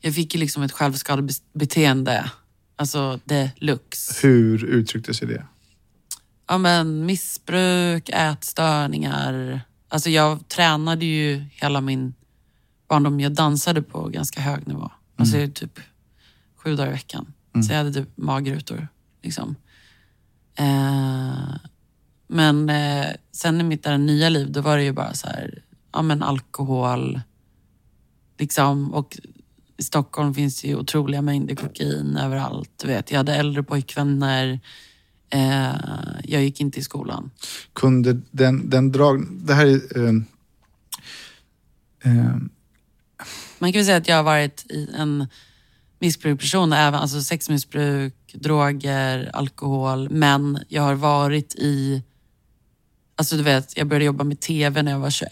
Jag 0.00 0.14
fick 0.14 0.34
ju 0.34 0.40
liksom 0.40 0.62
ett 0.62 0.72
självskadebeteende, 0.72 2.30
alltså 2.76 3.20
deluxe. 3.24 4.26
Hur 4.26 4.64
uttryckte 4.64 5.14
sig 5.14 5.28
det? 5.28 5.46
Ja, 6.46 6.58
men 6.58 7.06
missbruk, 7.06 8.08
ätstörningar. 8.08 9.60
Alltså 9.88 10.10
jag 10.10 10.48
tränade 10.48 11.04
ju 11.04 11.44
hela 11.50 11.80
min 11.80 12.14
barndom. 12.88 13.20
Jag 13.20 13.32
dansade 13.32 13.82
på 13.82 14.08
ganska 14.08 14.40
hög 14.40 14.68
nivå. 14.68 14.90
Alltså 15.16 15.36
typ 15.54 15.80
sju 16.56 16.76
dagar 16.76 16.88
i 16.88 16.92
veckan. 16.92 17.32
Så 17.66 17.72
jag 17.72 17.78
hade 17.78 17.92
typ 17.92 18.08
magrutor. 18.16 18.88
Liksom. 19.22 19.56
Eh, 20.58 21.54
men 22.26 22.70
eh, 22.70 23.06
sen 23.32 23.60
i 23.60 23.64
mitt 23.64 23.82
där 23.82 23.98
nya 23.98 24.28
liv, 24.28 24.52
då 24.52 24.60
var 24.60 24.76
det 24.76 24.84
ju 24.84 24.92
bara 24.92 25.14
så 25.14 25.26
här, 25.26 25.62
ja 25.92 26.02
men 26.02 26.22
alkohol. 26.22 27.20
Liksom. 28.38 28.94
Och 28.94 29.18
i 29.76 29.82
Stockholm 29.82 30.34
finns 30.34 30.62
det 30.62 30.68
ju 30.68 30.76
otroliga 30.76 31.22
mängder 31.22 31.54
kokain 31.54 32.16
överallt. 32.16 32.70
Du 32.76 32.86
vet, 32.86 33.10
jag 33.10 33.18
hade 33.18 33.34
äldre 33.34 33.62
pojkvänner. 33.62 34.60
Eh, 35.30 35.74
jag 36.24 36.42
gick 36.42 36.60
inte 36.60 36.80
i 36.80 36.82
skolan. 36.82 37.30
Kunde 37.72 38.20
den, 38.30 38.70
den 38.70 38.92
drag... 38.92 39.26
Det 39.30 39.54
här 39.54 39.66
är... 39.66 40.04
Eh, 40.04 40.14
eh, 42.04 42.36
Man 43.58 43.72
kan 43.72 43.78
väl 43.78 43.84
säga 43.84 43.96
att 43.96 44.08
jag 44.08 44.16
har 44.16 44.22
varit 44.22 44.66
i 44.70 44.90
en 44.98 45.26
missbruksperson, 45.98 46.72
även 46.72 47.00
alltså 47.00 47.22
sexmissbruk, 47.22 48.14
droger, 48.34 49.30
alkohol. 49.32 50.10
Men 50.10 50.58
jag 50.68 50.82
har 50.82 50.94
varit 50.94 51.54
i... 51.54 52.02
Alltså 53.16 53.36
du 53.36 53.42
vet, 53.42 53.76
jag 53.76 53.86
började 53.86 54.04
jobba 54.04 54.24
med 54.24 54.40
TV 54.40 54.82
när 54.82 54.92
jag 54.92 54.98
var 54.98 55.10
21. 55.10 55.30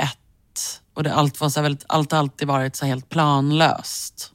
Och 0.94 1.02
det, 1.02 1.14
allt, 1.14 1.40
var 1.40 1.48
så 1.48 1.62
väldigt, 1.62 1.84
allt 1.88 2.12
har 2.12 2.18
alltid 2.18 2.48
varit 2.48 2.76
så 2.76 2.86
helt 2.86 3.08
planlöst. 3.08 4.32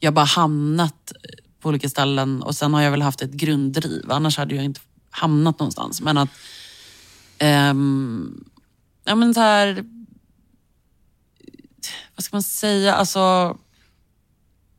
Jag 0.00 0.10
har 0.10 0.14
bara 0.14 0.24
hamnat 0.24 1.12
på 1.60 1.68
olika 1.68 1.88
ställen 1.88 2.42
och 2.42 2.54
sen 2.54 2.74
har 2.74 2.82
jag 2.82 2.90
väl 2.90 3.02
haft 3.02 3.22
ett 3.22 3.32
grunddriv. 3.32 4.12
Annars 4.12 4.38
hade 4.38 4.54
jag 4.54 4.64
inte 4.64 4.80
hamnat 5.10 5.58
någonstans. 5.58 6.00
Men 6.00 6.18
att... 6.18 6.28
ehm, 7.38 8.44
ja 9.04 9.14
men 9.14 9.34
så 9.34 9.40
här 9.40 9.84
vad 12.16 12.24
ska 12.24 12.36
man 12.36 12.42
säga, 12.42 12.94
alltså 12.94 13.56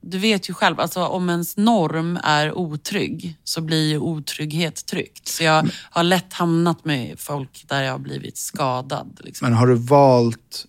du 0.01 0.17
vet 0.17 0.49
ju 0.49 0.53
själv, 0.53 0.79
alltså 0.79 1.05
om 1.05 1.29
ens 1.29 1.57
norm 1.57 2.19
är 2.23 2.57
otrygg 2.57 3.37
så 3.43 3.61
blir 3.61 3.89
ju 3.89 3.99
otrygghet 3.99 4.85
tryggt. 4.85 5.27
Så 5.27 5.43
jag 5.43 5.69
har 5.89 6.03
lätt 6.03 6.33
hamnat 6.33 6.85
med 6.85 7.19
folk 7.19 7.65
där 7.67 7.83
jag 7.83 7.91
har 7.91 7.99
blivit 7.99 8.37
skadad. 8.37 9.19
Liksom. 9.23 9.45
men 9.49 9.57
har 9.57 9.67
du 9.67 9.75
valt 9.75 10.65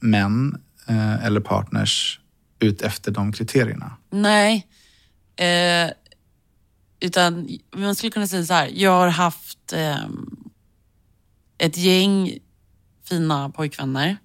män 0.00 0.62
eh, 0.86 1.24
eller 1.24 1.40
partners 1.40 2.20
ut 2.58 2.82
efter 2.82 3.12
de 3.12 3.32
kriterierna? 3.32 3.96
Nej. 4.10 4.66
Eh, 5.36 5.90
utan 7.00 7.48
man 7.76 7.94
skulle 7.94 8.10
kunna 8.10 8.26
säga 8.26 8.44
så 8.44 8.54
här, 8.54 8.70
jag 8.74 8.90
har 8.90 9.08
haft 9.08 9.72
eh, 9.72 10.06
ett 11.58 11.76
gäng 11.76 12.38
fina 13.08 13.50
pojkvänner. 13.50 14.16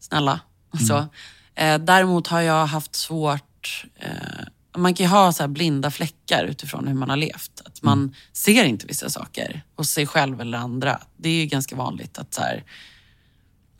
Snälla. 0.00 0.40
Så. 0.88 1.06
Eh, 1.54 1.78
däremot 1.78 2.26
har 2.26 2.40
jag 2.40 2.66
haft 2.66 2.94
svårt... 2.94 3.84
Eh, 3.96 4.46
man 4.76 4.94
kan 4.94 5.06
ju 5.06 5.10
ha 5.10 5.32
så 5.32 5.42
här 5.42 5.48
blinda 5.48 5.90
fläckar 5.90 6.44
utifrån 6.44 6.88
hur 6.88 6.94
man 6.94 7.10
har 7.10 7.16
levt. 7.16 7.62
Att 7.64 7.82
man 7.82 8.14
ser 8.32 8.64
inte 8.64 8.86
vissa 8.86 9.10
saker 9.10 9.62
hos 9.76 9.90
sig 9.90 10.06
själv 10.06 10.40
eller 10.40 10.58
andra. 10.58 11.00
Det 11.16 11.28
är 11.28 11.40
ju 11.40 11.46
ganska 11.46 11.76
vanligt 11.76 12.18
att 12.18 12.34
så 12.34 12.40
här, 12.40 12.64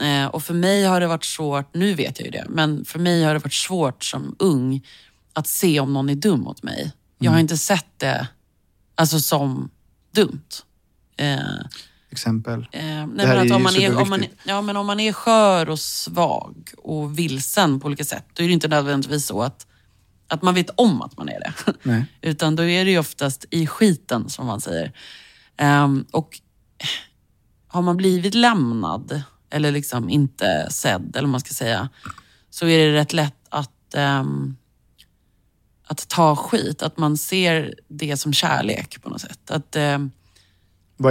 Eh, 0.00 0.26
och 0.26 0.42
för 0.42 0.54
mig 0.54 0.84
har 0.84 1.00
det 1.00 1.06
varit 1.06 1.24
svårt, 1.24 1.74
nu 1.74 1.94
vet 1.94 2.18
jag 2.18 2.26
ju 2.26 2.30
det, 2.30 2.46
men 2.48 2.84
för 2.84 2.98
mig 2.98 3.24
har 3.24 3.34
det 3.34 3.38
varit 3.38 3.52
svårt 3.52 4.04
som 4.04 4.36
ung 4.38 4.86
att 5.32 5.46
se 5.46 5.80
om 5.80 5.92
någon 5.92 6.08
är 6.08 6.14
dum 6.14 6.40
mot 6.40 6.62
mig. 6.62 6.92
Jag 7.18 7.32
har 7.32 7.38
inte 7.38 7.56
sett 7.56 7.98
det 7.98 8.28
alltså, 8.94 9.20
som 9.20 9.70
dumt. 10.14 10.48
Eh, 11.16 11.38
Exempel? 12.10 12.66
Eh, 12.72 12.82
nej, 12.82 13.06
Det 13.16 13.26
här 13.26 13.36
men 13.36 13.38
att 13.38 13.50
är 13.50 13.54
om 13.54 13.60
ju 13.60 13.64
man 13.64 13.76
är, 13.76 14.02
om 14.02 14.10
man, 14.10 14.24
ja, 14.44 14.62
men 14.62 14.76
om 14.76 14.86
man 14.86 15.00
är 15.00 15.12
skör 15.12 15.68
och 15.68 15.78
svag 15.78 16.70
och 16.78 17.18
vilsen 17.18 17.80
på 17.80 17.86
olika 17.86 18.04
sätt, 18.04 18.24
då 18.32 18.42
är 18.42 18.46
det 18.46 18.52
inte 18.52 18.68
nödvändigtvis 18.68 19.26
så 19.26 19.42
att, 19.42 19.66
att 20.28 20.42
man 20.42 20.54
vet 20.54 20.70
om 20.74 21.02
att 21.02 21.16
man 21.16 21.28
är 21.28 21.40
det. 21.40 21.52
Nej. 21.82 22.04
Utan 22.20 22.56
då 22.56 22.62
är 22.62 22.84
det 22.84 22.90
ju 22.90 22.98
oftast 22.98 23.44
i 23.50 23.66
skiten, 23.66 24.28
som 24.28 24.46
man 24.46 24.60
säger. 24.60 24.92
Ehm, 25.56 26.04
och 26.10 26.40
har 27.68 27.82
man 27.82 27.96
blivit 27.96 28.34
lämnad, 28.34 29.22
eller 29.50 29.72
liksom 29.72 30.08
inte 30.10 30.66
sedd, 30.70 31.16
eller 31.16 31.26
vad 31.26 31.30
man 31.30 31.40
ska 31.40 31.54
säga, 31.54 31.88
så 32.50 32.66
är 32.66 32.86
det 32.86 32.94
rätt 32.94 33.12
lätt 33.12 33.34
att, 33.48 33.94
ehm, 33.94 34.56
att 35.86 36.08
ta 36.08 36.36
skit. 36.36 36.82
Att 36.82 36.98
man 36.98 37.16
ser 37.16 37.74
det 37.88 38.16
som 38.16 38.32
kärlek 38.32 39.02
på 39.02 39.08
något 39.10 39.20
sätt. 39.20 39.50
Att, 39.50 39.76
ehm, 39.76 40.10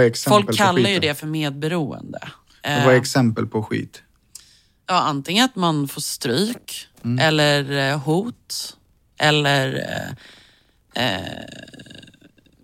exempel 0.02 0.44
Folk 0.44 0.56
kallar 0.58 0.90
ju 0.90 0.98
det 0.98 1.14
för 1.14 1.26
medberoende. 1.26 2.18
Och 2.22 2.70
Vad 2.70 2.72
är 2.72 2.90
Eh, 2.90 2.96
exempel 2.96 3.46
på 3.46 3.62
skit? 3.62 4.02
ja, 4.86 4.94
antingen 5.00 5.44
att 5.44 5.56
man 5.56 5.88
får 5.88 6.00
stryk, 6.00 6.86
Mm. 7.04 7.18
eller 7.18 7.90
eh, 7.90 7.98
hot, 8.00 8.76
eller 9.18 9.74
eh, 10.94 11.14
eh, 11.14 11.44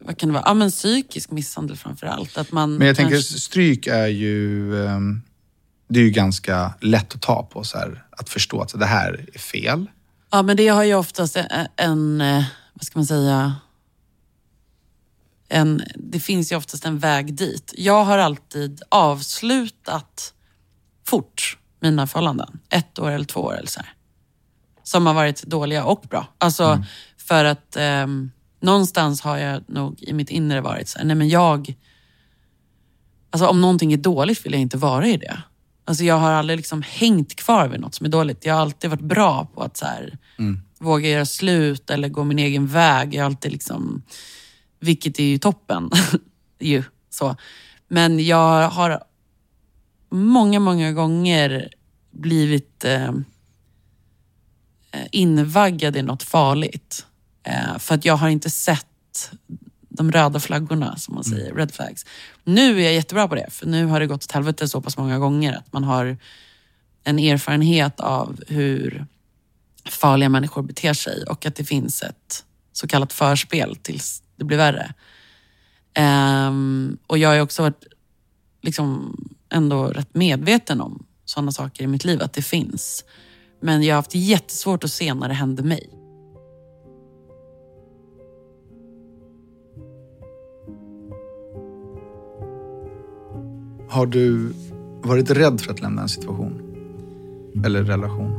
vad 0.00 0.18
kan 0.18 0.28
det 0.28 0.32
vara? 0.32 0.42
Ja, 0.46 0.54
men 0.54 0.70
psykisk 0.70 1.30
misshandel 1.30 1.76
framför 1.76 2.06
allt. 2.06 2.38
Att 2.38 2.52
man 2.52 2.74
Men 2.76 2.86
jag 2.86 2.96
tänker 2.96 3.14
kanske- 3.14 3.40
stryk 3.40 3.86
är 3.86 4.06
ju, 4.06 4.76
ehm, 4.86 5.22
det 5.88 6.00
är 6.00 6.04
ju 6.04 6.10
ganska 6.10 6.74
lätt 6.80 7.14
att 7.14 7.22
ta 7.22 7.42
på. 7.42 7.64
Så 7.64 7.78
här, 7.78 8.04
att 8.10 8.28
förstå 8.28 8.60
att 8.60 8.78
det 8.78 8.86
här 8.86 9.26
är 9.34 9.38
fel. 9.38 9.86
Ja, 10.30 10.42
men 10.42 10.56
det 10.56 10.68
har 10.68 10.84
ju 10.84 10.94
oftast 10.94 11.36
en, 11.36 11.66
en 11.76 12.20
eh, 12.20 12.44
vad 12.74 12.84
ska 12.84 12.98
man 12.98 13.06
säga, 13.06 13.54
en, 15.48 15.82
det 15.96 16.20
finns 16.20 16.52
ju 16.52 16.56
oftast 16.56 16.84
en 16.84 16.98
väg 16.98 17.34
dit. 17.34 17.74
Jag 17.76 18.04
har 18.04 18.18
alltid 18.18 18.82
avslutat 18.88 20.34
fort 21.06 21.58
mina 21.80 22.06
förhållanden. 22.06 22.60
Ett 22.68 22.98
år 22.98 23.10
eller 23.10 23.24
två 23.24 23.40
år 23.40 23.56
eller 23.56 23.68
så 23.68 23.80
här. 23.80 23.92
Som 24.82 25.06
har 25.06 25.14
varit 25.14 25.42
dåliga 25.42 25.84
och 25.84 26.04
bra. 26.10 26.26
Alltså 26.38 26.84
för 27.16 27.44
att 27.44 27.76
ehm, 27.76 28.30
någonstans 28.60 29.20
har 29.20 29.38
jag 29.38 29.62
nog 29.66 30.02
i 30.02 30.12
mitt 30.12 30.30
inre 30.30 30.60
varit 30.60 30.88
så 30.88 30.98
här, 30.98 31.06
nej 31.06 31.16
men 31.16 31.28
jag, 31.28 31.74
alltså 33.30 33.46
om 33.46 33.60
någonting 33.60 33.92
är 33.92 33.96
dåligt 33.96 34.46
vill 34.46 34.52
jag 34.52 34.62
inte 34.62 34.76
vara 34.76 35.06
i 35.06 35.16
det. 35.16 35.42
Alltså 35.84 36.04
jag 36.04 36.18
har 36.18 36.30
aldrig 36.30 36.56
liksom 36.56 36.82
hängt 36.82 37.36
kvar 37.36 37.68
vid 37.68 37.80
något 37.80 37.94
som 37.94 38.06
är 38.06 38.10
dåligt. 38.10 38.44
Jag 38.44 38.54
har 38.54 38.60
alltid 38.60 38.90
varit 38.90 39.00
bra 39.00 39.48
på 39.54 39.62
att 39.62 39.76
så 39.76 39.86
här, 39.86 40.18
våga 40.78 41.08
göra 41.08 41.26
slut 41.26 41.90
eller 41.90 42.08
gå 42.08 42.24
min 42.24 42.38
egen 42.38 42.66
väg. 42.66 43.14
Jag 43.14 43.22
har 43.22 43.26
alltid 43.26 43.52
liksom, 43.52 44.02
vilket 44.80 45.18
är 45.18 45.24
ju 45.24 45.38
toppen. 45.38 45.90
ju, 46.60 46.82
så. 47.10 47.36
Men 47.88 48.26
jag 48.26 48.68
har 48.68 49.02
många, 50.10 50.60
många 50.60 50.92
gånger 50.92 51.68
blivit 52.10 52.84
eh, 52.84 53.12
invaggad 55.10 55.96
i 55.96 56.02
något 56.02 56.22
farligt. 56.22 57.06
Eh, 57.42 57.78
för 57.78 57.94
att 57.94 58.04
jag 58.04 58.16
har 58.16 58.28
inte 58.28 58.50
sett 58.50 59.30
de 59.88 60.12
röda 60.12 60.40
flaggorna, 60.40 60.96
som 60.96 61.14
man 61.14 61.24
säger, 61.24 61.54
red 61.54 61.74
flags. 61.74 62.06
Nu 62.44 62.80
är 62.80 62.84
jag 62.84 62.94
jättebra 62.94 63.28
på 63.28 63.34
det, 63.34 63.46
för 63.50 63.66
nu 63.66 63.86
har 63.86 64.00
det 64.00 64.06
gått 64.06 64.24
åt 64.24 64.32
helvete 64.32 64.68
så 64.68 64.80
pass 64.80 64.96
många 64.96 65.18
gånger 65.18 65.52
att 65.56 65.72
man 65.72 65.84
har 65.84 66.16
en 67.04 67.18
erfarenhet 67.18 68.00
av 68.00 68.40
hur 68.48 69.06
farliga 69.84 70.28
människor 70.28 70.62
beter 70.62 70.94
sig 70.94 71.24
och 71.24 71.46
att 71.46 71.54
det 71.54 71.64
finns 71.64 72.02
ett 72.02 72.44
så 72.72 72.86
kallat 72.86 73.12
förspel 73.12 73.76
tills 73.76 74.22
det 74.36 74.44
blir 74.44 74.56
värre. 74.56 74.94
Um, 76.48 76.98
och 77.06 77.18
jag 77.18 77.28
har 77.28 77.34
ju 77.34 77.40
också 77.40 77.62
varit 77.62 77.84
liksom 78.62 79.16
ändå 79.50 79.86
rätt 79.86 80.14
medveten 80.14 80.80
om 80.80 81.06
sådana 81.24 81.52
saker 81.52 81.84
i 81.84 81.86
mitt 81.86 82.04
liv, 82.04 82.22
att 82.22 82.32
det 82.32 82.42
finns. 82.42 83.04
Men 83.60 83.82
jag 83.82 83.94
har 83.94 83.98
haft 83.98 84.14
jättesvårt 84.14 84.84
att 84.84 84.92
se 84.92 85.14
när 85.14 85.28
det 85.28 85.34
hände 85.34 85.62
mig. 85.62 85.90
Har 93.94 94.06
du 94.06 94.54
varit 95.02 95.30
rädd 95.30 95.60
för 95.60 95.72
att 95.72 95.80
lämna 95.80 96.02
en 96.02 96.08
situation? 96.08 96.60
Eller 97.64 97.84
relation? 97.84 98.32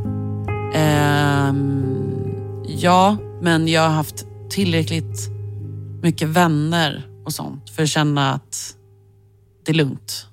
Ehm, 0.73 2.13
ja, 2.67 3.17
men 3.41 3.67
jag 3.67 3.81
har 3.81 3.89
haft 3.89 4.25
tillräckligt 4.49 5.29
mycket 6.03 6.27
vänner 6.27 7.07
och 7.25 7.33
sånt 7.33 7.69
för 7.69 7.83
att 7.83 7.89
känna 7.89 8.33
att 8.33 8.75
det 9.65 9.71
är 9.71 9.75
lugnt. 9.75 10.27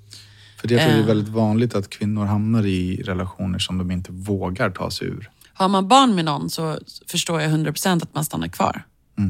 För 0.61 0.69
det 0.69 0.78
är 0.78 1.01
Eh. 1.01 1.07
väldigt 1.07 1.28
vanligt 1.28 1.74
att 1.74 1.90
kvinnor 1.90 2.24
hamnar 2.24 2.66
i 2.66 3.03
relationer 3.03 3.59
som 3.59 3.78
de 3.78 3.90
inte 3.90 4.12
vågar 4.12 4.70
ta 4.70 4.90
sig 4.90 5.07
ur. 5.09 5.31
Har 5.55 5.69
man 5.69 5.89
barn 5.89 6.15
med 6.15 6.24
någon 6.24 6.51
så 6.51 6.78
förstår 7.09 7.40
jag 7.40 7.51
100% 7.51 8.03
att 8.03 8.15
man 8.15 8.24
stannar 8.24 8.49
kvar. 8.49 8.85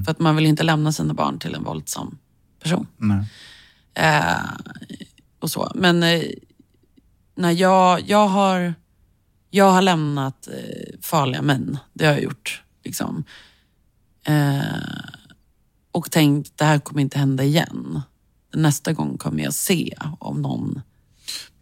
För 0.04 0.10
att 0.10 0.18
man 0.18 0.36
vill 0.36 0.46
inte 0.46 0.62
lämna 0.62 0.92
sina 0.92 1.14
barn 1.14 1.38
till 1.38 1.54
en 1.54 1.64
våldsam 1.64 2.18
person. 2.62 2.86
Nej. 2.96 3.24
Och 5.42 5.50
så. 5.50 5.72
Men 5.74 6.02
eh, 6.02 6.22
när 7.34 7.50
jag, 7.50 8.00
jag, 8.00 8.28
har, 8.28 8.74
jag 9.50 9.70
har 9.70 9.82
lämnat 9.82 10.48
eh, 10.48 10.98
farliga 11.00 11.42
män. 11.42 11.78
Det 11.92 12.06
har 12.06 12.12
jag 12.12 12.22
gjort. 12.22 12.62
Liksom. 12.84 13.24
Eh, 14.26 14.62
och 15.92 16.10
tänkt, 16.10 16.58
det 16.58 16.64
här 16.64 16.78
kommer 16.78 17.02
inte 17.02 17.18
hända 17.18 17.44
igen. 17.44 18.00
Nästa 18.54 18.92
gång 18.92 19.18
kommer 19.18 19.42
jag 19.42 19.54
se 19.54 19.94
om 20.18 20.42
någon 20.42 20.80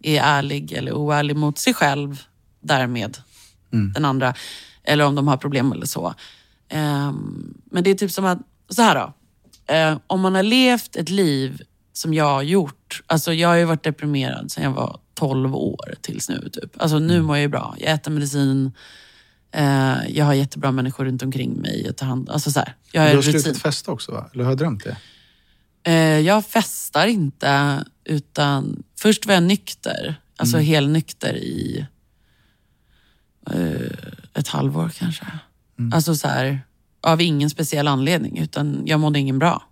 är 0.03 0.21
ärlig 0.21 0.73
eller 0.73 0.93
oärlig 0.93 1.37
mot 1.37 1.59
sig 1.59 1.75
själv, 1.75 2.23
därmed 2.61 3.19
den 3.71 4.05
andra. 4.05 4.35
Eller 4.83 5.05
om 5.05 5.15
de 5.15 5.29
har 5.29 5.37
problem 5.37 5.73
eller 5.73 5.87
så. 5.87 6.15
Ehm, 6.69 7.55
men 7.65 7.85
det 7.85 7.91
är 7.91 7.95
typ 7.95 8.11
som 8.11 8.25
att, 8.25 8.39
så 8.69 8.83
här 8.83 8.95
då. 8.95 9.15
Eh, 9.75 9.99
om 10.07 10.21
man 10.21 10.35
har 10.35 10.43
levt 10.43 10.97
ett 10.97 11.09
liv 11.09 11.63
som 12.01 12.15
jag 12.15 12.25
har 12.25 12.43
gjort. 12.43 13.03
Alltså 13.07 13.33
jag 13.33 13.49
har 13.49 13.57
ju 13.57 13.65
varit 13.65 13.83
deprimerad 13.85 14.53
sedan 14.53 14.65
jag 14.65 14.71
var 14.71 15.01
12 15.15 15.55
år 15.57 15.95
tills 16.01 16.29
nu. 16.29 16.49
Typ. 16.53 16.83
Alltså 16.83 16.99
nu 16.99 17.23
mår 17.23 17.37
jag 17.37 17.43
ju 17.43 17.49
bra. 17.49 17.75
Jag 17.79 17.91
äter 17.93 18.11
medicin. 18.11 18.73
Eh, 19.53 19.97
jag 20.09 20.25
har 20.25 20.35
jättebra 20.35 20.73
människor 20.73 21.05
runt 21.05 21.23
omkring 21.23 21.53
mig. 21.61 21.83
Jag 21.87 21.97
tar 21.97 22.07
hand 22.07 22.31
alltså 22.31 22.51
så 22.51 22.59
här, 22.61 22.75
jag 22.93 23.05
Du 23.05 23.09
har 23.09 23.15
har 23.15 23.23
rutin. 23.23 23.41
slutat 23.43 23.63
festa 23.63 23.93
också 23.93 24.13
va? 24.13 24.31
Eller 24.35 24.45
har 24.45 24.51
jag 24.51 24.59
drömt 24.59 24.85
det? 24.85 24.97
Eh, 25.91 26.19
jag 26.21 26.47
festar 26.47 27.07
inte, 27.07 27.85
utan 28.05 28.83
först 28.99 29.27
var 29.27 29.35
jag 29.35 29.43
nykter. 29.43 30.15
Alltså 30.37 30.59
helnykter 30.59 31.35
i 31.37 31.87
eh, 33.51 33.81
ett 34.35 34.49
halvår 34.49 34.91
kanske. 34.99 35.27
Alltså 35.93 36.15
så 36.15 36.29
här, 36.29 36.61
av 37.01 37.21
ingen 37.21 37.51
speciell 37.51 37.89
anledning, 37.89 38.39
utan 38.39 38.83
jag 38.87 39.01
mådde 39.01 39.19
ingen 39.19 39.39
bra. 39.39 39.63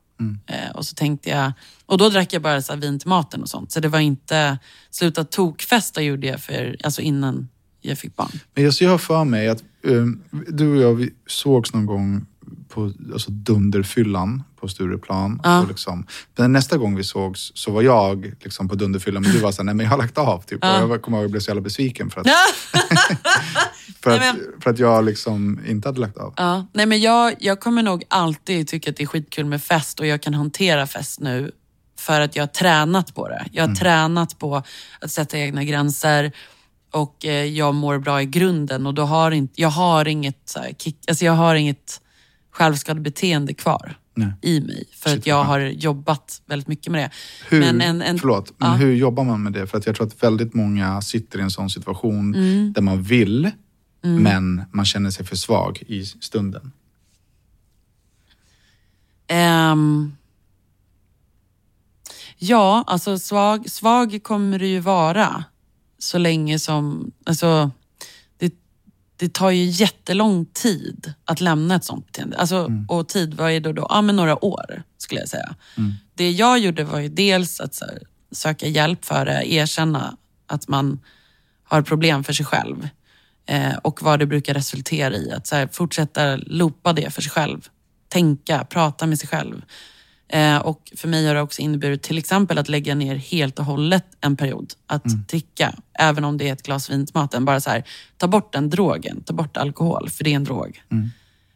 Eh, 0.47 0.71
och 0.75 0.87
så 0.87 0.95
tänkte 0.95 1.31
jag, 1.31 1.53
och 1.87 1.99
då 1.99 2.09
drack 2.09 2.33
jag 2.33 2.43
bara 2.43 2.63
så 2.63 2.77
vin 2.77 2.99
till 2.99 3.09
maten 3.09 3.43
och 3.43 3.49
sånt. 3.49 3.73
Så 3.73 3.81
det 3.81 3.89
var 3.89 3.99
inte, 3.99 4.59
sluta 4.91 5.25
tokfesta 5.25 6.03
gjorde 6.03 6.27
jag 6.27 6.41
för, 6.41 6.77
alltså 6.85 7.03
innan 7.03 7.49
jag 7.81 7.99
fick 7.99 8.17
barn. 8.17 8.31
Men 8.55 8.73
jag 8.81 8.91
har 8.91 8.99
för 8.99 9.25
mig 9.25 9.49
att 9.49 9.63
um, 9.83 10.23
du 10.49 10.77
och 10.77 10.83
jag 10.83 10.95
vi 10.95 11.11
sågs 11.27 11.73
någon 11.73 11.87
gång 11.87 12.27
på 12.69 12.93
alltså 13.13 13.31
Dunderfyllan 13.31 14.43
på 14.61 14.69
Stureplan. 14.69 15.41
Ja. 15.45 15.61
Och 15.61 15.69
liksom, 15.69 16.07
men 16.37 16.53
nästa 16.53 16.77
gång 16.77 16.97
vi 16.97 17.05
sågs 17.05 17.53
så 17.55 17.71
var 17.71 17.83
jag 17.83 18.33
liksom 18.41 18.69
på 18.69 18.75
Dunderfyllan 18.75 19.23
men 19.23 19.33
du 19.33 19.39
var 19.39 19.53
såhär, 19.53 19.65
nej 19.65 19.75
men 19.75 19.85
jag 19.85 19.91
har 19.91 19.99
lagt 19.99 20.19
av. 20.19 20.43
Typ. 20.43 20.59
Ja. 20.63 20.85
Och 20.85 20.91
jag 20.91 21.03
kommer 21.03 21.19
ihåg 21.19 21.23
att 21.23 21.25
jag 21.25 21.31
blev 21.31 21.41
så 21.41 21.51
jävla 21.51 21.61
besviken 21.61 22.11
för 22.11 22.21
att, 22.21 22.27
för 24.11 24.19
Nej, 24.19 24.31
att, 24.31 24.63
för 24.63 24.71
att 24.71 24.79
jag 24.79 25.05
liksom 25.05 25.61
inte 25.67 25.89
hade 25.89 26.01
lagt 26.01 26.17
av. 26.17 26.35
Ja, 26.37 26.67
nej 26.73 26.87
men 26.87 27.01
jag, 27.01 27.35
jag 27.39 27.61
kommer 27.61 27.83
nog 27.83 28.05
alltid 28.09 28.69
tycka 28.69 28.91
att 28.91 28.97
det 28.97 29.03
är 29.03 29.07
skitkul 29.07 29.45
med 29.45 29.63
fest 29.63 30.01
och 30.01 30.07
jag 30.07 30.23
kan 30.23 30.35
hantera 30.35 30.87
fest 30.87 31.21
nu 31.21 31.51
för 31.99 32.21
att 32.21 32.37
jag 32.37 32.43
har 32.43 32.49
tränat 32.49 33.15
på 33.15 33.29
det. 33.29 33.47
Jag 33.53 33.69
har 33.69 33.75
tränat 33.75 34.39
på 34.39 34.63
att 35.01 35.11
sätta 35.11 35.39
egna 35.39 35.65
gränser 35.65 36.33
och 36.91 37.25
eh, 37.27 37.45
jag 37.45 37.75
mår 37.75 37.99
bra 37.99 38.23
i 38.23 38.27
grunden 38.27 38.87
och 38.87 38.95
då 38.95 39.03
har 39.03 39.31
inte, 39.31 39.61
jag 39.61 39.69
har 39.69 40.09
inget, 40.09 40.43
så 40.45 40.59
här, 40.59 40.73
kick, 40.79 40.97
alltså 41.09 41.25
jag 41.25 41.33
har 41.33 41.55
inget 41.55 42.01
självskadebeteende 42.51 43.55
kvar 43.55 43.99
Nej. 44.15 44.33
i 44.43 44.61
mig 44.61 44.85
för 44.95 45.11
Shit, 45.11 45.19
att 45.19 45.27
jag 45.27 45.45
har 45.45 45.61
jobbat 45.61 46.43
väldigt 46.47 46.69
mycket 46.69 46.93
med 46.93 47.01
det. 47.01 47.11
Hur, 47.49 47.61
Men 47.61 47.81
en, 47.81 48.03
en, 48.03 48.19
förlåt, 48.19 48.53
men 48.57 48.71
ja. 48.71 48.77
hur 48.77 48.95
jobbar 48.95 49.25
man 49.25 49.43
med 49.43 49.53
det? 49.53 49.67
För 49.67 49.79
att 49.79 49.87
jag 49.87 49.97
tror 49.97 50.07
att 50.07 50.23
väldigt 50.23 50.55
många 50.55 51.03
sitter 51.03 51.39
i 51.39 51.43
en 51.43 51.51
sån 51.51 51.71
situation 51.71 52.35
Mm. 52.35 52.73
där 52.73 52.83
man 52.83 53.03
vill, 53.03 53.51
men 54.17 54.63
man 54.73 54.85
känner 54.85 55.11
sig 55.11 55.27
för 55.27 55.37
svag 55.37 55.83
i 55.87 56.05
stunden. 56.05 56.73
Ehm, 59.27 60.17
ja, 62.39 62.85
alltså 62.87 63.19
svag, 63.19 63.71
svag 63.71 64.21
kommer 64.23 64.59
du 64.59 64.67
ju 64.67 64.81
vara 64.81 65.45
så 65.99 66.19
länge 66.19 66.59
som... 66.59 67.13
Alltså, 67.27 67.71
det, 68.39 68.55
det 69.17 69.33
tar 69.33 69.51
ju 69.51 69.65
jättelång 69.65 70.47
tid 70.47 71.13
att 71.25 71.41
lämna 71.41 71.75
ett 71.75 71.85
sånt 71.85 72.07
beteende. 72.07 72.37
Alltså, 72.37 72.69
Och 72.89 73.09
tid, 73.09 73.35
vad 73.35 73.51
är 73.53 73.61
det 73.61 73.73
då? 73.73 73.87
Ja, 73.91 74.03
men 74.03 74.17
några 74.17 74.45
år 74.45 74.83
skulle 74.99 75.21
jag 75.21 75.29
säga. 75.29 75.55
Det 76.15 76.31
jag 76.31 76.59
gjorde 76.59 76.85
var 76.85 76.99
ju 76.99 77.09
dels 77.09 77.61
att 77.61 77.81
här, 77.81 78.03
söka 78.33 78.67
hjälp 78.67 79.05
för 79.05 79.25
det, 79.27 79.53
erkänna 79.53 80.17
att 80.47 80.69
man 80.69 81.01
har 81.65 81.83
problem 81.83 82.25
för 82.25 82.33
sig 82.33 82.47
själv. 82.47 82.89
Eh, 83.49 83.77
och 83.77 84.03
vad 84.03 84.19
det 84.19 84.27
brukar 84.27 84.55
resultera 84.55 85.15
i. 85.15 85.33
Att 85.33 85.51
här, 85.51 85.69
fortsätta 85.73 86.37
loopa 86.37 86.93
det 86.93 87.11
för 87.11 87.23
sig 87.23 87.31
själv. 87.31 87.69
Tänka, 88.09 88.65
prata 88.65 89.07
med 89.07 89.19
sig 89.19 89.29
själv. 89.29 89.65
Eh, 90.29 90.57
och 90.57 90.93
för 90.97 91.09
mig 91.09 91.27
har 91.27 91.35
det 91.35 91.41
också 91.41 91.63
inneburit 91.63 92.03
till 92.03 92.19
exempel 92.19 92.59
att 92.59 92.69
lägga 92.69 92.95
ner 92.95 93.15
helt 93.15 93.59
och 93.59 93.65
hållet 93.65 94.05
en 94.21 94.37
period. 94.37 94.73
Att 94.87 95.05
dricka, 95.29 95.75
även 95.99 96.25
om 96.25 96.39
det 96.39 96.49
är 96.49 96.53
ett 96.53 96.63
glas 96.63 96.91
vin 96.91 97.07
till 97.07 97.15
maten. 97.15 97.45
Bara 97.45 97.61
så 97.61 97.71
här, 97.71 97.85
ta 98.17 98.29
bort 98.29 98.53
den 98.53 98.71
drogen, 98.71 99.23
ta 99.23 99.33
bort 99.33 99.57
alkohol, 99.57 100.11
för 100.11 100.25
det 100.25 100.31
är 100.33 100.37
en 100.37 100.45
drog. 100.45 100.83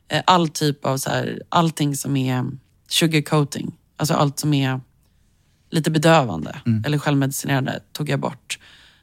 Eh, 0.08 0.22
all 0.26 0.48
typ 0.48 0.86
av, 0.86 0.96
så 0.96 1.10
här, 1.10 1.42
allting 1.48 1.96
som 1.96 2.16
är 2.16 2.44
sugarcoating. 2.88 3.72
Alltså 3.96 4.14
allt 4.14 4.38
som 4.38 4.54
är 4.54 4.80
lite 5.70 5.90
bedövande 5.90 6.56
eller 6.86 6.98
självmedicinerande 6.98 7.80
tog 7.92 8.08
jag 8.08 8.20
bort. 8.20 8.58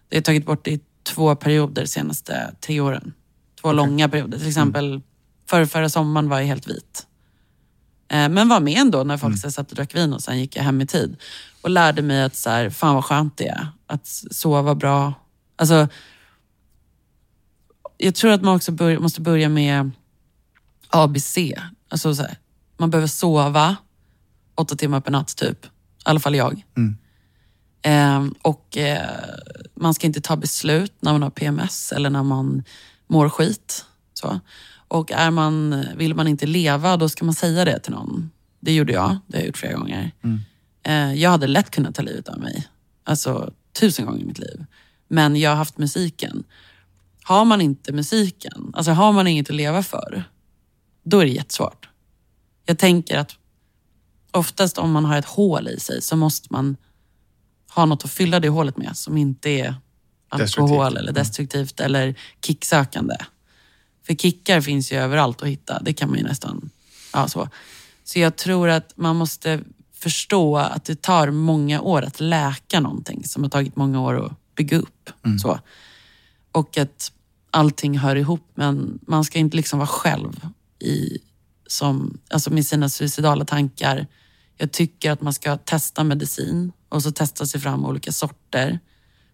Det 0.10 0.18
har 0.18 0.22
tagit 0.22 0.46
bort 0.46 0.68
i 0.68 0.80
två 1.10 1.36
perioder 1.36 1.82
de 1.82 1.88
senaste 1.88 2.56
tre 2.62 2.80
åren. 2.80 3.14
Två 3.62 3.72
långa 3.72 4.10
perioder. 4.10 4.38
Till 4.38 4.48
exempel 4.48 5.02
förra, 5.50 5.68
förra 5.68 5.90
sommaren 5.90 6.30
var 6.30 6.40
jag 6.40 6.48
helt 6.48 6.68
vit. 6.68 7.08
Eh, 8.08 8.30
Men 8.30 8.50
var 8.50 8.60
med 8.60 8.78
ändå 8.78 9.04
när 9.04 9.18
folk 9.18 9.36
mm. 9.36 9.52
satt 9.52 9.70
och 9.70 9.76
drack 9.76 9.96
vin 9.96 10.14
och 10.14 10.22
sen 10.22 10.40
gick 10.40 10.56
jag 10.56 10.64
hem 10.64 10.82
i 10.82 10.88
tid. 10.88 11.18
Och 11.62 11.70
lärde 11.70 12.02
mig 12.02 12.24
att 12.24 12.36
så 12.36 12.50
här, 12.50 12.70
fan 12.70 12.96
vad 12.96 13.06
skönt 13.06 13.38
det 13.38 13.48
är. 13.48 13.68
Att 13.88 14.08
sova 14.32 14.76
bra. 14.76 15.14
Alltså, 15.56 15.88
jag 17.98 18.16
tror 18.16 18.32
att 18.32 18.42
man 18.42 18.56
också 18.56 18.72
bör, 18.72 18.98
måste 18.98 19.22
börja 19.22 19.50
med 19.50 19.92
ABC. 20.90 21.38
Alltså 21.90 22.16
så 22.16 22.22
här, 22.22 22.38
man 22.78 22.90
behöver 22.90 23.08
sova 23.08 23.76
åtta 24.56 24.76
timmar 24.76 25.02
per 25.02 25.12
natt 25.12 25.36
typ. 25.36 25.66
I 25.66 25.70
alla 26.04 26.20
fall 26.20 26.36
jag. 26.36 26.66
Eh, 27.82 28.26
och 28.42 28.78
eh, 28.78 29.20
man 29.76 29.94
ska 29.94 30.08
inte 30.08 30.22
ta 30.22 30.36
beslut 30.36 30.94
när 31.00 31.12
man 31.12 31.24
har 31.24 31.30
PMS 31.30 31.92
eller 31.92 32.10
när 32.10 32.24
man 32.24 32.64
mår 33.08 33.30
skit. 33.30 33.86
Så. 34.14 34.40
Och 34.88 35.12
är 35.12 35.32
man, 35.32 35.86
vill 35.96 36.16
man 36.16 36.28
inte 36.28 36.46
leva, 36.46 36.98
då 36.98 37.10
ska 37.10 37.26
man 37.26 37.34
säga 37.34 37.66
det 37.66 37.80
till 37.80 37.94
någon. 37.94 38.32
Det 38.60 38.74
gjorde 38.74 38.94
jag. 38.94 39.18
Det 39.28 39.38
har 39.38 39.42
jag 39.42 39.48
gjort 39.48 39.58
flera 39.58 39.74
gånger. 39.74 40.12
Eh, 40.84 41.14
jag 41.14 41.30
hade 41.30 41.48
lätt 41.48 41.72
kunnat 41.72 41.96
ta 41.96 42.02
livet 42.02 42.30
av 42.30 42.40
mig. 42.40 42.68
Alltså 43.04 43.52
tusen 43.80 44.06
gånger 44.06 44.22
i 44.22 44.26
mitt 44.26 44.40
liv. 44.40 44.66
Men 45.08 45.36
jag 45.36 45.50
har 45.50 45.58
haft 45.58 45.78
musiken. 45.78 46.44
Har 47.24 47.46
man 47.46 47.62
inte 47.62 47.94
musiken, 47.94 48.72
alltså 48.74 48.92
har 48.92 49.12
man 49.12 49.28
inget 49.28 49.50
att 49.50 49.56
leva 49.56 49.84
för, 49.84 50.24
då 51.04 51.20
är 51.20 51.26
det 51.26 51.32
jättesvårt. 51.32 51.90
Jag 52.66 52.78
tänker 52.78 53.18
att 53.18 53.36
oftast 54.32 54.78
om 54.78 54.92
man 54.92 55.06
har 55.06 55.18
ett 55.18 55.26
hål 55.26 55.68
i 55.68 55.80
sig 55.80 56.02
så 56.02 56.16
måste 56.16 56.48
man 56.52 56.78
ha 57.70 57.86
något 57.86 58.06
att 58.06 58.12
fylla 58.12 58.40
det 58.40 58.50
hålet 58.50 58.78
med 58.78 58.98
som 58.98 59.18
inte 59.18 59.50
är 59.50 59.76
alkohol 60.30 60.98
eller 60.98 61.12
destruktivt 61.12 61.80
eller 61.80 62.16
kicksökande. 62.46 63.16
För 64.08 64.16
kickar 64.16 64.62
finns 64.62 64.92
ju 64.92 64.98
överallt 64.98 65.42
att 65.42 65.48
hitta. 65.48 65.80
Det 65.82 65.94
kan 65.94 66.10
man 66.10 66.18
ju 66.18 66.24
nästan... 66.24 66.70
Ja, 67.14 67.28
så. 67.28 67.50
så 68.04 68.20
jag 68.20 68.36
tror 68.36 68.70
att 68.70 68.98
man 68.98 69.16
måste 69.16 69.60
förstå 69.94 70.58
att 70.58 70.86
det 70.86 71.02
tar 71.02 71.32
många 71.32 71.82
år 71.82 72.02
att 72.02 72.20
läka 72.20 72.80
någonting 72.80 73.24
som 73.28 73.44
har 73.44 73.50
tagit 73.50 73.76
många 73.76 74.02
år 74.02 74.26
att 74.26 74.56
bygga 74.56 74.78
upp. 74.78 75.10
Så. 75.42 75.60
Och 76.52 76.78
att 76.78 77.12
allting 77.52 77.98
hör 77.98 78.16
ihop 78.16 78.52
men 78.56 79.00
man 79.08 79.24
ska 79.24 79.40
inte 79.40 79.58
liksom 79.58 79.80
vara 79.80 79.88
själv 79.88 80.46
i, 80.80 81.18
som, 81.68 82.18
alltså 82.30 82.54
med 82.54 82.66
sina 82.66 82.90
suicidala 82.90 83.46
tankar. 83.46 84.08
Jag 84.58 84.72
tycker 84.72 85.12
att 85.12 85.22
man 85.22 85.34
ska 85.34 85.58
testa 85.58 86.04
medicin 86.04 86.72
och 86.90 87.04
så 87.04 87.12
testa 87.12 87.46
sig 87.46 87.62
fram 87.62 87.86
olika 87.86 88.12
sorter 88.12 88.80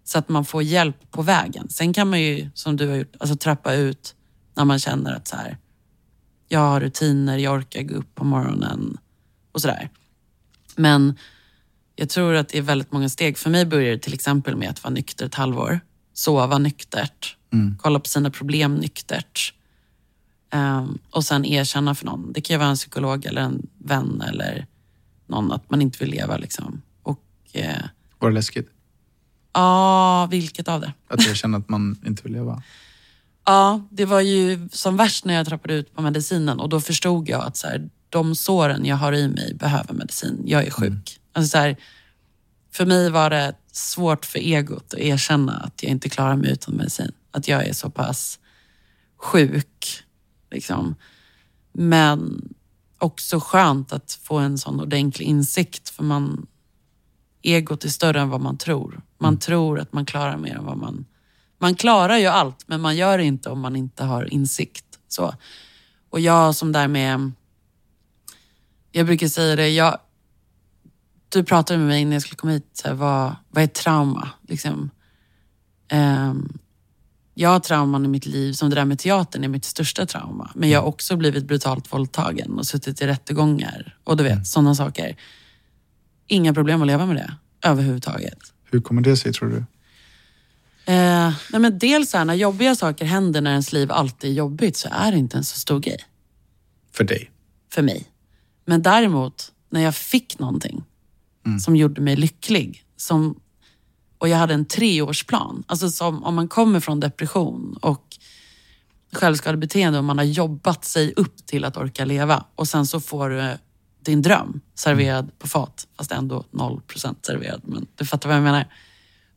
så 0.03 0.19
att 0.19 0.29
man 0.29 0.45
får 0.45 0.63
hjälp 0.63 1.11
på 1.11 1.21
vägen. 1.21 1.69
Sen 1.69 1.93
kan 1.93 2.09
man 2.09 2.21
ju, 2.21 2.49
som 2.53 2.77
du 2.77 2.87
har 2.87 2.95
gjort, 2.95 3.15
alltså 3.19 3.35
trappa 3.35 3.73
ut 3.73 4.15
när 4.55 4.65
man 4.65 4.79
känner 4.79 5.15
att 5.15 5.27
så 5.27 5.35
här, 5.35 5.57
jag 6.47 6.59
har 6.59 6.79
rutiner, 6.79 7.37
jag 7.37 7.53
orkar 7.53 7.81
gå 7.81 7.95
upp 7.95 8.15
på 8.15 8.23
morgonen 8.23 8.97
och 9.51 9.61
sådär. 9.61 9.89
Men 10.75 11.17
jag 11.95 12.09
tror 12.09 12.35
att 12.35 12.49
det 12.49 12.57
är 12.57 12.61
väldigt 12.61 12.91
många 12.91 13.09
steg. 13.09 13.37
För 13.37 13.49
mig 13.49 13.65
börjar 13.65 13.91
det 13.91 13.99
till 13.99 14.13
exempel 14.13 14.55
med 14.55 14.69
att 14.69 14.83
vara 14.83 14.93
nykter 14.93 15.25
ett 15.25 15.35
halvår. 15.35 15.79
Sova 16.13 16.57
nyktert. 16.57 17.37
Kolla 17.81 17.99
på 17.99 18.09
sina 18.09 18.29
problem 18.29 18.75
nyktert. 18.75 19.53
Ehm, 20.49 20.97
och 21.11 21.25
sen 21.25 21.45
erkänna 21.45 21.95
för 21.95 22.05
någon. 22.05 22.33
Det 22.33 22.41
kan 22.41 22.53
ju 22.53 22.57
vara 22.57 22.69
en 22.69 22.75
psykolog 22.75 23.25
eller 23.25 23.41
en 23.41 23.67
vän 23.77 24.21
eller 24.21 24.67
någon 25.27 25.51
att 25.51 25.69
man 25.69 25.81
inte 25.81 25.97
vill 25.97 26.09
leva. 26.09 26.37
Liksom. 26.37 26.81
Eh, 27.55 27.83
Var 28.19 28.29
det 28.29 28.35
läskigt? 28.35 28.69
ja, 29.53 30.27
vilket 30.31 30.67
av 30.67 30.81
det? 30.81 30.93
Att 31.07 31.25
jag 31.27 31.35
känner 31.35 31.57
att 31.57 31.69
man 31.69 31.99
inte 32.05 32.23
vill 32.23 32.33
leva? 32.33 32.63
Ja, 33.47 33.87
det 33.91 34.05
var 34.05 34.21
ju 34.21 34.69
som 34.71 34.97
värst 34.97 35.25
när 35.25 35.33
jag 35.33 35.47
trappade 35.47 35.73
ut 35.73 35.95
på 35.95 36.01
medicinen 36.01 36.59
och 36.59 36.69
då 36.69 36.81
förstod 36.81 37.29
jag 37.29 37.45
att 37.45 37.57
så 37.57 37.67
här, 37.67 37.89
de 38.09 38.35
såren 38.35 38.85
jag 38.85 38.95
har 38.95 39.13
i 39.13 39.27
mig 39.27 39.53
behöver 39.53 39.93
medicin. 39.93 40.41
Jag 40.45 40.65
är 40.65 40.71
sjuk. 40.71 41.19
Alltså 41.33 41.49
så 41.49 41.57
här, 41.57 41.77
för 42.71 42.85
mig 42.85 43.09
var 43.09 43.29
det 43.29 43.55
svårt 43.71 44.25
för 44.25 44.39
egot 44.39 44.93
att 44.93 44.99
erkänna 44.99 45.53
att 45.53 45.83
jag 45.83 45.91
inte 45.91 46.09
klarar 46.09 46.35
mig 46.35 46.51
utan 46.51 46.75
medicin. 46.75 47.11
Att 47.31 47.47
jag 47.47 47.67
är 47.67 47.73
så 47.73 47.89
pass 47.89 48.39
sjuk. 49.17 50.03
Liksom. 50.51 50.95
Men 51.73 52.49
också 52.97 53.39
skönt 53.39 53.93
att 53.93 54.19
få 54.23 54.37
en 54.37 54.57
sån 54.57 54.79
ordentlig 54.79 55.25
insikt 55.25 55.89
för 55.89 56.03
man 56.03 56.47
egot 57.45 57.85
är 57.85 57.89
större 57.89 58.21
än 58.21 58.29
vad 58.29 58.41
man 58.41 58.57
tror. 58.57 59.01
Man 59.17 59.39
tror 59.39 59.79
att 59.79 59.93
man 59.93 60.05
klarar 60.05 60.37
mer 60.37 60.55
än 60.55 60.65
vad 60.65 60.77
man... 60.77 61.05
Man 61.57 61.75
klarar 61.75 62.17
ju 62.17 62.27
allt, 62.27 62.63
men 62.67 62.81
man 62.81 62.95
gör 62.95 63.17
det 63.17 63.23
inte 63.23 63.49
om 63.49 63.59
man 63.59 63.75
inte 63.75 64.03
har 64.03 64.33
insikt. 64.33 64.85
Så. 65.07 65.33
Och 66.09 66.19
jag 66.19 66.55
som 66.55 66.71
där 66.71 66.87
med... 66.87 67.31
Jag 68.91 69.05
brukar 69.05 69.27
säga 69.27 69.55
det, 69.55 69.69
jag, 69.69 69.97
du 71.29 71.43
pratade 71.43 71.79
med 71.79 71.87
mig 71.87 72.01
innan 72.01 72.13
jag 72.13 72.21
skulle 72.21 72.35
komma 72.35 72.53
hit, 72.53 72.69
så 72.73 72.87
här, 72.87 72.95
vad, 72.95 73.35
vad 73.49 73.63
är 73.63 73.67
trauma? 73.67 74.29
Liksom. 74.47 74.89
Ehm, 75.87 76.57
jag 77.33 77.49
har 77.49 77.59
trauman 77.59 78.05
i 78.05 78.07
mitt 78.07 78.25
liv, 78.25 78.53
som 78.53 78.69
det 78.69 78.75
där 78.75 78.85
med 78.85 78.99
teatern 78.99 79.43
är 79.43 79.47
mitt 79.47 79.65
största 79.65 80.05
trauma. 80.05 80.51
Men 80.55 80.69
jag 80.69 80.81
har 80.81 80.87
också 80.87 81.15
blivit 81.15 81.45
brutalt 81.45 81.93
våldtagen 81.93 82.59
och 82.59 82.65
suttit 82.65 83.01
i 83.01 83.07
rättegångar 83.07 83.97
och 84.03 84.17
du 84.17 84.23
vet, 84.23 84.47
sådana 84.47 84.75
saker. 84.75 85.17
Inga 86.27 86.53
problem 86.53 86.81
att 86.81 86.87
leva 86.87 87.05
med 87.05 87.15
det 87.15 87.33
överhuvudtaget. 87.69 88.39
Hur 88.71 88.81
kommer 88.81 89.01
det 89.01 89.17
sig 89.17 89.33
tror 89.33 89.49
du? 89.49 89.57
Eh, 90.93 91.33
nej 91.51 91.61
men 91.61 91.79
dels 91.79 92.13
här, 92.13 92.25
när 92.25 92.33
jobbiga 92.33 92.75
saker 92.75 93.05
händer 93.05 93.41
när 93.41 93.51
ens 93.51 93.73
liv 93.73 93.91
alltid 93.91 94.29
är 94.29 94.33
jobbigt 94.33 94.77
så 94.77 94.89
är 94.91 95.11
det 95.11 95.17
inte 95.17 95.37
en 95.37 95.43
så 95.43 95.59
stor 95.59 95.79
grej 95.79 95.97
För 96.93 97.03
dig? 97.03 97.31
för 97.73 97.81
mig. 97.81 98.05
Men 98.65 98.81
däremot, 98.81 99.51
när 99.69 99.81
jag 99.81 99.95
fick 99.95 100.39
någonting 100.39 100.83
som 101.59 101.75
gjorde 101.75 102.01
mig 102.01 102.15
lycklig 102.15 102.83
som, 102.97 103.39
och 104.17 104.29
jag 104.29 104.37
hade 104.37 104.53
en 104.53 104.65
treårsplan. 104.65 105.63
Alltså 105.67 105.89
som 105.89 106.23
om 106.23 106.35
man 106.35 106.47
kommer 106.47 106.79
från 106.79 106.99
depression 106.99 107.77
och 107.81 108.17
självskadebeteende 109.13 109.99
och 109.99 110.05
man 110.05 110.17
har 110.17 110.25
jobbat 110.25 110.85
sig 110.85 111.13
upp 111.15 111.45
till 111.45 111.65
att 111.65 111.77
orka 111.77 112.05
leva 112.05 112.45
och 112.55 112.67
sen 112.67 112.85
så 112.85 112.99
får 112.99 113.29
du 113.29 113.57
din 114.05 114.21
dröm 114.21 114.61
serverad 114.75 115.39
på 115.39 115.47
fat, 115.47 115.87
fast 115.97 116.11
ändå 116.11 116.45
0% 116.51 117.15
serverad. 117.21 117.61
Men 117.63 117.87
du 117.95 118.05
fattar 118.05 118.29
vad 118.29 118.37
jag 118.37 118.43
menar. 118.43 118.67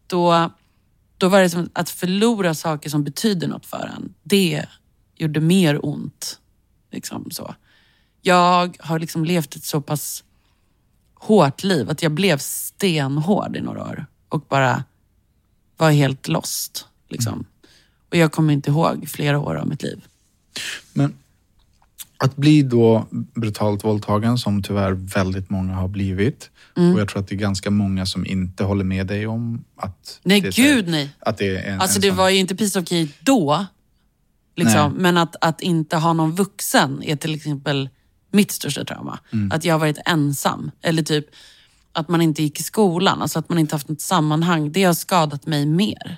Då, 0.06 0.50
då 1.18 1.28
var 1.28 1.40
det 1.40 1.50
som 1.50 1.70
att 1.72 1.90
förlora 1.90 2.54
saker 2.54 2.90
som 2.90 3.04
betyder 3.04 3.48
något 3.48 3.66
för 3.66 3.90
en. 3.96 4.14
Det 4.22 4.66
gjorde 5.16 5.40
mer 5.40 5.86
ont. 5.86 6.40
Liksom 6.90 7.30
så. 7.30 7.54
Jag 8.22 8.76
har 8.80 8.98
liksom 8.98 9.24
levt 9.24 9.56
ett 9.56 9.64
så 9.64 9.80
pass 9.80 10.24
hårt 11.14 11.64
liv 11.64 11.90
att 11.90 12.02
jag 12.02 12.12
blev 12.12 12.38
stenhård 12.38 13.56
i 13.56 13.60
några 13.60 13.82
år 13.82 14.06
och 14.28 14.40
bara 14.40 14.84
var 15.76 15.90
helt 15.90 16.28
lost. 16.28 16.86
Liksom. 17.08 17.44
Och 18.10 18.16
jag 18.16 18.32
kommer 18.32 18.52
inte 18.52 18.70
ihåg 18.70 19.08
flera 19.08 19.38
år 19.38 19.54
av 19.54 19.68
mitt 19.68 19.82
liv. 19.82 20.04
Men 20.92 21.14
att 22.20 22.36
bli 22.36 22.62
då 22.62 23.06
brutalt 23.34 23.84
våldtagen, 23.84 24.38
som 24.38 24.62
tyvärr 24.62 24.92
väldigt 24.92 25.50
många 25.50 25.74
har 25.74 25.88
blivit. 25.88 26.50
Mm. 26.76 26.94
Och 26.94 27.00
jag 27.00 27.08
tror 27.08 27.20
att 27.20 27.28
det 27.28 27.34
är 27.34 27.36
ganska 27.38 27.70
många 27.70 28.06
som 28.06 28.26
inte 28.26 28.64
håller 28.64 28.84
med 28.84 29.06
dig 29.06 29.26
om 29.26 29.64
att... 29.76 30.20
Nej, 30.22 30.40
det 30.40 30.56
gud 30.56 30.88
nej. 30.88 31.10
Att 31.20 31.38
det 31.38 31.56
är 31.56 31.72
en, 31.72 31.80
Alltså 31.80 31.98
en 31.98 32.02
det 32.02 32.08
sån- 32.08 32.16
var 32.16 32.28
ju 32.28 32.36
inte 32.38 32.56
piece 32.56 32.78
of 32.80 32.88
cake 32.88 33.08
då. 33.20 33.66
Liksom. 34.56 34.92
Men 34.92 35.16
att, 35.16 35.36
att 35.40 35.60
inte 35.60 35.96
ha 35.96 36.12
någon 36.12 36.32
vuxen 36.32 37.02
är 37.02 37.16
till 37.16 37.34
exempel 37.34 37.88
mitt 38.32 38.50
största 38.50 38.84
trauma. 38.84 39.18
Mm. 39.32 39.52
Att 39.52 39.64
jag 39.64 39.74
har 39.74 39.78
varit 39.78 39.98
ensam. 40.06 40.70
Eller 40.82 41.02
typ 41.02 41.26
att 41.92 42.08
man 42.08 42.22
inte 42.22 42.42
gick 42.42 42.60
i 42.60 42.62
skolan. 42.62 43.22
Alltså 43.22 43.38
att 43.38 43.48
man 43.48 43.58
inte 43.58 43.74
haft 43.74 43.88
något 43.88 44.00
sammanhang. 44.00 44.72
Det 44.72 44.84
har 44.84 44.94
skadat 44.94 45.46
mig 45.46 45.66
mer. 45.66 46.16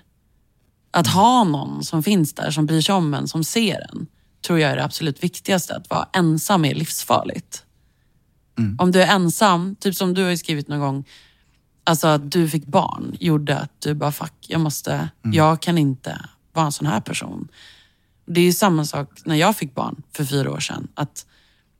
Att 0.91 1.07
ha 1.07 1.45
någon 1.45 1.85
som 1.85 2.03
finns 2.03 2.33
där, 2.33 2.51
som 2.51 2.67
bryr 2.67 2.81
sig 2.81 2.95
om 2.95 3.15
en, 3.15 3.29
som 3.29 3.45
ser 3.45 3.87
en. 3.93 4.07
Tror 4.47 4.59
jag 4.59 4.71
är 4.71 4.77
det 4.77 4.85
absolut 4.85 5.25
viktigaste. 5.25 5.77
Att 5.77 5.91
vara 5.91 6.09
ensam 6.13 6.65
är 6.65 6.75
livsfarligt. 6.75 7.65
Mm. 8.59 8.77
Om 8.79 8.93
du 8.93 9.03
är 9.03 9.15
ensam, 9.15 9.77
typ 9.77 9.95
som 9.95 10.15
du 10.15 10.25
har 10.25 10.37
skrivit 10.37 10.69
någon 10.69 10.81
gång. 10.81 11.05
Alltså 11.85 12.07
att 12.07 12.31
du 12.31 12.49
fick 12.49 12.67
barn 12.67 13.17
gjorde 13.21 13.59
att 13.59 13.81
du 13.81 13.95
bara, 13.95 14.13
fuck, 14.13 14.35
jag 14.41 14.61
måste, 14.61 15.11
jag 15.23 15.63
kan 15.63 15.79
inte 15.79 16.29
vara 16.53 16.67
en 16.67 16.73
sån 16.73 16.87
här 16.87 17.01
person. 17.01 17.49
Det 18.27 18.41
är 18.41 18.45
ju 18.45 18.53
samma 18.53 18.85
sak 18.85 19.09
när 19.25 19.37
jag 19.37 19.57
fick 19.57 19.75
barn 19.75 20.03
för 20.13 20.25
fyra 20.25 20.51
år 20.51 20.61
sedan. 20.61 20.89
Att 20.95 21.27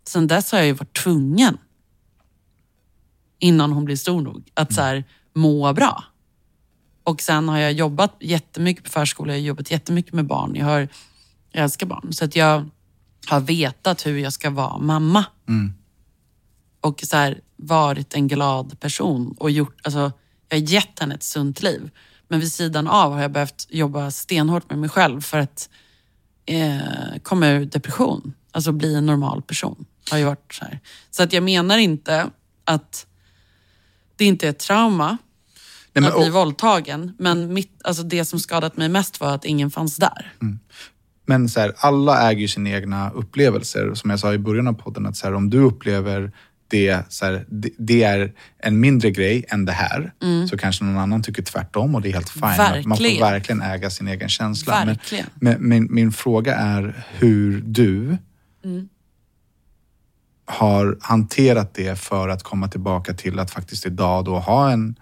sen 0.07 0.27
dess 0.27 0.53
har 0.53 0.59
jag 0.59 0.67
ju 0.67 0.73
varit 0.73 0.97
tvungen, 0.97 1.59
innan 3.39 3.73
hon 3.73 3.85
blir 3.85 3.97
stor 3.97 4.21
nog, 4.21 4.51
att 4.55 4.73
så 4.73 4.81
här, 4.81 5.05
må 5.35 5.73
bra. 5.73 6.05
Och 7.05 7.21
sen 7.21 7.49
har 7.49 7.59
jag 7.59 7.73
jobbat 7.73 8.17
jättemycket 8.21 8.85
på 8.85 8.91
förskola, 8.91 9.33
jag 9.33 9.41
har 9.41 9.47
jobbat 9.47 9.71
jättemycket 9.71 10.13
med 10.13 10.27
barn. 10.27 10.55
Jag, 10.55 10.67
har, 10.67 10.89
jag 11.53 11.65
älskar 11.65 11.87
barn. 11.87 12.13
Så 12.13 12.25
att 12.25 12.37
jag 12.37 12.69
har 13.27 13.41
vetat 13.41 14.07
hur 14.07 14.19
jag 14.19 14.33
ska 14.33 14.51
vara 14.51 14.79
mamma. 14.79 15.25
Och 16.81 17.01
så 17.05 17.17
här, 17.17 17.41
varit 17.57 18.15
en 18.15 18.29
glad 18.29 18.81
person 18.81 19.35
och 19.39 19.51
gjort, 19.51 19.81
alltså, 19.83 20.13
jag 20.49 20.57
har 20.57 20.63
gett 20.63 20.99
henne 20.99 21.15
ett 21.15 21.23
sunt 21.23 21.63
liv. 21.63 21.91
Men 22.29 22.41
vid 22.41 22.53
sidan 22.53 22.87
av 22.87 23.13
har 23.13 23.23
jag 23.23 23.33
behövt 23.33 23.67
jobba 23.71 24.11
stenhårt 24.11 24.71
med 24.71 24.79
mig 24.79 24.89
själv 24.89 25.21
för 25.21 25.39
att 25.39 25.69
eh, 26.47 27.19
komma 27.23 27.49
ur 27.49 27.65
depression. 27.65 28.35
Alltså 28.53 28.73
bli 28.73 28.95
en 28.95 29.07
normal 29.07 29.43
person. 29.43 29.85
Har 30.11 30.19
ju 30.19 30.25
varit 30.25 30.55
så, 30.55 30.65
här. 30.65 30.81
så 31.11 31.23
att 31.23 31.33
jag 31.33 31.43
menar 31.43 31.79
inte 31.79 32.31
att 32.65 33.07
det 34.17 34.25
inte 34.25 34.47
är 34.47 34.51
ett 34.51 34.59
trauma 34.59 35.19
Nej, 35.93 36.03
men, 36.03 36.05
att 36.05 36.19
bli 36.19 36.29
och, 36.29 36.33
våldtagen. 36.33 37.15
Men 37.19 37.53
mitt, 37.53 37.81
alltså 37.85 38.03
det 38.03 38.25
som 38.25 38.41
skadat 38.41 38.77
mig 38.77 38.89
mest 38.89 39.21
var 39.21 39.35
att 39.35 39.45
ingen 39.45 39.71
fanns 39.71 39.97
där. 39.97 40.33
Men 41.27 41.49
så 41.49 41.61
här, 41.61 41.73
alla 41.77 42.31
äger 42.31 42.41
ju 42.41 42.49
sina 42.49 42.71
egna 42.71 43.11
upplevelser. 43.11 43.95
Som 43.95 44.11
jag 44.11 44.21
sa 44.21 44.35
i 44.35 44.39
början 44.39 44.67
av 44.69 44.73
podden, 44.73 45.07
att 45.07 45.17
så 45.17 45.27
här, 45.27 45.35
om 45.35 45.51
du 45.51 45.59
upplever 45.59 46.33
det, 46.69 47.03
så 47.09 47.25
här, 47.25 47.45
det, 47.49 47.71
det 47.79 48.03
är 48.03 48.33
en 48.59 48.81
mindre 48.81 49.11
grej 49.11 49.45
än 49.49 49.65
det 49.65 49.73
här, 49.73 50.13
så 50.51 50.59
kanske 50.59 50.85
någon 50.85 50.97
annan 50.99 51.23
tycker 51.23 51.43
tvärtom 51.43 51.95
och 51.95 52.03
det 52.03 52.09
är 52.09 52.13
helt 52.13 52.29
fine. 52.31 52.43
Man 52.43 52.57
får 52.57 52.65
Mm. 52.75 52.89
Verkligen. 52.91 53.21
verkligen 53.21 53.63
äga 53.63 53.91
sin 53.91 54.09
egen 54.09 54.29
känsla. 54.29 54.85
Verkligen. 54.85 55.27
Men, 55.35 55.53
men 55.61 55.69
min, 55.69 55.95
min 55.95 56.13
fråga 56.13 56.55
är 56.57 57.05
hur 57.19 57.61
du 57.61 58.17
Mm. 58.65 58.89
har 60.45 60.99
hanterat 61.01 61.75
det 61.75 61.99
för 61.99 62.29
att 62.29 62.43
komma 62.43 62.69
tillbaka 62.69 63.15
till 63.15 63.39
att 63.39 63.51
faktiskt 63.51 63.87
idag 63.87 64.25
då 64.25 64.39
ha 64.39 64.71
en, 64.71 64.95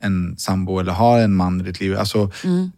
en 0.00 0.36
sambo 0.38 0.78
eller 0.78 0.92
ha 0.92 1.18
en 1.20 1.34
man 1.36 1.60
i 1.60 1.64
ditt 1.64 1.80
liv. 1.80 1.96
Alltså, 1.96 2.30
Mm. 2.44 2.70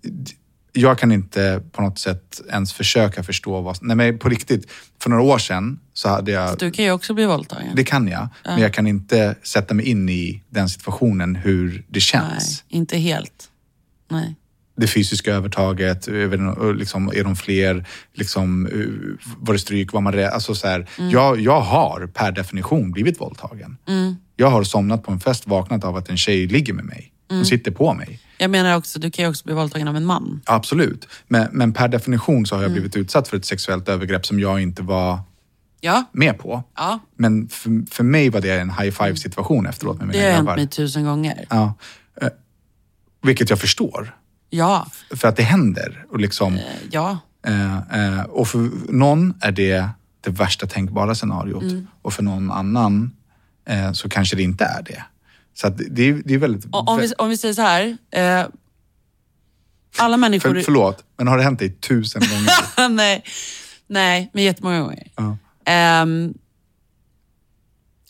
Jag 0.72 0.98
kan 0.98 1.12
inte 1.12 1.62
på 1.72 1.82
något 1.82 1.98
sätt 1.98 2.40
ens 2.50 2.72
försöka 2.72 3.22
förstå 3.22 3.60
vad... 3.60 3.78
Nej 3.82 3.96
men 3.96 4.18
på 4.18 4.28
riktigt, 4.28 4.70
för 5.02 5.10
några 5.10 5.22
år 5.22 5.38
sedan 5.38 5.78
så 5.92 6.08
hade 6.08 6.32
jag... 6.32 6.58
Du 6.58 6.70
kan 6.70 6.84
ju 6.84 6.90
också 6.90 7.14
bli 7.14 7.26
våldtagen. 7.26 7.76
Det 7.76 7.84
kan 7.84 8.08
jag, 8.08 8.28
men 8.44 8.58
jag 8.60 8.74
kan 8.74 8.86
inte 8.86 9.36
sätta 9.42 9.74
mig 9.74 9.86
in 9.88 10.08
i 10.08 10.42
den 10.48 10.68
situationen, 10.68 11.36
hur 11.36 11.84
det 11.88 12.00
känns. 12.00 12.64
Nej, 12.70 12.78
inte 12.78 12.96
helt. 12.96 13.48
Nej. 14.10 14.36
det 14.76 14.86
fysiska 14.86 15.34
övertaget? 15.34 16.08
Över, 16.08 16.74
liksom, 16.74 17.08
är 17.08 17.24
de 17.24 17.36
fler? 17.36 17.86
Liksom, 18.14 18.66
eh, 18.66 19.26
var 19.36 19.52
det 19.52 19.58
stryk? 19.60 19.92
Var 19.92 20.00
man 20.00 20.12
rädd? 20.12 20.30
Alltså, 20.30 20.54
så 20.54 20.68
här, 20.68 20.88
jag, 21.10 21.40
jag 21.40 21.60
har 21.60 22.06
per 22.06 22.32
definition 22.32 22.90
blivit 22.92 23.20
våldtagen. 23.20 23.76
Jag 24.36 24.50
har 24.50 24.64
somnat 24.64 25.02
på 25.02 25.12
en 25.12 25.20
fest, 25.20 25.46
vaknat 25.46 25.84
av 25.84 25.96
att 25.96 26.08
en 26.08 26.16
tjej 26.16 26.46
ligger 26.46 26.72
med 26.72 26.84
mig. 26.84 27.11
Och 27.40 27.46
sitter 27.46 27.70
på 27.70 27.94
mig. 27.94 28.20
Jag 28.38 28.50
menar 28.50 28.76
också, 28.76 28.98
du 28.98 29.10
kan 29.10 29.24
ju 29.24 29.28
också 29.30 29.44
bli 29.44 29.54
våldtagen 29.54 29.88
av 29.88 29.96
en 29.96 30.04
man. 30.04 30.40
Absolut. 30.46 31.08
Men, 31.28 31.48
men 31.52 31.72
per 31.72 31.88
definition 31.88 32.46
så 32.46 32.54
har 32.56 32.62
jag 32.62 32.72
blivit 32.72 32.96
utsatt 32.96 33.28
för 33.28 33.36
ett 33.36 33.44
sexuellt 33.44 33.88
övergrepp 33.88 34.26
som 34.26 34.40
jag 34.40 34.60
inte 34.62 34.82
var 34.82 35.18
Ja, 35.84 36.04
med 36.12 36.38
på. 36.38 36.62
ja. 36.76 36.98
Men 37.16 37.48
för, 37.48 37.94
för 37.94 38.04
mig 38.04 38.30
var 38.30 38.40
det 38.40 38.60
en 38.60 38.70
high 38.70 38.90
five 38.90 39.16
situation 39.16 39.66
efteråt 39.66 39.98
med 39.98 40.06
mina 40.08 40.18
det 40.22 40.28
har 40.30 40.36
hänt 40.36 40.46
mig 40.56 40.66
tusen 40.68 41.04
gånger. 41.04 41.44
Ja. 41.50 41.74
Eh, 42.20 42.28
Vilket 43.22 43.50
jag 43.50 43.58
förstår. 43.58 44.16
Ja, 44.50 44.86
För 45.16 45.28
att 45.28 45.36
det 45.36 45.42
händer. 45.42 46.04
Och, 46.10 46.20
liksom, 46.20 46.54
eh, 46.54 46.62
ja. 46.90 47.18
eh, 47.46 48.20
och 48.22 48.48
för 48.48 48.70
någon 48.92 49.34
är 49.40 49.52
det 49.52 49.88
det 50.20 50.30
värsta 50.30 50.66
tänkbara 50.66 51.14
scenariot. 51.14 51.62
Mm. 51.62 51.86
Och 52.02 52.12
för 52.12 52.22
någon 52.22 52.50
annan 52.50 53.10
så 53.94 54.08
kanske 54.08 54.36
det 54.36 54.42
inte 54.42 54.64
är 54.64 54.82
det. 54.82 55.04
Så 55.54 55.68
det, 55.68 56.08
är- 56.08 56.22
det 56.24 56.34
är 56.34 56.38
väldigt... 56.38 56.64
Om 56.72 56.98
vi, 57.00 57.12
om 57.18 57.28
vi 57.28 57.36
säger 57.36 57.54
så 57.54 57.62
här. 57.62 57.96
Eh, 58.10 58.46
alla 59.96 60.16
människor... 60.16 60.54
för, 60.54 60.60
förlåt, 60.62 61.04
men 61.18 61.28
har 61.28 61.38
det 61.38 61.44
hänt 61.44 61.58
dig 61.58 61.72
tusen 61.74 62.22
gånger? 62.30 62.88
nej, 62.96 63.24
nej, 63.86 64.30
men 64.32 64.44
jättemånga 64.44 64.80
gånger. 64.80 65.10
Ja. 65.16 65.36
Ehm, 65.64 66.34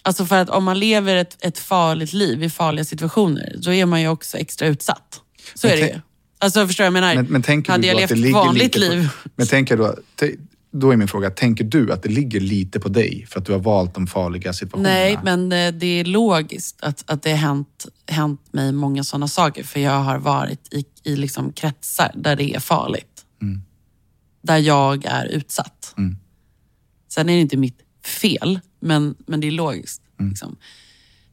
alltså 0.03 0.27
för 0.27 0.37
att 0.37 0.51
om 0.51 0.65
man 0.65 0.79
lever 0.79 1.17
ett, 1.17 1.45
ett 1.45 1.59
farligt 1.59 2.13
liv 2.13 2.43
i 2.43 2.51
farliga 2.51 2.85
situationer, 2.85 3.57
då 3.63 3.73
är 3.73 3.87
man 3.87 4.01
ju 4.01 4.09
också 4.09 4.39
extra 4.39 4.67
utsatt. 4.69 5.21
Så 5.55 5.67
Men 5.67 5.77
är 5.77 5.81
det 5.81 5.89
ju. 5.89 6.01
Alltså 6.39 6.67
förstår 6.67 6.85
jag 6.85 6.91
vad 6.93 6.99
jag 6.99 7.03
menar? 7.05 7.15
Men, 7.23 7.33
men 7.33 7.43
tänker 7.43 7.73
Hade 7.73 7.83
du 7.83 7.89
jag 7.89 7.97
levt 7.97 8.11
ett 8.11 8.33
vanligt 8.33 8.63
lite 8.63 8.79
liv, 8.79 9.09
På, 9.23 9.29
men 9.37 9.47
tänker 9.47 9.77
då, 9.77 9.97
te- 10.17 10.37
då 10.73 10.91
är 10.91 10.97
min 10.97 11.09
fråga, 11.09 11.31
tänker 11.31 11.65
du 11.65 11.93
att 11.93 12.03
det 12.03 12.09
ligger 12.09 12.41
lite 12.41 12.81
på 12.81 12.89
dig 12.89 13.27
för 13.29 13.41
att 13.41 13.47
du 13.47 13.53
har 13.53 13.59
valt 13.59 13.95
de 13.95 14.07
farliga 14.07 14.53
situationerna? 14.53 14.95
Nej, 14.95 15.19
men 15.25 15.53
eh, 15.53 15.73
det 15.73 15.87
är 15.87 16.05
logiskt 16.05 16.83
att, 16.83 17.05
att 17.07 17.23
det 17.23 17.31
har 17.31 17.37
hänt, 17.37 17.87
hänt 18.07 18.53
mig 18.53 18.73
många 18.73 19.05
sådana 19.05 19.29
saker. 19.29 19.65
För 19.65 19.81
jag 19.81 20.01
har 20.01 20.19
varit 20.19 20.75
i, 20.75 20.85
i 21.05 21.17
liksom 21.17 21.53
kretsar 21.53 22.11
där 22.15 22.37
det 22.37 22.55
är 22.55 22.61
farligt. 22.61 23.09
Där 24.43 24.59
jag 24.59 25.05
är 25.05 25.27
utsatt. 25.27 25.95
Mm. 25.99 26.17
Sen 27.09 27.29
är 27.29 27.35
det 27.35 27.41
inte 27.41 27.57
mitt 27.57 27.79
fel, 28.21 28.61
men, 28.81 29.15
men 29.27 29.41
det 29.41 29.47
är 29.47 29.51
logiskt. 29.51 30.03
Liksom. 30.19 30.57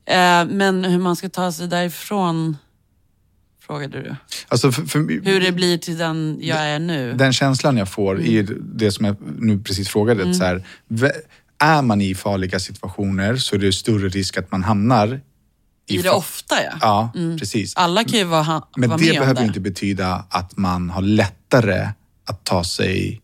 Eh, 0.05 0.45
men 0.45 0.83
hur 0.83 0.99
man 0.99 1.15
ska 1.15 1.29
ta 1.29 1.51
sig 1.51 1.67
därifrån, 1.67 2.57
frågade 3.69 4.01
du. 4.01 4.15
Alltså 4.47 4.71
för, 4.71 4.85
för, 4.85 4.99
Hur 5.25 5.39
det 5.41 5.51
blir 5.51 5.77
till 5.77 5.97
den 5.97 6.37
jag 6.41 6.57
är 6.59 6.79
nu. 6.79 7.13
Den 7.13 7.33
känslan 7.33 7.77
jag 7.77 7.89
får 7.89 8.15
Mm. 8.15 8.25
i 8.27 8.41
det 8.73 8.91
som 8.91 9.05
jag 9.05 9.15
nu 9.39 9.59
precis 9.59 9.89
frågade. 9.89 10.33
Så 10.33 10.43
här, 10.43 10.63
är 11.57 11.81
man 11.81 12.01
i 12.01 12.15
farliga 12.15 12.59
situationer 12.59 13.35
så 13.37 13.55
är 13.55 13.59
det 13.59 13.73
större 13.73 14.09
risk 14.09 14.37
att 14.37 14.51
man 14.51 14.63
hamnar 14.63 15.21
I 15.87 15.97
det 15.97 16.09
fa- 16.09 16.13
ofta 16.13 16.55
ja. 16.63 16.71
Ja, 16.81 17.11
precis. 17.39 17.75
Alla 17.75 18.03
kan 18.03 18.19
ju 18.19 18.23
vara, 18.25 18.43
ha, 18.43 18.69
Men 18.77 18.89
vara 18.89 18.97
det 18.99 19.05
med 19.05 19.13
om 19.13 19.19
behöver 19.19 19.41
det. 19.41 19.47
inte 19.47 19.59
betyda 19.59 20.25
att 20.29 20.57
man 20.57 20.89
har 20.89 21.01
lättare 21.01 21.87
att 22.25 22.43
ta 22.43 22.63
sig 22.63 23.21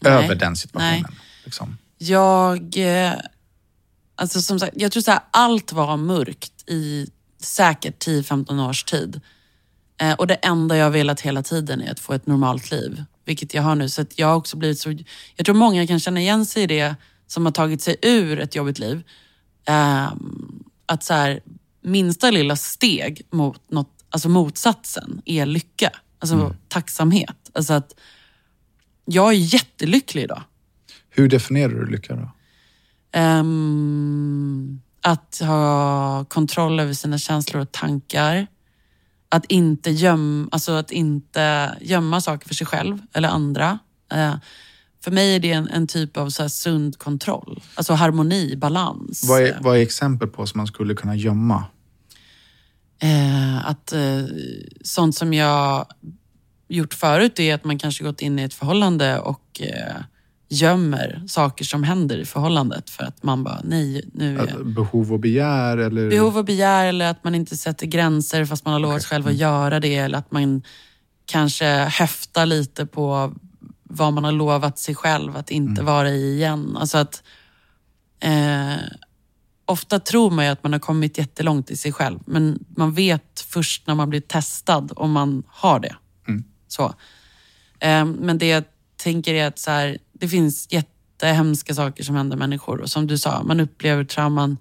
Nej. 0.00 0.12
över 0.12 0.34
den 0.34 0.56
situationen. 0.56 0.92
Nej. 1.08 1.16
Liksom. 1.44 1.76
Jag... 1.98 2.78
eh, 3.06 3.12
Alltså 4.14 4.42
som 4.42 4.58
sagt, 4.60 4.72
jag 4.76 4.92
tror 4.92 5.02
så 5.02 5.10
här, 5.10 5.20
allt 5.30 5.72
var 5.72 5.96
mörkt 5.96 6.52
i 6.70 7.06
säkert 7.42 8.06
10-15 8.06 8.68
års 8.68 8.84
tid. 8.84 9.20
Eh, 10.02 10.12
och 10.12 10.26
det 10.26 10.34
enda 10.34 10.76
jag 10.76 10.84
har 10.84 10.90
velat 10.90 11.20
hela 11.20 11.42
tiden 11.42 11.80
är 11.80 11.90
att 11.90 12.00
få 12.00 12.12
ett 12.12 12.26
normalt 12.26 12.70
liv. 12.70 13.04
Vilket 13.24 13.54
jag 13.54 13.62
har 13.62 13.74
nu. 13.74 13.88
Så 13.88 14.04
jag 14.16 14.26
har 14.26 14.34
också 14.34 14.56
blivit 14.56 14.78
så... 14.78 14.98
Jag 15.36 15.46
tror 15.46 15.54
många 15.54 15.86
kan 15.86 16.00
känna 16.00 16.20
igen 16.20 16.46
sig 16.46 16.62
i 16.62 16.66
det 16.66 16.94
som 17.26 17.44
har 17.44 17.52
tagit 17.52 17.82
sig 17.82 17.96
ur 18.02 18.40
ett 18.40 18.54
jobbigt 18.54 18.78
liv. 18.78 19.02
Ehm, 19.66 20.64
att 20.86 21.04
så 21.04 21.14
här, 21.14 21.40
minsta 21.82 22.30
lilla 22.30 22.56
steg 22.56 23.22
mot 23.30 23.70
något, 23.70 24.04
alltså 24.10 24.28
motsatsen 24.28 25.22
är 25.24 25.46
lycka. 25.46 25.90
Alltså 26.18 26.54
tacksamhet. 26.68 27.50
Alltså 27.52 27.72
att 27.72 27.94
jag 29.04 29.28
är 29.28 29.36
jättelycklig 29.36 30.22
idag. 30.22 30.42
Hur 31.10 31.28
definierar 31.28 31.72
du 31.72 31.86
lycka 31.86 32.16
då? 32.16 32.30
Ehm, 33.12 34.80
att 35.00 35.40
ha 35.40 36.24
kontroll 36.24 36.80
över 36.80 36.92
sina 36.92 37.18
känslor 37.18 37.62
och 37.62 37.72
tankar. 37.72 38.46
Att 39.34 39.44
inte, 39.44 39.90
göm, 39.90 40.48
alltså 40.52 40.72
att 40.72 40.90
inte 40.90 41.76
gömma 41.80 42.20
saker 42.20 42.48
för 42.48 42.54
sig 42.54 42.66
själv 42.66 42.98
eller 43.12 43.28
andra. 43.28 43.78
Eh, 44.12 44.34
för 45.04 45.10
mig 45.10 45.36
är 45.36 45.40
det 45.40 45.52
en, 45.52 45.68
en 45.68 45.86
typ 45.86 46.16
av 46.16 46.30
så 46.30 46.48
sund 46.48 46.98
kontroll. 46.98 47.62
Alltså 47.74 47.92
harmoni, 47.92 48.56
balans. 48.56 49.24
Vad 49.28 49.42
är, 49.42 49.58
vad 49.60 49.76
är 49.76 49.80
exempel 49.80 50.28
på 50.28 50.46
som 50.46 50.58
man 50.58 50.66
skulle 50.66 50.94
kunna 50.94 51.16
gömma? 51.16 51.64
Eh, 53.02 53.66
att 53.66 53.92
eh, 53.92 54.24
sånt 54.84 55.14
som 55.14 55.34
jag 55.34 55.86
gjort 56.68 56.94
förut 56.94 57.40
är 57.40 57.54
att 57.54 57.64
man 57.64 57.78
kanske 57.78 58.04
gått 58.04 58.22
in 58.22 58.38
i 58.38 58.42
ett 58.42 58.54
förhållande 58.54 59.18
och 59.18 59.60
eh, 59.60 60.02
gömmer 60.52 61.22
saker 61.26 61.64
som 61.64 61.82
händer 61.82 62.18
i 62.18 62.24
förhållandet 62.24 62.90
för 62.90 63.04
att 63.04 63.22
man 63.22 63.44
bara, 63.44 63.60
nej, 63.64 64.10
nu 64.14 64.38
är 64.38 64.64
Behov 64.64 65.12
och 65.12 65.20
begär? 65.20 65.76
Eller? 65.76 66.10
behov 66.10 66.38
och 66.38 66.44
begär 66.44 66.86
eller 66.86 67.10
att 67.10 67.24
man 67.24 67.34
inte 67.34 67.56
sätter 67.56 67.86
gränser 67.86 68.44
fast 68.44 68.64
man 68.64 68.72
har 68.72 68.80
lovat 68.80 69.02
sig 69.02 69.08
själv 69.08 69.26
att 69.26 69.34
göra 69.34 69.80
det. 69.80 69.96
Eller 69.96 70.18
att 70.18 70.32
man 70.32 70.62
kanske 71.26 71.66
höftar 71.74 72.46
lite 72.46 72.86
på 72.86 73.34
vad 73.82 74.12
man 74.12 74.24
har 74.24 74.32
lovat 74.32 74.78
sig 74.78 74.94
själv 74.94 75.36
att 75.36 75.50
inte 75.50 75.82
vara 75.82 76.10
i 76.10 76.34
igen. 76.34 76.76
Alltså 76.76 76.98
att 76.98 77.22
eh, 78.20 78.76
Ofta 79.66 80.00
tror 80.00 80.30
man 80.30 80.44
ju 80.44 80.50
att 80.50 80.62
man 80.62 80.72
har 80.72 80.80
kommit 80.80 81.18
jättelångt 81.18 81.70
i 81.70 81.76
sig 81.76 81.92
själv 81.92 82.18
men 82.26 82.64
man 82.76 82.92
vet 82.94 83.40
först 83.48 83.86
när 83.86 83.94
man 83.94 84.10
blir 84.10 84.20
testad 84.20 84.92
om 84.96 85.12
man 85.12 85.42
har 85.46 85.80
det. 85.80 85.96
Så. 86.68 86.94
Eh, 87.80 88.04
men 88.04 88.38
det 88.38 88.46
jag 88.46 88.64
tänker 88.96 89.34
är 89.34 89.46
att 89.46 89.58
så 89.58 89.70
här, 89.70 89.98
det 90.22 90.28
finns 90.28 90.66
jättehemska 90.70 91.74
saker 91.74 92.04
som 92.04 92.16
händer 92.16 92.36
människor 92.36 92.80
och 92.80 92.90
som 92.90 93.06
du 93.06 93.18
sa, 93.18 93.42
man 93.42 93.60
upplever 93.60 94.04
trauman 94.04 94.58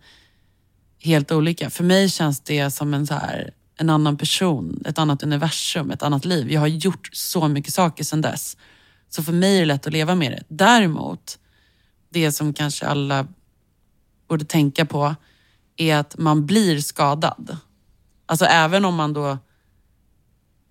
helt 1.00 1.32
olika. 1.32 1.70
För 1.70 1.84
mig 1.84 2.10
känns 2.10 2.42
det 2.42 2.72
som 2.72 2.94
en, 2.94 3.08
så 3.08 3.14
här, 3.14 3.54
en 3.78 3.90
annan 3.90 4.18
person, 4.18 4.84
ett 4.86 4.98
annat 4.98 5.24
universum, 5.24 5.92
ett 5.92 6.04
annat 6.04 6.26
liv. 6.26 6.52
Jag 6.52 6.60
har 6.60 6.68
gjort 6.68 7.10
så 7.12 7.48
mycket 7.48 7.74
saker 7.74 8.04
sedan 8.04 8.22
dess. 8.22 8.58
Så 9.10 9.24
för 9.24 9.34
mig 9.34 9.56
är 9.56 9.60
det 9.60 9.66
lätt 9.66 9.88
att 9.88 9.94
leva 9.94 10.16
med 10.16 10.32
det. 10.32 10.44
Däremot, 10.48 11.40
det 12.10 12.32
som 12.32 12.54
kanske 12.54 12.88
alla 12.88 13.28
borde 14.28 14.46
tänka 14.46 14.86
på 14.86 15.16
är 15.78 15.96
att 15.96 16.18
man 16.18 16.46
blir 16.46 16.80
skadad. 16.80 17.58
Alltså 18.26 18.46
även 18.46 18.86
om 18.86 18.96
man 18.96 19.14
då, 19.14 19.38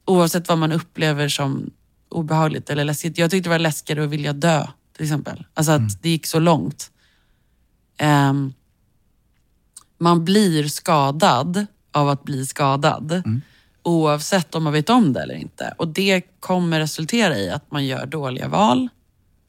oavsett 0.05 0.49
vad 0.49 0.59
man 0.59 0.73
upplever 0.73 1.29
som 1.29 1.71
obehagligt 2.09 2.71
eller 2.71 2.85
läskigt. 2.85 3.19
Jag 3.19 3.31
tyckte 3.31 3.49
det 3.49 3.55
var 3.55 3.59
läskigare 3.59 4.05
att 4.05 4.11
vilja 4.11 4.33
dö, 4.33 4.67
till 5.01 5.07
exempel. 5.07 5.45
Alltså 5.55 5.73
att 5.73 6.03
det 6.03 6.09
gick 6.09 6.27
så 6.27 6.39
långt. 6.39 6.91
Ehm, 7.97 8.53
man 9.99 10.25
blir 10.25 10.69
skadad 10.69 11.67
av 11.93 12.09
att 12.09 12.25
bli 12.25 12.47
skadad. 12.47 13.23
Oavsett 13.83 14.55
om 14.55 14.65
man 14.65 14.73
vet 14.73 14.91
om 14.91 15.13
det 15.13 15.23
eller 15.23 15.35
inte. 15.35 15.75
Och 15.79 15.89
det 15.89 16.21
kommer 16.41 16.81
resultera 16.81 17.39
i 17.39 17.51
att 17.51 17.71
man 17.71 17.87
gör 17.87 18.07
dåliga 18.07 18.49
val 18.49 18.89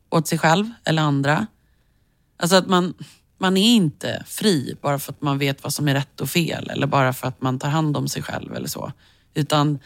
åt 0.09 0.27
sig 0.27 0.37
själv 0.37 0.69
eller 0.83 1.01
andra. 1.01 1.47
Alltså 2.37 2.55
att 2.55 2.67
man, 2.67 2.93
man 3.37 3.57
är 3.57 3.75
inte 3.75 4.23
fri 4.27 4.77
bara 4.81 4.99
för 4.99 5.11
att 5.11 5.21
man 5.21 5.37
vet 5.37 5.63
vad 5.63 5.73
som 5.73 5.87
är 5.87 5.93
rätt 5.93 6.21
och 6.21 6.29
fel 6.29 6.69
eller 6.69 6.87
bara 6.87 7.13
för 7.13 7.27
att 7.27 7.41
man 7.41 7.59
tar 7.59 7.69
hand 7.69 7.97
om 7.97 8.07
sig 8.07 8.23
själv 8.23 8.55
eller 8.55 8.67
så. 8.67 8.91
Utan 9.33 9.79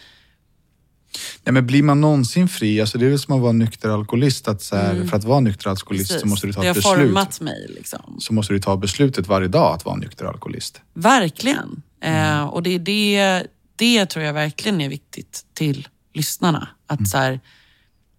Nej, 1.44 1.54
men 1.54 1.68
blir 1.68 1.84
man 1.84 2.02
någonsin 2.02 2.48
fri? 2.48 2.82
Alltså, 2.82 2.98
det 2.98 3.06
är 3.06 3.10
väl 3.10 3.20
som 3.20 3.36
att 3.36 3.42
vara 3.42 3.52
nykter 3.52 3.90
alkoholist. 3.90 4.48
Att 4.48 4.62
så 4.62 4.76
här, 4.76 5.06
För 5.06 5.18
att 5.18 5.24
vara 5.24 5.40
nykter 5.40 5.70
alkoholist 5.70 6.10
så 6.12 6.16
Mm. 6.18 6.30
måste 6.30 6.48
du 6.48 6.54
ta 6.54 6.62
det 6.62 6.68
ett 6.68 6.84
har 6.84 6.96
beslut. 6.96 7.08
format 7.10 7.42
mig. 7.42 7.66
Liksom. 7.70 8.16
Så 8.20 8.34
måste 8.34 8.54
du 8.54 8.60
ta 8.60 8.78
beslutet 8.78 9.28
varje 9.28 9.48
dag 9.48 9.74
att 9.76 9.86
vara 9.86 9.96
nykter 9.96 10.26
alkoholist. 10.26 10.82
Verkligen. 10.94 11.82
Mm. 12.02 12.38
Eh, 12.40 12.44
och 12.46 12.64
det, 12.64 12.78
det, 12.78 13.44
det 13.76 14.06
tror 14.06 14.26
jag 14.26 14.34
verkligen 14.34 14.82
är 14.82 14.90
viktigt 14.90 15.46
till 15.54 15.88
lyssnarna. 16.14 16.68
Att 16.88 17.00
Mm. 17.00 17.06
så 17.06 17.18
här, 17.18 17.40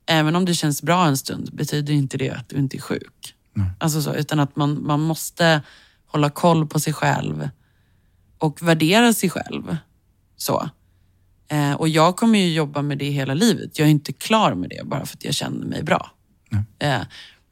även 0.07 0.37
om 0.37 0.45
det 0.45 0.55
känns 0.55 0.83
bra 0.83 1.07
en 1.07 1.17
stund 1.17 1.51
betyder 1.53 1.93
inte 1.95 2.19
det 2.19 2.31
att 2.31 2.49
du 2.49 2.57
inte 2.57 2.77
är 2.77 2.81
sjuk. 2.81 3.35
Alltså 3.79 4.03
så, 4.03 4.15
utan 4.15 4.41
att 4.41 4.57
man, 4.57 4.87
man 4.87 5.01
måste 5.01 5.63
hålla 6.07 6.31
koll 6.31 6.67
på 6.67 6.81
sig 6.81 6.93
själv 6.93 7.49
och 8.39 8.63
värdera 8.63 9.13
sig 9.13 9.31
själv. 9.31 9.77
Så. 10.37 10.71
Eh, 11.49 11.73
och 11.73 11.89
jag 11.89 12.17
kommer 12.17 12.39
ju 12.39 12.53
jobba 12.53 12.83
med 12.83 12.99
det 12.99 13.11
hela 13.11 13.35
livet. 13.35 13.79
Jag 13.79 13.87
är 13.87 13.91
inte 13.91 14.13
klar 14.13 14.55
med 14.55 14.71
det 14.71 14.87
bara 14.87 15.07
för 15.07 15.17
att 15.17 15.25
jag 15.25 15.35
känner 15.35 15.67
mig 15.67 15.83
bra. 15.83 16.11
Eh, 16.79 17.03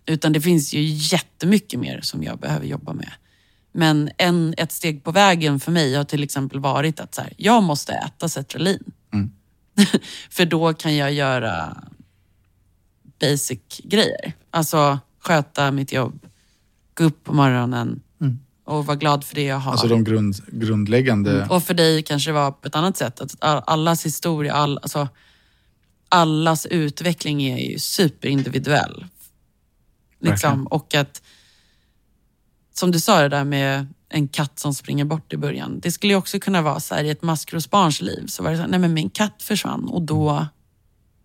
utan 0.06 0.32
det 0.32 0.40
finns 0.40 0.74
ju 0.74 0.82
jättemycket 0.82 1.80
mer 1.80 2.00
som 2.00 2.22
jag 2.22 2.38
behöver 2.38 2.66
jobba 2.66 2.92
med. 2.92 3.10
Men 3.72 4.10
en, 4.18 4.54
ett 4.56 4.72
steg 4.72 5.04
på 5.04 5.10
vägen 5.10 5.60
för 5.60 5.72
mig 5.72 5.94
har 5.94 6.04
till 6.04 6.22
exempel 6.22 6.60
varit 6.60 7.00
att 7.00 7.14
så 7.14 7.22
här, 7.22 7.32
jag 7.36 7.62
måste 7.62 7.92
äta 7.92 8.28
Cetralin. 8.28 8.92
För 10.30 10.44
då 10.44 10.74
kan 10.74 10.96
jag 10.96 11.12
göra 11.12 11.82
basic 13.20 13.60
grejer. 13.84 14.32
Alltså 14.50 14.98
sköta 15.20 15.70
mitt 15.70 15.92
jobb, 15.92 16.26
gå 16.94 17.04
upp 17.04 17.24
på 17.24 17.32
morgonen 17.32 18.00
och 18.64 18.86
vara 18.86 18.96
glad 18.96 19.24
för 19.24 19.34
det 19.34 19.44
jag 19.44 19.56
har. 19.56 19.62
Mm. 19.62 19.72
Alltså 19.72 19.88
de 19.88 20.04
grund, 20.04 20.34
grundläggande... 20.46 21.46
Och 21.50 21.62
för 21.62 21.74
dig 21.74 22.02
kanske 22.02 22.30
det 22.30 22.34
var 22.34 22.52
på 22.52 22.68
ett 22.68 22.76
annat 22.76 22.96
sätt. 22.96 23.20
Att 23.20 23.36
all- 23.38 23.62
allas 23.66 24.06
historia, 24.06 24.54
all, 24.54 24.78
alltså, 24.78 25.08
allas 26.08 26.66
utveckling 26.66 27.42
är 27.42 27.70
ju 27.70 27.78
superindividuell. 27.78 29.06
Liksom. 30.20 30.50
Verkligen. 30.50 30.66
Och 30.66 30.94
att, 30.94 31.22
som 32.74 32.90
du 32.90 33.00
sa 33.00 33.22
det 33.22 33.28
där 33.28 33.44
med 33.44 33.86
en 34.08 34.28
katt 34.28 34.58
som 34.58 34.74
springer 34.74 35.04
bort 35.04 35.32
i 35.32 35.36
början. 35.36 35.80
Det 35.80 35.92
skulle 35.92 36.12
ju 36.12 36.16
också 36.16 36.40
kunna 36.40 36.62
vara 36.62 36.80
så 36.80 36.94
här 36.94 37.04
i 37.04 37.10
ett 37.10 37.22
maskrosbarns 37.22 38.00
liv. 38.00 38.26
Så 38.26 38.42
var 38.42 38.50
det 38.50 38.56
så 38.56 38.62
här, 38.62 38.68
nej 38.68 38.80
men 38.80 38.94
min 38.94 39.10
katt 39.10 39.42
försvann 39.42 39.88
och 39.88 40.02
då, 40.02 40.46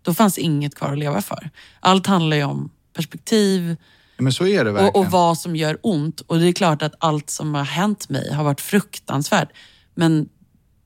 då 0.02 0.14
fanns 0.14 0.38
inget 0.38 0.74
kvar 0.74 0.92
att 0.92 0.98
leva 0.98 1.22
för. 1.22 1.50
Allt 1.80 2.06
handlar 2.06 2.36
ju 2.36 2.44
om 2.44 2.70
perspektiv, 2.92 3.76
Men 4.20 4.32
så 4.32 4.46
är 4.46 4.64
det 4.64 4.72
verkligen. 4.72 4.94
och, 4.94 4.96
och 4.96 5.10
vad 5.10 5.38
som 5.38 5.56
gör 5.56 5.78
ont. 5.82 6.20
Och 6.20 6.38
det 6.38 6.48
är 6.48 6.52
klart 6.52 6.82
att 6.82 6.94
allt 6.98 7.30
som 7.30 7.54
har 7.54 7.64
hänt 7.64 8.08
mig 8.08 8.32
har 8.32 8.44
varit 8.44 8.60
fruktansvärt. 8.60 9.48
Men 9.94 10.28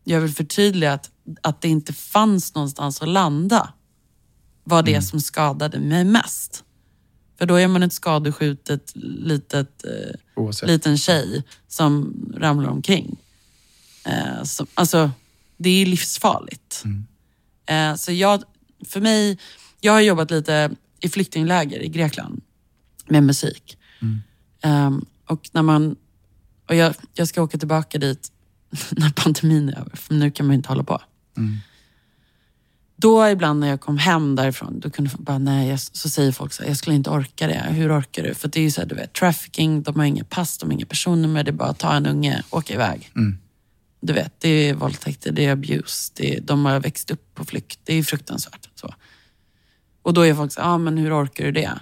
jag 0.04 0.20
vill 0.20 0.34
förtydliga 0.34 0.92
att, 0.92 1.10
att 1.42 1.60
det 1.60 1.68
inte 1.68 1.92
fanns 1.92 2.54
någonstans 2.54 3.02
att 3.02 3.08
landa. 3.08 3.72
Var 4.64 4.82
det 4.82 5.02
som 5.02 5.20
skadade 5.20 5.78
mig 5.78 6.04
mest. 6.04 6.64
För 7.38 7.46
då 7.46 7.54
är 7.54 7.68
man 7.68 7.82
ett 7.82 7.92
skadeskjutet 7.92 8.92
litet, 8.94 9.84
eh, 9.84 10.14
Oavsett. 10.36 10.68
liten 10.68 10.98
tjej 10.98 11.42
som 11.68 12.14
ramlar 12.36 12.70
omkring. 12.70 13.16
Eh, 14.04 14.42
som, 14.42 14.66
alltså, 14.74 15.10
det 15.56 15.70
är 15.70 15.86
livsfarligt. 15.86 16.82
Eh, 17.66 17.94
så 17.94 18.12
jag, 18.12 18.42
för 18.88 19.00
mig, 19.00 19.38
jag 19.80 19.92
har 19.92 20.00
jobbat 20.00 20.30
lite 20.30 20.70
i 21.00 21.08
flyktingläger 21.08 21.82
i 21.82 21.88
Grekland 21.88 22.42
med 23.08 23.22
musik. 23.22 23.78
Ehm, 24.62 25.04
och 25.26 25.50
när 25.52 25.62
man, 25.62 25.96
och 26.68 26.74
jag, 26.74 26.94
jag 27.14 27.28
ska 27.28 27.42
åka 27.42 27.58
tillbaka 27.58 27.98
dit 27.98 28.32
när 28.90 29.10
pandemin 29.10 29.68
är 29.68 29.78
över, 29.78 29.96
för 29.96 30.14
nu 30.14 30.30
kan 30.30 30.46
man 30.46 30.54
ju 30.54 30.56
inte 30.56 30.68
hålla 30.68 30.84
på. 30.84 31.00
Då 32.96 33.28
ibland 33.28 33.60
när 33.60 33.68
jag 33.68 33.80
kom 33.80 33.98
hem 33.98 34.36
därifrån, 34.36 34.80
då 34.80 34.90
kunde 34.90 35.10
bara, 35.18 35.38
nej, 35.38 35.68
jag, 35.68 35.80
så 35.80 36.08
säger 36.08 36.32
folk 36.32 36.52
så 36.52 36.62
här, 36.62 36.70
jag 36.70 36.76
skulle 36.76 36.96
inte 36.96 37.10
orka 37.10 37.46
det. 37.46 37.66
Hur 37.70 37.98
orkar 37.98 38.22
du? 38.22 38.34
För 38.34 38.48
det 38.48 38.60
är 38.60 38.62
ju 38.62 38.70
så 38.70 38.80
här, 38.80 38.88
du 38.88 38.94
vet, 38.94 39.12
trafficking, 39.12 39.82
de 39.82 39.96
har 39.96 40.04
inga 40.04 40.24
pass, 40.24 40.58
de 40.58 40.66
har 40.66 40.72
inga 40.74 40.86
personnummer, 40.86 41.44
det 41.44 41.50
är 41.50 41.52
bara 41.52 41.68
att 41.68 41.78
ta 41.78 41.92
en 41.92 42.06
unge, 42.06 42.42
åka 42.50 42.74
iväg. 42.74 43.10
Du 44.00 44.12
vet, 44.12 44.40
det 44.40 44.48
är 44.48 44.74
våldtäkter, 44.74 45.32
det 45.32 45.44
är 45.44 45.52
abuse, 45.52 46.12
det 46.16 46.36
är, 46.36 46.40
de 46.40 46.64
har 46.64 46.80
växt 46.80 47.10
upp 47.10 47.34
på 47.34 47.44
flykt, 47.44 47.80
det 47.84 47.94
är 47.94 48.02
fruktansvärt. 48.02 48.68
Så. 48.74 48.94
Och 50.02 50.14
då 50.14 50.26
är 50.26 50.34
folk 50.34 50.52
så 50.52 50.60
här, 50.60 50.68
ah, 50.68 50.78
men 50.78 50.98
hur 50.98 51.22
orkar 51.22 51.44
du 51.44 51.52
det? 51.52 51.78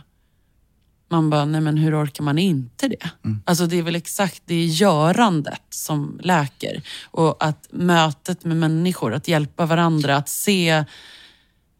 Man 1.13 1.31
bara, 1.31 1.45
nej 1.45 1.61
men 1.61 1.77
hur 1.77 2.03
orkar 2.03 2.25
man 2.25 2.39
inte 2.39 2.89
det? 2.89 3.11
Alltså 3.45 3.67
det 3.67 3.79
är 3.79 3.83
väl 3.83 3.97
exakt, 3.97 4.43
det 4.47 4.55
är 4.55 4.67
görandet 4.67 5.63
som 5.71 6.21
läker. 6.23 6.83
Och 7.05 7.45
att 7.45 7.69
mötet 7.71 8.45
med 8.45 8.57
människor, 8.57 9.15
att 9.15 9.29
hjälpa 9.29 9.67
varandra, 9.67 10.17
att 10.17 10.29
se 10.29 10.85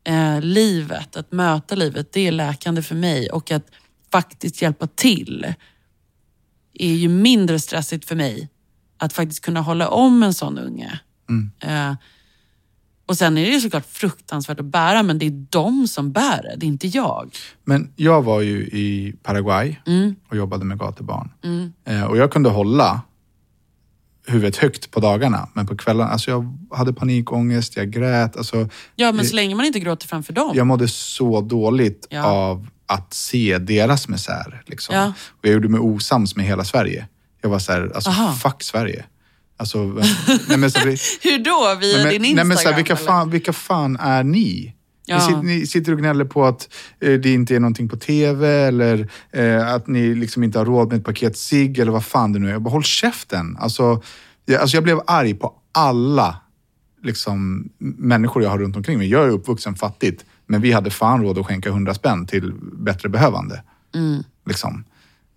eh, 0.05 0.41
livet, 0.41 1.17
att 1.17 1.33
möta 1.33 1.75
livet, 1.75 2.13
det 2.13 2.27
är 2.27 2.33
läkande 2.33 2.83
för 2.83 2.95
mig. 2.95 3.31
Och 3.31 3.51
att 3.51 3.67
faktiskt 4.13 4.63
hjälpa 4.63 4.87
till 4.87 5.55
är 6.75 6.93
ju 6.93 7.09
mindre 7.09 7.59
stressigt 7.59 8.05
för 8.05 8.17
mig. 8.17 8.49
Att 8.99 9.13
faktiskt 9.13 9.45
kunna 9.45 9.61
hålla 9.61 9.89
om 9.89 10.23
en 10.23 10.35
sån 10.35 10.59
unge. 10.59 11.01
Eh, 11.61 11.95
och 13.13 13.19
sen 13.19 13.39
är 13.39 13.51
det 13.51 13.61
såklart 13.61 13.87
fruktansvärt 13.87 14.61
att 14.61 14.67
bära, 14.67 15.03
men 15.03 15.19
det 15.19 15.27
är 15.27 15.47
de 15.51 15.89
som 15.89 16.13
bär 16.13 16.43
det, 16.43 16.55
det 16.57 16.67
är 16.67 16.69
inte 16.69 16.87
jag. 16.87 17.37
Men 17.65 17.93
jag 17.97 18.23
var 18.23 18.41
ju 18.41 18.63
i 18.63 19.15
Paraguay 19.23 19.77
Mm. 19.87 20.15
och 20.29 20.37
jobbade 20.37 20.65
med 20.65 20.79
gatubarn. 20.79 21.31
Eh, 21.87 22.05
och 22.05 22.17
jag 22.17 22.33
kunde 22.33 22.49
hålla 22.51 23.01
huvudet 24.27 24.57
högt 24.57 24.91
på 24.91 25.01
dagarna, 25.01 25.49
men 25.55 25.67
på 25.67 25.77
kvällen, 25.77 26.09
alltså 26.09 26.31
jag 26.31 26.59
hade 26.71 26.93
panikångest, 26.93 27.77
jag 27.77 27.91
grät. 27.91 28.37
Alltså, 28.37 28.69
Ja, 28.97 29.13
men 29.13 29.25
så 29.27 29.37
länge 29.37 29.55
man 29.55 29.67
inte 29.67 29.81
gråter 29.81 30.09
framför 30.09 30.33
dem. 30.33 30.53
jag 30.57 30.67
mådde 30.67 30.89
så 30.89 31.41
dåligt 31.41 32.07
Ja. 32.11 32.25
av 32.25 32.69
att 32.87 33.15
se 33.15 33.59
deras 33.59 34.09
misär. 34.09 34.63
Liksom. 34.67 34.95
Ja. 34.95 35.13
Och 35.29 35.45
jag 35.47 35.53
gjorde 35.53 35.69
mig 35.69 35.81
osams 35.81 36.37
med 36.37 36.47
hela 36.47 36.65
Sverige. 36.65 37.09
Jag 37.43 37.51
var 37.51 37.59
så 37.59 37.73
här, 37.73 37.93
alltså 37.95 38.11
Aha. 38.11 38.33
fuck 38.33 38.63
Sverige. 38.63 39.05
Alltså, 39.63 39.79
nej, 40.49 40.59
men 40.59 40.71
så, 40.71 40.79
Hur 41.23 41.45
då? 41.45 41.77
Via 41.81 41.97
Nej, 41.97 42.05
men, 42.05 42.13
din 42.13 42.25
Instagram? 42.25 42.35
nej, 42.35 42.45
men 42.45 42.57
så 42.57 42.77
vilka, 42.77 42.97
fan, 42.97 43.31
vilka 43.31 43.53
fan 43.53 43.97
är 43.97 44.25
ni? 44.25 44.75
Ja. 45.07 45.17
Ni, 45.17 45.23
sitter, 45.23 45.43
ni 45.43 45.67
sitter 45.67 45.93
och 45.93 45.99
gnäller 45.99 46.25
på 46.25 46.45
att 46.45 46.69
eh, 47.01 47.13
det 47.13 47.33
inte 47.33 47.57
är 47.57 47.61
någonting 47.61 47.89
på 47.89 47.97
TV 47.97 48.49
eller 48.49 49.11
eh, 49.33 49.75
att 49.75 49.87
ni 49.87 50.15
liksom 50.15 50.43
inte 50.43 50.59
har 50.59 50.67
råd 50.67 50.89
med 50.89 50.99
ett 50.99 51.05
paket 51.05 51.37
cigg 51.37 51.79
eller 51.79 51.93
vad 51.93 52.05
fan 52.05 52.33
det 52.33 52.39
nu 52.39 52.49
är. 52.49 52.53
Jag 52.53 52.63
bara, 52.63 52.71
håll 52.71 52.85
käften. 52.85 53.57
Alltså 53.61 54.03
jag, 54.45 54.61
alltså, 54.61 54.77
jag 54.77 54.85
blev 54.85 55.01
arg 55.07 55.35
på 55.35 55.55
alla 55.73 56.37
liksom, 57.03 57.69
människor 57.99 58.43
jag 58.43 58.51
har 58.51 58.59
runt 58.59 58.77
omkring 58.77 58.99
mig. 58.99 59.09
Jag 59.09 59.25
är 59.25 59.31
uppvuxen 59.31 59.75
fattigt, 59.75 60.25
men 60.47 60.61
vi 60.61 60.73
hade 60.73 60.91
fan 60.91 61.23
råd 61.23 61.39
att 61.39 61.47
skänka 61.47 61.71
hundra 61.71 61.95
spänn 61.95 62.27
till 62.27 62.53
bättre 62.73 63.09
behövande. 63.09 63.63
Mm. 63.95 64.23
Liksom. 64.47 64.85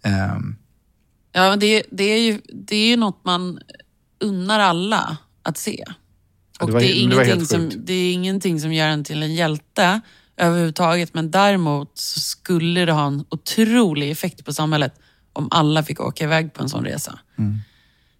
Ehm, 0.03 0.55
Ja, 1.35 1.49
men 1.49 1.59
det, 1.59 1.83
det, 1.91 2.03
är 2.03 2.19
ju, 2.19 2.41
det 2.53 2.75
är 2.75 2.87
ju 2.87 2.97
något 2.97 3.19
man 3.25 3.59
unnar 4.19 4.59
alla 4.59 5.17
att 5.43 5.57
se. 5.57 5.83
Och 6.59 6.67
det 6.67 6.73
var- 6.73 6.79
det, 6.79 6.85
är 6.85 6.93
det 6.93 6.99
ingenting 6.99 7.25
helt 7.37 7.49
som, 7.49 7.71
det 7.85 7.93
är 7.93 8.13
ingenting 8.13 8.59
som 8.61 8.73
gör 8.73 8.87
en 8.87 9.03
till 9.03 9.23
en 9.23 9.33
hjälte 9.35 10.01
överhuvudtaget. 10.37 11.13
Men 11.13 11.31
däremot 11.31 11.91
så 11.97 12.19
skulle 12.19 12.85
det 12.85 12.91
ha 12.91 13.07
en 13.07 13.25
otrolig 13.29 14.11
effekt 14.11 14.45
på 14.45 14.53
samhället 14.53 14.93
om 15.33 15.47
alla 15.51 15.83
fick 15.83 15.99
åka 15.99 16.23
iväg 16.23 16.53
på 16.53 16.63
en 16.63 16.69
sån 16.69 16.85
resa. 16.85 17.19
Mm. 17.37 17.59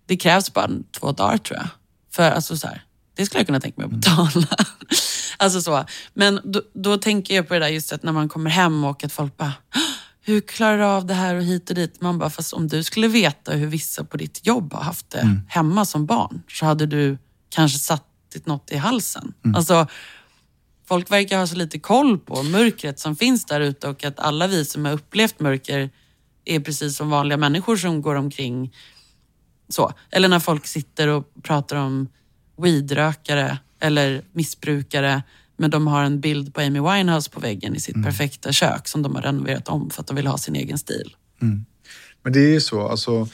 Det 0.05 0.17
krävs 0.17 0.53
bara 0.53 0.69
två 0.99 1.11
dagar 1.11 1.37
tror 1.37 1.57
jag. 1.57 1.67
För 2.11 2.31
alltså 2.31 2.57
så 2.57 2.67
här, 2.67 2.83
det 3.15 3.25
skulle 3.25 3.39
jag 3.39 3.45
kunna 3.47 3.59
tänka 3.59 3.81
mig 3.81 3.85
att 3.85 3.91
betala. 4.01 4.47
alltså 5.37 5.61
så. 5.61 5.85
Men 6.13 6.39
då, 6.43 6.61
då 6.73 6.97
tänker 6.97 7.35
jag 7.35 7.47
på 7.47 7.53
det 7.53 7.59
där 7.59 7.67
just 7.67 7.93
att 7.93 8.03
när 8.03 8.11
man 8.11 8.29
kommer 8.29 8.49
hem 8.49 8.83
och 8.83 9.03
att 9.03 9.11
folk 9.11 9.37
bara 9.37 9.53
hur 10.27 10.41
klarar 10.41 10.77
du 10.77 10.83
av 10.83 11.05
det 11.05 11.13
här 11.13 11.35
och 11.35 11.43
hit 11.43 11.69
och 11.69 11.75
dit? 11.75 12.01
Man 12.01 12.19
bara, 12.19 12.29
fast 12.29 12.53
om 12.53 12.67
du 12.67 12.83
skulle 12.83 13.07
veta 13.07 13.51
hur 13.51 13.67
vissa 13.67 14.03
på 14.03 14.17
ditt 14.17 14.47
jobb 14.47 14.73
har 14.73 14.81
haft 14.81 15.09
det 15.09 15.41
hemma 15.47 15.85
som 15.85 16.05
barn 16.05 16.43
så 16.47 16.65
hade 16.65 16.85
du 16.85 17.17
kanske 17.49 17.79
satt 17.79 18.03
något 18.43 18.71
i 18.71 18.77
halsen. 18.77 19.33
Alltså, 19.55 19.87
folk 20.87 21.11
verkar 21.11 21.39
ha 21.39 21.47
så 21.47 21.55
lite 21.55 21.79
koll 21.79 22.19
på 22.19 22.43
mörkret 22.43 22.99
som 22.99 23.15
finns 23.15 23.45
där 23.45 23.61
ute 23.61 23.87
och 23.87 24.03
att 24.03 24.19
alla 24.19 24.47
vi 24.47 24.65
som 24.65 24.85
har 24.85 24.91
upplevt 24.91 25.39
mörker 25.39 25.89
är 26.45 26.59
precis 26.59 26.97
som 26.97 27.09
vanliga 27.09 27.37
människor 27.37 27.77
som 27.77 28.01
går 28.01 28.15
omkring 28.15 28.73
så. 29.69 29.93
Eller 30.11 30.27
när 30.27 30.39
folk 30.39 30.67
sitter 30.67 31.07
och 31.07 31.33
pratar 31.43 31.75
om 31.75 32.09
weedrökare 32.57 33.57
eller 33.79 34.25
missbrukare 34.31 35.23
men 35.57 35.69
de 35.69 35.87
har 35.87 36.03
en 36.03 36.19
bild 36.19 36.53
på 36.53 36.61
Amy 36.61 36.79
Winehouse 36.79 37.29
på 37.29 37.39
väggen 37.39 37.75
i 37.75 37.79
sitt 37.79 38.03
perfekta 38.03 38.51
kök 38.51 38.87
som 38.87 39.01
de 39.01 39.15
har 39.15 39.21
renoverat 39.21 39.67
om 39.67 39.89
för 39.89 40.01
att 40.01 40.07
de 40.07 40.15
vill 40.15 40.27
ha 40.27 40.37
sin 40.37 40.55
egen 40.55 40.77
stil. 40.77 41.15
Men 42.23 42.33
det 42.33 42.39
är 42.39 42.49
ju 42.49 42.61
så, 42.61 42.87
alltså. 42.87 43.27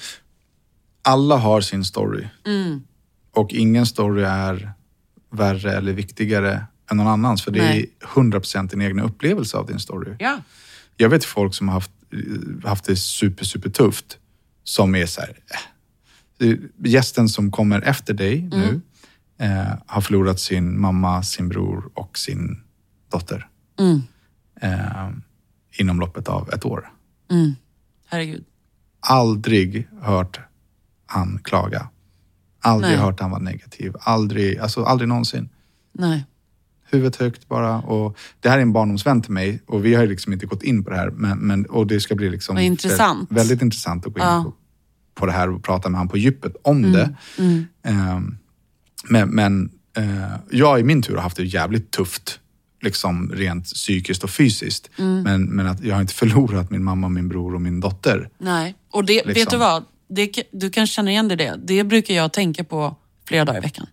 Alla 1.04 1.38
har 1.38 1.62
sin 1.62 1.86
story. 1.86 2.28
Mm. 2.46 2.84
Och 3.32 3.54
ingen 3.54 3.86
story 3.86 4.24
är 4.24 4.72
värre 5.32 5.78
eller 5.78 5.94
viktigare 5.94 6.66
än 6.92 6.98
någon 6.98 7.08
annans. 7.08 7.44
För 7.44 7.52
det 7.52 7.60
Nej. 7.62 7.92
är 8.02 8.08
100% 8.08 8.70
din 8.70 8.82
egna 8.82 9.04
upplevelse 9.04 9.58
av 9.58 9.68
din 9.68 9.80
story. 9.80 10.16
Ja. 10.20 10.42
Jag 10.98 11.10
vet 11.10 11.26
folk 11.26 11.56
som 11.56 11.68
har 11.68 11.74
haft, 11.74 11.92
haft 12.64 12.86
det 12.86 12.96
super, 12.96 13.46
super 13.46 13.70
tufft. 13.70 14.18
Som 14.64 14.96
är 14.96 15.06
så 15.06 15.22
här, 15.22 15.38
eh. 16.40 16.56
Gästen 16.84 17.30
som 17.30 17.52
kommer 17.52 17.82
efter 17.82 18.14
dig 18.14 18.42
nu 18.42 18.82
eh, 19.42 19.74
har 19.86 20.02
förlorat 20.02 20.40
sin 20.40 20.80
mamma, 20.80 21.24
sin 21.24 21.50
bror 21.50 21.92
och 21.94 22.18
sin 22.18 22.64
dotter. 23.12 23.48
Mm. 23.80 24.02
Eh, 24.62 25.10
inom 25.80 26.00
loppet 26.00 26.28
av 26.28 26.50
ett 26.54 26.66
år. 26.66 26.92
Mm. 27.32 27.56
Herregud. 28.06 28.44
aldrig 29.00 29.88
hört 30.02 30.40
han 31.06 31.40
klaga. 31.44 31.90
Aldrig 32.64 32.94
Nej. 32.94 33.02
hört 33.02 33.20
han 33.20 33.32
vara 33.32 33.42
negativ. 33.42 33.96
Aldrig, 34.00 34.58
alltså 34.58 34.84
aldrig 34.84 35.08
någonsin. 35.10 35.50
Nej. 35.92 36.26
Huvudet 36.92 37.16
högt 37.16 37.48
bara. 37.48 37.82
Och 37.82 38.18
det 38.40 38.50
här 38.50 38.58
är 38.58 38.62
en 38.62 38.74
barndomsvän 38.74 39.22
till 39.22 39.32
mig 39.32 39.62
och 39.68 39.86
vi 39.86 39.96
har 39.96 40.06
liksom 40.08 40.34
inte 40.34 40.46
gått 40.46 40.64
in 40.64 40.84
på 40.84 40.90
det 40.90 40.96
här. 40.96 41.10
Men, 41.10 41.38
men, 41.38 41.66
och 41.66 41.88
det 41.88 42.00
ska 42.00 42.16
bli 42.16 42.30
liksom 42.30 42.58
intressant. 42.58 43.32
Väldigt, 43.32 43.62
intressant 43.62 44.08
att 44.08 44.14
gå 44.14 44.20
in 44.20 44.26
Ja. 44.26 44.44
på, 44.44 44.54
på 45.20 45.26
det 45.26 45.32
här 45.32 45.50
och 45.50 45.64
prata 45.64 45.90
med 45.90 45.98
han 45.98 46.08
på 46.08 46.18
djupet 46.18 46.56
om 46.64 46.92
det. 46.92 47.16
Mm. 47.38 47.66
Ehm, 47.84 48.38
men 49.04 49.30
men 49.30 49.72
eh, 49.98 50.36
jag 50.52 50.80
i 50.80 50.84
min 50.84 51.02
tur 51.02 51.16
har 51.16 51.22
haft 51.22 51.38
det 51.38 51.44
jävligt 51.44 51.92
tufft. 51.92 52.38
Liksom 52.84 53.32
rent 53.34 53.66
psykiskt 53.66 54.24
och 54.24 54.30
fysiskt. 54.30 54.90
Mm. 54.98 55.24
Men, 55.24 55.46
men 55.46 55.68
att 55.68 55.84
jag 55.84 55.96
har 55.96 56.02
inte 56.02 56.14
förlorat 56.24 56.72
min 56.72 56.84
mamma, 56.84 57.10
min 57.10 57.30
bror 57.30 57.56
och 57.56 57.62
min 57.62 57.80
dotter. 57.80 58.30
Nej. 58.38 58.76
Och 58.92 59.06
det, 59.06 59.16
vet 59.16 59.26
Liksom. 59.26 59.52
du 59.52 59.58
vad? 59.58 59.84
Det, 60.10 60.44
du 60.52 60.70
kan 60.70 60.88
känna 60.88 61.12
igen 61.12 61.28
dig 61.28 61.38
det. 61.38 61.60
Det 61.64 61.84
brukar 61.84 62.14
jag 62.14 62.34
tänka 62.34 62.64
på 62.64 62.96
flera 63.28 63.46
dagar 63.46 63.60
i 63.60 63.62
veckan. 63.62 63.88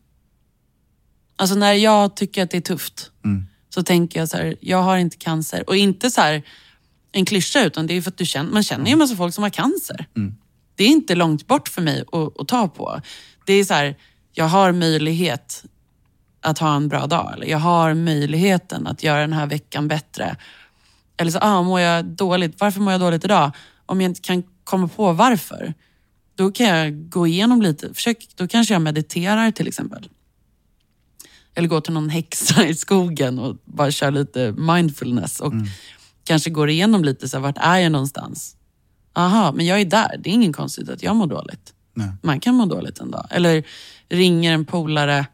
Alltså 1.37 1.55
när 1.57 1.73
jag 1.73 2.17
tycker 2.17 2.43
att 2.43 2.51
det 2.51 2.57
är 2.57 2.61
tufft 2.61 3.11
Mm. 3.25 3.45
så 3.69 3.83
tänker 3.83 4.19
jag 4.21 4.29
så 4.29 4.37
här, 4.37 4.57
jag 4.61 4.83
har 4.83 4.97
inte 4.99 5.17
cancer. 5.17 5.65
Och 5.69 5.77
inte 5.77 6.11
så 6.11 6.21
här 6.21 6.43
en 7.13 7.25
klyscha 7.25 7.65
utan 7.65 7.87
det 7.87 7.95
är 7.95 8.03
för 8.03 8.11
att 8.11 8.19
du 8.19 8.27
känner, 8.27 8.53
man 8.53 8.63
känner 8.63 8.87
ju 8.87 8.93
en 8.93 8.99
massa 8.99 9.17
folk 9.17 9.35
som 9.35 9.43
har 9.43 9.51
cancer. 9.51 10.07
Det 10.75 10.85
är 10.85 10.89
inte 10.89 11.15
långt 11.15 11.47
bort 11.47 11.69
för 11.69 11.83
mig 11.83 12.05
att, 12.13 12.41
att 12.41 12.49
ta 12.49 12.69
på. 12.69 13.01
Det 13.47 13.53
är 13.53 13.65
så 13.65 13.75
här, 13.75 13.97
jag 14.39 14.49
har 14.49 14.73
möjlighet 14.73 15.65
att 16.41 16.59
ha 16.59 16.77
en 16.77 16.89
bra 16.89 17.07
dag. 17.07 17.33
Eller 17.35 17.47
jag 17.47 17.59
har 17.59 17.95
möjligheten 17.95 18.87
att 18.87 19.03
göra 19.03 19.21
den 19.21 19.33
här 19.33 19.47
veckan 19.47 19.89
bättre. 19.89 20.37
Eller 21.17 21.31
så, 21.31 21.39
ah, 21.39 21.63
mår 21.63 21.81
jag 21.81 22.05
dåligt? 22.05 22.61
Varför 22.61 22.81
mår 22.81 22.93
jag 22.93 23.01
dåligt 23.01 23.25
idag? 23.25 23.51
Om 23.87 24.01
jag 24.01 24.11
inte 24.11 24.21
kan 24.21 24.43
komma 24.65 24.89
på 24.89 25.13
varför, 25.13 25.75
då 26.35 26.53
kan 26.53 26.67
jag 26.67 27.09
gå 27.09 27.27
igenom 27.27 27.63
lite. 27.63 27.95
Försök, 27.95 28.29
då 28.37 28.49
kanske 28.49 28.75
jag 28.75 28.83
mediterar 28.83 29.51
till 29.51 29.69
exempel. 29.69 30.09
Eller 31.55 31.69
går 31.69 31.81
till 31.81 31.93
någon 31.93 32.09
häxa 32.09 32.67
i 32.67 32.75
skogen 32.75 33.39
och 33.39 33.57
bara 33.65 33.91
kör 33.91 34.11
lite 34.11 34.53
mindfulness. 34.53 35.41
Och 35.41 35.53
kanske 36.25 36.51
går 36.51 36.71
igenom 36.71 37.05
lite, 37.05 37.29
så 37.29 37.37
här, 37.37 37.43
vart 37.43 37.59
är 37.59 37.77
jag 37.77 37.93
någonstans? 37.93 38.57
Aha, 39.15 39.53
men 39.53 39.67
jag 39.67 39.81
är 39.81 39.85
där. 39.85 40.21
Det 40.21 40.31
är 40.31 40.35
ingen 40.35 40.53
konstigt 40.53 40.89
att 40.89 41.03
jag 41.03 41.17
mår 41.17 41.27
dåligt. 41.27 41.75
Nej. 41.99 42.09
Man 42.23 42.41
kan 42.41 42.55
må 42.55 42.67
dåligt 42.67 42.99
en 42.99 43.11
dag. 43.11 43.27
Eller 43.31 43.65
ringer 44.09 44.53
en 44.53 44.65
polare 44.65 45.27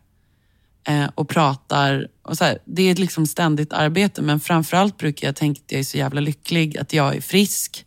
eh, 0.89 1.07
och 1.15 1.28
pratar. 1.28 2.09
Och 2.23 2.39
så 2.39 2.45
här, 2.45 2.59
det 2.65 2.82
är 2.82 2.93
ett 2.93 2.99
liksom 2.99 3.27
ständigt 3.27 3.73
arbete, 3.73 4.23
men 4.23 4.41
framförallt 4.41 4.97
brukar 4.99 5.28
jag 5.28 5.36
tänka 5.36 5.61
att 5.65 5.73
jag 5.73 5.81
är 5.81 5.85
så 5.85 5.99
jävla 5.99 6.20
lycklig, 6.20 6.78
att 6.78 6.93
jag 6.93 7.16
är 7.16 7.20
frisk. 7.20 7.85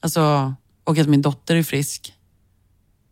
Alltså, 0.00 0.54
och 0.84 0.98
att 0.98 1.08
min 1.08 1.22
dotter 1.22 1.56
är 1.56 1.62
frisk. 1.62 2.14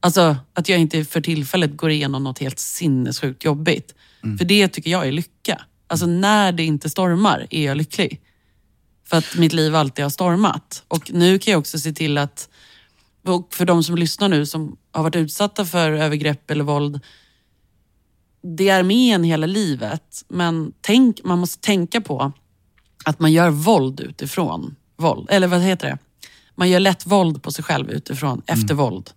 Alltså 0.01 0.37
att 0.53 0.69
jag 0.69 0.79
inte 0.79 1.05
för 1.05 1.21
tillfället 1.21 1.77
går 1.77 1.91
igenom 1.91 2.25
något 2.25 2.39
helt 2.39 2.59
sinnessjukt 2.59 3.45
jobbigt. 3.45 3.95
För 4.39 4.45
det 4.45 4.69
tycker 4.69 4.91
jag 4.91 5.09
är 5.09 5.13
lycka. 5.13 5.63
Alltså 5.87 6.07
när 6.07 6.53
det 6.53 6.65
inte 6.65 6.91
stormar 6.91 7.47
är 7.51 7.65
jag 7.65 7.77
lycklig. 7.77 8.21
För 9.05 9.17
att 9.17 9.37
mitt 9.37 9.53
liv 9.53 9.75
alltid 9.75 10.05
har 10.05 10.11
stormat. 10.11 10.85
Och 10.89 11.11
nu 11.13 11.39
kan 11.39 11.53
jag 11.53 11.59
också 11.59 11.79
se 11.79 11.93
till 11.93 12.19
att, 12.19 12.49
och 13.29 13.55
för 13.55 13.65
de 13.65 13.85
som 13.85 13.97
lyssnar 13.97 14.29
nu 14.29 14.47
som 14.47 14.77
har 14.93 15.03
varit 15.03 15.17
utsatta 15.17 15.65
för 15.65 15.93
övergrepp 15.93 16.51
eller 16.51 16.65
våld, 16.65 17.01
det 18.43 18.69
är 18.69 18.83
med 18.83 19.15
en 19.15 19.25
hela 19.25 19.47
livet. 19.47 20.25
Men 20.29 20.73
tänk, 20.81 21.25
man 21.25 21.39
måste 21.39 21.61
tänka 21.61 22.01
på 22.01 22.33
att 23.05 23.21
man 23.21 23.33
gör 23.33 23.51
våld 23.51 24.01
utifrån 24.01 24.77
våld. 24.97 25.29
Eller 25.31 25.47
vad 25.47 25.61
heter 25.61 25.89
det? 25.89 25.99
Man 26.55 26.71
gör 26.71 26.81
lätt 26.81 27.07
våld 27.07 27.43
på 27.43 27.53
sig 27.53 27.65
själv 27.65 27.91
utifrån, 27.91 28.43
efter 28.47 28.75
våld. 28.75 29.11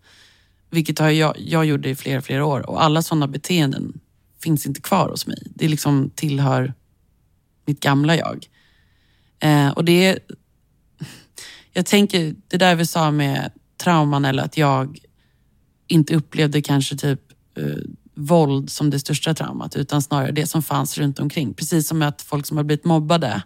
Vilket 0.70 1.00
har 1.00 1.10
jag, 1.10 1.36
jag 1.40 1.66
gjorde 1.66 1.90
i 1.90 1.96
flera, 1.96 2.22
flera 2.22 2.46
år. 2.46 2.70
Och 2.70 2.84
alla 2.84 3.02
sådana 3.02 3.28
beteenden 3.28 4.00
finns 4.44 4.66
inte 4.66 4.82
kvar 4.82 5.10
hos 5.10 5.28
mig. 5.28 5.44
Det 5.56 5.68
liksom 5.68 6.12
tillhör 6.16 6.74
mitt 7.66 7.80
gamla 7.80 8.16
jag. 8.16 8.48
Eh, 9.40 9.70
och 9.70 9.86
det 9.86 10.06
är, 10.06 10.20
jag 11.74 11.86
tänker, 11.86 12.36
det 12.48 12.58
där 12.58 12.76
vi 12.76 12.86
sa 12.86 13.12
med 13.12 13.52
trauman 13.82 14.26
eller 14.26 14.44
att 14.44 14.58
jag 14.58 15.00
inte 15.88 16.16
upplevde 16.16 16.62
kanske 16.62 16.96
typ 16.96 17.22
eh, 17.58 17.66
våld 18.16 18.70
som 18.70 18.90
det 18.90 19.00
största 19.00 19.34
traumat 19.34 19.76
utan 19.76 20.02
snarare 20.02 20.32
det 20.32 20.48
som 20.48 20.62
fanns 20.64 20.98
runt 20.98 21.20
omkring. 21.20 21.54
Precis 21.54 21.88
som 21.88 22.02
att 22.02 22.22
folk 22.22 22.46
som 22.46 22.58
har 22.58 22.64
blivit 22.64 22.86
mobbade 22.86 23.42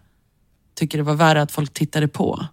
tycker 0.75 0.97
det 0.97 1.03
var 1.03 1.15
värre 1.15 1.41
att 1.41 1.51
folk 1.51 1.73
tittade 1.73 2.07
på 2.07 2.45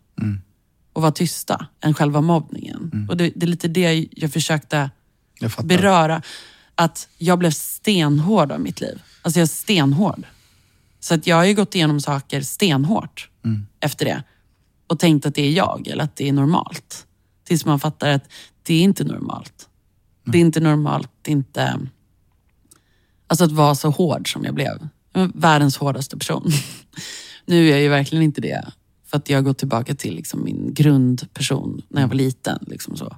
och 0.92 1.02
var 1.02 1.10
tysta 1.10 1.66
än 1.80 1.94
själva 1.94 2.20
mobbningen. 2.20 3.06
Och 3.10 3.16
det, 3.16 3.32
det 3.34 3.46
är 3.46 3.48
lite 3.48 3.68
det 3.68 4.08
jag 4.10 4.32
försökte 4.32 4.90
Jag 5.40 5.50
beröra. 5.64 6.22
Att 6.74 7.08
jag 7.18 7.38
blev 7.38 7.50
stenhård 7.50 8.52
av 8.52 8.60
mitt 8.60 8.80
liv. 8.80 9.02
Alltså 9.22 9.40
jag 9.40 9.44
är 9.44 9.48
stenhård. 9.48 10.26
Så 11.00 11.14
att 11.14 11.26
jag 11.26 11.36
har 11.36 11.44
ju 11.44 11.54
gått 11.54 11.74
igenom 11.74 12.00
saker 12.00 12.40
stenhårt 12.40 13.30
efter 13.80 14.04
det. 14.04 14.22
Och 14.86 14.98
tänkt 14.98 15.26
att 15.26 15.34
det 15.34 15.42
är 15.42 15.50
jag 15.50 15.88
eller 15.88 16.04
att 16.04 16.16
det 16.16 16.28
är 16.28 16.32
normalt. 16.32 17.06
Tills 17.52 17.64
man 17.64 17.80
fattar 17.80 18.08
att 18.08 18.28
det 18.62 18.74
är 18.74 18.80
inte 18.82 19.04
normalt. 19.04 19.68
Det 20.24 20.38
är 20.38 20.40
inte 20.40 20.60
normalt, 20.60 21.28
inte... 21.28 21.80
Alltså 23.26 23.44
att 23.44 23.52
vara 23.52 23.74
så 23.74 23.90
hård 23.90 24.32
som 24.32 24.44
jag 24.44 24.54
blev. 24.54 24.88
Jag 25.12 25.30
världens 25.34 25.76
hårdaste 25.76 26.16
person. 26.16 26.50
nu 27.46 27.66
är 27.66 27.70
jag 27.70 27.80
ju 27.80 27.88
verkligen 27.88 28.24
inte 28.24 28.40
det. 28.40 28.72
För 29.06 29.16
att 29.16 29.30
jag 29.30 29.38
har 29.38 29.42
gått 29.42 29.58
tillbaka 29.58 29.94
till 29.94 30.14
liksom 30.14 30.44
min 30.44 30.74
grundperson 30.74 31.82
när 31.88 32.00
jag 32.00 32.08
var 32.08 32.14
liten. 32.14 32.58
Liksom 32.66 32.96
så. 32.96 33.16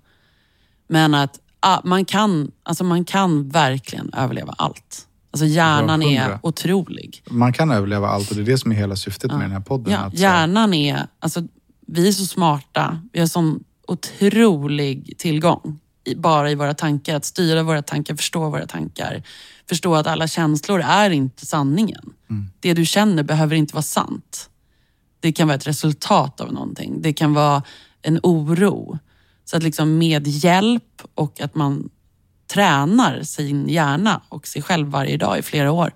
Men 0.88 1.14
att 1.14 1.40
ah, 1.60 1.80
man, 1.84 2.04
kan, 2.04 2.50
alltså 2.62 2.84
man 2.84 3.04
kan 3.04 3.48
verkligen 3.48 4.14
överleva 4.14 4.54
allt. 4.58 5.06
Alltså 5.30 5.46
hjärnan 5.46 6.02
Ja, 6.02 6.22
är 6.22 6.38
otrolig. 6.42 7.22
Man 7.30 7.52
kan 7.52 7.70
överleva 7.70 8.08
allt 8.08 8.30
och 8.30 8.36
det 8.36 8.42
är 8.42 8.46
det 8.46 8.58
som 8.58 8.72
är 8.72 8.76
hela 8.76 8.96
syftet 8.96 9.32
med 9.32 9.40
den 9.40 9.52
här 9.52 9.60
podden. 9.60 9.92
Ja, 9.92 10.10
hjärnan 10.12 10.74
är, 10.74 11.06
alltså, 11.18 11.42
vi 11.86 12.08
är 12.08 12.12
så 12.12 12.26
smarta. 12.26 13.00
Vi 13.12 13.20
har 13.20 13.26
sån 13.26 13.64
otrolig 13.86 15.18
tillgång 15.18 15.80
bara 16.16 16.50
i 16.50 16.54
våra 16.54 16.74
tankar. 16.74 17.16
Att 17.16 17.24
styra 17.24 17.62
våra 17.62 17.82
tankar, 17.82 18.16
förstå 18.16 18.50
våra 18.50 18.66
tankar. 18.66 19.22
Förstå 19.68 19.94
att 19.94 20.06
alla 20.06 20.26
känslor 20.26 20.80
är 20.80 21.10
inte 21.10 21.46
sanningen. 21.46 22.12
Det 22.60 22.74
du 22.74 22.86
känner 22.86 23.22
behöver 23.22 23.56
inte 23.56 23.74
vara 23.74 23.82
sant. 23.82 24.50
Det 25.20 25.32
kan 25.32 25.48
vara 25.48 25.56
ett 25.56 25.66
resultat 25.66 26.40
av 26.40 26.52
någonting. 26.52 27.02
Det 27.02 27.12
kan 27.12 27.34
vara 27.34 27.62
en 28.02 28.20
oro. 28.22 28.98
Så 29.44 29.56
att 29.56 29.62
liksom 29.62 29.98
med 29.98 30.26
hjälp 30.26 31.02
och 31.14 31.40
att 31.40 31.54
man 31.54 31.90
tränar 32.46 33.22
sin 33.22 33.68
hjärna 33.68 34.22
och 34.28 34.46
sig 34.46 34.62
själv 34.62 34.88
varje 34.88 35.16
dag 35.16 35.38
i 35.38 35.42
flera 35.42 35.72
år 35.72 35.92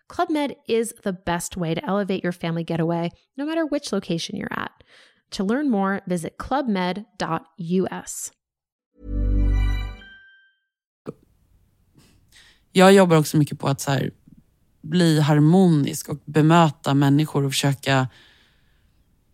Club 0.15 0.29
Med 0.29 0.53
is 0.67 0.93
the 1.03 1.13
best 1.13 1.57
way 1.57 1.75
to 1.75 1.81
elevate 1.85 2.23
your 2.23 2.33
family 2.33 2.63
getaway, 2.63 3.11
no 3.37 3.45
matter 3.45 3.65
which 3.65 3.93
location 3.93 4.35
you're 4.35 4.59
at. 4.59 4.71
To 5.31 5.43
learn 5.43 5.69
more, 5.69 6.01
visit 6.05 6.37
clubmed.us. 6.37 8.31
Jag 12.71 12.93
jobbar 12.93 13.17
också 13.17 13.37
mycket 13.37 13.59
på 13.59 13.67
att 13.67 13.81
så 13.81 13.91
här, 13.91 14.11
bli 14.81 15.19
harmonisk 15.19 16.09
och 16.09 16.21
bemöta 16.25 16.93
människor 16.93 17.45
och 17.45 17.51
försöka 17.51 18.07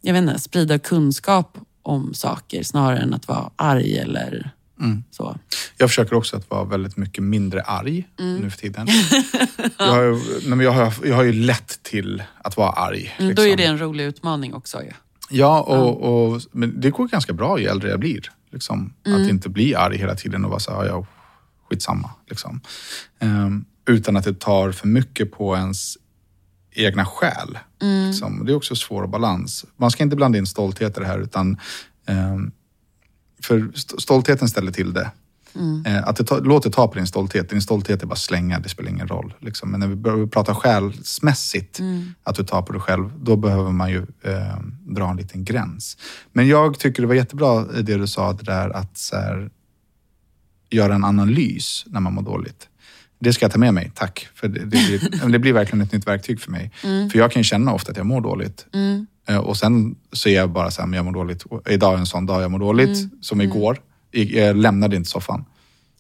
jag 0.02 0.14
vet 0.14 0.22
inte, 0.22 0.40
sprida 0.40 0.80
kunskap 0.80 1.58
om 1.82 2.14
saker 2.14 2.64
snarare 2.64 3.00
än 3.00 3.14
att 3.14 3.28
vara 3.28 3.52
arg 3.56 3.98
eller 3.98 4.57
så. 5.12 5.38
Jag 5.78 5.90
försöker 5.90 6.16
också 6.16 6.38
att 6.38 6.50
vara 6.50 6.64
väldigt 6.64 6.98
mycket 6.98 7.24
mindre 7.24 7.62
arg 7.62 8.08
Mm. 8.20 8.36
nu 8.42 8.50
för 8.50 8.58
tiden. 8.58 8.88
jag, 9.78 9.86
har, 9.86 10.04
ju- 10.04 10.14
nej, 10.14 10.50
men 10.50 10.60
jag, 10.60 10.72
har, 10.72 10.94
jag 11.08 11.16
har 11.16 11.24
ju 11.24 11.34
lätt 11.34 11.80
till 11.84 12.24
att 12.44 12.58
vara 12.58 12.70
arg. 12.70 13.16
Mm, 13.20 13.36
Då 13.36 13.42
är 13.42 13.46
liksom. 13.46 13.58
det 13.58 13.64
en 13.66 13.80
rolig 13.80 14.04
utmaning 14.04 14.54
också. 14.54 14.78
Ja. 14.84 14.94
Ja, 15.30 15.62
och, 15.62 16.32
och, 16.34 16.42
men 16.52 16.82
det 16.82 16.90
går 16.90 17.08
ganska 17.08 17.34
bra 17.34 17.60
ju 17.60 17.66
äldre 17.68 17.90
jag 17.90 18.00
blir. 18.00 18.32
Liksom. 18.52 18.94
Mm. 19.06 19.22
Att 19.24 19.30
inte 19.30 19.50
bli 19.50 19.76
arg 19.76 19.98
hela 19.98 20.16
tiden 20.16 20.44
och 20.46 20.50
vara 20.50 20.60
så 20.60 20.72
här, 20.72 20.86
ja, 20.86 21.06
skitsamma. 21.70 22.10
Liksom. 22.30 22.62
Ehm, 23.20 23.66
utan 23.88 24.18
att 24.18 24.24
det 24.24 24.40
tar 24.40 24.72
för 24.72 24.88
mycket 24.88 25.32
på 25.32 25.56
ens 25.56 25.98
egna 26.76 27.06
själ. 27.06 27.60
Liksom. 28.08 28.46
Det 28.46 28.52
är 28.52 28.56
också 28.56 28.76
svår 28.76 29.08
balans. 29.08 29.66
Man 29.78 29.92
ska 29.92 30.04
inte 30.04 30.16
blanda 30.16 30.38
in 30.38 30.48
stolthet 30.48 30.98
i 30.98 31.00
det 31.00 31.08
här 31.08 31.20
utan 31.20 31.58
ehm, 32.08 32.52
för 33.44 33.70
st- 33.76 34.02
stoltheten 34.02 34.48
ställer 34.50 34.72
till 34.72 34.94
det. 34.94 35.12
Eh, 35.86 36.08
att 36.08 36.16
det 36.16 36.24
ta, 36.24 36.40
låter 36.40 36.70
ta 36.70 36.88
på 36.88 36.94
din 36.94 37.08
stolthet. 37.08 37.50
Din 37.50 37.62
stolthet 37.62 38.04
är 38.04 38.08
bara 38.08 38.16
slänga, 38.16 38.60
det 38.60 38.70
spelar 38.70 38.90
ingen 38.92 39.08
roll. 39.08 39.34
Liksom. 39.40 39.72
Men 39.72 39.80
när 39.80 39.88
vi 39.88 39.96
börjar 39.96 40.28
prata 40.28 40.56
själsmässigt, 40.56 41.80
att 42.24 42.36
du 42.36 42.44
tar 42.44 42.62
på 42.62 42.74
dig 42.74 42.82
själv, 42.82 43.12
då 43.24 43.36
behöver 43.36 43.72
man 43.72 43.90
ju 43.90 44.06
eh, 44.24 44.58
dra 44.86 45.10
en 45.10 45.18
liten 45.18 45.44
gräns. 45.44 45.98
Men 46.34 46.48
jag 46.48 46.80
tycker 46.80 47.02
det 47.02 47.08
var 47.08 47.16
jättebra 47.16 47.60
eh, 47.60 47.66
det 47.84 47.98
du 47.98 48.08
sa, 48.08 48.34
det 48.34 48.44
där 48.44 48.70
att 48.70 49.10
här, 49.14 49.50
göra 50.70 50.96
en 50.96 51.04
analys 51.04 51.86
när 51.88 52.00
man 52.00 52.14
mår 52.14 52.22
dåligt. 52.22 52.70
Det 53.20 53.34
ska 53.34 53.46
jag 53.46 53.52
ta 53.52 53.60
med 53.60 53.74
mig, 53.74 53.92
tack. 53.96 54.28
För 54.36 54.48
det, 54.48 54.60
det, 54.60 54.66
blir, 54.66 55.28
det 55.32 55.40
blir 55.40 55.54
verkligen 55.54 55.82
ett 55.82 55.92
nytt 55.92 56.08
verktyg 56.08 56.42
för 56.42 56.52
mig. 56.52 56.72
För 57.12 57.18
jag 57.20 57.32
kan 57.32 57.44
känna 57.44 57.74
ofta 57.74 57.92
att 57.92 57.98
jag 57.98 58.06
mår 58.06 58.22
dåligt. 58.22 58.66
Eh, 59.28 59.38
Och 59.38 59.58
sen 59.58 59.96
så 60.12 60.30
är 60.30 60.34
jag 60.36 60.50
bara 60.52 60.72
så 60.72 60.82
här, 60.82 60.88
men 60.88 60.98
jag 60.98 61.06
mår 61.06 61.12
dåligt. 61.12 61.44
Idag 61.70 61.94
är 61.94 61.98
en 61.98 62.06
sån 62.06 62.26
dag 62.26 62.42
jag 62.42 62.52
mår 62.52 62.60
dåligt, 62.60 62.98
som 63.22 63.42
igår. 63.42 63.82
I- 64.12 64.40
Jag 64.40 64.58
lämnade 64.58 64.96
inte 64.96 65.10
soffan. 65.10 65.46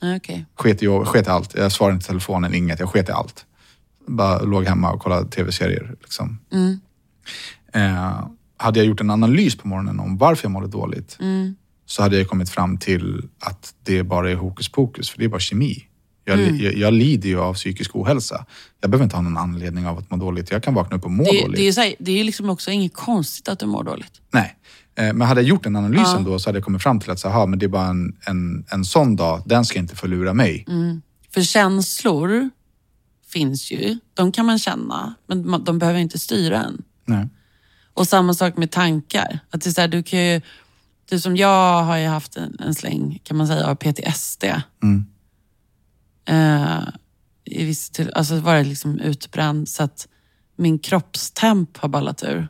Ah, 0.02 0.16
Okej. 0.16 0.45
Sket 0.56 0.84
i, 0.84 0.88
sket 1.06 1.28
i 1.28 1.30
allt. 1.30 1.56
Jag 1.56 1.72
svarade 1.72 1.95
inte 1.95 2.08
telefonen, 2.08 2.54
inget. 2.54 2.80
Jag 2.80 2.90
sket 2.90 3.10
i 3.10 3.12
allt. 3.12 3.45
Bara 4.08 4.41
låg 4.41 4.66
hemma 4.66 4.91
och 4.91 5.02
kollade 5.02 5.30
tv-serier. 5.30 5.95
Liksom. 6.02 6.40
Eh, 7.74 8.28
hade 8.58 8.80
jag 8.80 8.86
gjort 8.88 9.02
en 9.02 9.10
analys 9.10 9.56
på 9.58 9.68
morgonen 9.68 9.99
om 9.99 10.18
varför 10.18 10.45
jag 10.45 10.52
mådde 10.52 10.68
dåligt 10.68 11.18
så 11.86 12.04
hade 12.04 12.18
jag 12.18 12.28
kommit 12.30 12.49
fram 12.49 12.78
till 12.78 13.24
att 13.40 13.74
det 13.84 14.04
bara 14.04 14.32
är 14.32 14.36
hokus 14.36 14.70
pokus, 14.70 15.10
för 15.10 15.20
det 15.20 15.26
är 15.26 15.30
bara 15.30 15.40
kemi. 15.40 15.87
Jag, 16.28 16.40
jag, 16.62 16.74
jag 16.78 16.94
lider 16.94 17.30
ju 17.30 17.40
av 17.40 17.54
psykisk 17.54 17.95
ohälsa. 17.95 18.45
Jag 18.82 18.90
behöver 18.91 19.04
inte 19.04 19.16
ha 19.16 19.24
någon 19.24 19.38
anledning 19.38 19.88
av 19.88 19.98
att 19.98 20.12
må 20.12 20.18
dåligt. 20.18 20.52
Jag 20.52 20.64
kan 20.64 20.74
vakna 20.74 20.98
upp 20.98 21.06
och 21.06 21.12
må 21.12 21.24
Det, 21.24 21.41
dåligt. 21.41 21.56
det 21.58 21.68
är 21.68 21.72
så 21.72 21.82
här, 21.82 21.95
det 21.99 22.12
är 22.20 22.24
liksom 22.24 22.49
också 22.49 22.72
inget 22.72 22.94
konstigt 22.94 23.48
att 23.48 23.60
du 23.60 23.66
mår 23.66 23.84
dåligt. 23.84 24.22
Nej. 24.34 24.56
Eh, 24.95 25.14
Men 25.14 25.22
hade 25.28 25.41
jag 25.41 25.48
gjort 25.48 25.64
den 25.64 25.76
analysen 25.76 26.24
då 26.24 26.40
så 26.40 26.49
hade 26.49 26.58
jag 26.58 26.64
kommit 26.66 26.84
fram 26.84 26.99
till 26.99 27.12
att 27.12 27.20
så, 27.20 27.28
aha, 27.28 27.45
men 27.45 27.60
det 27.60 27.66
är 27.66 27.68
bara 27.70 27.88
en, 27.88 28.18
en, 28.26 28.66
en 28.72 28.86
sån 28.86 29.16
dag, 29.16 29.41
den 29.45 29.66
ska 29.66 29.80
inte 29.80 29.95
förlura 29.95 30.34
mig. 30.34 30.66
För 31.34 31.41
känslor 31.41 32.49
finns 33.28 33.72
ju. 33.72 33.98
De 34.14 34.32
kan 34.32 34.45
man 34.45 34.60
känna, 34.60 35.16
men 35.28 35.64
de 35.64 35.80
behöver 35.80 35.99
inte 35.99 36.20
styra 36.20 36.64
en. 36.64 36.82
Nej. 37.06 37.28
Och 37.94 38.08
samma 38.08 38.34
sak 38.34 38.58
med 38.58 38.72
tankar. 38.72 39.40
Att 39.49 39.62
det 39.62 39.70
är 39.70 39.72
så 39.72 39.82
här, 39.82 39.88
du 39.88 40.04
kan 40.04 40.26
ju, 40.26 40.41
typ 41.10 41.22
som 41.22 41.38
jag 41.38 41.84
har 41.84 41.98
ju 41.98 42.08
haft 42.08 42.38
en, 42.38 42.58
en 42.60 42.76
släng, 42.76 43.20
kan 43.24 43.38
man 43.38 43.48
säga, 43.48 43.66
av 43.68 43.76
PTSD. 43.76 44.44
Eh, 46.28 46.80
i 47.45 47.66
viss 47.66 47.90
till, 47.90 48.12
alltså 48.14 48.40
var 48.40 48.56
det 48.56 48.64
liksom 48.64 48.99
utbränd 48.99 49.70
så 49.70 49.84
att 49.84 50.08
min 50.56 50.80
kroppstemp 50.80 51.78
har 51.78 51.90
ballat 51.90 52.24
ur. 52.24 52.48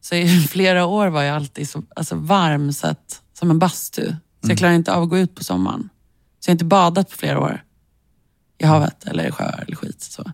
Så 0.00 0.14
i 0.14 0.28
flera 0.50 0.86
år 0.86 1.08
var 1.08 1.22
jag 1.22 1.36
alltid 1.36 1.68
så 1.68 1.82
alltså 1.96 2.14
varm 2.14 2.72
så 2.72 2.86
att, 2.86 3.22
som 3.32 3.50
en 3.50 3.58
bastu. 3.58 4.06
Så 4.44 4.50
jag 4.50 4.58
klarar 4.58 4.74
inte 4.74 4.92
av 4.92 5.02
att 5.02 5.08
gå 5.08 5.18
ut 5.18 5.34
på 5.34 5.44
sommaren. 5.44 5.88
Så 6.40 6.48
jag 6.48 6.52
har 6.52 6.54
inte 6.54 6.64
badat 6.64 7.10
på 7.10 7.16
flera 7.16 7.40
år. 7.40 7.64
I 8.58 8.66
havet 8.66 9.04
eller 9.04 9.28
i 9.28 9.32
sjöar 9.32 9.64
eller 9.66 9.76
skit. 9.76 10.02
Så. 10.02 10.32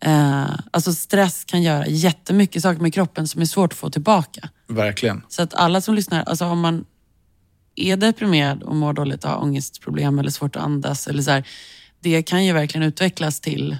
Eh, 0.00 0.50
alltså 0.70 0.92
stress 0.92 1.44
kan 1.44 1.62
göra 1.62 1.86
jättemycket 1.86 2.62
saker 2.62 2.82
med 2.82 2.94
kroppen 2.94 3.28
som 3.28 3.40
är 3.40 3.46
svårt 3.46 3.72
att 3.72 3.78
få 3.78 3.90
tillbaka. 3.90 4.48
Verkligen. 4.68 5.22
Så 5.28 5.42
att 5.42 5.54
alla 5.54 5.80
som 5.80 5.94
lyssnar, 5.94 6.22
alltså 6.22 6.44
om 6.44 6.60
man 6.60 6.84
är 7.80 7.96
deprimerad 7.96 8.62
och 8.62 8.76
mår 8.76 8.92
dåligt 8.92 9.24
och 9.24 9.30
har 9.30 9.42
ångestproblem 9.42 10.18
eller 10.18 10.30
svårt 10.30 10.56
att 10.56 10.62
andas, 10.62 11.06
eller 11.06 11.22
så 11.22 11.30
här, 11.30 11.44
det 12.00 12.22
kan 12.22 12.44
ju 12.44 12.52
verkligen 12.52 12.86
utvecklas 12.88 13.40
till 13.40 13.76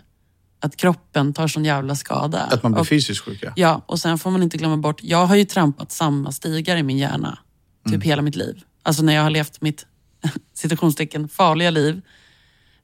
att 0.62 0.77
kroppen 0.77 1.32
tar 1.32 1.48
sån 1.48 1.64
jävla 1.64 1.94
skada. 1.94 2.39
Att 2.40 2.62
man 2.62 2.72
blir 2.72 2.81
och, 2.81 2.89
fysiskt 2.89 3.20
sjuk, 3.24 3.39
ja. 3.43 3.52
Ja, 3.56 3.82
och 3.86 3.98
sen 4.01 4.18
får 4.18 4.31
man 4.31 4.43
inte 4.43 4.56
glömma 4.56 4.77
bort, 4.77 5.02
jag 5.02 5.27
har 5.27 5.36
ju 5.36 5.44
trampat 5.44 5.93
samma 5.93 6.32
stigar 6.32 6.77
i 6.77 6.82
min 6.82 6.98
hjärna 6.98 7.39
typ 7.85 7.94
Mm. 7.94 8.01
hela 8.01 8.22
mitt 8.22 8.36
liv. 8.36 8.62
Alltså 8.82 9.02
när 9.02 9.12
jag 9.14 9.22
har 9.22 9.31
levt 9.31 9.60
mitt, 9.60 9.86
citationstecken, 10.55 11.28
farliga 11.28 11.70
liv. 11.70 12.02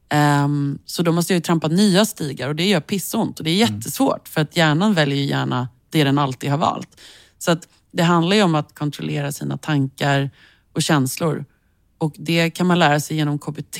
Ehm, 0.09 0.79
så 0.85 1.03
då 1.03 1.11
måste 1.11 1.33
jag 1.33 1.37
ju 1.37 1.41
trampa 1.41 1.67
nya 1.67 2.05
stigar 2.05 2.47
och 2.49 2.55
det 2.55 2.65
gör 2.67 2.79
pissont 2.79 3.39
och 3.39 3.43
det 3.45 3.51
är 3.51 3.65
Mm. 3.67 3.75
jättesvårt 3.75 4.27
för 4.27 4.41
att 4.41 4.57
hjärnan 4.57 4.93
väljer 4.93 5.17
ju 5.17 5.23
gärna 5.25 5.67
det 5.89 6.03
den 6.03 6.17
alltid 6.17 6.49
har 6.49 6.57
valt. 6.57 7.01
Så 7.37 7.51
att 7.51 7.67
det 7.91 8.03
handlar 8.03 8.35
ju 8.35 8.43
om 8.43 8.55
att 8.55 8.75
kontrollera 8.75 9.31
sina 9.31 9.57
tankar 9.57 10.29
och 10.77 10.83
känslor. 10.83 11.45
Och 11.97 12.13
det 12.17 12.49
kan 12.49 12.67
man 12.67 12.79
lära 12.79 12.99
sig 12.99 13.17
genom 13.17 13.39
KBT, 13.39 13.79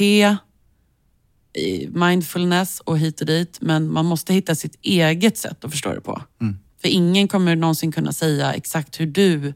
mindfulness 1.90 2.80
och 2.80 2.98
hit 3.00 3.22
och 3.22 3.28
dit. 3.28 3.58
Men 3.62 3.92
man 3.94 4.06
måste 4.06 4.34
hitta 4.34 4.56
sitt 4.56 4.76
eget 4.82 5.38
sätt 5.38 5.66
att 5.66 5.72
förstå 5.72 5.94
det 5.94 6.02
på. 6.02 6.22
För 6.82 6.88
ingen 6.88 7.28
kommer 7.28 7.56
någonsin 7.56 7.92
kunna 7.92 8.14
säga 8.14 8.54
exakt 8.54 9.00
hur 9.00 9.06
du, 9.08 9.54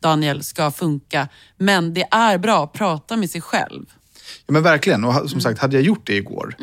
Daniel, 0.00 0.42
ska 0.42 0.70
funka. 0.70 1.28
Men 1.58 1.94
det 1.94 2.04
är 2.10 2.38
bra 2.38 2.64
att 2.64 2.72
prata 2.72 3.16
med 3.16 3.30
sig 3.30 3.40
själv. 3.40 3.84
ja 4.46 4.52
men 4.52 4.62
verkligen. 4.62 5.04
Och 5.04 5.12
ha- 5.12 5.20
Mm. 5.20 5.28
som 5.28 5.40
sagt, 5.40 5.58
hade 5.60 5.76
jag 5.76 5.82
gjort 5.84 6.06
det 6.06 6.16
igår, 6.16 6.56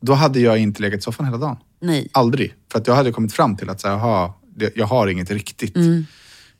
då 0.00 0.12
hade 0.12 0.40
jag 0.40 0.58
inte 0.58 0.82
legat 0.82 0.98
i 1.00 1.02
soffan 1.02 1.26
hela 1.26 1.38
dagen. 1.38 1.56
Nej. 1.80 2.08
Aldrig. 2.12 2.54
För 2.72 2.78
att 2.78 2.86
jag 2.86 2.94
hade 2.94 3.12
kommit 3.12 3.32
fram 3.32 3.56
till 3.56 3.70
att 3.70 3.80
så 3.80 3.88
här, 3.88 3.94
aha, 3.94 4.40
jag 4.74 4.86
har 4.86 5.06
inget 5.06 5.30
riktigt. 5.30 5.76
Mm. 5.76 6.06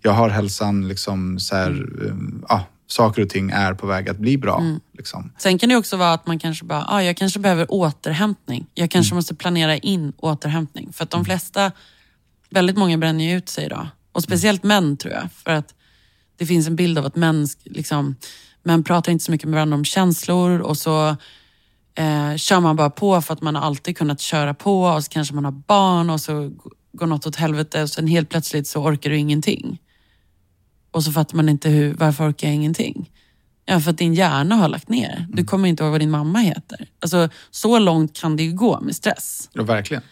Jag 0.07 0.13
har 0.13 0.29
hälsan, 0.29 0.89
liksom, 0.89 1.39
så 1.39 1.57
här, 1.57 1.71
um, 1.71 2.45
ja, 2.49 2.65
saker 2.87 3.23
och 3.23 3.29
ting 3.29 3.51
är 3.51 3.75
på 3.75 3.87
väg 3.87 4.09
att 4.09 4.19
bli 4.19 4.39
bra. 4.39 4.59
Mm. 4.61 4.81
Liksom. 4.93 5.33
Sen 5.39 5.59
kan 5.59 5.69
det 5.69 5.77
också 5.77 5.97
vara 5.97 6.13
att 6.13 6.27
man 6.27 6.39
kanske 6.39 6.65
bara, 6.65 6.85
ah, 6.89 7.03
jag 7.03 7.17
kanske 7.17 7.41
behöver 7.41 7.67
återhämtning. 7.69 8.67
Jag 8.75 8.91
kanske 8.91 9.15
måste 9.15 9.35
planera 9.35 9.77
in 9.77 10.13
återhämtning. 10.17 10.93
För 10.93 11.05
att 11.05 11.11
de 11.11 11.25
flesta, 11.25 11.73
väldigt 12.51 12.77
många 12.77 12.99
bränner 12.99 13.25
ju 13.25 13.37
ut 13.37 13.49
sig 13.49 13.65
idag. 13.65 13.87
Och 14.13 14.23
speciellt 14.23 14.63
män 14.63 14.97
tror 14.97 15.15
jag. 15.15 15.29
För 15.33 15.51
att 15.51 15.75
det 16.37 16.47
finns 16.47 16.67
en 16.67 16.77
bild 16.77 16.99
av 16.99 17.07
att 17.07 17.17
män, 17.17 17.49
liksom, 17.65 18.17
män 18.63 18.85
pratar 18.85 19.13
inte 19.13 19.25
så 19.25 19.31
mycket 19.31 19.49
med 19.49 19.55
varandra 19.55 19.77
om 19.77 19.85
känslor 19.85 20.61
och 20.61 20.77
så 20.77 21.09
eh, 21.95 22.37
kör 22.37 22.61
man 22.61 22.77
bara 22.77 22.91
på 22.91 23.21
för 23.21 23.35
att 23.35 23.43
man 23.43 23.55
har 23.55 23.63
alltid 23.63 23.97
kunnat 23.99 24.21
köra 24.21 24.55
på 24.55 24.83
och 24.83 25.05
så 25.05 25.11
kanske 25.11 25.35
man 25.35 25.45
har 25.45 25.53
barn 25.53 26.11
och 26.11 26.21
så 26.21 26.53
går 26.93 27.07
något 27.07 27.27
åt 27.27 27.37
helvete 27.37 27.83
och 27.83 27.91
sen 27.91 28.07
helt 28.07 28.29
plötsligt 28.29 28.67
så 28.67 28.83
orkar 28.83 29.11
du 29.11 29.19
ingenting. 29.19 29.79
Och 30.95 31.05
så 31.05 31.13
fattar 31.13 31.37
man 31.37 31.49
inte 31.49 31.69
hur, 31.69 31.95
varför 31.95 32.31
orkar 32.31 32.49
jag 32.49 32.55
ingenting? 32.55 33.11
Ja, 33.65 33.81
för 33.81 33.91
att 33.91 33.99
din 33.99 34.15
hjärna 34.15 34.55
har 34.55 34.69
lagt 34.69 34.89
ner. 34.89 35.27
Du 35.33 35.45
kommer 35.45 35.69
inte 35.69 35.83
ihåg 35.83 35.91
vad 35.91 36.01
din 36.01 36.11
mamma 36.11 36.39
heter. 36.39 36.89
Alltså, 37.01 37.29
så 37.51 37.79
långt 37.79 38.21
kan 38.21 38.37
det 38.37 38.43
ju 38.43 38.53
gå 38.53 38.81
med 38.81 38.97
stress. 38.97 39.49
Ja, 39.53 39.63
verkligen. 39.63 40.03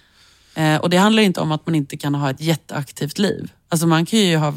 Eh, 0.54 0.76
och 0.76 0.90
det 0.90 0.96
handlar 0.96 1.22
inte 1.22 1.40
om 1.40 1.52
att 1.52 1.66
man 1.66 1.74
inte 1.74 1.96
kan 1.96 2.14
ha 2.14 2.30
ett 2.30 2.40
jätteaktivt 2.40 3.18
liv. 3.18 3.52
Alltså 3.68 3.86
man 3.86 4.06
kan 4.06 4.18
ju 4.18 4.36
ha, 4.36 4.54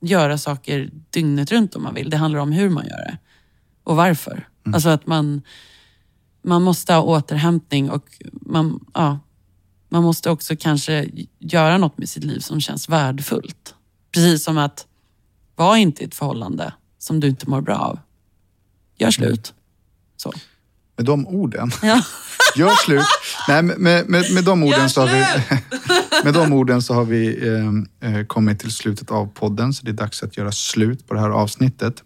göra 0.00 0.38
saker 0.38 0.90
dygnet 1.10 1.52
runt 1.52 1.76
om 1.76 1.82
man 1.82 1.94
vill. 1.94 2.10
Det 2.10 2.16
handlar 2.16 2.40
om 2.40 2.52
hur 2.52 2.70
man 2.70 2.84
gör 2.86 3.04
det. 3.04 3.18
Och 3.84 3.96
varför. 3.96 4.48
Alltså 4.74 4.88
att 4.88 5.06
man, 5.06 5.42
man 6.42 6.62
måste 6.62 6.92
ha 6.94 7.02
återhämtning 7.02 7.90
och 7.90 8.04
man, 8.32 8.84
ja, 8.94 9.18
man 9.88 10.02
måste 10.02 10.30
också 10.30 10.56
kanske 10.56 11.08
göra 11.38 11.78
något 11.78 11.98
med 11.98 12.08
sitt 12.08 12.24
liv 12.24 12.38
som 12.40 12.60
känns 12.60 12.88
värdefullt. 12.88 13.74
Precis 14.12 14.44
som 14.44 14.58
att 14.58 14.86
vara 15.56 15.78
inte 15.78 16.02
i 16.02 16.06
ett 16.06 16.14
förhållande 16.14 16.74
som 16.98 17.20
du 17.20 17.28
inte 17.28 17.50
mår 17.50 17.60
bra 17.60 17.76
av. 17.76 17.98
Gör 18.98 19.10
slut. 19.10 19.54
Så. 20.16 20.32
Med 20.96 21.06
de 21.06 21.26
orden. 21.26 21.70
Ja. 21.82 22.02
Gör 22.56 22.84
slut. 22.84 23.06
Nej, 23.48 23.62
med, 23.62 23.78
med, 23.78 24.32
med, 24.34 24.44
de 24.44 24.62
orden 24.62 24.90
så 24.90 25.00
har 25.00 25.08
vi, 25.08 25.26
med 26.24 26.34
de 26.34 26.52
orden 26.52 26.82
så 26.82 26.94
har 26.94 27.04
vi 27.04 27.48
eh, 27.48 28.10
eh, 28.10 28.26
kommit 28.26 28.60
till 28.60 28.70
slutet 28.70 29.10
av 29.10 29.26
podden. 29.34 29.72
Så 29.72 29.84
det 29.84 29.90
är 29.90 29.92
dags 29.92 30.22
att 30.22 30.36
göra 30.36 30.52
slut 30.52 31.06
på 31.06 31.14
det 31.14 31.20
här 31.20 31.30
avsnittet. 31.30 32.02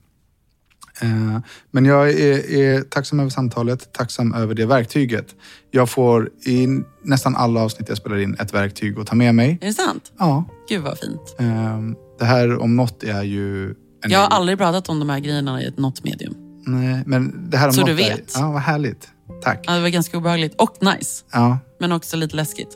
Eh, 1.02 1.38
men 1.70 1.84
jag 1.84 2.10
är, 2.10 2.50
är 2.50 2.80
tacksam 2.82 3.20
över 3.20 3.30
samtalet, 3.30 3.92
tacksam 3.92 4.34
över 4.34 4.54
det 4.54 4.66
verktyget. 4.66 5.34
Jag 5.70 5.90
får 5.90 6.30
i 6.46 6.68
nästan 7.04 7.36
alla 7.36 7.60
avsnitt 7.60 7.88
jag 7.88 7.98
spelar 7.98 8.18
in 8.18 8.36
ett 8.40 8.54
verktyg 8.54 8.98
att 8.98 9.06
ta 9.06 9.14
med 9.14 9.34
mig. 9.34 9.58
Är 9.60 9.66
det 9.66 9.72
sant? 9.72 10.12
Ja. 10.18 10.44
Gud 10.68 10.82
vad 10.82 10.98
fint. 10.98 11.36
Eh, 11.38 11.78
det 12.18 12.24
här 12.24 12.58
om 12.58 12.76
något 12.76 13.02
är 13.02 13.22
ju... 13.22 13.74
En 14.04 14.10
Jag 14.10 14.18
har 14.18 14.28
aldrig 14.28 14.58
pratat 14.58 14.88
om 14.88 14.98
de 14.98 15.08
här 15.10 15.18
grejerna 15.20 15.62
i 15.62 15.66
ett 15.66 15.78
något 15.78 16.04
medium. 16.04 16.34
Nej, 16.66 17.02
men 17.06 17.50
det 17.50 17.56
här 17.56 17.66
om 17.66 17.72
Så 17.72 17.80
något 17.80 17.86
du 17.86 17.92
Är, 18.02 18.16
vet. 18.16 18.32
ja, 18.34 18.50
vad 18.52 18.62
härligt. 18.62 19.08
Tack. 19.42 19.64
Ja, 19.66 19.72
det 19.72 19.80
var 19.80 19.88
ganska 19.88 20.16
obehagligt 20.18 20.54
och 20.58 20.76
nice. 20.80 21.24
Ja. 21.32 21.58
Men 21.80 21.92
också 21.92 22.16
lite 22.16 22.36
läskigt. 22.36 22.68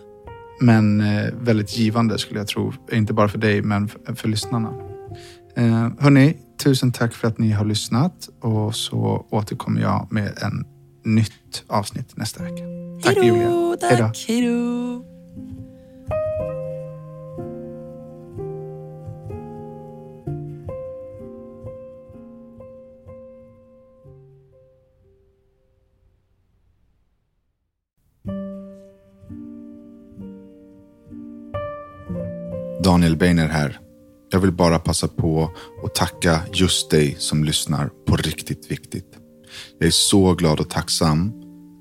Men 0.61 1.01
eh, 1.01 1.31
väldigt 1.41 1.77
givande 1.77 2.19
skulle 2.19 2.41
jag 2.41 2.49
tro. 2.49 2.73
Inte 2.93 3.13
bara 3.13 3.29
för 3.29 3.39
dig, 3.39 3.63
men 3.63 3.89
för, 3.89 4.15
för 4.15 4.29
lyssnarna. 4.29 4.69
Eh, 5.57 5.89
hörni, 5.99 6.37
Tusen 6.63 6.93
tack 6.93 7.15
för 7.15 7.29
att 7.29 7.39
ni 7.39 7.51
har 7.51 7.65
lyssnat 7.65 8.29
och 8.41 8.75
så 8.75 9.27
återkommer 9.31 9.81
jag 9.81 10.07
med 10.11 10.39
en 10.43 10.67
nytt 11.05 11.65
avsnitt 11.67 12.17
nästa 12.17 12.43
vecka. 12.43 12.65
Tack 13.03 13.17
hejdå, 13.17 13.37
Julia. 13.37 13.77
Tack, 13.81 13.91
hejdå. 13.91 14.13
hejdå. 14.29 15.05
Daniel 32.85 33.17
Beiner 33.17 33.49
här. 33.49 33.92
Jag 34.33 34.41
vill 34.41 34.53
bara 34.53 34.79
passa 34.79 35.09
på 35.09 35.51
att 35.85 35.95
tacka 35.95 36.41
just 36.53 36.91
dig 36.91 37.17
som 37.19 37.45
lyssnar 37.45 37.91
på 38.07 38.17
riktigt 38.17 38.71
viktigt. 38.71 39.07
Jag 39.79 39.87
är 39.87 39.91
så 39.91 40.35
glad 40.35 40.61
och 40.61 40.71
tacksam 40.71 41.33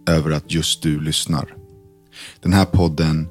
över 0.09 0.31
att 0.31 0.51
just 0.51 0.83
du 0.83 1.01
lyssnar. 1.01 1.55
Den 2.41 2.53
här 2.53 2.65
podden 2.65 3.27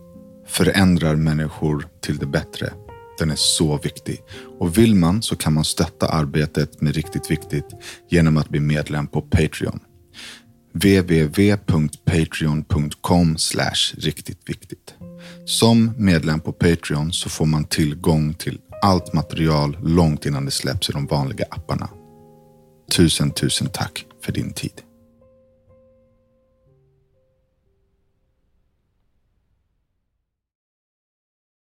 förändrar 0.46 1.16
människor 1.16 1.86
till 2.02 2.18
det 2.18 2.26
bättre. 2.26 2.72
Den 3.18 3.30
är 3.30 3.36
så 3.36 3.76
viktig. 3.76 4.20
Och 4.58 4.78
vill 4.78 4.94
man 4.94 5.22
så 5.22 5.36
kan 5.36 5.54
man 5.54 5.64
stötta 5.64 6.08
arbetet 6.08 6.80
med 6.80 6.94
Riktigt 6.94 7.30
Viktigt 7.30 7.66
genom 8.08 8.36
att 8.36 8.48
bli 8.48 8.60
medlem 8.60 9.06
på 9.06 9.22
Patreon. 9.22 9.80
www.patreon.com 10.72 13.36
riktigt 13.96 14.48
viktigt. 14.48 14.94
Som 15.44 15.92
medlem 15.96 16.40
på 16.40 16.52
Patreon 16.52 17.12
så 17.12 17.28
får 17.28 17.46
man 17.46 17.64
tillgång 17.64 18.34
till 18.34 18.58
allt 18.82 19.12
material 19.12 19.76
långt 19.82 20.26
innan 20.26 20.44
det 20.44 20.50
släpps 20.50 20.90
i 20.90 20.92
de 20.92 21.06
vanliga 21.06 21.44
apparna. 21.50 21.88
Tusen, 22.96 23.30
tusen 23.30 23.68
tack 23.68 24.06
för 24.24 24.32
din 24.32 24.52
tid. 24.52 24.82